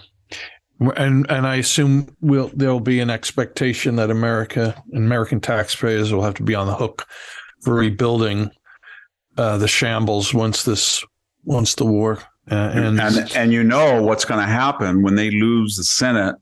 And 0.96 1.30
and 1.30 1.46
I 1.46 1.56
assume 1.56 2.14
will 2.20 2.50
there'll 2.54 2.80
be 2.80 3.00
an 3.00 3.08
expectation 3.08 3.96
that 3.96 4.10
America 4.10 4.82
and 4.92 5.04
American 5.04 5.40
taxpayers 5.40 6.12
will 6.12 6.22
have 6.22 6.34
to 6.34 6.42
be 6.42 6.54
on 6.54 6.66
the 6.66 6.74
hook 6.74 7.06
for 7.62 7.74
rebuilding 7.74 8.50
uh, 9.38 9.56
the 9.56 9.68
shambles 9.68 10.34
once 10.34 10.64
this 10.64 11.02
once 11.44 11.76
the 11.76 11.86
war 11.86 12.18
uh, 12.50 12.72
ends. 12.74 13.00
And 13.00 13.36
and 13.36 13.52
you 13.52 13.64
know 13.64 14.02
what's 14.02 14.24
going 14.24 14.40
to 14.40 14.46
happen 14.46 15.02
when 15.02 15.14
they 15.14 15.30
lose 15.30 15.76
the 15.76 15.84
Senate 15.84 16.36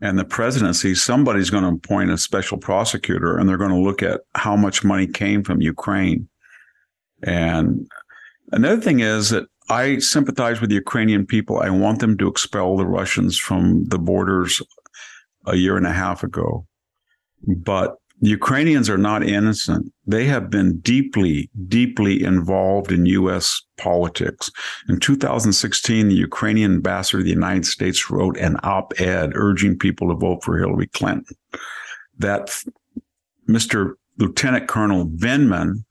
and 0.00 0.18
the 0.18 0.24
presidency. 0.24 0.94
Somebody's 0.94 1.50
going 1.50 1.64
to 1.64 1.70
appoint 1.70 2.10
a 2.10 2.18
special 2.18 2.58
prosecutor, 2.58 3.36
and 3.36 3.48
they're 3.48 3.56
going 3.56 3.70
to 3.70 3.76
look 3.80 4.02
at 4.02 4.22
how 4.34 4.56
much 4.56 4.84
money 4.84 5.06
came 5.06 5.42
from 5.42 5.60
Ukraine. 5.60 6.28
And 7.22 7.86
another 8.52 8.80
thing 8.80 9.00
is 9.00 9.30
that 9.30 9.46
I 9.68 9.98
sympathize 9.98 10.60
with 10.60 10.70
the 10.70 10.76
Ukrainian 10.76 11.26
people. 11.26 11.58
I 11.58 11.70
want 11.70 12.00
them 12.00 12.16
to 12.18 12.28
expel 12.28 12.76
the 12.76 12.86
Russians 12.86 13.38
from 13.38 13.84
the 13.86 13.98
borders 13.98 14.62
a 15.46 15.56
year 15.56 15.76
and 15.76 15.86
a 15.86 15.92
half 15.92 16.22
ago. 16.22 16.66
But 17.46 17.96
the 18.20 18.30
Ukrainians 18.30 18.88
are 18.88 18.98
not 18.98 19.22
innocent. 19.22 19.92
They 20.06 20.24
have 20.24 20.48
been 20.48 20.78
deeply, 20.78 21.50
deeply 21.68 22.22
involved 22.22 22.90
in 22.90 23.04
U.S. 23.06 23.62
politics. 23.76 24.50
In 24.88 24.98
2016, 24.98 26.08
the 26.08 26.14
Ukrainian 26.14 26.72
ambassador 26.72 27.18
to 27.18 27.24
the 27.24 27.30
United 27.30 27.66
States 27.66 28.10
wrote 28.10 28.38
an 28.38 28.56
op 28.62 28.98
ed 28.98 29.32
urging 29.34 29.78
people 29.78 30.08
to 30.08 30.14
vote 30.14 30.42
for 30.42 30.56
Hillary 30.56 30.86
Clinton. 30.88 31.36
That 32.18 32.56
Mr. 33.48 33.92
Lieutenant 34.18 34.66
Colonel 34.66 35.06
Vindman, 35.08 35.84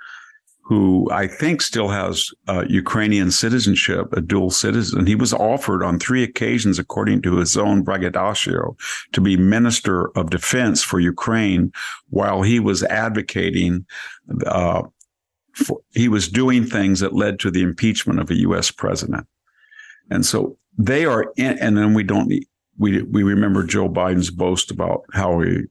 who 0.66 1.08
I 1.12 1.28
think 1.28 1.62
still 1.62 1.90
has 1.90 2.32
uh, 2.48 2.66
Ukrainian 2.68 3.30
citizenship, 3.30 4.12
a 4.14 4.22
dual 4.22 4.50
citizen. 4.50 5.06
He 5.06 5.14
was 5.14 5.32
offered 5.32 5.84
on 5.84 6.00
three 6.00 6.24
occasions, 6.24 6.80
according 6.80 7.22
to 7.22 7.38
his 7.38 7.56
own 7.56 7.84
braggadocio, 7.84 8.76
to 9.12 9.22
be 9.22 9.38
Minister 9.38 10.10
of 10.18 10.32
Defense 10.32 10.82
for 10.82 11.00
Ukraine 11.00 11.72
while 12.10 12.42
he 12.42 12.60
was 12.60 12.82
advocating. 12.82 13.86
Uh, 14.48 14.84
for, 15.54 15.82
he 15.94 16.08
was 16.08 16.28
doing 16.28 16.66
things 16.66 17.00
that 17.00 17.14
led 17.14 17.40
to 17.42 17.52
the 17.52 17.62
impeachment 17.62 18.20
of 18.20 18.32
a 18.32 18.40
U.S. 18.40 18.72
president. 18.72 19.28
And 20.10 20.26
so 20.26 20.58
they 20.80 21.06
are, 21.06 21.32
in, 21.38 21.60
and 21.60 21.78
then 21.78 21.94
we 21.94 22.02
don't 22.02 22.28
we 22.78 23.04
we 23.04 23.22
remember 23.22 23.64
Joe 23.64 23.88
Biden's 23.88 24.32
boast 24.32 24.72
about 24.72 25.04
how 25.14 25.40
he 25.42 25.62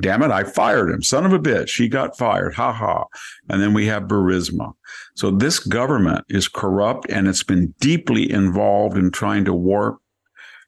Damn 0.00 0.22
it, 0.22 0.30
I 0.30 0.44
fired 0.44 0.90
him. 0.90 1.02
Son 1.02 1.26
of 1.26 1.32
a 1.32 1.38
bitch. 1.38 1.76
He 1.76 1.88
got 1.88 2.16
fired. 2.16 2.54
Ha 2.54 2.72
ha. 2.72 3.04
And 3.48 3.60
then 3.60 3.74
we 3.74 3.86
have 3.86 4.04
Burisma. 4.04 4.72
So 5.16 5.30
this 5.30 5.58
government 5.58 6.24
is 6.28 6.46
corrupt 6.46 7.10
and 7.10 7.26
it's 7.26 7.42
been 7.42 7.74
deeply 7.80 8.30
involved 8.30 8.96
in 8.96 9.10
trying 9.10 9.44
to 9.46 9.52
warp 9.52 9.98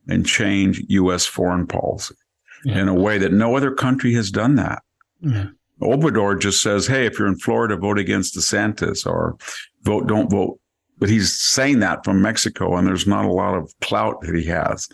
and 0.09 0.27
change 0.27 0.83
U.S. 0.89 1.27
foreign 1.27 1.67
policy 1.67 2.17
yeah. 2.65 2.81
in 2.81 2.89
a 2.89 2.95
way 2.95 3.19
that 3.19 3.33
no 3.33 3.57
other 3.57 3.73
country 3.73 4.13
has 4.15 4.31
done 4.31 4.57
that. 4.57 4.83
Yeah. 5.21 5.47
Obrador 5.81 6.39
just 6.39 6.63
says, 6.63 6.87
hey, 6.87 7.07
if 7.07 7.19
you're 7.19 7.29
in 7.29 7.39
Florida, 7.39 7.77
vote 7.77 7.99
against 7.99 8.37
DeSantis 8.37 9.07
or 9.07 9.37
vote, 9.83 10.07
don't 10.07 10.31
vote. 10.31 10.59
But 10.99 11.09
he's 11.09 11.33
saying 11.33 11.79
that 11.79 12.05
from 12.05 12.21
Mexico, 12.21 12.77
and 12.77 12.87
there's 12.87 13.07
not 13.07 13.25
a 13.25 13.33
lot 13.33 13.55
of 13.55 13.73
clout 13.81 14.21
that 14.21 14.35
he 14.35 14.45
has. 14.45 14.87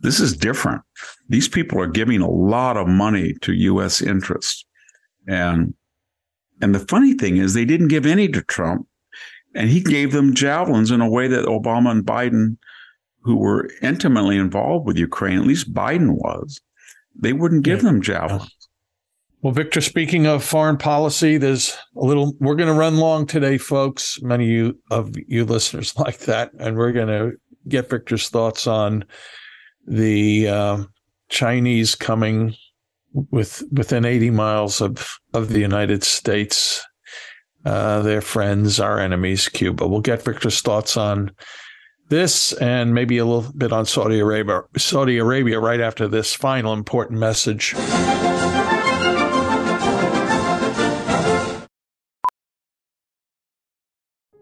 This 0.00 0.20
is 0.20 0.36
different. 0.36 0.82
These 1.28 1.48
people 1.48 1.80
are 1.80 1.86
giving 1.86 2.20
a 2.20 2.30
lot 2.30 2.76
of 2.76 2.88
money 2.88 3.34
to 3.42 3.52
U.S. 3.52 4.00
interests. 4.00 4.64
And, 5.26 5.74
and 6.60 6.74
the 6.74 6.80
funny 6.80 7.14
thing 7.14 7.36
is 7.36 7.54
they 7.54 7.64
didn't 7.64 7.88
give 7.88 8.06
any 8.06 8.28
to 8.28 8.42
Trump 8.42 8.86
and 9.54 9.70
he 9.70 9.80
gave 9.80 10.12
them 10.12 10.34
javelins 10.34 10.90
in 10.90 11.00
a 11.00 11.08
way 11.08 11.26
that 11.28 11.46
Obama 11.46 11.90
and 11.90 12.04
Biden, 12.04 12.56
who 13.22 13.36
were 13.36 13.70
intimately 13.82 14.36
involved 14.36 14.86
with 14.86 14.96
Ukraine, 14.96 15.38
at 15.38 15.46
least 15.46 15.72
Biden 15.72 16.12
was, 16.12 16.60
they 17.14 17.32
wouldn't 17.32 17.64
give 17.64 17.82
them 17.82 18.00
javelins. 18.00 18.54
Well, 19.42 19.52
Victor, 19.52 19.80
speaking 19.80 20.26
of 20.26 20.42
foreign 20.42 20.76
policy, 20.76 21.38
there's 21.38 21.76
a 21.96 22.04
little, 22.04 22.34
we're 22.40 22.56
going 22.56 22.72
to 22.72 22.78
run 22.78 22.96
long 22.96 23.24
today, 23.24 23.56
folks. 23.56 24.20
Many 24.20 24.44
of 24.44 24.50
you, 24.50 24.78
of 24.90 25.14
you 25.28 25.44
listeners 25.44 25.96
like 25.98 26.18
that. 26.20 26.52
And 26.58 26.76
we're 26.76 26.92
going 26.92 27.08
to 27.08 27.36
get 27.68 27.90
Victor's 27.90 28.28
thoughts 28.28 28.66
on 28.66 29.04
the 29.86 30.48
uh, 30.48 30.84
Chinese 31.28 31.94
coming 31.94 32.54
with 33.30 33.62
within 33.72 34.04
80 34.04 34.30
miles 34.30 34.80
of, 34.80 35.18
of 35.34 35.48
the 35.48 35.60
United 35.60 36.04
States, 36.04 36.84
uh, 37.64 38.02
their 38.02 38.20
friends, 38.20 38.80
our 38.80 38.98
enemies, 38.98 39.48
Cuba. 39.48 39.86
We'll 39.86 40.00
get 40.00 40.22
Victor's 40.22 40.60
thoughts 40.60 40.96
on 40.96 41.32
this 42.08 42.52
and 42.54 42.94
maybe 42.94 43.18
a 43.18 43.24
little 43.24 43.52
bit 43.52 43.72
on 43.72 43.86
Saudi 43.86 44.18
Arabia. 44.18 44.62
Saudi 44.76 45.18
Arabia 45.18 45.60
right 45.60 45.80
after 45.80 46.08
this 46.08 46.34
final 46.34 46.72
important 46.72 47.18
message. 47.20 47.74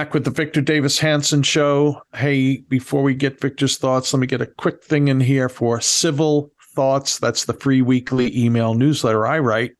back 0.00 0.14
with 0.14 0.24
the 0.24 0.30
Victor 0.30 0.62
Davis 0.62 0.98
Hanson 0.98 1.42
show. 1.42 2.00
Hey, 2.14 2.62
before 2.70 3.02
we 3.02 3.12
get 3.12 3.38
Victor's 3.38 3.76
thoughts, 3.76 4.14
let 4.14 4.20
me 4.20 4.26
get 4.26 4.40
a 4.40 4.46
quick 4.46 4.82
thing 4.82 5.08
in 5.08 5.20
here 5.20 5.50
for 5.50 5.78
Civil 5.78 6.50
Thoughts. 6.74 7.18
That's 7.18 7.44
the 7.44 7.52
free 7.52 7.82
weekly 7.82 8.34
email 8.34 8.72
newsletter 8.72 9.26
I 9.26 9.40
write 9.40 9.72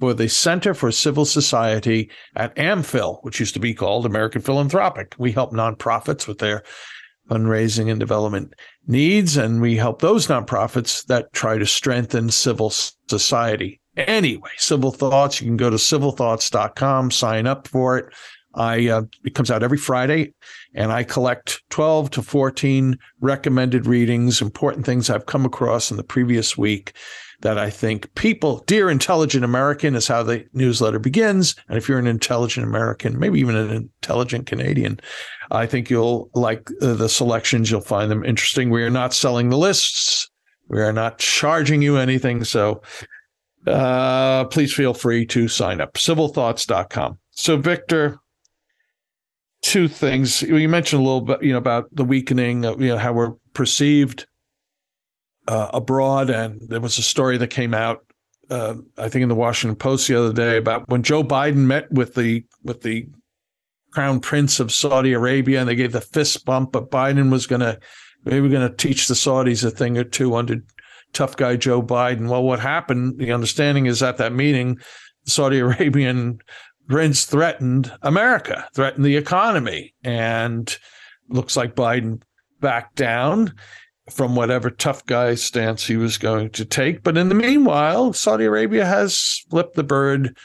for 0.00 0.14
the 0.14 0.30
Center 0.30 0.72
for 0.72 0.90
Civil 0.90 1.26
Society 1.26 2.10
at 2.36 2.56
AmPhil, 2.56 3.18
which 3.20 3.38
used 3.38 3.52
to 3.52 3.60
be 3.60 3.74
called 3.74 4.06
American 4.06 4.40
Philanthropic. 4.40 5.14
We 5.18 5.32
help 5.32 5.52
nonprofits 5.52 6.26
with 6.26 6.38
their 6.38 6.62
fundraising 7.28 7.90
and 7.90 8.00
development 8.00 8.54
needs, 8.86 9.36
and 9.36 9.60
we 9.60 9.76
help 9.76 10.00
those 10.00 10.28
nonprofits 10.28 11.04
that 11.04 11.34
try 11.34 11.58
to 11.58 11.66
strengthen 11.66 12.30
civil 12.30 12.70
society. 13.10 13.82
Anyway, 13.98 14.50
Civil 14.56 14.90
Thoughts, 14.90 15.42
you 15.42 15.46
can 15.46 15.58
go 15.58 15.68
to 15.68 15.76
civilthoughts.com, 15.76 17.10
sign 17.10 17.46
up 17.46 17.68
for 17.68 17.98
it. 17.98 18.06
I 18.56 18.88
uh, 18.88 19.02
it 19.24 19.34
comes 19.34 19.50
out 19.50 19.62
every 19.62 19.78
Friday, 19.78 20.32
and 20.74 20.92
I 20.92 21.04
collect 21.04 21.62
12 21.70 22.10
to 22.12 22.22
14 22.22 22.98
recommended 23.20 23.86
readings, 23.86 24.40
important 24.40 24.86
things 24.86 25.10
I've 25.10 25.26
come 25.26 25.44
across 25.44 25.90
in 25.90 25.96
the 25.96 26.04
previous 26.04 26.56
week 26.56 26.92
that 27.40 27.58
I 27.58 27.70
think 27.70 28.12
people, 28.14 28.64
dear 28.66 28.88
intelligent 28.88 29.44
American, 29.44 29.94
is 29.94 30.08
how 30.08 30.22
the 30.22 30.46
newsletter 30.54 30.98
begins. 30.98 31.54
And 31.68 31.76
if 31.76 31.88
you're 31.88 31.98
an 31.98 32.06
intelligent 32.06 32.66
American, 32.66 33.18
maybe 33.18 33.38
even 33.40 33.56
an 33.56 33.70
intelligent 33.70 34.46
Canadian, 34.46 35.00
I 35.50 35.66
think 35.66 35.90
you'll 35.90 36.30
like 36.34 36.70
uh, 36.80 36.94
the 36.94 37.08
selections. 37.08 37.70
You'll 37.70 37.82
find 37.82 38.10
them 38.10 38.24
interesting. 38.24 38.70
We 38.70 38.82
are 38.84 38.90
not 38.90 39.12
selling 39.12 39.50
the 39.50 39.58
lists. 39.58 40.30
We 40.68 40.80
are 40.80 40.92
not 40.92 41.18
charging 41.18 41.82
you 41.82 41.98
anything. 41.98 42.42
So 42.44 42.82
uh, 43.66 44.44
please 44.46 44.72
feel 44.72 44.94
free 44.94 45.26
to 45.26 45.48
sign 45.48 45.80
up. 45.80 45.94
Civilthoughts.com. 45.94 47.18
So, 47.32 47.56
Victor, 47.58 48.18
two 49.66 49.88
things. 49.88 50.42
You 50.42 50.68
mentioned 50.68 51.00
a 51.00 51.04
little 51.04 51.20
bit, 51.22 51.42
you 51.42 51.50
know, 51.50 51.58
about 51.58 51.88
the 51.92 52.04
weakening, 52.04 52.64
of, 52.64 52.80
you 52.80 52.88
know, 52.88 52.98
how 52.98 53.12
we're 53.12 53.32
perceived 53.52 54.26
uh, 55.48 55.70
abroad. 55.74 56.30
And 56.30 56.60
there 56.68 56.80
was 56.80 56.98
a 56.98 57.02
story 57.02 57.36
that 57.38 57.48
came 57.48 57.74
out, 57.74 58.06
uh, 58.48 58.74
I 58.96 59.08
think, 59.08 59.24
in 59.24 59.28
the 59.28 59.34
Washington 59.34 59.76
Post 59.76 60.06
the 60.06 60.16
other 60.16 60.32
day 60.32 60.56
about 60.56 60.88
when 60.88 61.02
Joe 61.02 61.24
Biden 61.24 61.66
met 61.66 61.90
with 61.90 62.14
the 62.14 62.44
with 62.62 62.82
the 62.82 63.08
crown 63.92 64.20
prince 64.20 64.60
of 64.60 64.72
Saudi 64.72 65.12
Arabia, 65.12 65.60
and 65.60 65.68
they 65.68 65.74
gave 65.74 65.92
the 65.92 66.00
fist 66.00 66.44
bump. 66.44 66.70
But 66.70 66.90
Biden 66.92 67.32
was 67.32 67.48
going 67.48 67.62
to 67.62 67.80
maybe 68.24 68.48
going 68.48 68.68
to 68.68 68.76
teach 68.76 69.08
the 69.08 69.14
Saudis 69.14 69.64
a 69.64 69.70
thing 69.70 69.98
or 69.98 70.04
two 70.04 70.36
under 70.36 70.62
tough 71.12 71.36
guy 71.36 71.56
Joe 71.56 71.82
Biden. 71.82 72.28
Well, 72.28 72.44
what 72.44 72.60
happened? 72.60 73.18
The 73.18 73.32
understanding 73.32 73.86
is 73.86 74.00
at 74.00 74.18
that 74.18 74.32
meeting, 74.32 74.78
Saudi 75.24 75.58
Arabian 75.60 76.38
prince 76.88 77.24
threatened 77.24 77.92
America, 78.02 78.68
threatened 78.74 79.04
the 79.04 79.16
economy, 79.16 79.94
and 80.04 80.76
looks 81.28 81.56
like 81.56 81.74
Biden 81.74 82.22
backed 82.60 82.96
down 82.96 83.54
from 84.10 84.36
whatever 84.36 84.70
tough 84.70 85.04
guy 85.06 85.34
stance 85.34 85.86
he 85.86 85.96
was 85.96 86.18
going 86.18 86.50
to 86.50 86.64
take. 86.64 87.02
But 87.02 87.16
in 87.16 87.28
the 87.28 87.34
meanwhile, 87.34 88.12
Saudi 88.12 88.44
Arabia 88.44 88.84
has 88.84 89.44
flipped 89.50 89.74
the 89.74 89.82
bird 89.82 90.36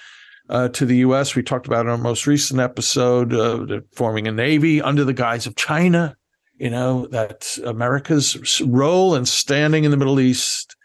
uh, 0.50 0.70
to 0.70 0.86
the 0.86 0.98
U.S. 0.98 1.36
We 1.36 1.44
talked 1.44 1.68
about 1.68 1.86
in 1.86 1.92
our 1.92 1.98
most 1.98 2.28
recent 2.28 2.60
episode, 2.60 3.34
uh, 3.34 3.82
forming 3.94 4.28
a 4.28 4.32
navy 4.32 4.82
under 4.82 5.04
the 5.04 5.14
guise 5.14 5.46
of 5.46 5.56
China. 5.56 6.16
You 6.58 6.70
know 6.70 7.08
that 7.08 7.58
America's 7.66 8.62
role 8.62 9.16
and 9.16 9.28
standing 9.28 9.84
in 9.84 9.92
the 9.92 9.98
Middle 9.98 10.20
East, 10.20 10.76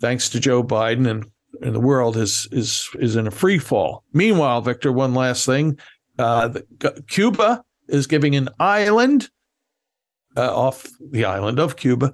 thanks 0.00 0.28
to 0.30 0.40
Joe 0.40 0.62
Biden 0.62 1.08
and, 1.08 1.30
and 1.62 1.74
the 1.74 1.80
world, 1.80 2.16
is 2.16 2.48
is 2.52 2.88
is 2.98 3.16
in 3.16 3.26
a 3.26 3.30
free 3.32 3.58
fall. 3.58 4.04
Meanwhile, 4.12 4.62
Victor, 4.62 4.92
one 4.92 5.14
last 5.14 5.46
thing: 5.46 5.78
uh, 6.18 6.60
Cuba 7.08 7.62
is 7.88 8.06
giving 8.06 8.34
an 8.34 8.48
island 8.58 9.30
uh, 10.36 10.54
off 10.54 10.88
the 11.10 11.24
island 11.24 11.58
of 11.58 11.76
Cuba 11.76 12.12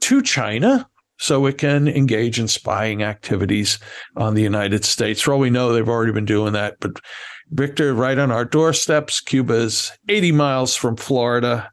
to 0.00 0.22
China 0.22 0.88
so 1.18 1.46
it 1.46 1.58
can 1.58 1.88
engage 1.88 2.38
in 2.38 2.48
spying 2.48 3.02
activities 3.02 3.78
on 4.16 4.34
the 4.34 4.42
United 4.42 4.84
States. 4.84 5.20
For 5.20 5.32
all 5.32 5.40
we 5.40 5.50
know, 5.50 5.72
they've 5.72 5.88
already 5.88 6.12
been 6.12 6.24
doing 6.24 6.52
that. 6.52 6.76
But 6.80 7.00
Victor, 7.50 7.92
right 7.92 8.18
on 8.18 8.30
our 8.30 8.44
doorsteps, 8.44 9.20
Cuba 9.20 9.54
is 9.54 9.92
80 10.08 10.32
miles 10.32 10.76
from 10.76 10.96
Florida. 10.96 11.70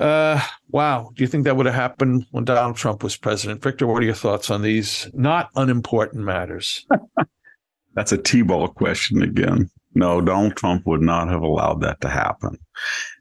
Uh, 0.00 0.40
wow. 0.70 1.10
Do 1.14 1.22
you 1.22 1.28
think 1.28 1.44
that 1.44 1.56
would 1.56 1.66
have 1.66 1.74
happened 1.74 2.24
when 2.30 2.44
Donald 2.44 2.76
Trump 2.76 3.02
was 3.02 3.16
president? 3.16 3.62
Victor, 3.62 3.86
what 3.86 4.02
are 4.02 4.06
your 4.06 4.14
thoughts 4.14 4.50
on 4.50 4.62
these 4.62 5.10
not 5.12 5.50
unimportant 5.56 6.24
matters? 6.24 6.86
That's 7.94 8.12
a 8.12 8.18
T-ball 8.18 8.68
question 8.68 9.22
again. 9.22 9.70
No, 9.94 10.20
Donald 10.20 10.56
Trump 10.56 10.86
would 10.86 11.02
not 11.02 11.28
have 11.28 11.42
allowed 11.42 11.82
that 11.82 12.00
to 12.00 12.08
happen. 12.08 12.56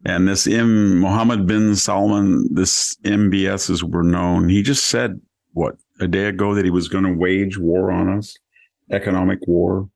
And 0.06 0.28
this 0.28 0.48
M. 0.48 1.00
Mohammed 1.00 1.48
bin 1.48 1.76
Salman, 1.76 2.48
this 2.54 2.96
MBS 3.04 3.70
as 3.70 3.84
we're 3.84 4.04
known, 4.04 4.48
he 4.48 4.62
just 4.62 4.88
said 4.88 5.20
what 5.54 5.76
a 6.00 6.08
day 6.08 6.26
ago 6.26 6.54
that 6.54 6.66
he 6.66 6.72
was 6.72 6.88
going 6.88 7.04
to 7.04 7.14
wage 7.14 7.58
war 7.58 7.92
on 7.92 8.18
us, 8.18 8.38
economic 8.92 9.40
war, 9.48 9.90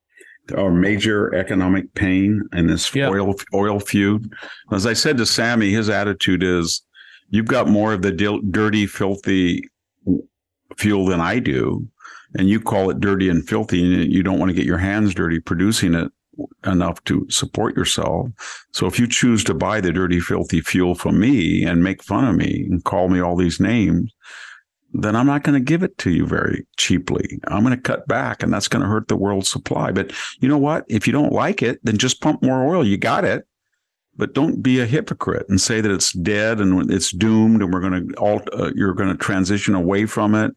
our 0.56 0.72
major 0.72 1.34
economic 1.34 1.94
pain 1.96 2.44
in 2.54 2.68
this 2.68 2.94
yeah. 2.94 3.10
oil 3.10 3.36
oil 3.54 3.80
feud. 3.80 4.32
As 4.72 4.86
I 4.86 4.94
said 4.94 5.18
to 5.18 5.26
Sammy, 5.26 5.72
his 5.72 5.90
attitude 5.90 6.44
is, 6.44 6.82
"You've 7.30 7.48
got 7.48 7.68
more 7.68 7.94
of 7.94 8.02
the 8.02 8.12
dirty, 8.12 8.86
filthy 8.86 9.70
fuel 10.78 11.06
than 11.06 11.22
I 11.22 11.40
do." 11.40 11.88
And 12.36 12.50
you 12.50 12.60
call 12.60 12.90
it 12.90 13.00
dirty 13.00 13.30
and 13.30 13.48
filthy, 13.48 13.84
and 13.84 14.12
you 14.12 14.24
don't 14.24 14.40
want 14.40 14.50
to 14.50 14.56
get 14.56 14.66
your 14.66 14.80
hands 14.80 15.14
dirty 15.14 15.40
producing 15.40 15.94
it 15.94 16.12
enough 16.66 17.04
to 17.04 17.28
support 17.30 17.78
yourself. 17.78 18.28
So 18.72 18.88
if 18.88 19.00
you 19.00 19.08
choose 19.08 19.44
to 19.46 19.54
buy 19.54 19.82
the 19.82 19.92
dirty, 19.92 20.20
filthy 20.20 20.62
fuel 20.62 20.96
from 20.96 21.20
me 21.20 21.64
and 21.64 21.84
make 21.84 22.04
fun 22.04 22.26
of 22.26 22.36
me 22.36 22.66
and 22.70 22.84
call 22.84 23.08
me 23.08 23.20
all 23.20 23.36
these 23.36 23.60
names, 23.60 24.12
then 24.94 25.16
I'm 25.16 25.26
not 25.26 25.44
going 25.44 25.60
to 25.60 25.64
give 25.64 25.84
it 25.84 25.98
to 26.00 26.12
you 26.12 26.26
very 26.26 26.66
cheaply. 26.78 27.40
I'm 27.48 27.64
going 27.64 27.76
to 27.76 27.82
cut 27.82 28.08
back 28.08 28.44
and 28.44 28.54
that's 28.54 28.68
going 28.68 28.84
to 28.84 28.88
hurt 28.88 29.08
the 29.08 29.16
world 29.16 29.48
supply. 29.48 29.92
But 29.92 30.14
you 30.40 30.48
know 30.48 30.58
what? 30.58 30.86
If 30.88 31.08
you 31.08 31.14
don't 31.14 31.34
like 31.34 31.64
it, 31.64 31.80
then 31.84 31.98
just 31.98 32.22
pump 32.22 32.44
more 32.44 32.66
oil. 32.66 32.86
You 32.86 32.98
got 32.98 33.26
it. 33.26 33.46
But 34.16 34.36
don't 34.36 34.62
be 34.62 34.80
a 34.80 34.86
hypocrite 34.86 35.48
and 35.50 35.60
say 35.60 35.82
that 35.82 35.90
it's 35.90 36.12
dead 36.14 36.60
and 36.60 36.92
it's 36.92 37.12
doomed 37.12 37.64
and 37.64 37.74
we're 37.74 37.80
going 37.80 38.10
to 38.10 38.18
alt, 38.20 38.48
uh, 38.54 38.70
you're 38.76 38.94
going 38.94 39.10
to 39.10 39.18
transition 39.18 39.74
away 39.74 40.06
from 40.06 40.36
it 40.36 40.54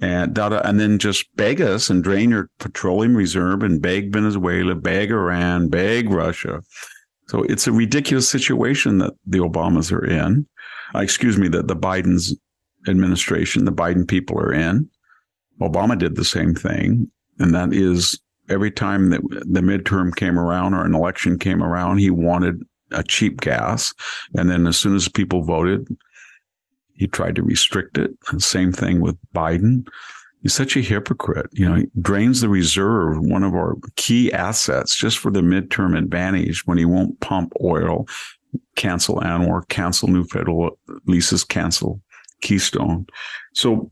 and 0.00 0.32
da, 0.32 0.60
and 0.60 0.78
then 0.78 0.96
just 0.96 1.26
beg 1.34 1.60
us 1.60 1.90
and 1.90 2.04
drain 2.04 2.30
your 2.30 2.48
petroleum 2.60 3.16
reserve 3.16 3.64
and 3.64 3.82
beg 3.82 4.12
Venezuela, 4.12 4.76
beg 4.76 5.10
Iran, 5.10 5.66
beg 5.66 6.08
Russia. 6.08 6.62
So 7.26 7.42
it's 7.42 7.66
a 7.66 7.72
ridiculous 7.72 8.28
situation 8.28 8.98
that 8.98 9.14
the 9.26 9.38
Obamas 9.38 9.90
are 9.90 10.04
in. 10.04 10.46
Uh, 10.94 11.00
excuse 11.00 11.36
me, 11.36 11.48
that 11.48 11.66
the 11.66 11.76
Biden's 11.76 12.36
administration, 12.88 13.64
the 13.64 13.72
Biden 13.72 14.06
people 14.06 14.38
are 14.38 14.52
in. 14.52 14.88
Obama 15.60 15.98
did 15.98 16.16
the 16.16 16.24
same 16.24 16.54
thing, 16.54 17.10
and 17.38 17.54
that 17.54 17.72
is 17.72 18.18
every 18.48 18.70
time 18.70 19.10
that 19.10 19.20
the 19.30 19.60
midterm 19.60 20.14
came 20.14 20.38
around 20.38 20.74
or 20.74 20.84
an 20.84 20.94
election 20.94 21.38
came 21.38 21.62
around, 21.62 21.98
he 21.98 22.10
wanted 22.10 22.62
a 22.92 23.02
cheap 23.02 23.40
gas, 23.40 23.94
and 24.34 24.50
then 24.50 24.66
as 24.66 24.76
soon 24.76 24.96
as 24.96 25.08
people 25.08 25.42
voted, 25.42 25.86
he 26.94 27.06
tried 27.06 27.36
to 27.36 27.42
restrict 27.42 27.98
it. 27.98 28.10
And 28.30 28.42
same 28.42 28.72
thing 28.72 29.00
with 29.00 29.16
Biden. 29.34 29.86
He's 30.42 30.54
such 30.54 30.76
a 30.76 30.80
hypocrite. 30.80 31.48
You 31.52 31.68
know, 31.68 31.74
he 31.76 31.86
drains 32.00 32.40
the 32.40 32.48
reserve, 32.48 33.18
one 33.20 33.42
of 33.42 33.54
our 33.54 33.76
key 33.96 34.32
assets, 34.32 34.96
just 34.96 35.18
for 35.18 35.30
the 35.30 35.40
midterm 35.40 35.96
advantage 35.96 36.66
when 36.66 36.78
he 36.78 36.84
won't 36.84 37.20
pump 37.20 37.52
oil, 37.62 38.08
cancel 38.76 39.16
ANWR, 39.16 39.68
cancel 39.68 40.08
new 40.08 40.24
federal 40.24 40.78
leases, 41.06 41.44
cancel 41.44 42.00
Keystone. 42.40 43.06
So, 43.54 43.90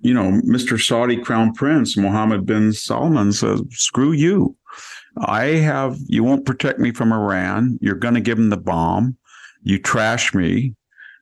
you 0.00 0.14
know, 0.14 0.40
Mr. 0.46 0.80
Saudi 0.80 1.16
Crown 1.16 1.52
Prince 1.52 1.96
Mohammed 1.96 2.46
bin 2.46 2.72
Salman 2.72 3.32
says, 3.32 3.62
screw 3.70 4.12
you. 4.12 4.56
I 5.18 5.44
have, 5.46 5.96
you 6.06 6.24
won't 6.24 6.46
protect 6.46 6.78
me 6.78 6.92
from 6.92 7.12
Iran. 7.12 7.78
You're 7.80 7.96
going 7.96 8.14
to 8.14 8.20
give 8.20 8.38
them 8.38 8.50
the 8.50 8.56
bomb. 8.56 9.16
You 9.62 9.78
trash 9.78 10.32
me 10.32 10.74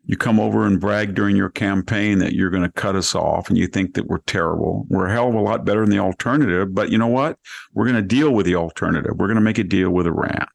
you 0.09 0.17
come 0.17 0.41
over 0.41 0.65
and 0.65 0.81
brag 0.81 1.15
during 1.15 1.37
your 1.37 1.51
campaign 1.51 2.19
that 2.21 2.33
you're 2.33 2.49
going 2.49 2.63
to 2.63 2.73
cut 2.73 2.97
us 2.97 3.15
off 3.15 3.51
and 3.51 3.59
you 3.59 3.67
think 3.67 3.93
that 3.93 4.07
we're 4.07 4.21
terrible. 4.21 4.87
We're 4.89 5.07
a 5.07 5.13
hell 5.13 5.29
of 5.29 5.35
a 5.35 5.41
lot 5.41 5.67
better 5.67 5.83
than 5.83 5.91
the 5.91 5.99
alternative. 5.99 6.75
But 6.75 6.91
you 6.91 6.97
know 6.97 7.09
what? 7.09 7.39
We're 7.75 7.85
going 7.85 7.97
to 7.97 8.03
deal 8.03 8.33
with 8.33 8.47
the 8.47 8.55
alternative. 8.55 9.13
We're 9.17 9.27
going 9.27 9.35
to 9.37 9.43
make 9.43 9.59
a 9.59 9.65
deal 9.65 9.91
with 9.91 10.07
Iran. 10.07 10.47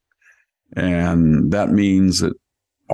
And 0.76 1.52
that 1.52 1.70
means 1.70 2.22
that 2.22 2.34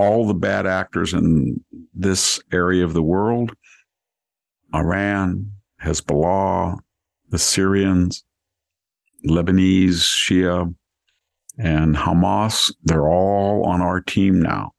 all 0.00 0.26
the 0.26 0.34
bad 0.34 0.66
actors 0.66 1.12
in 1.12 1.62
this 1.94 2.40
area 2.52 2.84
of 2.84 2.92
the 2.92 3.02
world, 3.02 3.52
Iran, 4.74 5.52
Hezbollah, 5.82 6.78
the 7.28 7.38
Syrians, 7.38 8.24
Lebanese, 9.28 10.00
Shia, 10.00 10.74
and 11.58 11.94
Hamas, 11.94 12.72
they're 12.84 13.08
all 13.08 13.64
on 13.66 13.82
our 13.82 14.00
team 14.00 14.40
now 14.40 14.72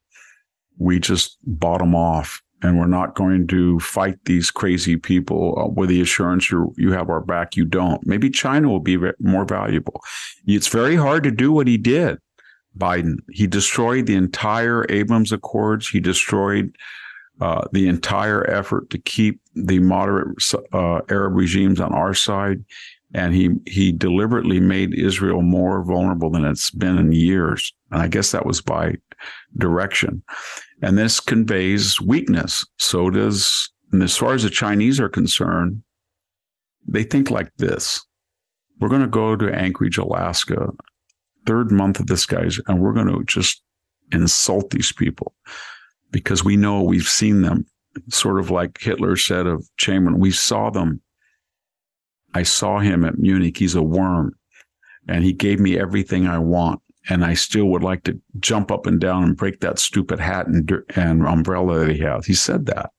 we 0.81 0.99
just 0.99 1.37
bottom 1.45 1.95
off 1.95 2.41
and 2.63 2.77
we're 2.77 2.87
not 2.87 3.15
going 3.15 3.47
to 3.47 3.79
fight 3.79 4.15
these 4.25 4.49
crazy 4.49 4.97
people 4.97 5.57
uh, 5.57 5.67
with 5.67 5.89
the 5.89 6.01
assurance 6.01 6.49
you 6.51 6.73
you 6.75 6.91
have 6.91 7.09
our 7.09 7.21
back. 7.21 7.55
You 7.55 7.65
don't. 7.65 8.05
Maybe 8.05 8.29
China 8.29 8.69
will 8.69 8.79
be 8.79 8.97
more 9.19 9.45
valuable. 9.45 10.01
It's 10.45 10.67
very 10.67 10.95
hard 10.95 11.23
to 11.23 11.31
do 11.31 11.51
what 11.51 11.67
he 11.67 11.77
did 11.77 12.17
Biden. 12.77 13.17
He 13.29 13.47
destroyed 13.47 14.05
the 14.05 14.15
entire 14.15 14.85
Abraham 14.89 15.25
Accords. 15.31 15.89
He 15.89 15.99
destroyed 15.99 16.75
uh, 17.39 17.65
the 17.71 17.87
entire 17.87 18.49
effort 18.49 18.89
to 18.91 18.97
keep 18.97 19.41
the 19.55 19.79
moderate 19.79 20.37
uh, 20.73 21.01
Arab 21.09 21.35
regimes 21.35 21.79
on 21.79 21.91
our 21.93 22.13
side, 22.13 22.63
and 23.13 23.33
he 23.33 23.49
he 23.65 23.91
deliberately 23.91 24.59
made 24.59 24.93
Israel 24.93 25.41
more 25.41 25.83
vulnerable 25.83 26.29
than 26.29 26.45
it's 26.45 26.69
been 26.71 26.97
in 26.97 27.11
years. 27.11 27.73
And 27.91 28.01
I 28.01 28.07
guess 28.07 28.31
that 28.31 28.45
was 28.45 28.61
by 28.61 28.95
direction. 29.57 30.23
And 30.81 30.97
this 30.97 31.19
conveys 31.19 31.99
weakness. 31.99 32.65
So 32.77 33.09
does, 33.09 33.69
and 33.91 34.01
as 34.01 34.17
far 34.17 34.33
as 34.33 34.43
the 34.43 34.49
Chinese 34.49 34.99
are 34.99 35.09
concerned, 35.09 35.83
they 36.87 37.03
think 37.03 37.29
like 37.29 37.51
this. 37.57 38.05
We're 38.79 38.89
going 38.89 39.01
to 39.01 39.07
go 39.07 39.35
to 39.35 39.53
Anchorage, 39.53 39.97
Alaska, 39.97 40.69
third 41.45 41.71
month 41.71 41.99
of 41.99 42.07
this 42.07 42.25
guy's, 42.25 42.59
and 42.67 42.81
we're 42.81 42.93
going 42.93 43.07
to 43.07 43.23
just 43.25 43.61
insult 44.11 44.69
these 44.69 44.91
people 44.91 45.33
because 46.11 46.43
we 46.43 46.57
know 46.57 46.81
we've 46.81 47.07
seen 47.07 47.41
them, 47.41 47.65
sort 48.09 48.39
of 48.39 48.49
like 48.49 48.79
Hitler 48.79 49.15
said 49.15 49.47
of 49.47 49.67
Chamberlain. 49.77 50.19
We 50.19 50.31
saw 50.31 50.69
them. 50.69 51.01
I 52.33 52.43
saw 52.43 52.79
him 52.79 53.03
at 53.03 53.17
Munich. 53.17 53.57
He's 53.57 53.75
a 53.75 53.81
worm, 53.81 54.35
and 55.07 55.23
he 55.23 55.33
gave 55.33 55.59
me 55.59 55.79
everything 55.79 56.27
I 56.27 56.39
want. 56.39 56.81
And 57.09 57.25
I 57.25 57.33
still 57.33 57.65
would 57.65 57.83
like 57.83 58.03
to 58.03 58.21
jump 58.39 58.71
up 58.71 58.85
and 58.85 59.01
down 59.01 59.23
and 59.23 59.35
break 59.35 59.61
that 59.61 59.79
stupid 59.79 60.19
hat 60.19 60.45
and, 60.47 60.71
and 60.95 61.25
umbrella 61.25 61.79
that 61.79 61.95
he 61.95 62.01
has. 62.01 62.27
He 62.27 62.35
said 62.35 62.67
that 62.67 62.91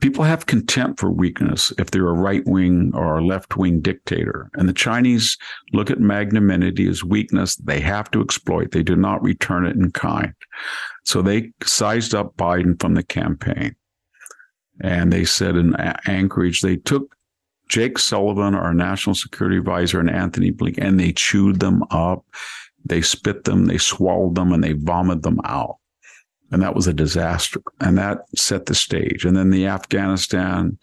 people 0.00 0.24
have 0.24 0.46
contempt 0.46 1.00
for 1.00 1.10
weakness 1.10 1.72
if 1.78 1.90
they're 1.90 2.08
a 2.08 2.12
right 2.12 2.46
wing 2.46 2.92
or 2.94 3.18
a 3.18 3.24
left 3.24 3.56
wing 3.56 3.80
dictator. 3.80 4.50
And 4.54 4.68
the 4.68 4.74
Chinese 4.74 5.36
look 5.72 5.90
at 5.90 6.00
magnanimity 6.00 6.88
as 6.88 7.02
weakness 7.02 7.56
they 7.56 7.80
have 7.80 8.10
to 8.12 8.20
exploit. 8.20 8.70
They 8.70 8.82
do 8.82 8.96
not 8.96 9.22
return 9.22 9.66
it 9.66 9.76
in 9.76 9.90
kind. 9.92 10.34
So 11.04 11.22
they 11.22 11.52
sized 11.62 12.14
up 12.14 12.36
Biden 12.36 12.80
from 12.80 12.94
the 12.94 13.02
campaign. 13.02 13.74
And 14.80 15.12
they 15.12 15.24
said 15.24 15.56
in 15.56 15.74
Anchorage, 16.06 16.60
they 16.60 16.76
took 16.76 17.14
Jake 17.68 17.98
Sullivan, 17.98 18.54
our 18.54 18.72
national 18.72 19.14
security 19.14 19.58
advisor, 19.58 20.00
and 20.00 20.10
Anthony 20.10 20.52
Blinken, 20.52 20.84
and 20.84 21.00
they 21.00 21.12
chewed 21.12 21.60
them 21.60 21.82
up. 21.90 22.24
They 22.84 23.02
spit 23.02 23.44
them, 23.44 23.66
they 23.66 23.78
swallowed 23.78 24.36
them, 24.36 24.52
and 24.52 24.62
they 24.62 24.72
vomited 24.72 25.22
them 25.22 25.40
out. 25.44 25.76
And 26.50 26.62
that 26.62 26.74
was 26.74 26.86
a 26.86 26.92
disaster. 26.92 27.60
And 27.80 27.98
that 27.98 28.20
set 28.36 28.66
the 28.66 28.74
stage. 28.74 29.24
And 29.24 29.36
then 29.36 29.50
the 29.50 29.66
Afghanistan 29.66 30.78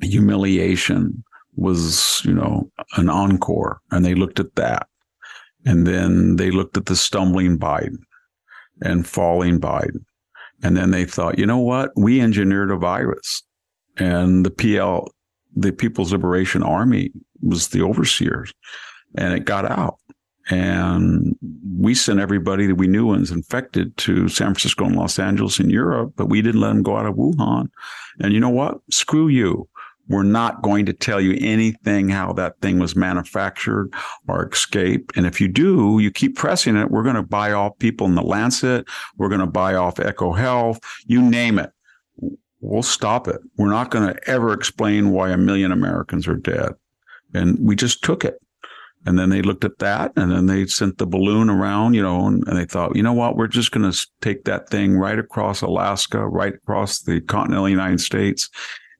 humiliation 0.00 1.22
was, 1.54 2.22
you 2.24 2.34
know, 2.34 2.70
an 2.96 3.08
encore. 3.08 3.80
And 3.90 4.04
they 4.04 4.14
looked 4.14 4.40
at 4.40 4.54
that. 4.56 4.88
And 5.64 5.86
then 5.86 6.36
they 6.36 6.50
looked 6.50 6.76
at 6.76 6.86
the 6.86 6.96
stumbling 6.96 7.58
Biden 7.58 7.98
and 8.82 9.06
falling 9.06 9.60
Biden. 9.60 10.04
And 10.62 10.76
then 10.76 10.90
they 10.90 11.04
thought, 11.04 11.38
you 11.38 11.46
know 11.46 11.58
what? 11.58 11.90
We 11.96 12.20
engineered 12.20 12.70
a 12.70 12.76
virus. 12.76 13.42
And 13.98 14.44
the 14.44 14.50
PL, 14.50 15.08
the 15.54 15.72
People's 15.72 16.12
Liberation 16.12 16.62
Army 16.62 17.10
was 17.42 17.68
the 17.68 17.82
overseers. 17.82 18.52
And 19.16 19.34
it 19.34 19.44
got 19.44 19.70
out. 19.70 19.96
And 20.48 21.36
we 21.78 21.94
sent 21.94 22.20
everybody 22.20 22.66
that 22.66 22.76
we 22.76 22.86
knew 22.86 23.06
was 23.06 23.32
infected 23.32 23.96
to 23.98 24.28
San 24.28 24.48
Francisco 24.48 24.84
and 24.84 24.96
Los 24.96 25.18
Angeles 25.18 25.58
in 25.58 25.70
Europe, 25.70 26.12
but 26.16 26.28
we 26.28 26.40
didn't 26.40 26.60
let 26.60 26.68
them 26.68 26.82
go 26.82 26.96
out 26.96 27.06
of 27.06 27.16
Wuhan. 27.16 27.68
And 28.20 28.32
you 28.32 28.40
know 28.40 28.50
what? 28.50 28.78
Screw 28.90 29.28
you. 29.28 29.68
We're 30.08 30.22
not 30.22 30.62
going 30.62 30.86
to 30.86 30.92
tell 30.92 31.20
you 31.20 31.36
anything 31.40 32.08
how 32.08 32.32
that 32.34 32.60
thing 32.60 32.78
was 32.78 32.94
manufactured 32.94 33.92
or 34.28 34.48
escaped. 34.48 35.16
And 35.16 35.26
if 35.26 35.40
you 35.40 35.48
do, 35.48 35.98
you 35.98 36.12
keep 36.12 36.36
pressing 36.36 36.76
it, 36.76 36.92
we're 36.92 37.02
going 37.02 37.16
to 37.16 37.24
buy 37.24 37.50
off 37.50 37.76
people 37.80 38.06
in 38.06 38.14
the 38.14 38.22
Lancet. 38.22 38.86
We're 39.16 39.28
going 39.28 39.40
to 39.40 39.46
buy 39.46 39.74
off 39.74 39.96
EcoHealth. 39.96 40.80
You 41.06 41.20
name 41.20 41.58
it. 41.58 41.72
We'll 42.60 42.84
stop 42.84 43.26
it. 43.26 43.40
We're 43.56 43.70
not 43.70 43.90
going 43.90 44.14
to 44.14 44.30
ever 44.30 44.52
explain 44.52 45.10
why 45.10 45.30
a 45.30 45.36
million 45.36 45.72
Americans 45.72 46.28
are 46.28 46.36
dead. 46.36 46.72
And 47.34 47.58
we 47.60 47.74
just 47.74 48.04
took 48.04 48.24
it. 48.24 48.40
And 49.06 49.18
then 49.18 49.30
they 49.30 49.40
looked 49.40 49.64
at 49.64 49.78
that 49.78 50.12
and 50.16 50.32
then 50.32 50.46
they 50.46 50.66
sent 50.66 50.98
the 50.98 51.06
balloon 51.06 51.48
around, 51.48 51.94
you 51.94 52.02
know, 52.02 52.26
and, 52.26 52.46
and 52.48 52.58
they 52.58 52.64
thought, 52.64 52.96
you 52.96 53.02
know 53.04 53.12
what, 53.12 53.36
we're 53.36 53.46
just 53.46 53.70
going 53.70 53.90
to 53.90 54.06
take 54.20 54.44
that 54.44 54.68
thing 54.68 54.98
right 54.98 55.18
across 55.18 55.62
Alaska, 55.62 56.26
right 56.26 56.54
across 56.54 57.02
the 57.02 57.20
continental 57.20 57.68
United 57.68 58.00
States. 58.00 58.50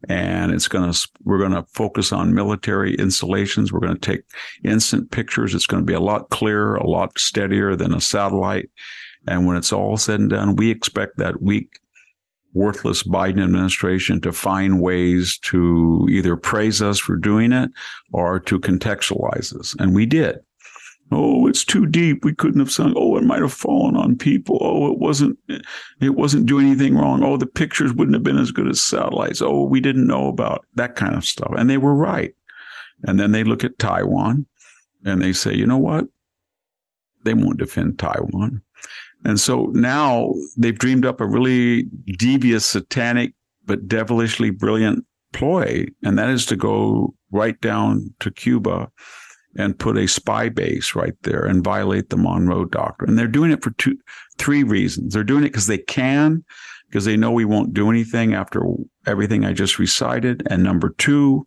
And 0.08 0.52
it's 0.52 0.68
going 0.68 0.92
to, 0.92 1.08
we're 1.24 1.40
going 1.40 1.52
to 1.52 1.66
focus 1.74 2.12
on 2.12 2.34
military 2.34 2.94
installations. 2.94 3.72
We're 3.72 3.80
going 3.80 3.98
to 3.98 4.12
take 4.12 4.22
instant 4.64 5.10
pictures. 5.10 5.54
It's 5.54 5.66
going 5.66 5.82
to 5.82 5.86
be 5.86 5.94
a 5.94 6.00
lot 6.00 6.30
clearer, 6.30 6.76
a 6.76 6.86
lot 6.86 7.18
steadier 7.18 7.74
than 7.74 7.92
a 7.92 8.00
satellite. 8.00 8.70
And 9.26 9.44
when 9.44 9.56
it's 9.56 9.72
all 9.72 9.96
said 9.96 10.20
and 10.20 10.30
done, 10.30 10.54
we 10.54 10.70
expect 10.70 11.16
that 11.16 11.42
weak 11.42 11.80
worthless 12.56 13.02
Biden 13.02 13.44
administration 13.44 14.20
to 14.22 14.32
find 14.32 14.80
ways 14.80 15.38
to 15.40 16.08
either 16.10 16.36
praise 16.36 16.80
us 16.80 16.98
for 16.98 17.16
doing 17.16 17.52
it 17.52 17.70
or 18.12 18.40
to 18.40 18.58
contextualize 18.58 19.54
us. 19.54 19.76
And 19.78 19.94
we 19.94 20.06
did. 20.06 20.40
Oh, 21.12 21.46
it's 21.46 21.64
too 21.64 21.86
deep. 21.86 22.24
We 22.24 22.34
couldn't 22.34 22.58
have 22.58 22.72
sung. 22.72 22.94
Oh, 22.96 23.16
it 23.16 23.22
might 23.22 23.42
have 23.42 23.52
fallen 23.52 23.94
on 23.94 24.16
people. 24.16 24.58
Oh, 24.60 24.90
it 24.90 24.98
wasn't, 24.98 25.38
it 26.00 26.16
wasn't 26.16 26.46
doing 26.46 26.66
anything 26.66 26.96
wrong. 26.96 27.22
Oh, 27.22 27.36
the 27.36 27.46
pictures 27.46 27.92
wouldn't 27.92 28.14
have 28.14 28.24
been 28.24 28.38
as 28.38 28.50
good 28.50 28.68
as 28.68 28.82
satellites. 28.82 29.40
Oh, 29.40 29.64
we 29.64 29.80
didn't 29.80 30.08
know 30.08 30.26
about 30.26 30.66
that 30.74 30.96
kind 30.96 31.14
of 31.14 31.24
stuff. 31.24 31.52
And 31.56 31.70
they 31.70 31.76
were 31.76 31.94
right. 31.94 32.34
And 33.04 33.20
then 33.20 33.30
they 33.30 33.44
look 33.44 33.62
at 33.62 33.78
Taiwan 33.78 34.46
and 35.04 35.22
they 35.22 35.32
say, 35.32 35.54
you 35.54 35.66
know 35.66 35.78
what? 35.78 36.06
They 37.24 37.34
won't 37.34 37.58
defend 37.58 37.98
Taiwan. 37.98 38.62
And 39.24 39.40
so 39.40 39.66
now 39.72 40.32
they've 40.56 40.78
dreamed 40.78 41.06
up 41.06 41.20
a 41.20 41.26
really 41.26 41.84
devious, 42.18 42.64
satanic, 42.64 43.32
but 43.64 43.88
devilishly 43.88 44.50
brilliant 44.50 45.04
ploy, 45.32 45.86
and 46.02 46.18
that 46.18 46.30
is 46.30 46.46
to 46.46 46.56
go 46.56 47.14
right 47.30 47.60
down 47.60 48.14
to 48.20 48.30
Cuba 48.30 48.90
and 49.58 49.78
put 49.78 49.96
a 49.98 50.06
spy 50.06 50.48
base 50.48 50.94
right 50.94 51.14
there 51.22 51.44
and 51.44 51.64
violate 51.64 52.10
the 52.10 52.16
Monroe 52.16 52.64
Doctrine. 52.64 53.10
And 53.10 53.18
they're 53.18 53.26
doing 53.26 53.50
it 53.50 53.62
for 53.62 53.70
two, 53.72 53.96
three 54.38 54.62
reasons. 54.62 55.14
They're 55.14 55.24
doing 55.24 55.44
it 55.44 55.48
because 55.48 55.66
they 55.66 55.78
can, 55.78 56.44
because 56.88 57.04
they 57.04 57.16
know 57.16 57.32
we 57.32 57.44
won't 57.44 57.74
do 57.74 57.90
anything 57.90 58.34
after 58.34 58.64
everything 59.06 59.44
I 59.44 59.52
just 59.52 59.78
recited. 59.78 60.46
And 60.50 60.62
number 60.62 60.90
two, 60.98 61.46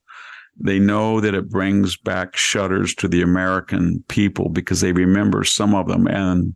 they 0.59 0.79
know 0.79 1.21
that 1.21 1.35
it 1.35 1.49
brings 1.49 1.95
back 1.97 2.35
shudders 2.35 2.93
to 2.95 3.07
the 3.07 3.21
American 3.21 4.03
people 4.07 4.49
because 4.49 4.81
they 4.81 4.91
remember 4.91 5.43
some 5.43 5.73
of 5.73 5.87
them 5.87 6.07
and 6.07 6.53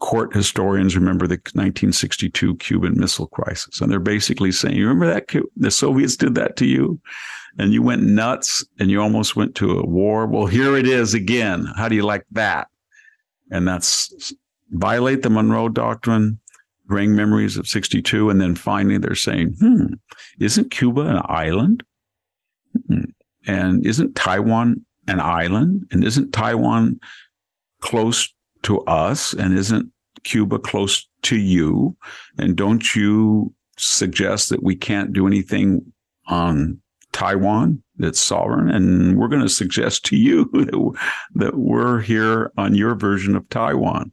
court 0.00 0.34
historians 0.34 0.96
remember 0.96 1.26
the 1.26 1.34
1962 1.34 2.56
Cuban 2.56 2.98
Missile 2.98 3.28
Crisis. 3.28 3.80
And 3.80 3.90
they're 3.90 4.00
basically 4.00 4.52
saying, 4.52 4.76
you 4.76 4.86
remember 4.86 5.06
that 5.06 5.42
the 5.56 5.70
Soviets 5.70 6.16
did 6.16 6.34
that 6.34 6.56
to 6.56 6.66
you? 6.66 7.00
And 7.58 7.72
you 7.72 7.82
went 7.82 8.02
nuts 8.02 8.64
and 8.78 8.90
you 8.90 9.00
almost 9.00 9.36
went 9.36 9.54
to 9.56 9.78
a 9.78 9.86
war. 9.86 10.26
Well, 10.26 10.46
here 10.46 10.76
it 10.76 10.86
is 10.86 11.14
again. 11.14 11.66
How 11.76 11.88
do 11.88 11.94
you 11.94 12.02
like 12.02 12.26
that? 12.32 12.68
And 13.50 13.66
that's 13.66 14.32
violate 14.70 15.22
the 15.22 15.30
Monroe 15.30 15.68
Doctrine, 15.68 16.40
bring 16.86 17.14
memories 17.14 17.56
of 17.56 17.68
62. 17.68 18.28
And 18.28 18.40
then 18.40 18.56
finally 18.56 18.98
they're 18.98 19.14
saying, 19.14 19.54
hmm, 19.60 19.94
isn't 20.40 20.72
Cuba 20.72 21.02
an 21.02 21.22
island? 21.26 21.84
Hmm. 22.88 23.04
And 23.46 23.86
isn't 23.86 24.16
Taiwan 24.16 24.84
an 25.06 25.20
island? 25.20 25.86
And 25.92 26.02
isn't 26.02 26.32
Taiwan 26.32 26.98
close 27.80 28.34
to 28.64 28.80
us? 28.82 29.32
And 29.32 29.56
isn't 29.56 29.90
Cuba 30.24 30.58
close 30.58 31.08
to 31.22 31.36
you? 31.36 31.96
And 32.38 32.56
don't 32.56 32.94
you 32.94 33.54
suggest 33.76 34.50
that 34.50 34.62
we 34.62 34.76
can't 34.76 35.12
do 35.12 35.26
anything 35.26 35.92
on 36.26 36.80
Taiwan 37.12 37.82
that's 37.96 38.20
sovereign? 38.20 38.70
And 38.70 39.18
we're 39.18 39.28
going 39.28 39.42
to 39.42 39.48
suggest 39.48 40.04
to 40.06 40.16
you 40.16 40.50
that 41.34 41.56
we're 41.56 42.00
here 42.00 42.52
on 42.56 42.74
your 42.74 42.94
version 42.94 43.36
of 43.36 43.48
Taiwan 43.48 44.12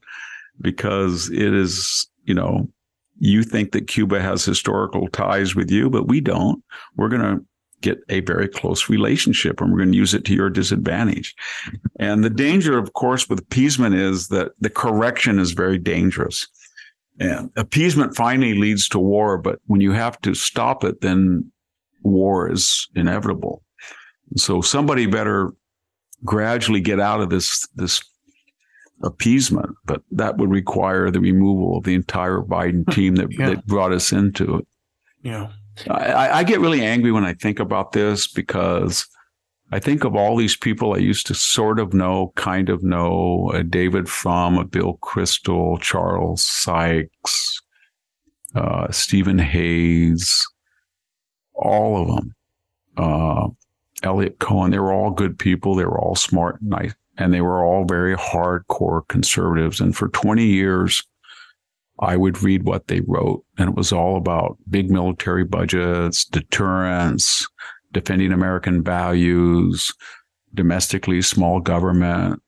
because 0.59 1.29
it 1.29 1.53
is, 1.53 2.07
you 2.25 2.33
know, 2.33 2.69
you 3.23 3.43
think 3.43 3.71
that 3.71 3.87
Cuba 3.87 4.19
has 4.19 4.43
historical 4.43 5.07
ties 5.09 5.55
with 5.55 5.69
you, 5.69 5.89
but 5.89 6.07
we 6.07 6.21
don't. 6.21 6.63
We're 6.95 7.09
going 7.09 7.21
to 7.21 7.45
get 7.81 7.99
a 8.09 8.21
very 8.21 8.47
close 8.47 8.89
relationship 8.89 9.59
and 9.59 9.71
we're 9.71 9.79
going 9.79 9.91
to 9.91 9.97
use 9.97 10.13
it 10.13 10.25
to 10.25 10.35
your 10.35 10.49
disadvantage. 10.49 11.35
And 11.99 12.23
the 12.23 12.29
danger, 12.29 12.77
of 12.77 12.93
course, 12.93 13.29
with 13.29 13.39
appeasement 13.39 13.95
is 13.95 14.27
that 14.29 14.51
the 14.59 14.69
correction 14.69 15.39
is 15.39 15.51
very 15.51 15.77
dangerous. 15.77 16.47
And 17.19 17.51
appeasement 17.55 18.15
finally 18.15 18.55
leads 18.55 18.87
to 18.89 18.99
war, 18.99 19.37
but 19.37 19.59
when 19.67 19.81
you 19.81 19.91
have 19.91 20.19
to 20.21 20.33
stop 20.33 20.83
it, 20.83 21.01
then 21.01 21.51
war 22.03 22.49
is 22.51 22.87
inevitable. 22.95 23.63
So 24.37 24.61
somebody 24.61 25.05
better 25.05 25.51
gradually 26.23 26.81
get 26.81 26.99
out 26.99 27.21
of 27.21 27.29
this, 27.29 27.67
this 27.75 28.01
appeasement, 29.03 29.75
but 29.85 30.01
that 30.11 30.37
would 30.37 30.49
require 30.49 31.11
the 31.11 31.19
removal 31.19 31.77
of 31.77 31.83
the 31.83 31.93
entire 31.93 32.39
Biden 32.39 32.85
hmm. 32.85 32.91
team 32.91 33.15
that, 33.15 33.31
yeah. 33.31 33.49
that 33.49 33.65
brought 33.67 33.91
us 33.91 34.11
into 34.11 34.57
it. 34.57 34.67
Yeah. 35.23 35.49
I, 35.89 36.39
I, 36.39 36.43
get 36.43 36.59
really 36.59 36.83
angry 36.83 37.11
when 37.11 37.23
I 37.23 37.33
think 37.33 37.59
about 37.59 37.91
this 37.93 38.27
because 38.27 39.07
I 39.71 39.79
think 39.79 40.03
of 40.03 40.15
all 40.15 40.35
these 40.35 40.55
people 40.55 40.93
I 40.93 40.97
used 40.97 41.27
to 41.27 41.33
sort 41.33 41.79
of 41.79 41.93
know, 41.93 42.33
kind 42.35 42.69
of 42.69 42.83
know, 42.83 43.51
uh, 43.53 43.63
David 43.63 44.09
Frum, 44.09 44.57
uh, 44.57 44.63
Bill 44.63 44.97
Kristol, 45.01 45.79
Charles 45.81 46.45
Sykes, 46.45 47.61
uh, 48.53 48.91
Stephen 48.91 49.39
Hayes, 49.39 50.45
all 51.53 52.01
of 52.01 52.15
them. 52.15 52.35
Uh, 52.97 53.47
Eliot 54.03 54.39
Cohen, 54.39 54.71
they 54.71 54.79
were 54.79 54.91
all 54.91 55.11
good 55.11 55.37
people. 55.37 55.75
They 55.75 55.85
were 55.85 55.99
all 55.99 56.15
smart 56.15 56.59
and 56.59 56.69
nice, 56.69 56.93
and 57.17 57.33
they 57.33 57.41
were 57.41 57.63
all 57.63 57.85
very 57.85 58.15
hardcore 58.15 59.07
conservatives. 59.07 59.79
And 59.79 59.95
for 59.95 60.09
20 60.09 60.43
years, 60.43 61.03
I 62.01 62.17
would 62.17 62.41
read 62.41 62.63
what 62.63 62.87
they 62.87 63.01
wrote, 63.01 63.43
and 63.57 63.69
it 63.69 63.75
was 63.75 63.91
all 63.93 64.17
about 64.17 64.57
big 64.69 64.89
military 64.89 65.43
budgets, 65.43 66.25
deterrence, 66.25 67.47
defending 67.91 68.31
American 68.31 68.83
values, 68.83 69.93
domestically 70.53 71.21
small 71.21 71.59
government, 71.59 72.41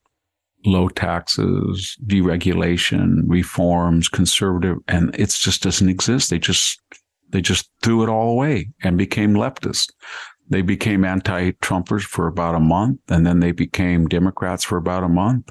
low 0.65 0.87
taxes, 0.89 1.97
deregulation, 2.05 3.23
reforms, 3.27 4.09
conservative, 4.09 4.77
and 4.87 5.13
it 5.15 5.29
just 5.29 5.61
doesn't 5.61 5.89
exist. 5.89 6.29
They 6.29 6.39
just 6.39 6.81
they 7.29 7.41
just 7.41 7.69
threw 7.81 8.03
it 8.03 8.09
all 8.09 8.29
away 8.29 8.69
and 8.83 8.97
became 8.97 9.33
leftist. 9.33 9.91
They 10.49 10.61
became 10.61 11.05
anti-Trumpers 11.05 12.03
for 12.03 12.27
about 12.27 12.53
a 12.53 12.59
month, 12.59 12.99
and 13.09 13.25
then 13.25 13.39
they 13.39 13.51
became 13.51 14.07
Democrats 14.07 14.63
for 14.63 14.77
about 14.77 15.03
a 15.03 15.09
month, 15.09 15.49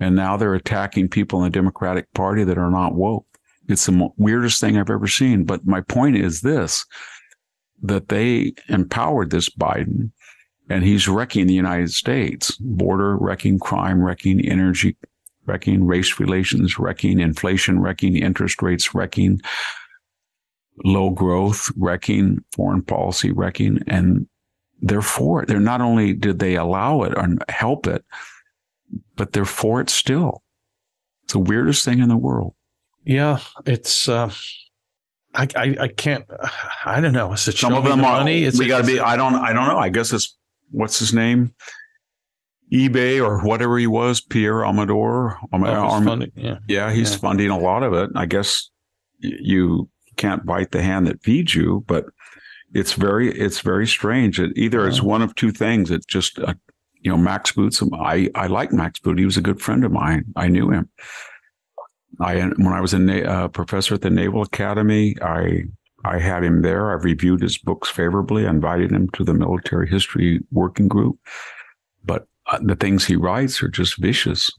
and 0.00 0.16
now 0.16 0.36
they're 0.36 0.54
attacking 0.54 1.08
people 1.08 1.40
in 1.40 1.44
the 1.44 1.50
Democratic 1.50 2.12
Party 2.14 2.44
that 2.44 2.56
are 2.56 2.70
not 2.70 2.94
woke. 2.94 3.26
It's 3.68 3.86
the 3.86 4.08
weirdest 4.16 4.60
thing 4.60 4.76
I've 4.76 4.90
ever 4.90 5.06
seen. 5.06 5.44
But 5.44 5.66
my 5.66 5.82
point 5.82 6.16
is 6.16 6.40
this 6.40 6.84
that 7.82 8.08
they 8.08 8.54
empowered 8.68 9.30
this 9.30 9.48
Biden 9.48 10.10
and 10.68 10.84
he's 10.84 11.08
wrecking 11.08 11.46
the 11.46 11.54
United 11.54 11.90
States 11.90 12.56
border, 12.56 13.16
wrecking 13.16 13.58
crime, 13.58 14.02
wrecking 14.02 14.40
energy, 14.44 14.96
wrecking 15.46 15.84
race 15.84 16.18
relations, 16.18 16.78
wrecking 16.78 17.20
inflation, 17.20 17.80
wrecking 17.80 18.16
interest 18.16 18.60
rates, 18.62 18.94
wrecking 18.94 19.40
low 20.84 21.10
growth, 21.10 21.70
wrecking 21.76 22.44
foreign 22.52 22.82
policy, 22.82 23.30
wrecking. 23.30 23.80
And 23.86 24.28
they're 24.80 25.02
for 25.02 25.42
it. 25.42 25.48
They're 25.48 25.60
not 25.60 25.80
only 25.80 26.12
did 26.12 26.38
they 26.38 26.56
allow 26.56 27.02
it 27.02 27.16
or 27.16 27.28
help 27.48 27.86
it, 27.86 28.04
but 29.16 29.32
they're 29.32 29.44
for 29.44 29.80
it 29.80 29.90
still. 29.90 30.42
It's 31.24 31.32
the 31.32 31.38
weirdest 31.40 31.84
thing 31.84 31.98
in 31.98 32.08
the 32.08 32.16
world. 32.16 32.54
Yeah, 33.08 33.38
it's. 33.64 34.06
Uh, 34.06 34.30
I, 35.34 35.48
I, 35.56 35.76
I 35.80 35.88
can't. 35.88 36.26
I 36.84 37.00
don't 37.00 37.14
know. 37.14 37.32
Is 37.32 37.48
it 37.48 37.56
some 37.56 37.72
of 37.72 37.84
them 37.84 38.00
are 38.00 38.18
money? 38.18 38.44
It's, 38.44 38.58
we 38.58 38.66
got 38.68 38.82
to 38.82 38.86
be. 38.86 39.00
I 39.00 39.16
don't. 39.16 39.34
I 39.34 39.54
don't 39.54 39.66
know. 39.66 39.78
I 39.78 39.88
guess 39.88 40.12
it's 40.12 40.36
what's 40.72 40.98
his 40.98 41.14
name, 41.14 41.54
eBay 42.70 43.18
or 43.24 43.42
whatever 43.42 43.78
he 43.78 43.86
was, 43.86 44.20
Pierre 44.20 44.56
Omidyar. 44.56 45.38
Oh, 45.50 45.64
Arm- 45.64 46.04
funding, 46.04 46.32
yeah, 46.36 46.58
yeah, 46.68 46.92
he's 46.92 47.12
yeah. 47.12 47.16
funding 47.16 47.48
a 47.48 47.58
lot 47.58 47.82
of 47.82 47.94
it. 47.94 48.10
I 48.14 48.26
guess 48.26 48.68
you 49.20 49.88
can't 50.16 50.44
bite 50.44 50.72
the 50.72 50.82
hand 50.82 51.06
that 51.06 51.22
feeds 51.22 51.54
you, 51.54 51.84
but 51.86 52.04
it's 52.74 52.92
very 52.92 53.32
it's 53.32 53.60
very 53.60 53.86
strange. 53.86 54.38
It 54.38 54.52
either 54.54 54.82
yeah. 54.82 54.88
it's 54.88 55.00
one 55.00 55.22
of 55.22 55.34
two 55.34 55.50
things. 55.50 55.90
It's 55.90 56.04
just 56.04 56.38
uh, 56.40 56.52
you 57.00 57.10
know 57.10 57.16
Max 57.16 57.52
Boots. 57.52 57.82
I 57.94 58.28
I 58.34 58.48
like 58.48 58.70
Max 58.70 59.00
Boot. 59.00 59.18
He 59.18 59.24
was 59.24 59.38
a 59.38 59.42
good 59.42 59.62
friend 59.62 59.82
of 59.82 59.92
mine. 59.92 60.26
I 60.36 60.48
knew 60.48 60.70
him. 60.70 60.90
I 62.20 62.40
when 62.40 62.72
I 62.72 62.80
was 62.80 62.94
a 62.94 63.30
uh, 63.30 63.48
professor 63.48 63.94
at 63.94 64.02
the 64.02 64.10
Naval 64.10 64.42
Academy, 64.42 65.14
I 65.22 65.64
I 66.04 66.18
had 66.18 66.44
him 66.44 66.62
there. 66.62 66.90
I 66.90 66.94
reviewed 66.94 67.42
his 67.42 67.58
books 67.58 67.88
favorably. 67.90 68.46
I 68.46 68.50
invited 68.50 68.90
him 68.90 69.08
to 69.10 69.24
the 69.24 69.34
military 69.34 69.88
history 69.88 70.40
working 70.50 70.88
group. 70.88 71.18
But 72.04 72.26
uh, 72.46 72.58
the 72.62 72.76
things 72.76 73.04
he 73.04 73.16
writes 73.16 73.62
are 73.62 73.68
just 73.68 74.00
vicious. 74.00 74.50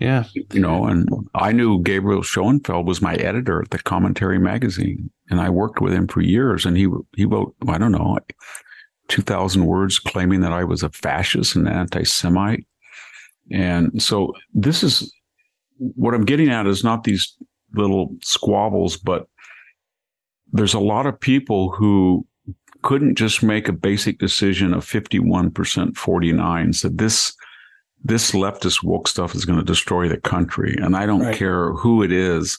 Yeah. 0.00 0.24
You 0.52 0.60
know, 0.60 0.86
and 0.86 1.08
I 1.34 1.50
knew 1.50 1.82
Gabriel 1.82 2.22
Schoenfeld 2.22 2.86
was 2.86 3.02
my 3.02 3.14
editor 3.16 3.60
at 3.60 3.70
the 3.70 3.78
Commentary 3.80 4.38
magazine, 4.38 5.10
and 5.28 5.40
I 5.40 5.50
worked 5.50 5.80
with 5.80 5.92
him 5.92 6.06
for 6.06 6.20
years. 6.20 6.64
And 6.64 6.76
he 6.76 6.88
he 7.16 7.24
wrote, 7.24 7.54
I 7.66 7.78
don't 7.78 7.92
know, 7.92 8.18
two 9.08 9.22
thousand 9.22 9.66
words 9.66 9.98
claiming 9.98 10.40
that 10.40 10.52
I 10.52 10.64
was 10.64 10.82
a 10.82 10.90
fascist 10.90 11.56
and 11.56 11.68
anti-Semite. 11.68 12.64
And 13.50 14.00
so 14.00 14.32
this 14.54 14.82
is 14.82 15.12
what 15.78 16.14
I'm 16.14 16.24
getting 16.24 16.48
at 16.48 16.66
is 16.66 16.84
not 16.84 17.04
these 17.04 17.36
little 17.74 18.14
squabbles, 18.22 18.96
but 18.96 19.26
there's 20.52 20.74
a 20.74 20.80
lot 20.80 21.06
of 21.06 21.18
people 21.18 21.70
who 21.70 22.26
couldn't 22.82 23.16
just 23.16 23.42
make 23.42 23.68
a 23.68 23.72
basic 23.72 24.18
decision 24.18 24.72
of 24.72 24.84
51% 24.84 25.96
49 25.96 26.72
said 26.72 26.98
this 26.98 27.34
this 28.04 28.30
leftist 28.30 28.84
woke 28.84 29.08
stuff 29.08 29.34
is 29.34 29.44
going 29.44 29.58
to 29.58 29.64
destroy 29.64 30.08
the 30.08 30.20
country 30.20 30.76
and 30.80 30.96
i 30.96 31.04
don't 31.04 31.22
right. 31.22 31.36
care 31.36 31.72
who 31.72 32.04
it 32.04 32.12
is 32.12 32.58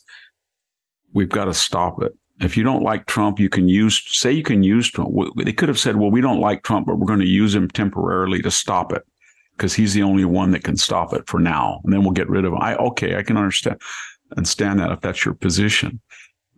we've 1.13 1.29
got 1.29 1.45
to 1.45 1.53
stop 1.53 2.03
it. 2.03 2.13
If 2.41 2.55
you 2.57 2.63
don't 2.63 2.83
like 2.83 3.05
trump 3.05 3.39
you 3.39 3.49
can 3.49 3.69
use 3.69 4.03
say 4.07 4.31
you 4.31 4.43
can 4.43 4.61
use 4.61 4.91
trump. 4.91 5.15
They 5.37 5.53
could 5.53 5.69
have 5.69 5.79
said 5.79 5.95
well 5.95 6.11
we 6.11 6.21
don't 6.21 6.41
like 6.41 6.63
trump 6.63 6.87
but 6.87 6.97
we're 6.99 7.07
going 7.07 7.19
to 7.19 7.25
use 7.25 7.55
him 7.55 7.69
temporarily 7.69 8.41
to 8.41 8.51
stop 8.51 8.91
it 8.91 9.03
because 9.59 9.73
he's 9.73 9.93
the 9.93 10.03
only 10.03 10.25
one 10.25 10.51
that 10.51 10.63
can 10.63 10.77
stop 10.77 11.13
it 11.13 11.27
for 11.27 11.39
now 11.39 11.81
and 11.83 11.93
then 11.93 12.01
we'll 12.01 12.11
get 12.11 12.29
rid 12.29 12.45
of 12.45 12.53
him 12.53 12.59
i 12.61 12.75
okay 12.75 13.17
i 13.17 13.23
can 13.23 13.37
understand 13.37 13.79
understand 14.37 14.79
that 14.79 14.91
if 14.91 15.01
that's 15.01 15.25
your 15.25 15.33
position 15.33 15.99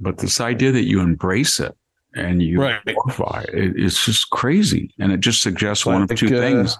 but 0.01 0.17
this 0.17 0.41
idea 0.41 0.71
that 0.71 0.87
you 0.87 0.99
embrace 0.99 1.59
it 1.59 1.75
and 2.15 2.41
you 2.41 2.59
right. 2.59 2.83
glorify 2.85 3.43
it, 3.53 3.73
it's 3.77 4.03
just 4.03 4.29
crazy. 4.31 4.93
And 4.99 5.11
it 5.11 5.19
just 5.19 5.41
suggests 5.41 5.85
one 5.85 6.01
of 6.01 6.15
two 6.15 6.35
uh, 6.35 6.39
things. 6.39 6.77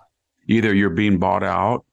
Either 0.48 0.74
you're 0.74 0.90
being 0.90 1.20
bought 1.20 1.44
out 1.44 1.86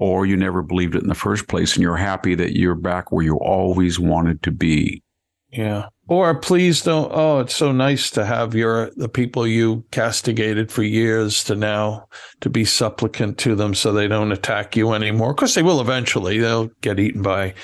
or 0.00 0.26
you 0.26 0.36
never 0.36 0.62
believed 0.62 0.96
it 0.96 1.02
in 1.02 1.08
the 1.08 1.14
first 1.14 1.48
place 1.48 1.74
and 1.74 1.82
you're 1.82 1.96
happy 1.96 2.34
that 2.34 2.58
you're 2.58 2.74
back 2.74 3.12
where 3.12 3.24
you 3.24 3.36
always 3.36 4.00
wanted 4.00 4.42
to 4.42 4.50
be. 4.50 5.02
Yeah. 5.50 5.88
Or 6.06 6.34
please 6.38 6.82
don't. 6.82 7.10
Oh, 7.14 7.40
it's 7.40 7.56
so 7.56 7.72
nice 7.72 8.10
to 8.10 8.26
have 8.26 8.54
your 8.54 8.90
the 8.96 9.08
people 9.08 9.46
you 9.46 9.84
castigated 9.90 10.70
for 10.70 10.82
years 10.82 11.42
to 11.44 11.54
now 11.54 12.08
to 12.40 12.50
be 12.50 12.66
supplicant 12.66 13.38
to 13.38 13.54
them 13.54 13.74
so 13.74 13.90
they 13.90 14.06
don't 14.06 14.32
attack 14.32 14.76
you 14.76 14.92
anymore. 14.92 15.30
Of 15.30 15.36
course, 15.36 15.54
they 15.54 15.62
will 15.62 15.80
eventually. 15.80 16.38
They'll 16.38 16.66
get 16.82 17.00
eaten 17.00 17.22
by 17.22 17.54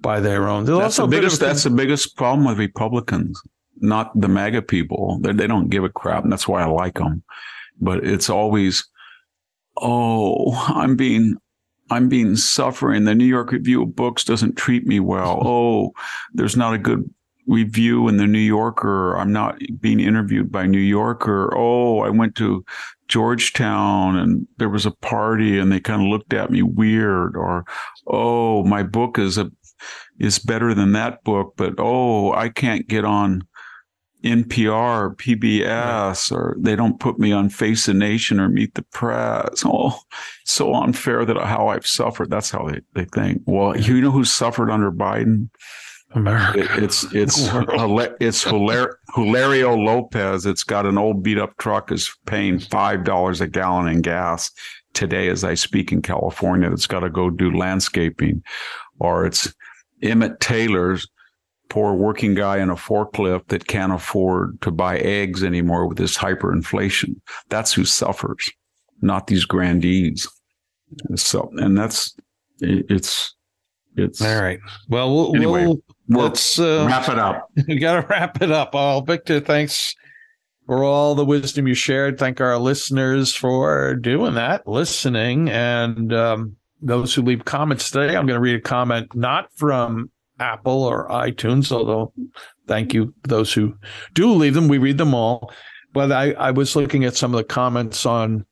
by 0.00 0.20
their 0.20 0.46
own. 0.46 0.66
That's 0.66 0.96
the 0.96 1.06
biggest. 1.06 1.40
That's 1.40 1.64
the 1.64 1.70
biggest 1.70 2.16
problem 2.16 2.46
with 2.46 2.58
Republicans, 2.58 3.40
not 3.78 4.12
the 4.20 4.28
MAGA 4.28 4.62
people. 4.62 5.18
They, 5.22 5.32
they 5.32 5.46
don't 5.46 5.70
give 5.70 5.84
a 5.84 5.88
crap, 5.88 6.22
and 6.22 6.30
that's 6.30 6.46
why 6.46 6.62
I 6.62 6.66
like 6.66 6.98
them. 6.98 7.22
But 7.80 8.04
it's 8.04 8.28
always, 8.28 8.86
oh, 9.78 10.52
I'm 10.68 10.96
being 10.96 11.36
I'm 11.90 12.08
being 12.08 12.36
suffering. 12.36 13.04
The 13.04 13.14
New 13.14 13.24
York 13.24 13.52
Review 13.52 13.82
of 13.82 13.96
Books 13.96 14.24
doesn't 14.24 14.56
treat 14.56 14.86
me 14.86 15.00
well. 15.00 15.42
Oh, 15.46 15.92
there's 16.34 16.56
not 16.56 16.74
a 16.74 16.78
good 16.78 17.08
review 17.46 18.08
in 18.08 18.16
the 18.16 18.26
New 18.26 18.38
Yorker. 18.38 19.16
I'm 19.16 19.32
not 19.32 19.58
being 19.80 20.00
interviewed 20.00 20.50
by 20.50 20.66
New 20.66 20.78
Yorker. 20.78 21.52
Oh, 21.56 22.00
I 22.00 22.10
went 22.10 22.34
to 22.36 22.64
Georgetown 23.08 24.16
and 24.16 24.46
there 24.58 24.68
was 24.68 24.86
a 24.86 24.90
party 24.90 25.58
and 25.58 25.70
they 25.70 25.80
kind 25.80 26.02
of 26.02 26.08
looked 26.08 26.32
at 26.32 26.50
me 26.50 26.62
weird. 26.62 27.36
Or, 27.36 27.64
oh, 28.06 28.64
my 28.64 28.82
book 28.82 29.18
is 29.18 29.38
a 29.38 29.50
is 30.18 30.38
better 30.38 30.72
than 30.74 30.92
that 30.92 31.22
book, 31.24 31.54
but 31.56 31.74
oh, 31.78 32.32
I 32.32 32.48
can't 32.48 32.88
get 32.88 33.04
on 33.04 33.46
NPR 34.24 34.72
or 34.72 35.14
PBS 35.14 36.32
or 36.32 36.56
they 36.58 36.74
don't 36.74 36.98
put 36.98 37.18
me 37.18 37.32
on 37.32 37.48
Face 37.48 37.86
the 37.86 37.94
Nation 37.94 38.40
or 38.40 38.48
Meet 38.48 38.74
the 38.74 38.82
Press. 38.82 39.62
Oh, 39.64 39.98
so 40.44 40.74
unfair 40.74 41.24
that 41.24 41.36
how 41.36 41.68
I've 41.68 41.86
suffered. 41.86 42.30
That's 42.30 42.50
how 42.50 42.66
they, 42.66 42.80
they 42.94 43.04
think. 43.04 43.42
Well, 43.46 43.78
you 43.78 44.00
know 44.00 44.10
who 44.10 44.24
suffered 44.24 44.70
under 44.70 44.90
Biden? 44.90 45.50
America. 46.14 46.60
It, 46.60 46.84
it's 46.84 47.04
it's 47.12 47.48
it's 48.20 48.44
Hilario 48.44 49.74
Lopez. 49.74 50.46
It's 50.46 50.64
got 50.64 50.86
an 50.86 50.98
old 50.98 51.22
beat 51.22 51.38
up 51.38 51.56
truck 51.58 51.92
is 51.92 52.10
paying 52.26 52.58
five 52.58 53.04
dollars 53.04 53.40
a 53.40 53.46
gallon 53.46 53.88
in 53.88 54.00
gas 54.00 54.50
today 54.94 55.28
as 55.28 55.44
I 55.44 55.54
speak 55.54 55.92
in 55.92 56.02
California. 56.02 56.70
That's 56.70 56.86
got 56.86 57.00
to 57.00 57.10
go 57.10 57.30
do 57.30 57.56
landscaping, 57.56 58.42
or 58.98 59.26
it's 59.26 59.52
Emmett 60.02 60.40
Taylor's 60.40 61.06
poor 61.68 61.94
working 61.94 62.34
guy 62.34 62.58
in 62.58 62.70
a 62.70 62.76
forklift 62.76 63.48
that 63.48 63.66
can't 63.66 63.92
afford 63.92 64.60
to 64.62 64.70
buy 64.70 64.98
eggs 64.98 65.42
anymore 65.42 65.86
with 65.86 65.98
this 65.98 66.16
hyperinflation. 66.16 67.16
That's 67.48 67.72
who 67.72 67.84
suffers, 67.84 68.50
not 69.02 69.26
these 69.26 69.44
grandees. 69.44 70.28
So, 71.16 71.50
and 71.56 71.76
that's 71.76 72.14
it's 72.60 73.34
it's 73.96 74.20
all 74.20 74.40
right. 74.40 74.60
Well, 74.88 75.14
we'll, 75.14 75.36
anyway, 75.36 75.66
we'll 75.66 75.82
let's 76.08 76.58
uh, 76.58 76.84
wrap 76.88 77.08
it 77.08 77.18
up. 77.18 77.50
We 77.68 77.78
got 77.78 78.00
to 78.00 78.06
wrap 78.06 78.42
it 78.42 78.50
up. 78.50 78.70
Oh, 78.74 79.00
Victor, 79.00 79.40
thanks 79.40 79.94
for 80.66 80.84
all 80.84 81.14
the 81.14 81.24
wisdom 81.24 81.66
you 81.66 81.74
shared. 81.74 82.18
Thank 82.18 82.40
our 82.40 82.58
listeners 82.58 83.34
for 83.34 83.94
doing 83.94 84.34
that, 84.34 84.66
listening, 84.66 85.48
and 85.48 86.12
um, 86.12 86.56
those 86.80 87.14
who 87.14 87.22
leave 87.22 87.44
comments 87.44 87.90
today. 87.90 88.16
I'm 88.16 88.26
going 88.26 88.36
to 88.36 88.40
read 88.40 88.56
a 88.56 88.60
comment 88.60 89.14
not 89.14 89.48
from 89.56 90.10
Apple 90.38 90.82
or 90.82 91.08
iTunes, 91.08 91.72
although 91.72 92.12
thank 92.66 92.92
you 92.92 93.14
those 93.22 93.52
who 93.52 93.76
do 94.12 94.32
leave 94.32 94.54
them. 94.54 94.68
We 94.68 94.78
read 94.78 94.98
them 94.98 95.14
all. 95.14 95.52
But 95.92 96.12
I, 96.12 96.32
I 96.32 96.50
was 96.50 96.76
looking 96.76 97.04
at 97.04 97.16
some 97.16 97.32
of 97.32 97.38
the 97.38 97.44
comments 97.44 98.04
on 98.04 98.44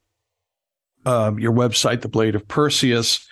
uh, 1.05 1.32
your 1.36 1.52
website, 1.52 2.01
The 2.01 2.09
Blade 2.09 2.35
of 2.35 2.48
Perseus, 2.48 3.26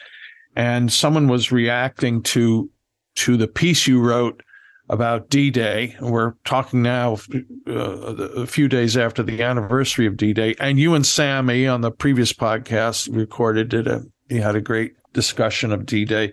and 0.55 0.93
someone 0.93 1.29
was 1.29 1.51
reacting 1.51 2.23
to 2.25 2.71
to 3.17 3.37
the 3.37 3.49
piece 3.49 3.87
you 3.87 4.01
wrote 4.01 4.43
about 4.89 5.31
D-Day. 5.31 5.97
We're 6.01 6.35
talking 6.45 6.83
now 6.83 7.19
uh, 7.67 7.73
a 7.73 8.47
few 8.47 8.69
days 8.69 8.97
after 8.97 9.23
the 9.23 9.43
anniversary 9.43 10.07
of 10.07 10.17
D-Day, 10.17 10.55
and 10.61 10.79
you 10.79 10.95
and 10.95 11.07
Sammy 11.07 11.67
on 11.67 11.81
the 11.81 11.91
previous 11.91 12.33
podcast 12.33 13.09
recorded 13.15 13.69
did 13.69 13.87
a 13.87 14.03
you 14.29 14.43
had 14.43 14.57
a 14.57 14.61
great 14.61 14.95
discussion 15.13 15.73
of 15.73 15.87
D-Day. 15.87 16.33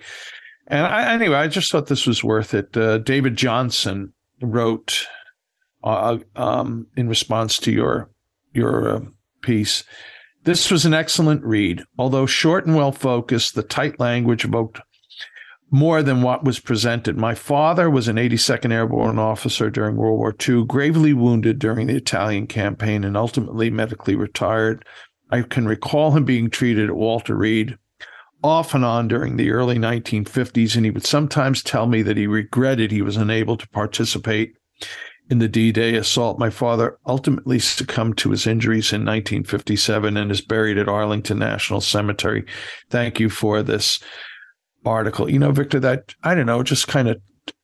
And 0.67 0.85
I, 0.85 1.13
anyway, 1.13 1.35
I 1.35 1.47
just 1.47 1.71
thought 1.71 1.87
this 1.87 2.07
was 2.07 2.23
worth 2.23 2.53
it. 2.53 2.75
Uh, 2.77 2.99
David 2.99 3.35
Johnson 3.35 4.13
wrote 4.41 5.05
uh, 5.83 6.19
um, 6.35 6.87
in 6.95 7.09
response 7.09 7.57
to 7.59 7.71
your 7.71 8.09
your 8.53 8.95
uh, 8.95 9.01
piece. 9.41 9.83
This 10.43 10.71
was 10.71 10.85
an 10.85 10.93
excellent 10.93 11.43
read. 11.43 11.83
Although 11.97 12.25
short 12.25 12.65
and 12.65 12.75
well 12.75 12.91
focused, 12.91 13.55
the 13.55 13.63
tight 13.63 13.99
language 13.99 14.45
evoked 14.45 14.79
more 15.71 16.01
than 16.01 16.21
what 16.21 16.43
was 16.43 16.59
presented. 16.59 17.17
My 17.17 17.35
father 17.35 17.89
was 17.89 18.07
an 18.07 18.15
82nd 18.15 18.71
Airborne 18.71 19.19
officer 19.19 19.69
during 19.69 19.95
World 19.95 20.17
War 20.17 20.35
II, 20.47 20.65
gravely 20.65 21.13
wounded 21.13 21.59
during 21.59 21.87
the 21.87 21.95
Italian 21.95 22.47
campaign, 22.47 23.03
and 23.03 23.15
ultimately 23.15 23.69
medically 23.69 24.15
retired. 24.15 24.83
I 25.29 25.43
can 25.43 25.67
recall 25.67 26.11
him 26.11 26.25
being 26.25 26.49
treated 26.49 26.89
at 26.89 26.95
Walter 26.95 27.35
Reed 27.35 27.77
off 28.41 28.73
and 28.73 28.85
on 28.85 29.07
during 29.07 29.37
the 29.37 29.51
early 29.51 29.77
1950s, 29.77 30.75
and 30.75 30.85
he 30.85 30.91
would 30.91 31.05
sometimes 31.05 31.61
tell 31.61 31.87
me 31.87 32.01
that 32.01 32.17
he 32.17 32.25
regretted 32.25 32.91
he 32.91 33.01
was 33.01 33.17
unable 33.17 33.57
to 33.57 33.67
participate 33.69 34.53
in 35.29 35.39
the 35.39 35.47
D 35.47 35.71
Day 35.71 35.95
assault. 35.95 36.39
My 36.39 36.49
father 36.49 36.97
ultimately 37.05 37.59
succumbed 37.59 38.17
to 38.19 38.31
his 38.31 38.47
injuries 38.47 38.91
in 38.91 39.01
1957 39.01 40.17
and 40.17 40.31
is 40.31 40.41
buried 40.41 40.77
at 40.77 40.87
Arlington 40.87 41.37
National 41.37 41.81
Cemetery. 41.81 42.45
Thank 42.89 43.19
you 43.19 43.29
for 43.29 43.61
this 43.61 43.99
article. 44.85 45.29
You 45.29 45.39
know, 45.39 45.51
Victor, 45.51 45.79
that 45.79 46.15
I 46.23 46.35
don't 46.35 46.45
know, 46.45 46.63
just 46.63 46.87
kind 46.87 47.07
of 47.07 47.21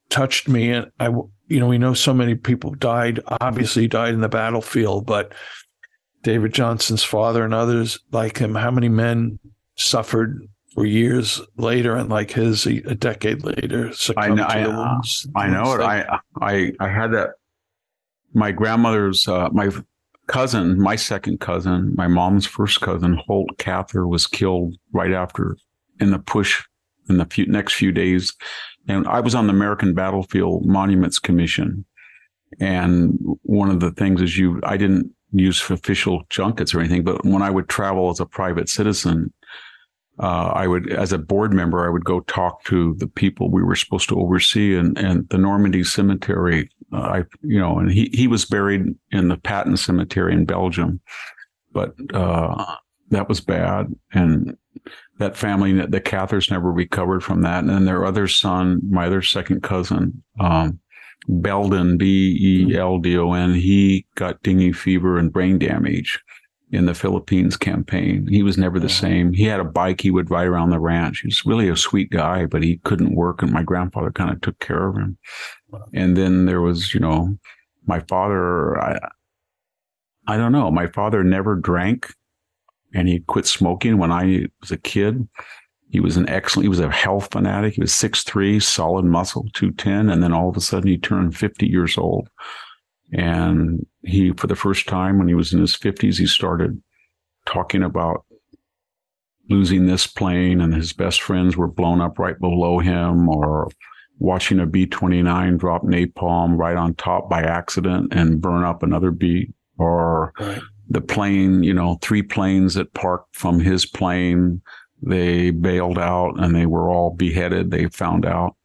touched 0.09 0.47
me. 0.47 0.71
And 0.71 0.91
I, 0.99 1.07
you 1.47 1.59
know, 1.59 1.67
we 1.67 1.77
know 1.77 1.93
so 1.93 2.13
many 2.13 2.35
people 2.35 2.71
died, 2.71 3.19
obviously 3.41 3.87
died 3.87 4.13
in 4.13 4.21
the 4.21 4.29
battlefield, 4.29 5.05
but 5.05 5.33
David 6.23 6.53
Johnson's 6.53 7.03
father 7.03 7.43
and 7.43 7.53
others 7.53 7.99
like 8.11 8.37
him, 8.37 8.55
how 8.55 8.71
many 8.71 8.89
men 8.89 9.39
suffered 9.75 10.47
for 10.73 10.85
years 10.85 11.39
later, 11.57 11.95
and 11.95 12.09
like 12.09 12.31
his, 12.31 12.65
a, 12.65 12.95
decade 12.95 13.43
later, 13.43 13.91
I 14.17 14.29
know, 14.29 14.43
I, 14.43 14.63
uh, 14.63 15.01
I 15.35 15.47
know 15.47 15.73
it. 15.73 15.81
I, 15.81 16.19
I, 16.41 16.73
I 16.79 16.89
had 16.89 17.13
that. 17.13 17.29
My 18.33 18.51
grandmother's, 18.51 19.25
uh, 19.29 19.49
my 19.53 19.69
cousin, 20.27 20.81
my 20.81 20.97
second 20.97 21.39
cousin, 21.39 21.93
my 21.95 22.07
mom's 22.07 22.45
first 22.45 22.81
cousin, 22.81 23.21
Holt 23.25 23.57
Cather, 23.57 24.05
was 24.05 24.27
killed 24.27 24.75
right 24.91 25.13
after 25.13 25.55
in 26.01 26.11
the 26.11 26.19
push 26.19 26.65
in 27.09 27.17
the 27.17 27.25
few, 27.25 27.45
next 27.47 27.73
few 27.73 27.91
days. 27.91 28.33
And 28.87 29.07
I 29.07 29.19
was 29.19 29.35
on 29.35 29.47
the 29.47 29.53
American 29.53 29.93
Battlefield 29.93 30.65
Monuments 30.65 31.19
Commission. 31.19 31.85
And 32.59 33.17
one 33.41 33.69
of 33.69 33.79
the 33.79 33.91
things 33.91 34.21
is 34.21 34.37
you, 34.37 34.59
I 34.63 34.77
didn't 34.77 35.11
use 35.31 35.69
official 35.69 36.23
junkets 36.29 36.73
or 36.73 36.79
anything, 36.79 37.03
but 37.03 37.25
when 37.25 37.41
I 37.41 37.49
would 37.49 37.67
travel 37.67 38.09
as 38.09 38.19
a 38.19 38.25
private 38.25 38.69
citizen, 38.69 39.33
uh, 40.17 40.51
I 40.55 40.67
would, 40.67 40.91
as 40.91 41.11
a 41.11 41.17
board 41.17 41.53
member, 41.53 41.85
I 41.85 41.89
would 41.89 42.05
go 42.05 42.21
talk 42.21 42.63
to 42.65 42.95
the 42.99 43.07
people 43.07 43.51
we 43.51 43.63
were 43.63 43.75
supposed 43.75 44.07
to 44.09 44.19
oversee, 44.19 44.75
and 44.75 44.97
and 44.97 45.27
the 45.27 45.37
Normandy 45.37 45.83
Cemetery. 45.83 46.69
Uh, 46.93 46.97
I, 47.01 47.23
you 47.41 47.59
know, 47.59 47.79
and 47.79 47.91
he 47.91 48.09
he 48.13 48.27
was 48.27 48.45
buried 48.45 48.95
in 49.11 49.27
the 49.27 49.37
Patton 49.37 49.75
Cemetery 49.75 50.33
in 50.33 50.45
Belgium, 50.45 51.01
but 51.73 51.95
uh, 52.13 52.77
that 53.09 53.27
was 53.27 53.41
bad, 53.41 53.87
and 54.13 54.55
that 55.19 55.37
family, 55.37 55.73
the 55.85 56.01
Cathers, 56.01 56.51
never 56.51 56.71
recovered 56.71 57.23
from 57.23 57.41
that. 57.41 57.59
And 57.59 57.69
then 57.69 57.85
their 57.85 58.05
other 58.05 58.27
son, 58.27 58.81
my 58.89 59.05
other 59.05 59.21
second 59.21 59.63
cousin, 59.63 60.23
um, 60.39 60.79
Beldon, 61.27 61.97
B 61.97 62.37
E 62.69 62.77
L 62.77 62.99
D 62.99 63.17
O 63.17 63.33
N, 63.33 63.53
he 63.53 64.05
got 64.15 64.41
dengue 64.43 64.75
fever 64.75 65.17
and 65.17 65.33
brain 65.33 65.57
damage 65.57 66.21
in 66.71 66.85
the 66.85 66.93
Philippines 66.93 67.55
campaign. 67.57 68.27
He 68.27 68.43
was 68.43 68.57
never 68.57 68.79
the 68.79 68.89
same. 68.89 69.33
He 69.33 69.45
had 69.45 69.59
a 69.59 69.63
bike 69.65 70.01
he 70.01 70.11
would 70.11 70.29
ride 70.29 70.47
around 70.47 70.71
the 70.71 70.79
ranch. 70.79 71.21
He 71.21 71.27
was 71.27 71.45
really 71.45 71.69
a 71.69 71.77
sweet 71.77 72.09
guy, 72.09 72.45
but 72.45 72.63
he 72.63 72.77
couldn't 72.83 73.15
work, 73.15 73.41
and 73.41 73.51
my 73.51 73.63
grandfather 73.63 74.11
kind 74.11 74.31
of 74.31 74.41
took 74.41 74.59
care 74.59 74.87
of 74.89 74.97
him. 74.97 75.17
And 75.93 76.17
then 76.17 76.45
there 76.45 76.61
was, 76.61 76.93
you 76.93 76.99
know, 76.99 77.37
my 77.85 78.01
father. 78.01 78.77
I, 78.79 78.99
I 80.27 80.37
don't 80.37 80.51
know. 80.51 80.71
My 80.71 80.87
father 80.87 81.23
never 81.23 81.55
drank, 81.55 82.13
and 82.95 83.07
he 83.07 83.19
quit 83.19 83.45
smoking 83.45 83.97
when 83.97 84.11
I 84.11 84.47
was 84.61 84.71
a 84.71 84.77
kid. 84.77 85.27
He 85.89 85.99
was 85.99 86.17
an 86.17 86.27
excellent. 86.27 86.65
He 86.65 86.69
was 86.69 86.79
a 86.79 86.91
health 86.91 87.29
fanatic. 87.31 87.75
He 87.75 87.81
was 87.81 87.93
six 87.93 88.23
three, 88.23 88.59
solid 88.59 89.05
muscle, 89.05 89.45
two 89.53 89.71
ten, 89.71 90.09
and 90.09 90.23
then 90.23 90.33
all 90.33 90.49
of 90.49 90.57
a 90.57 90.61
sudden 90.61 90.89
he 90.89 90.97
turned 90.97 91.37
fifty 91.37 91.67
years 91.67 91.97
old 91.97 92.29
and 93.11 93.85
he, 94.03 94.31
for 94.31 94.47
the 94.47 94.55
first 94.55 94.87
time 94.87 95.17
when 95.17 95.27
he 95.27 95.33
was 95.33 95.53
in 95.53 95.59
his 95.59 95.75
50s, 95.75 96.17
he 96.17 96.27
started 96.27 96.81
talking 97.45 97.83
about 97.83 98.25
losing 99.49 99.85
this 99.85 100.07
plane 100.07 100.59
and 100.59 100.73
his 100.73 100.91
best 100.91 101.21
friends 101.21 101.55
were 101.55 101.67
blown 101.67 102.01
up 102.01 102.17
right 102.17 102.39
below 102.39 102.79
him 102.79 103.29
or 103.29 103.69
watching 104.17 104.59
a 104.59 104.65
B 104.65 104.87
29 104.87 105.57
drop 105.57 105.83
napalm 105.83 106.57
right 106.57 106.75
on 106.75 106.95
top 106.95 107.29
by 107.29 107.43
accident 107.43 108.11
and 108.11 108.41
burn 108.41 108.63
up 108.63 108.81
another 108.81 109.11
B 109.11 109.53
or 109.77 110.33
right. 110.39 110.61
The 110.89 111.01
plane, 111.01 111.63
you 111.63 111.73
know, 111.73 111.97
three 112.01 112.21
planes 112.21 112.75
that 112.75 112.93
parked 112.93 113.35
from 113.35 113.59
his 113.59 113.85
plane. 113.85 114.61
They 115.01 115.51
bailed 115.51 115.99
out 115.99 116.39
and 116.39 116.55
they 116.55 116.65
were 116.65 116.89
all 116.89 117.11
beheaded. 117.11 117.71
They 117.71 117.87
found 117.87 118.25
out 118.25 118.55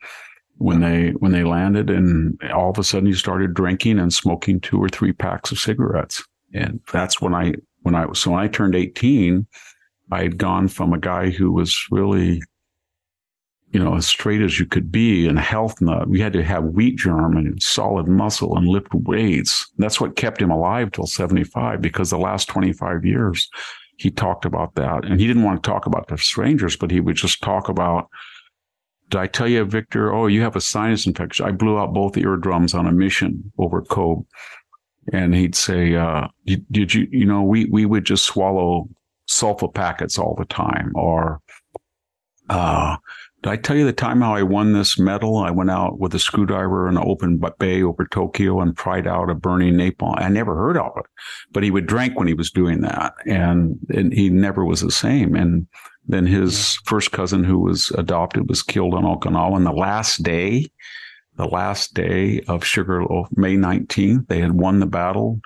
when 0.61 0.81
they 0.81 1.11
when 1.21 1.33
they 1.33 1.43
landed 1.43 1.89
and 1.89 2.39
all 2.53 2.69
of 2.69 2.79
a 2.79 2.85
sudden 2.85 3.07
he 3.07 3.15
started 3.15 3.55
drinking 3.55 3.99
and 3.99 4.13
smoking 4.13 4.61
two 4.61 4.79
or 4.79 4.91
three 4.91 5.13
packs 5.13 5.51
of 5.51 5.59
cigarettes 5.59 6.23
and 6.53 6.79
that's 6.93 7.19
when 7.19 7.35
i 7.35 7.55
when 7.81 7.95
i 7.95 8.05
was 8.05 8.19
so 8.19 8.31
when 8.31 8.41
i 8.41 8.47
turned 8.47 8.75
18 8.75 9.47
i 10.13 10.23
had 10.23 10.37
gone 10.37 10.69
from 10.69 10.93
a 10.93 10.99
guy 10.99 11.31
who 11.31 11.51
was 11.51 11.83
really 11.91 12.43
you 13.71 13.79
know 13.79 13.97
as 13.97 14.07
straight 14.07 14.41
as 14.41 14.59
you 14.59 14.67
could 14.67 14.91
be 14.91 15.27
and 15.27 15.39
health 15.39 15.81
nut 15.81 16.09
we 16.09 16.21
had 16.21 16.33
to 16.33 16.43
have 16.43 16.65
wheat 16.65 16.97
germ 16.97 17.37
and 17.37 17.63
solid 17.63 18.09
muscle 18.09 18.57
and 18.57 18.67
lift 18.67 18.93
weights 18.95 19.71
that's 19.79 20.01
what 20.01 20.17
kept 20.17 20.43
him 20.43 20.51
alive 20.51 20.91
till 20.91 21.07
75 21.07 21.81
because 21.81 22.11
the 22.11 22.19
last 22.19 22.49
25 22.49 23.05
years 23.05 23.49
he 23.97 24.11
talked 24.11 24.45
about 24.45 24.75
that 24.75 25.05
and 25.05 25.21
he 25.21 25.27
didn't 25.27 25.43
want 25.45 25.63
to 25.63 25.71
talk 25.71 25.87
about 25.87 26.09
the 26.09 26.19
strangers 26.19 26.77
but 26.77 26.91
he 26.91 27.01
would 27.01 27.17
just 27.17 27.43
talk 27.43 27.69
about 27.69 28.09
did 29.11 29.19
I 29.19 29.27
tell 29.27 29.49
you, 29.49 29.65
Victor? 29.65 30.15
Oh, 30.15 30.29
you 30.29 30.41
have 30.43 30.55
a 30.55 30.61
sinus 30.61 31.05
infection. 31.05 31.45
I 31.45 31.51
blew 31.51 31.79
out 31.79 31.93
both 31.93 32.17
eardrums 32.17 32.75
on 32.75 32.87
a 32.87 32.93
mission 32.93 33.53
over 33.59 33.83
Kobe. 33.83 34.23
And 35.13 35.35
he'd 35.35 35.57
say, 35.57 35.97
uh, 35.97 36.29
did 36.47 36.95
you, 36.95 37.09
you 37.11 37.27
know, 37.27 37.43
we, 37.43 37.65
we 37.65 37.87
would 37.87 38.05
just 38.05 38.25
swallow 38.25 38.89
sulfa 39.29 39.73
packets 39.75 40.17
all 40.17 40.37
the 40.39 40.45
time. 40.45 40.93
Or, 40.95 41.41
uh, 42.49 42.99
did 43.43 43.51
I 43.51 43.57
tell 43.57 43.77
you 43.77 43.87
the 43.87 43.93
time 43.93 44.21
how 44.21 44.35
I 44.35 44.43
won 44.43 44.73
this 44.73 44.99
medal? 44.99 45.39
I 45.39 45.51
went 45.51 45.71
out 45.71 45.99
with 45.99 46.15
a 46.15 46.19
screwdriver 46.19 46.89
in 46.89 46.99
an 46.99 47.05
open 47.07 47.41
bay 47.59 47.83
over 47.83 48.07
Tokyo 48.07 48.61
and 48.61 48.77
pried 48.77 49.07
out 49.07 49.31
a 49.31 49.35
burning 49.35 49.75
napalm. 49.75 50.21
I 50.21 50.29
never 50.29 50.55
heard 50.55 50.77
of 50.77 50.93
it, 50.97 51.07
but 51.51 51.63
he 51.63 51.71
would 51.71 51.87
drink 51.87 52.19
when 52.19 52.29
he 52.29 52.35
was 52.35 52.51
doing 52.51 52.83
that, 52.83 53.15
and, 53.27 53.79
and 53.89 54.13
he 54.13 54.29
never 54.29 54.65
was 54.65 54.83
the 54.83 54.91
same. 54.91 55.35
And 55.35 55.67
then 56.07 56.27
his 56.27 56.77
first 56.85 57.13
cousin, 57.13 57.45
who 57.45 57.59
was 57.59 57.91
adopted, 57.93 58.49
was 58.49 58.63
killed 58.63 58.95
on 58.95 59.05
Okinawa. 59.05 59.57
And 59.57 59.67
the 59.67 59.73
last 59.73 60.23
day, 60.23 60.67
the 61.37 61.47
last 61.47 61.95
day 61.95 62.43
of 62.47 62.65
Sugarloaf, 62.65 63.29
May 63.33 63.57
19th, 63.57 64.29
they 64.29 64.41
had 64.41 64.53
won 64.53 64.81
the 64.81 64.87
battle. 64.87 65.41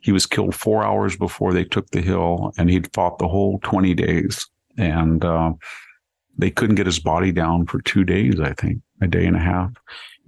He 0.00 0.12
was 0.12 0.24
killed 0.24 0.54
four 0.54 0.82
hours 0.82 1.16
before 1.16 1.52
they 1.52 1.64
took 1.64 1.90
the 1.90 2.00
hill, 2.00 2.52
and 2.56 2.70
he'd 2.70 2.92
fought 2.94 3.18
the 3.18 3.28
whole 3.28 3.58
20 3.62 3.92
days. 3.92 4.48
And 4.78 5.22
uh, 5.24 5.52
they 6.38 6.50
couldn't 6.50 6.76
get 6.76 6.86
his 6.86 6.98
body 6.98 7.32
down 7.32 7.66
for 7.66 7.80
two 7.82 8.04
days, 8.04 8.40
I 8.40 8.52
think, 8.54 8.80
a 9.00 9.06
day 9.06 9.26
and 9.26 9.36
a 9.36 9.40
half. 9.40 9.72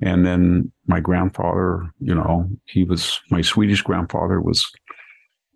And 0.02 0.26
then 0.26 0.70
my 0.86 1.00
grandfather, 1.00 1.90
you 2.00 2.14
know, 2.14 2.48
he 2.66 2.84
was 2.84 3.20
my 3.30 3.40
Swedish 3.40 3.82
grandfather 3.82 4.40
was 4.40 4.70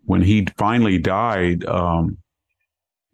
when 0.05 0.21
he 0.21 0.47
finally 0.57 0.97
died. 0.97 1.63
Um, 1.65 2.17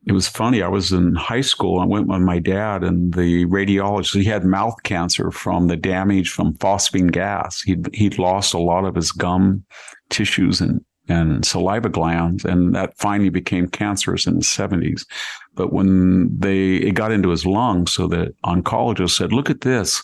it 0.06 0.14
was 0.14 0.28
funny. 0.30 0.62
I 0.62 0.70
was 0.70 0.94
in 0.94 1.16
high 1.16 1.42
school. 1.42 1.82
I 1.82 1.86
went 1.86 2.08
with 2.08 2.22
my 2.22 2.40
dad, 2.40 2.82
and 2.82 3.14
the 3.14 3.46
radiologist. 3.48 4.14
He 4.14 4.24
had 4.24 4.46
mouth 4.46 4.82
cancer 4.84 5.32
from 5.32 5.68
the 5.68 5.76
damage 5.76 6.30
from 6.32 6.54
phosgene 6.54 7.12
gas. 7.12 7.62
He'd 7.62 7.94
he'd 7.94 8.18
lost 8.18 8.54
a 8.54 8.60
lot 8.60 8.86
of 8.86 8.96
his 8.96 9.12
gum 9.12 9.66
tissues 10.10 10.62
and 10.62 10.80
and 11.10 11.46
saliva 11.46 11.90
glands, 11.90 12.46
and 12.46 12.74
that 12.74 12.98
finally 12.98 13.30
became 13.30 13.68
cancerous 13.68 14.28
in 14.28 14.36
the 14.36 14.44
seventies. 14.44 15.06
But 15.58 15.74
when 15.74 16.40
they 16.40 16.76
it 16.76 16.94
got 16.94 17.12
into 17.12 17.30
his 17.30 17.46
lungs, 17.46 17.94
so 17.94 18.08
the 18.08 18.34
oncologist 18.46 19.18
said, 19.18 19.34
"Look 19.34 19.50
at 19.50 19.62
this." 19.62 20.04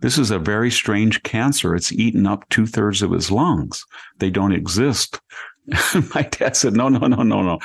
This 0.00 0.18
is 0.18 0.30
a 0.30 0.38
very 0.38 0.70
strange 0.70 1.22
cancer. 1.22 1.74
It's 1.74 1.90
eaten 1.90 2.26
up 2.26 2.46
two 2.50 2.66
thirds 2.66 3.00
of 3.00 3.12
his 3.12 3.30
lungs. 3.30 3.82
They 4.18 4.28
don't 4.28 4.52
exist. 4.52 5.20
my 6.14 6.22
dad 6.22 6.54
said, 6.54 6.74
no, 6.74 6.90
no, 6.90 7.06
no, 7.06 7.22
no, 7.22 7.42
no 7.42 7.58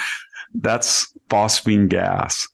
that's 0.55 1.13
phosgene 1.29 1.87
gas 1.87 2.47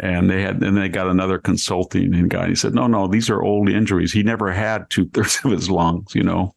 and 0.00 0.28
they 0.28 0.42
had 0.42 0.62
and 0.62 0.76
they 0.76 0.88
got 0.88 1.08
another 1.08 1.38
consulting 1.38 2.28
guy. 2.28 2.48
He 2.48 2.54
said, 2.54 2.74
"No, 2.74 2.86
no, 2.86 3.06
these 3.06 3.30
are 3.30 3.42
old 3.42 3.68
injuries. 3.68 4.12
He 4.12 4.22
never 4.22 4.52
had 4.52 4.88
two 4.90 5.06
thirds 5.08 5.40
of 5.44 5.52
his 5.52 5.70
lungs, 5.70 6.14
you 6.14 6.22
know." 6.22 6.54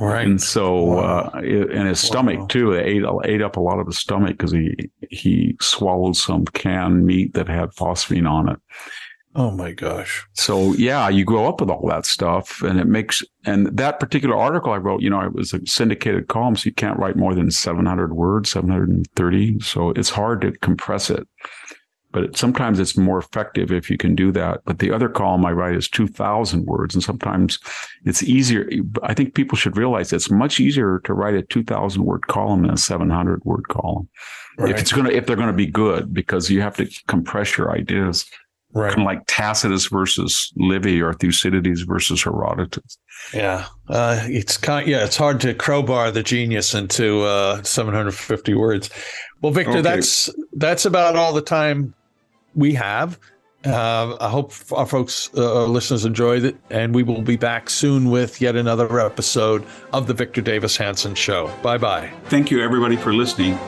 right. 0.00 0.26
And 0.26 0.40
so, 0.40 0.82
wow. 0.82 1.30
uh, 1.34 1.40
and 1.40 1.88
his 1.88 2.00
stomach 2.00 2.48
too. 2.48 2.72
They 2.72 2.84
ate 2.84 3.04
ate 3.24 3.42
up 3.42 3.56
a 3.56 3.60
lot 3.60 3.80
of 3.80 3.86
his 3.86 3.98
stomach 3.98 4.38
because 4.38 4.52
he 4.52 4.74
he 5.10 5.56
swallowed 5.60 6.16
some 6.16 6.44
canned 6.46 7.04
meat 7.04 7.34
that 7.34 7.48
had 7.48 7.70
phosgene 7.70 8.30
on 8.30 8.48
it. 8.48 8.60
Oh 9.34 9.50
my 9.50 9.72
gosh. 9.72 10.26
So 10.32 10.72
yeah, 10.72 11.08
you 11.08 11.24
grow 11.24 11.46
up 11.46 11.60
with 11.60 11.70
all 11.70 11.86
that 11.88 12.06
stuff 12.06 12.62
and 12.62 12.80
it 12.80 12.86
makes 12.86 13.22
and 13.44 13.66
that 13.76 14.00
particular 14.00 14.36
article 14.36 14.72
I 14.72 14.78
wrote, 14.78 15.02
you 15.02 15.10
know, 15.10 15.20
it 15.20 15.32
was 15.32 15.52
a 15.52 15.64
syndicated 15.64 16.28
column, 16.28 16.56
so 16.56 16.64
you 16.64 16.72
can't 16.72 16.98
write 16.98 17.14
more 17.14 17.34
than 17.34 17.50
700 17.50 18.14
words, 18.14 18.50
730. 18.50 19.60
So 19.60 19.90
it's 19.90 20.10
hard 20.10 20.40
to 20.40 20.52
compress 20.58 21.08
it 21.10 21.28
but 22.18 22.36
sometimes 22.36 22.80
it's 22.80 22.96
more 22.96 23.18
effective 23.18 23.70
if 23.70 23.88
you 23.88 23.96
can 23.96 24.16
do 24.16 24.32
that. 24.32 24.62
But 24.64 24.80
the 24.80 24.90
other 24.90 25.08
column 25.08 25.46
I 25.46 25.52
write 25.52 25.76
is 25.76 25.88
2000 25.88 26.66
words. 26.66 26.94
And 26.94 27.04
sometimes 27.04 27.60
it's 28.04 28.24
easier. 28.24 28.68
I 29.04 29.14
think 29.14 29.34
people 29.34 29.56
should 29.56 29.76
realize 29.76 30.12
it's 30.12 30.30
much 30.30 30.58
easier 30.58 31.00
to 31.04 31.14
write 31.14 31.34
a 31.34 31.42
2000 31.42 32.04
word 32.04 32.26
column 32.26 32.62
than 32.62 32.72
a 32.72 32.76
700 32.76 33.44
word 33.44 33.68
column. 33.68 34.08
Right. 34.58 34.72
If 34.72 34.80
it's 34.80 34.92
going 34.92 35.06
to, 35.06 35.14
if 35.14 35.26
they're 35.26 35.36
going 35.36 35.46
to 35.46 35.52
be 35.52 35.66
good, 35.66 36.12
because 36.12 36.50
you 36.50 36.60
have 36.60 36.76
to 36.78 36.88
compress 37.06 37.56
your 37.56 37.70
ideas. 37.70 38.26
Right. 38.72 38.88
Kind 38.88 39.02
of 39.02 39.06
like 39.06 39.22
Tacitus 39.28 39.86
versus 39.86 40.52
Livy 40.56 41.00
or 41.00 41.14
Thucydides 41.14 41.82
versus 41.82 42.22
Herodotus. 42.22 42.98
Yeah. 43.32 43.66
Uh, 43.88 44.20
it's 44.24 44.56
kind 44.56 44.82
of, 44.82 44.88
yeah, 44.88 45.04
it's 45.04 45.16
hard 45.16 45.40
to 45.42 45.54
crowbar 45.54 46.10
the 46.10 46.22
genius 46.22 46.74
into 46.74 47.22
uh, 47.22 47.62
750 47.62 48.54
words. 48.54 48.90
Well, 49.40 49.52
Victor, 49.52 49.70
okay. 49.70 49.80
that's 49.82 50.28
that's 50.52 50.84
about 50.84 51.14
all 51.14 51.32
the 51.32 51.40
time 51.40 51.94
we 52.58 52.74
have. 52.74 53.18
Uh, 53.64 54.16
I 54.20 54.28
hope 54.28 54.52
our 54.72 54.86
folks, 54.86 55.30
uh, 55.36 55.62
our 55.62 55.66
listeners 55.66 56.04
enjoyed 56.04 56.44
it, 56.44 56.56
and 56.70 56.94
we 56.94 57.02
will 57.02 57.22
be 57.22 57.36
back 57.36 57.70
soon 57.70 58.10
with 58.10 58.40
yet 58.40 58.54
another 58.54 59.00
episode 59.00 59.64
of 59.92 60.06
the 60.06 60.14
Victor 60.14 60.40
Davis 60.40 60.76
Hanson 60.76 61.14
Show. 61.14 61.50
Bye 61.62 61.78
bye. 61.78 62.12
Thank 62.26 62.50
you, 62.50 62.62
everybody, 62.62 62.96
for 62.96 63.12
listening. 63.12 63.58